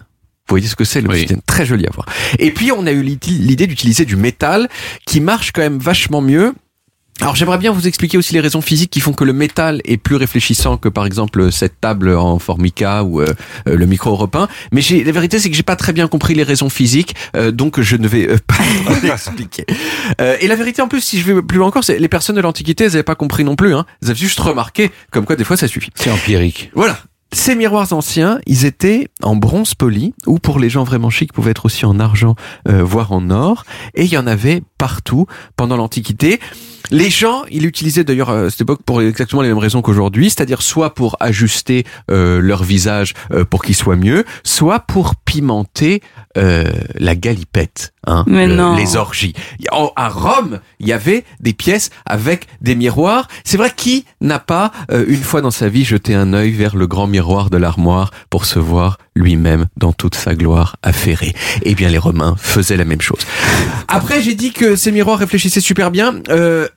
Vous 0.52 0.58
voyez 0.58 0.68
ce 0.68 0.76
que 0.76 0.84
c'est 0.84 1.00
l'obsidienne 1.00 1.40
Très 1.46 1.66
joli 1.66 1.86
à 1.88 1.92
voir. 1.94 2.06
Et 2.38 2.52
puis 2.52 2.74
on 2.74 2.86
a 2.86 2.92
eu 2.92 3.02
l'idée 3.02 3.68
d'utiliser 3.68 4.04
du 4.04 4.18
métal 4.18 4.68
qui 5.06 5.22
marche 5.22 5.54
quand 5.54 5.62
même 5.62 5.80
vachement 5.80 6.20
mieux 6.20 6.54
alors 7.22 7.36
j'aimerais 7.36 7.60
bien 7.60 7.72
vous 7.72 7.88
expliquer 7.88 8.18
aussi 8.18 8.34
les 8.34 8.40
raisons 8.40 8.62
physiques 8.62 8.90
qui 8.90 9.00
font 9.00 9.14
que 9.14 9.24
le 9.24 9.34
métal 9.34 9.80
est 9.86 9.98
plus 9.98 10.16
réfléchissant 10.16 10.78
que 10.78 10.90
par 10.90 11.06
exemple 11.06 11.52
cette 11.52 11.80
table 11.80 12.16
en 12.16 12.40
formica 12.40 13.04
ou 13.04 13.22
euh, 13.22 13.28
euh, 13.68 13.78
le 13.78 13.86
micro 13.86 14.10
européen. 14.10 14.48
Mais 14.72 14.82
j'ai, 14.82 15.04
la 15.04 15.12
vérité 15.12 15.38
c'est 15.38 15.52
que 15.52 15.56
j'ai 15.56 15.62
pas 15.62 15.76
très 15.76 15.94
bien 15.94 16.08
compris 16.08 16.34
les 16.34 16.42
raisons 16.42 16.70
physiques, 16.70 17.16
euh, 17.36 17.52
donc 17.52 17.80
je 17.80 17.96
ne 17.96 18.08
vais 18.08 18.28
pas 18.48 18.56
l'expliquer. 19.04 19.66
et 20.40 20.48
la 20.48 20.56
vérité 20.56 20.82
en 20.82 20.88
plus, 20.88 21.02
si 21.02 21.20
je 21.20 21.32
vais 21.32 21.42
plus 21.44 21.60
loin 21.60 21.68
encore, 21.68 21.84
c'est 21.84 22.00
les 22.00 22.10
personnes 22.10 22.38
de 22.38 22.42
l'Antiquité, 22.42 22.86
elles 22.86 22.92
n'avaient 22.92 23.04
pas 23.04 23.16
compris 23.16 23.44
non 23.44 23.56
plus. 23.56 23.76
Hein. 23.76 23.86
Elles 24.02 24.10
avaient 24.10 24.20
juste 24.20 24.40
remarqué 24.40 24.90
comme 25.12 25.26
quoi 25.26 25.36
des 25.36 25.44
fois 25.44 25.58
ça 25.58 25.68
suffit. 25.68 25.92
C'est 25.94 26.10
empirique. 26.10 26.72
Voilà. 26.74 26.98
Ces 27.34 27.56
miroirs 27.56 27.94
anciens, 27.94 28.40
ils 28.46 28.66
étaient 28.66 29.08
en 29.24 29.36
bronze 29.36 29.74
poli, 29.74 30.14
ou 30.28 30.38
pour 30.38 30.60
les 30.60 30.70
gens 30.70 30.84
vraiment 30.84 31.10
chics, 31.10 31.32
pouvaient 31.32 31.52
être 31.52 31.66
aussi 31.66 31.86
en 31.86 32.00
argent, 32.00 32.36
voire 32.68 33.14
en 33.14 33.30
or, 33.30 33.64
et 33.94 34.04
il 34.04 34.12
y 34.12 34.18
en 34.18 34.28
avait 34.28 34.62
partout 34.78 35.28
pendant 35.56 35.78
l'Antiquité. 35.78 36.40
Les 36.90 37.10
gens, 37.10 37.44
ils 37.52 37.62
l'utilisaient 37.64 38.04
d'ailleurs 38.04 38.30
à 38.30 38.50
cette 38.50 38.62
époque 38.62 38.82
pour 38.86 39.02
exactement 39.02 39.42
les 39.42 39.48
mêmes 39.50 39.58
raisons 39.58 39.82
qu'aujourd'hui, 39.82 40.30
c'est-à-dire 40.30 40.62
soit 40.62 40.94
pour 40.94 41.16
ajuster 41.20 41.86
euh, 42.10 42.40
leur 42.42 42.64
visage 42.64 43.14
euh, 43.32 43.46
pour 43.46 43.64
qu'il 43.64 43.76
soit 43.76 43.96
mieux, 43.96 44.26
soit 44.44 44.80
pour 44.80 45.16
pimenter 45.16 46.02
euh, 46.38 46.66
la 46.96 47.16
galipette, 47.16 47.94
hein, 48.08 48.24
Mais 48.28 48.48
le- 48.48 48.56
non. 48.56 48.76
les 48.76 48.96
orgies. 48.96 49.34
En- 49.72 49.92
à 49.96 50.10
Rome, 50.10 50.60
il 50.80 50.88
y 50.88 50.94
avait 50.94 51.24
des 51.40 51.54
pièces 51.54 51.90
avec 52.06 52.48
des 52.62 52.76
miroirs. 52.76 53.28
C'est 53.44 53.58
vrai, 53.58 53.72
qui 53.76 54.06
n'a 54.22 54.40
pas 54.40 54.72
euh, 54.92 55.06
une 55.08 55.22
fois 55.24 55.42
dans 55.42 55.52
sa 55.52 55.70
vie 55.70 55.84
jeté 55.84 56.16
un 56.16 56.34
œil 56.34 56.52
vers 56.52 56.76
le 56.76 56.88
grand 56.88 57.08
miroir 57.08 57.50
de 57.50 57.58
l'armoire 57.58 58.12
pour 58.30 58.46
se 58.46 58.60
voir 58.60 58.98
lui-même 59.16 59.68
dans 59.78 59.94
toute 59.94 60.16
sa 60.16 60.36
gloire 60.36 60.78
affairée. 60.84 61.34
Eh 61.64 61.76
bien, 61.76 61.90
les 61.90 61.98
Romains 61.98 62.36
faisaient 62.38 62.78
la 62.78 62.86
même 62.86 63.02
chose. 63.02 63.20
Après, 63.88 64.22
j'ai 64.22 64.36
dit 64.36 64.52
que 64.52 64.76
ces 64.76 64.92
miroirs 64.92 65.20
réfléchissaient 65.20 65.62
super 65.62 65.92
bien. 65.92 66.22
Euh, 66.30 66.68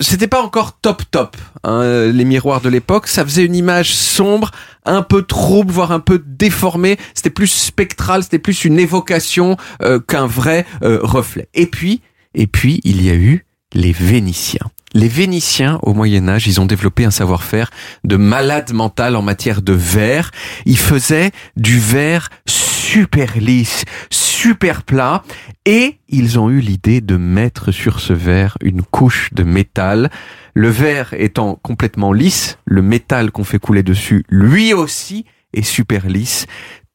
c'était 0.00 0.26
pas 0.26 0.42
encore 0.42 0.80
top 0.80 1.02
top 1.10 1.36
hein, 1.62 2.06
les 2.06 2.24
miroirs 2.24 2.60
de 2.60 2.68
l'époque. 2.68 3.06
Ça 3.06 3.24
faisait 3.24 3.44
une 3.44 3.54
image 3.54 3.94
sombre 3.94 4.50
un 4.84 5.02
peu 5.02 5.22
trouble 5.22 5.72
voire 5.72 5.92
un 5.92 6.00
peu 6.00 6.22
déformée. 6.26 6.98
C'était 7.14 7.30
plus 7.30 7.46
spectral 7.46 8.24
c'était 8.24 8.40
plus 8.40 8.64
une 8.64 8.78
évocation 8.78 9.56
euh, 9.82 10.00
qu'un 10.00 10.26
vrai 10.26 10.66
euh, 10.82 10.98
reflet. 11.02 11.48
Et 11.54 11.66
puis 11.66 12.02
et 12.34 12.46
puis 12.46 12.80
il 12.84 13.04
y 13.04 13.10
a 13.10 13.14
eu 13.14 13.46
les 13.72 13.92
Vénitiens 13.92 14.70
les 14.94 15.08
Vénitiens, 15.08 15.80
au 15.82 15.92
Moyen 15.92 16.28
Âge, 16.28 16.46
ils 16.46 16.60
ont 16.60 16.66
développé 16.66 17.04
un 17.04 17.10
savoir-faire 17.10 17.70
de 18.04 18.16
malade 18.16 18.72
mental 18.72 19.16
en 19.16 19.22
matière 19.22 19.60
de 19.60 19.72
verre. 19.72 20.30
Ils 20.64 20.78
faisaient 20.78 21.32
du 21.56 21.78
verre 21.78 22.30
super 22.46 23.36
lisse, 23.38 23.84
super 24.10 24.84
plat, 24.84 25.24
et 25.66 25.98
ils 26.08 26.38
ont 26.38 26.48
eu 26.48 26.60
l'idée 26.60 27.00
de 27.00 27.16
mettre 27.16 27.72
sur 27.72 27.98
ce 27.98 28.12
verre 28.12 28.56
une 28.62 28.82
couche 28.82 29.30
de 29.32 29.42
métal. 29.42 30.10
Le 30.54 30.68
verre 30.68 31.12
étant 31.14 31.58
complètement 31.62 32.12
lisse, 32.12 32.58
le 32.64 32.82
métal 32.82 33.32
qu'on 33.32 33.44
fait 33.44 33.58
couler 33.58 33.82
dessus, 33.82 34.24
lui 34.28 34.74
aussi, 34.74 35.24
est 35.54 35.62
super 35.62 36.06
lisse. 36.06 36.46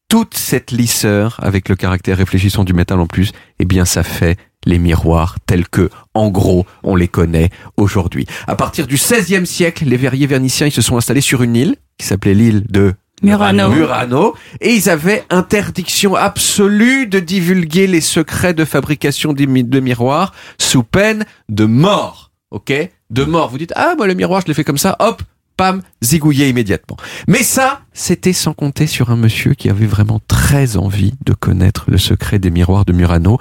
Toute 0.08 0.36
cette 0.36 0.72
lisseur, 0.72 1.38
avec 1.43 1.70
le 1.70 1.76
caractère 1.76 2.18
réfléchissant 2.18 2.64
du 2.64 2.74
métal 2.74 3.00
en 3.00 3.08
plus, 3.08 3.32
eh 3.60 3.66
bien, 3.66 3.86
ça 3.86 4.04
fait 4.04 4.38
les 4.66 4.80
miroirs 4.80 5.36
tels 5.45 5.68
que, 5.68 5.89
en 6.14 6.30
gros, 6.30 6.66
on 6.84 6.95
les 6.95 7.07
connaît 7.07 7.49
aujourd'hui. 7.78 8.26
À 8.47 8.55
partir 8.55 8.88
du 8.88 8.95
XVIe 8.95 9.45
siècle, 9.45 9.86
les 9.86 9.97
verriers 9.97 10.28
verniciens, 10.28 10.68
ils 10.68 10.72
se 10.72 10.82
sont 10.82 10.97
installés 10.97 11.22
sur 11.22 11.41
une 11.43 11.55
île 11.55 11.76
qui 11.97 12.05
s'appelait 12.05 12.34
l'île 12.34 12.64
de 12.70 12.93
Murano. 13.22 13.70
Murano. 13.70 14.36
Et 14.62 14.74
ils 14.74 14.89
avaient 14.89 15.26
interdiction 15.30 16.16
absolue 16.16 17.05
de 17.07 17.20
divulguer 17.20 17.86
les 17.88 17.99
secrets 18.01 18.53
de 18.53 18.64
fabrication 18.64 19.34
mi- 19.38 19.64
de 19.66 19.80
miroirs 19.82 20.34
sous 20.57 20.84
peine 20.84 21.26
de 21.49 21.66
mort. 21.66 22.32
Ok? 22.51 22.72
De 23.10 23.24
mort. 23.26 23.49
Vous 23.49 23.57
dites, 23.57 23.74
ah, 23.76 23.93
moi, 23.97 24.07
le 24.07 24.14
miroir, 24.14 24.41
je 24.41 24.47
l'ai 24.47 24.53
fait 24.53 24.64
comme 24.64 24.78
ça. 24.78 24.95
Hop, 24.99 25.22
pam, 25.60 25.82
immédiatement. 26.14 26.95
Mais 27.28 27.43
ça, 27.43 27.82
c'était 27.91 28.32
sans 28.32 28.53
compter 28.53 28.88
sur 28.88 29.10
un 29.10 29.18
monsieur 29.18 29.55
qui 29.55 29.70
avait 29.70 29.88
vraiment 29.88 30.22
très 30.26 30.78
envie 30.78 31.16
de 31.26 31.34
connaître 31.34 31.84
le 31.89 31.97
secret 31.97 32.39
des 32.39 32.49
miroirs 32.49 32.86
de 32.86 32.93
Murano. 32.93 33.38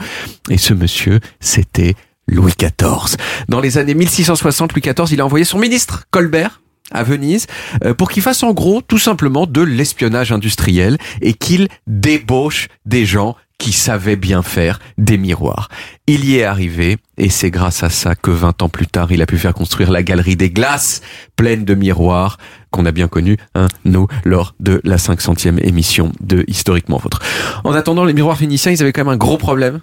Et 0.50 0.58
ce 0.58 0.74
monsieur, 0.74 1.20
c'était 1.38 1.94
Louis 2.26 2.54
XIV. 2.58 3.16
Dans 3.48 3.60
les 3.60 3.78
années 3.78 3.94
1660, 3.94 4.72
Louis 4.72 4.82
XIV, 4.82 5.12
il 5.12 5.20
a 5.20 5.24
envoyé 5.24 5.44
son 5.44 5.60
ministre, 5.60 6.06
Colbert, 6.10 6.60
à 6.90 7.04
Venise, 7.04 7.46
euh, 7.84 7.94
pour 7.94 8.10
qu'il 8.10 8.24
fasse 8.24 8.42
en 8.42 8.52
gros 8.52 8.82
tout 8.82 8.98
simplement 8.98 9.46
de 9.46 9.60
l'espionnage 9.60 10.32
industriel 10.32 10.98
et 11.20 11.34
qu'il 11.34 11.68
débauche 11.86 12.66
des 12.84 13.06
gens 13.06 13.36
qui 13.58 13.72
savaient 13.72 14.16
bien 14.16 14.42
faire 14.42 14.78
des 14.96 15.18
miroirs. 15.18 15.68
Il 16.06 16.24
y 16.24 16.38
est 16.38 16.44
arrivé 16.44 16.96
et 17.16 17.28
c'est 17.28 17.50
grâce 17.50 17.82
à 17.82 17.90
ça 17.90 18.14
que 18.14 18.30
20 18.30 18.62
ans 18.62 18.68
plus 18.68 18.86
tard, 18.86 19.10
il 19.10 19.20
a 19.20 19.26
pu 19.26 19.36
faire 19.36 19.52
construire 19.52 19.90
la 19.90 20.02
galerie 20.02 20.36
des 20.36 20.50
glaces 20.50 21.02
pleine 21.36 21.64
de 21.64 21.74
miroirs 21.74 22.38
qu'on 22.70 22.86
a 22.86 22.92
bien 22.92 23.08
connu, 23.08 23.36
hein, 23.54 23.66
nous, 23.84 24.06
lors 24.24 24.54
de 24.60 24.80
la 24.84 24.96
500e 24.96 25.58
émission 25.66 26.12
de 26.20 26.44
Historiquement 26.48 26.98
Votre. 26.98 27.20
En 27.64 27.72
attendant, 27.72 28.04
les 28.04 28.12
miroirs 28.12 28.36
vénitiens, 28.36 28.72
ils 28.72 28.82
avaient 28.82 28.92
quand 28.92 29.04
même 29.04 29.14
un 29.14 29.16
gros 29.16 29.38
problème. 29.38 29.80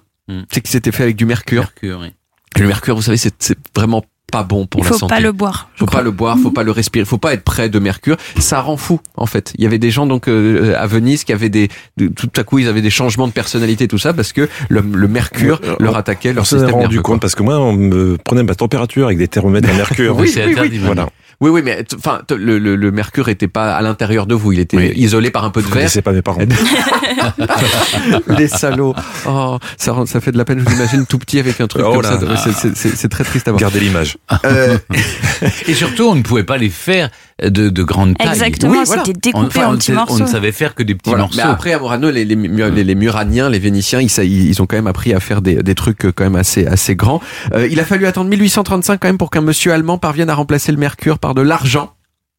C'est 0.51 0.61
qu'ils 0.61 0.76
étaient 0.76 0.91
faits 0.91 1.01
avec 1.01 1.15
du 1.15 1.26
mercure. 1.26 1.63
Mercure, 1.63 1.99
oui. 2.01 2.13
Le 2.57 2.67
mercure, 2.67 2.95
vous 2.95 3.01
savez, 3.01 3.17
c'est 3.17 3.57
vraiment 3.76 4.03
pas 4.32 4.43
bon 4.43 4.65
pour 4.65 4.82
Il 4.82 4.84
la 4.84 4.89
faut 4.89 4.97
santé. 4.97 5.13
pas 5.15 5.19
le 5.21 5.32
boire. 5.32 5.69
Faut 5.76 5.86
pas 5.86 6.01
le 6.01 6.11
boire, 6.11 6.38
faut 6.38 6.51
pas 6.51 6.63
le 6.63 6.71
respirer, 6.71 7.05
faut 7.05 7.17
pas 7.17 7.34
être 7.34 7.43
près 7.43 7.69
de 7.69 7.80
mercure. 7.80 8.17
Ça 8.39 8.59
rend 8.59 8.76
fou, 8.78 8.99
en 9.15 9.26
fait. 9.28 9.53
Il 9.57 9.63
y 9.63 9.67
avait 9.67 9.78
des 9.78 9.91
gens 9.91 10.05
donc 10.07 10.28
euh, 10.28 10.76
à 10.78 10.88
Venise 10.88 11.23
qui 11.23 11.32
avaient 11.32 11.49
des, 11.49 11.69
de- 11.97 12.07
tout 12.07 12.30
à 12.36 12.43
coup 12.43 12.59
ils 12.59 12.67
avaient 12.67 12.82
des 12.82 12.89
changements 12.89 13.28
de 13.28 13.34
personnalité, 13.34 13.88
tout 13.88 13.97
ça, 13.99 14.13
parce 14.13 14.34
que 14.34 14.49
le, 14.69 14.82
le 14.82 15.07
mercure 15.07 15.61
leur 15.80 15.93
on- 15.93 15.97
attaquait 15.97 16.32
On 16.32 16.36
leur 16.36 16.45
système 16.47 16.71
rendu 16.71 16.88
nerveux. 16.88 17.01
compte 17.01 17.21
parce 17.21 17.36
que 17.36 17.43
moi, 17.43 17.57
on 17.59 17.73
me 17.73 18.17
prenait 18.17 18.43
ma 18.43 18.55
température 18.55 19.05
avec 19.05 19.17
des 19.17 19.28
thermomètres 19.28 19.69
à 19.69 19.73
mercure. 19.78 20.17
Oui, 20.17 20.34
oui, 20.36 20.55
oui. 20.59 20.78
Voilà. 20.84 21.07
Oui, 21.41 21.49
oui, 21.49 21.61
mais 21.65 21.84
enfin, 21.97 22.21
le, 22.34 22.57
le, 22.59 22.78
le 22.78 22.91
mercure 22.91 23.28
était 23.28 23.49
pas 23.49 23.76
à 23.76 23.82
l'intérieur 23.82 24.26
de 24.26 24.34
vous, 24.34 24.53
il 24.53 24.59
était 24.59 24.93
isolé 24.97 25.32
par 25.32 25.43
un 25.43 25.49
peu 25.49 25.59
de 25.61 25.65
Je 25.67 25.69
verre. 25.71 25.82
connaissais 25.82 26.01
pas 26.01 26.13
mes 26.13 26.21
parents. 26.21 26.39
Les 28.38 28.47
salauds. 28.47 28.95
Oh, 29.28 29.57
ça, 29.78 29.91
rend- 29.93 30.05
ça 30.05 30.21
fait 30.21 30.32
de 30.32 30.38
la 30.38 30.45
peine. 30.45 30.59
Je 30.59 30.63
vous 30.65 30.76
imagine 30.76 31.05
tout 31.05 31.17
petit 31.19 31.39
avec 31.39 31.59
un 31.61 31.67
truc 31.67 31.84
Oh 31.86 31.93
comme 31.93 32.01
là. 32.03 32.19
ça. 32.19 32.38
C'est- 32.38 32.51
c'est- 32.53 32.76
C'est 32.76 32.95
c'est 32.95 33.09
très 33.09 33.23
triste 33.23 33.47
à 33.47 33.51
voir. 33.51 33.59
Gardez 33.59 33.80
l'image. 33.80 34.14
Euh, 34.45 34.78
Et 35.68 35.74
surtout, 35.74 36.03
on 36.03 36.16
ne 36.16 36.22
pouvait 36.22 36.43
pas 36.43 36.57
les 36.57 36.70
faire 36.70 37.09
de, 37.43 37.70
de 37.70 37.84
grande 37.84 38.18
taille. 38.18 38.30
Exactement, 38.30 38.72
Oui, 38.72 38.80
voilà. 38.86 39.03
c'était 39.05 39.20
découpé 39.20 39.43
On- 39.43 39.47
enfin, 39.47 39.68
en 39.68 39.74
on 39.74 39.78
petits 39.78 39.91
ne- 39.91 39.95
morceaux. 39.97 40.16
On 40.22 40.26
ne 40.26 40.28
savait 40.28 40.51
faire 40.51 40.74
que 40.76 40.84
des 40.84 40.95
petits 40.95 41.09
Voilà. 41.09 41.24
morceaux. 41.24 41.38
Mais 41.38 41.43
après, 41.43 41.74
à 41.74 41.80
Murano, 41.80 42.09
les, 42.11 42.24
les, 42.26 42.36
Mu- 42.36 42.72
les, 42.72 42.84
les 42.84 42.95
Muraniens, 42.95 43.49
les 43.49 43.59
Vénitiens, 43.59 43.99
ils, 44.01 44.09
ils 44.49 44.61
ont 44.61 44.66
quand 44.66 44.78
même 44.78 44.88
appris 44.88 45.13
à 45.13 45.20
faire 45.20 45.41
des, 45.41 45.55
des 45.61 45.76
trucs 45.76 46.05
euh, 46.05 46.11
quand 46.16 46.24
même 46.24 46.36
assez, 46.38 46.66
assez 46.66 46.95
grands. 46.95 47.22
Euh, 47.53 47.68
il 47.70 47.80
a 47.80 47.86
fallu 47.86 48.05
attendre 48.05 48.30
1835 48.30 48.99
quand 48.99 49.07
même 49.07 49.18
pour 49.18 49.30
qu'un 49.32 49.41
monsieur 49.41 49.74
allemand 49.74 49.97
parvienne 49.97 50.30
à 50.30 50.36
remplacer 50.36 50.72
le 50.72 50.78
mercure 50.78 51.20
par 51.20 51.34
de 51.36 51.41
l'argent. 51.41 51.91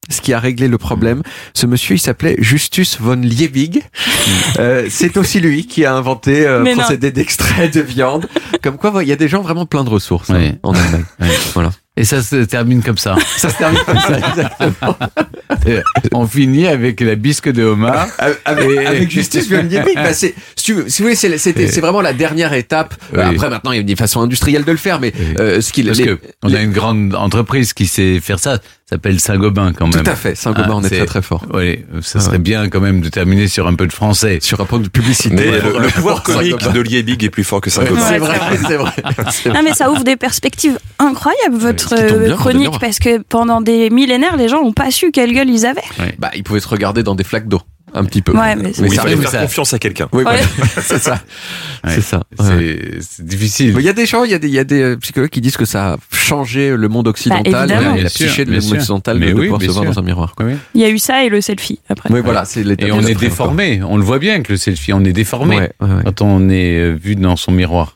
Ce 0.09 0.21
qui 0.21 0.33
a 0.33 0.39
réglé 0.39 0.69
le 0.69 0.79
problème. 0.79 1.23
Ce 1.55 1.67
monsieur, 1.67 1.97
il 1.97 1.99
s'appelait 1.99 2.37
Justus 2.39 2.99
von 3.01 3.17
Liebig. 3.17 3.83
Euh, 4.59 4.87
c'est 4.91 5.17
aussi 5.19 5.39
lui 5.39 5.67
qui 5.67 5.85
a 5.85 5.95
inventé 5.95 6.47
euh, 6.47 6.65
procédé 6.75 7.11
d'extrait 7.13 7.69
de 7.69 7.81
viande. 7.81 8.27
Comme 8.63 8.77
quoi, 8.77 8.93
il 9.03 9.09
y 9.09 9.13
a 9.13 9.17
des 9.17 9.29
gens 9.29 9.41
vraiment 9.43 9.67
plein 9.67 9.85
de 9.85 9.91
ressources 9.91 10.31
hein, 10.31 10.39
Oui. 10.39 10.53
en 10.63 10.73
Allemagne. 10.75 11.05
Voilà. 11.55 11.71
Et 11.97 12.05
ça 12.05 12.23
se 12.23 12.37
termine 12.45 12.83
comme 12.83 12.99
ça. 12.99 13.17
Ça 13.37 13.51
se 13.51 13.57
termine 13.59 13.81
comme 13.87 13.99
ça, 13.99 14.19
exactement. 14.19 14.97
on 16.13 16.27
finit 16.27 16.67
avec 16.67 17.01
la 17.01 17.15
bisque 17.15 17.51
de 17.51 17.63
homard. 17.65 18.09
Avec, 18.45 18.69
Et- 18.71 18.87
avec 18.87 19.11
Justus 19.11 19.49
von 19.49 19.63
Liebig, 19.63 19.95
bah 19.95 20.13
c'est, 20.13 20.35
si 20.57 20.65
tu 20.65 20.75
veux- 20.75 20.89
si 20.89 21.03
vous 21.03 21.07
voulez, 21.07 21.17
c'est, 21.17 21.37
c'était- 21.39 21.65
Et- 21.65 21.69
c'est 21.69 21.81
vraiment 21.81 22.01
la 22.03 22.13
dernière 22.13 22.53
étape. 22.53 22.95
Oui. 23.15 23.21
Après, 23.21 23.49
maintenant, 23.49 23.73
il 23.73 23.77
y 23.77 23.81
a 23.81 23.83
des 23.85 23.97
façons 23.97 24.21
industrielles 24.21 24.65
de 24.65 24.71
le 24.73 24.77
faire, 24.77 25.01
mais 25.01 25.13
euh, 25.39 25.61
ce 25.61 25.73
qu'il 25.73 25.87
Parce 25.87 25.99
les- 25.99 26.07
que 26.07 26.19
on 26.43 26.53
a 26.53 26.61
une 26.61 26.73
grande 26.73 27.15
entreprise 27.15 27.73
qui 27.73 27.87
sait 27.87 28.21
faire 28.21 28.39
ça. 28.39 28.59
Ça 28.89 28.95
s'appelle 28.95 29.19
Saint-Gobain 29.19 29.73
quand 29.73 29.89
même. 29.89 30.05
Tout 30.05 30.09
à 30.09 30.15
fait. 30.15 30.37
Saint-Gobain, 30.37 30.75
on 30.75 30.85
est 30.85 30.89
c'est- 30.89 30.99
très 30.99 31.07
très 31.07 31.23
fort. 31.23 31.45
Oui, 31.53 31.85
ça 32.03 32.21
serait 32.21 32.39
bien 32.39 32.69
quand 32.69 32.79
même 32.81 33.01
de 33.01 33.09
terminer 33.09 33.49
sur 33.49 33.67
un 33.67 33.75
peu 33.75 33.89
de 33.89 33.93
français. 33.93 34.39
Sur 34.41 34.61
un 34.61 34.65
point 34.65 34.79
de 34.79 34.87
publicité. 34.89 35.35
Mais 35.35 35.61
le, 35.61 35.79
le 35.81 35.89
pouvoir 35.89 36.23
comique 36.23 36.53
Saint-Gobain. 36.61 36.73
de 36.73 36.81
Liebig 36.83 37.25
est 37.25 37.31
plus 37.31 37.43
fort 37.43 37.61
que. 37.61 37.69
Ouais, 37.69 37.85
c'est 37.85 38.19
vrai, 38.19 38.39
c'est 38.65 38.77
vrai. 38.77 38.93
C'est 39.33 39.49
Non 39.53 39.63
mais 39.65 39.75
ça 39.75 39.91
ouvre 39.91 40.05
des 40.05 40.15
perspectives 40.15 40.79
incroyables 41.01 41.57
votre 41.57 41.97
bien, 42.27 42.37
chronique 42.37 42.79
parce 42.79 43.01
que 43.01 43.19
pendant 43.23 43.61
des 43.61 43.91
millénaires 43.91 44.37
les 44.37 44.49
gens 44.49 44.63
n'ont 44.63 44.73
pas 44.73 44.93
su 44.93 45.11
quelle 45.11 45.33
gueule 45.33 45.51
ils 45.51 45.67
avaient. 45.67 45.83
Bah, 46.21 46.31
ils 46.37 46.45
pouvaient 46.45 46.61
se 46.61 46.69
regarder 46.69 47.03
dans 47.03 47.17
des 47.17 47.25
flaques 47.25 47.49
d'eau. 47.49 47.63
Un 47.97 48.05
petit 48.05 48.23
peu. 48.23 48.33
Ouais, 48.37 48.55
mais 48.57 48.73
Oui, 48.79 48.89
il 48.91 48.95
ça 48.95 49.03
arrive, 49.03 49.21
faire 49.23 49.31
ça- 49.31 49.41
confiance 49.43 49.73
à 49.75 49.79
quelqu'un. 49.79 50.09
Oui, 50.13 50.23
voilà. 50.23 50.39
c'est 50.83 50.99
ça. 50.99 51.19
Ouais. 51.85 51.91
C'est 51.95 52.01
ça. 52.03 52.23
C'est 52.39 52.45
Ouais. 52.55 52.81
c'est 53.01 53.25
difficile. 53.25 53.73
Mais 53.75 53.81
Il 53.83 53.87
y 53.87 53.89
a 53.89 53.93
des 53.93 54.07
gens, 54.07 54.25
il 54.25 54.31
y 54.31 54.35
a 54.35 54.39
des, 54.39 54.49
il 54.49 54.55
y 54.55 54.59
a 54.59 54.65
des 54.65 54.83
euh, 54.83 54.97
psychologues 54.97 55.31
qui 55.31 55.41
disent 55.41 55.57
que 55.57 55.65
ça 55.65 55.95
a 55.95 55.97
changé 56.13 56.77
le 56.77 56.89
monde 56.89 57.09
occidental 57.09 57.71
et 57.71 57.77
Bien 57.77 57.97
la 57.97 58.05
psyché 58.09 58.45
de 58.45 58.51
bien 58.51 58.61
monde 58.61 58.75
occidental 58.75 59.19
Mais 59.19 59.29
de, 59.29 59.35
oui, 59.35 59.45
pouvoir 59.49 59.63
se 59.63 59.67
voir 59.71 59.85
dans 59.85 59.99
un 59.99 60.03
miroir. 60.03 60.35
Il 60.75 60.81
y 60.81 60.85
a 60.85 60.89
eu 60.91 60.99
ça 60.99 61.25
et 61.25 61.29
le 61.29 61.41
selfie 61.41 61.81
après. 61.89 62.13
Oui, 62.13 62.21
voilà, 62.23 62.45
Et 62.79 62.93
on 62.93 63.01
est 63.01 63.15
déformé. 63.15 63.81
On 63.83 63.97
le 63.97 64.05
voit 64.05 64.19
bien 64.19 64.43
que 64.43 64.53
le 64.53 64.59
selfie, 64.59 64.93
on 64.93 65.05
est 65.05 65.13
déformé 65.13 65.71
quand 65.81 66.23
on 66.23 66.49
est 66.51 66.77
euh, 66.79 66.99
vu 67.01 67.17
dans 67.17 67.37
son 67.37 67.53
miroir. 67.53 67.96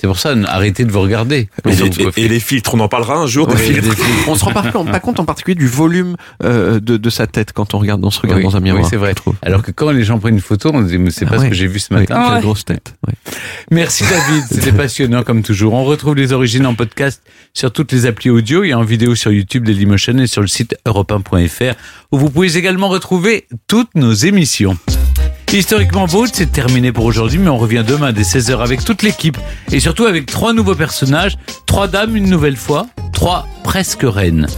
C'est 0.00 0.06
pour 0.06 0.18
ça, 0.18 0.34
arrêtez 0.46 0.84
de 0.84 0.92
vous 0.92 1.00
regarder. 1.00 1.48
Et 1.68 1.74
les, 1.74 2.00
et- 2.02 2.24
et 2.24 2.28
les 2.28 2.40
filtres, 2.40 2.74
on 2.74 2.80
en 2.80 2.88
parlera 2.88 3.16
un 3.16 3.26
jour 3.26 3.46
des 3.46 3.54
Oui, 3.54 3.60
filtres. 3.60 3.82
des 3.82 3.90
filtres. 3.96 4.28
On 4.28 4.34
se 4.34 4.44
rend 4.44 4.52
pas, 4.52 4.62
pas 4.92 5.00
compte 5.00 5.20
en 5.20 5.24
particulier 5.24 5.54
du 5.54 5.66
volume 5.66 6.16
euh, 6.42 6.80
de, 6.80 6.96
de 6.96 7.10
sa 7.10 7.26
tête 7.26 7.52
quand 7.52 7.74
on 7.74 7.78
regarde, 7.78 8.04
on 8.04 8.10
se 8.10 8.20
regarde 8.20 8.38
Oui, 8.38 8.44
dans 8.44 8.56
un 8.56 8.60
miroir. 8.60 8.82
oui, 8.82 8.88
c'est 8.90 8.96
vrai. 8.96 9.10
je 9.10 9.14
trouve. 9.16 9.34
Alors 9.42 9.62
que 9.62 9.70
quand 9.70 9.90
les 9.90 10.04
gens 10.04 10.18
prennent 10.18 10.34
une 10.34 10.40
photo, 10.40 10.70
on 10.74 10.82
se 10.82 10.88
dit, 10.88 10.98
mais 10.98 11.10
c'est 11.10 11.26
pas 11.26 11.32
Ah 11.34 11.38
ce 11.38 11.42
ouais. 11.44 11.48
que 11.50 11.54
j'ai 11.54 11.66
vu 11.66 11.78
ce 11.78 11.92
Oui, 11.92 12.00
matin. 12.00 12.30
quelle 12.34 12.42
grosse 12.42 12.64
tête. 12.64 12.94
Merci 13.70 14.04
David, 14.04 14.44
c'était 14.50 14.72
passionnant 14.72 15.22
comme 15.22 15.42
toujours. 15.42 15.74
On 15.74 15.84
retrouve 15.84 16.14
les 16.16 16.32
origines 16.32 16.66
en 16.66 16.74
podcast 16.74 17.22
sur 17.54 17.72
toutes 17.72 17.92
les 17.92 18.06
applis 18.06 18.30
audio 18.30 18.64
et 18.64 18.74
en 18.74 18.82
vidéo 18.82 19.14
sur 19.14 19.30
YouTube 19.32 19.64
Dailymotion 19.64 20.18
et 20.18 20.26
sur 20.26 20.40
le 20.42 20.48
site 20.48 20.76
europe1.fr 20.86 21.74
où 22.12 22.18
vous 22.18 22.30
pouvez 22.30 22.56
également 22.56 22.88
retrouver 22.88 23.46
toutes 23.66 23.94
nos 23.94 24.12
émissions. 24.12 24.76
Historiquement 25.54 26.06
Vôtre, 26.06 26.32
c'est 26.34 26.50
terminé 26.50 26.90
pour 26.90 27.04
aujourd'hui, 27.04 27.38
mais 27.38 27.48
on 27.48 27.58
revient 27.58 27.84
demain 27.86 28.12
dès 28.12 28.22
16h 28.22 28.58
avec 28.58 28.84
toute 28.84 29.04
l'équipe 29.04 29.38
et 29.70 29.78
surtout 29.78 30.04
avec 30.04 30.26
trois 30.26 30.52
nouveaux 30.52 30.74
personnages, 30.74 31.38
trois 31.64 31.86
dames 31.86 32.16
une 32.16 32.28
nouvelle 32.28 32.56
fois, 32.56 32.88
trois 33.12 33.46
presque 33.62 34.02
reines. 34.02 34.48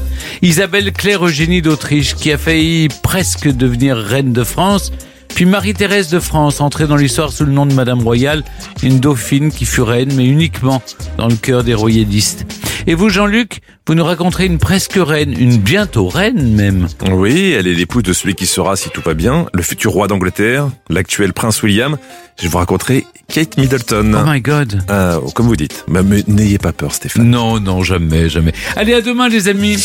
Isabelle 0.40 0.94
Claire 0.94 1.27
Eugénie 1.27 1.60
d'Autriche 1.60 2.14
qui 2.14 2.32
a 2.32 2.39
failli 2.39 2.89
presque 3.02 3.47
devenir 3.47 3.98
reine 3.98 4.32
de 4.32 4.43
France, 4.43 4.90
puis 5.37 5.45
Marie-Thérèse 5.45 6.09
de 6.09 6.19
France, 6.19 6.63
entrée 6.63 6.87
dans 6.87 6.97
l'histoire 6.97 7.31
sous 7.31 7.45
le 7.45 7.53
nom 7.53 7.67
de 7.67 7.75
Madame 7.75 8.03
Royale, 8.03 8.43
une 8.83 9.01
dauphine 9.01 9.51
qui 9.51 9.67
fut 9.67 9.83
reine, 9.83 10.11
mais 10.15 10.25
uniquement 10.25 10.81
dans 11.19 11.29
le 11.29 11.35
cœur 11.35 11.63
des 11.63 11.75
royalistes. 11.75 12.47
Et 12.87 12.95
vous, 12.95 13.11
Jean-Luc, 13.11 13.61
vous 13.87 13.95
nous 13.95 14.05
raconterez 14.05 14.47
une 14.47 14.57
presque 14.57 14.97
reine, 14.97 15.35
une 15.39 15.59
bientôt 15.59 16.09
reine 16.09 16.55
même. 16.55 16.89
Oui, 17.11 17.51
elle 17.53 17.67
est 17.67 17.75
l'épouse 17.75 18.05
de 18.05 18.15
celui 18.15 18.35
qui 18.35 18.47
sera, 18.47 18.77
si 18.77 18.89
tout 18.89 19.03
va 19.05 19.13
bien, 19.13 19.45
le 19.53 19.63
futur 19.63 19.93
roi 19.93 20.09
d'Angleterre, 20.09 20.71
l'actuel 20.89 21.35
prince 21.35 21.63
William. 21.63 21.99
Je 22.41 22.49
vous 22.49 22.57
raconterai 22.57 23.05
Kate 23.29 23.59
Middleton. 23.59 24.15
Oh 24.15 24.27
my 24.27 24.41
God. 24.41 24.85
Ah, 24.89 25.19
comme 25.35 25.49
vous 25.49 25.57
dites. 25.57 25.85
Mais, 25.87 26.03
mais 26.03 26.25
n'ayez 26.29 26.57
pas 26.57 26.73
peur, 26.73 26.95
Stéphane. 26.95 27.29
Non, 27.29 27.61
non, 27.61 27.83
jamais, 27.83 28.31
jamais. 28.31 28.55
Allez, 28.75 28.95
à 28.95 29.03
demain, 29.03 29.29
les 29.29 29.49
amis. 29.49 29.85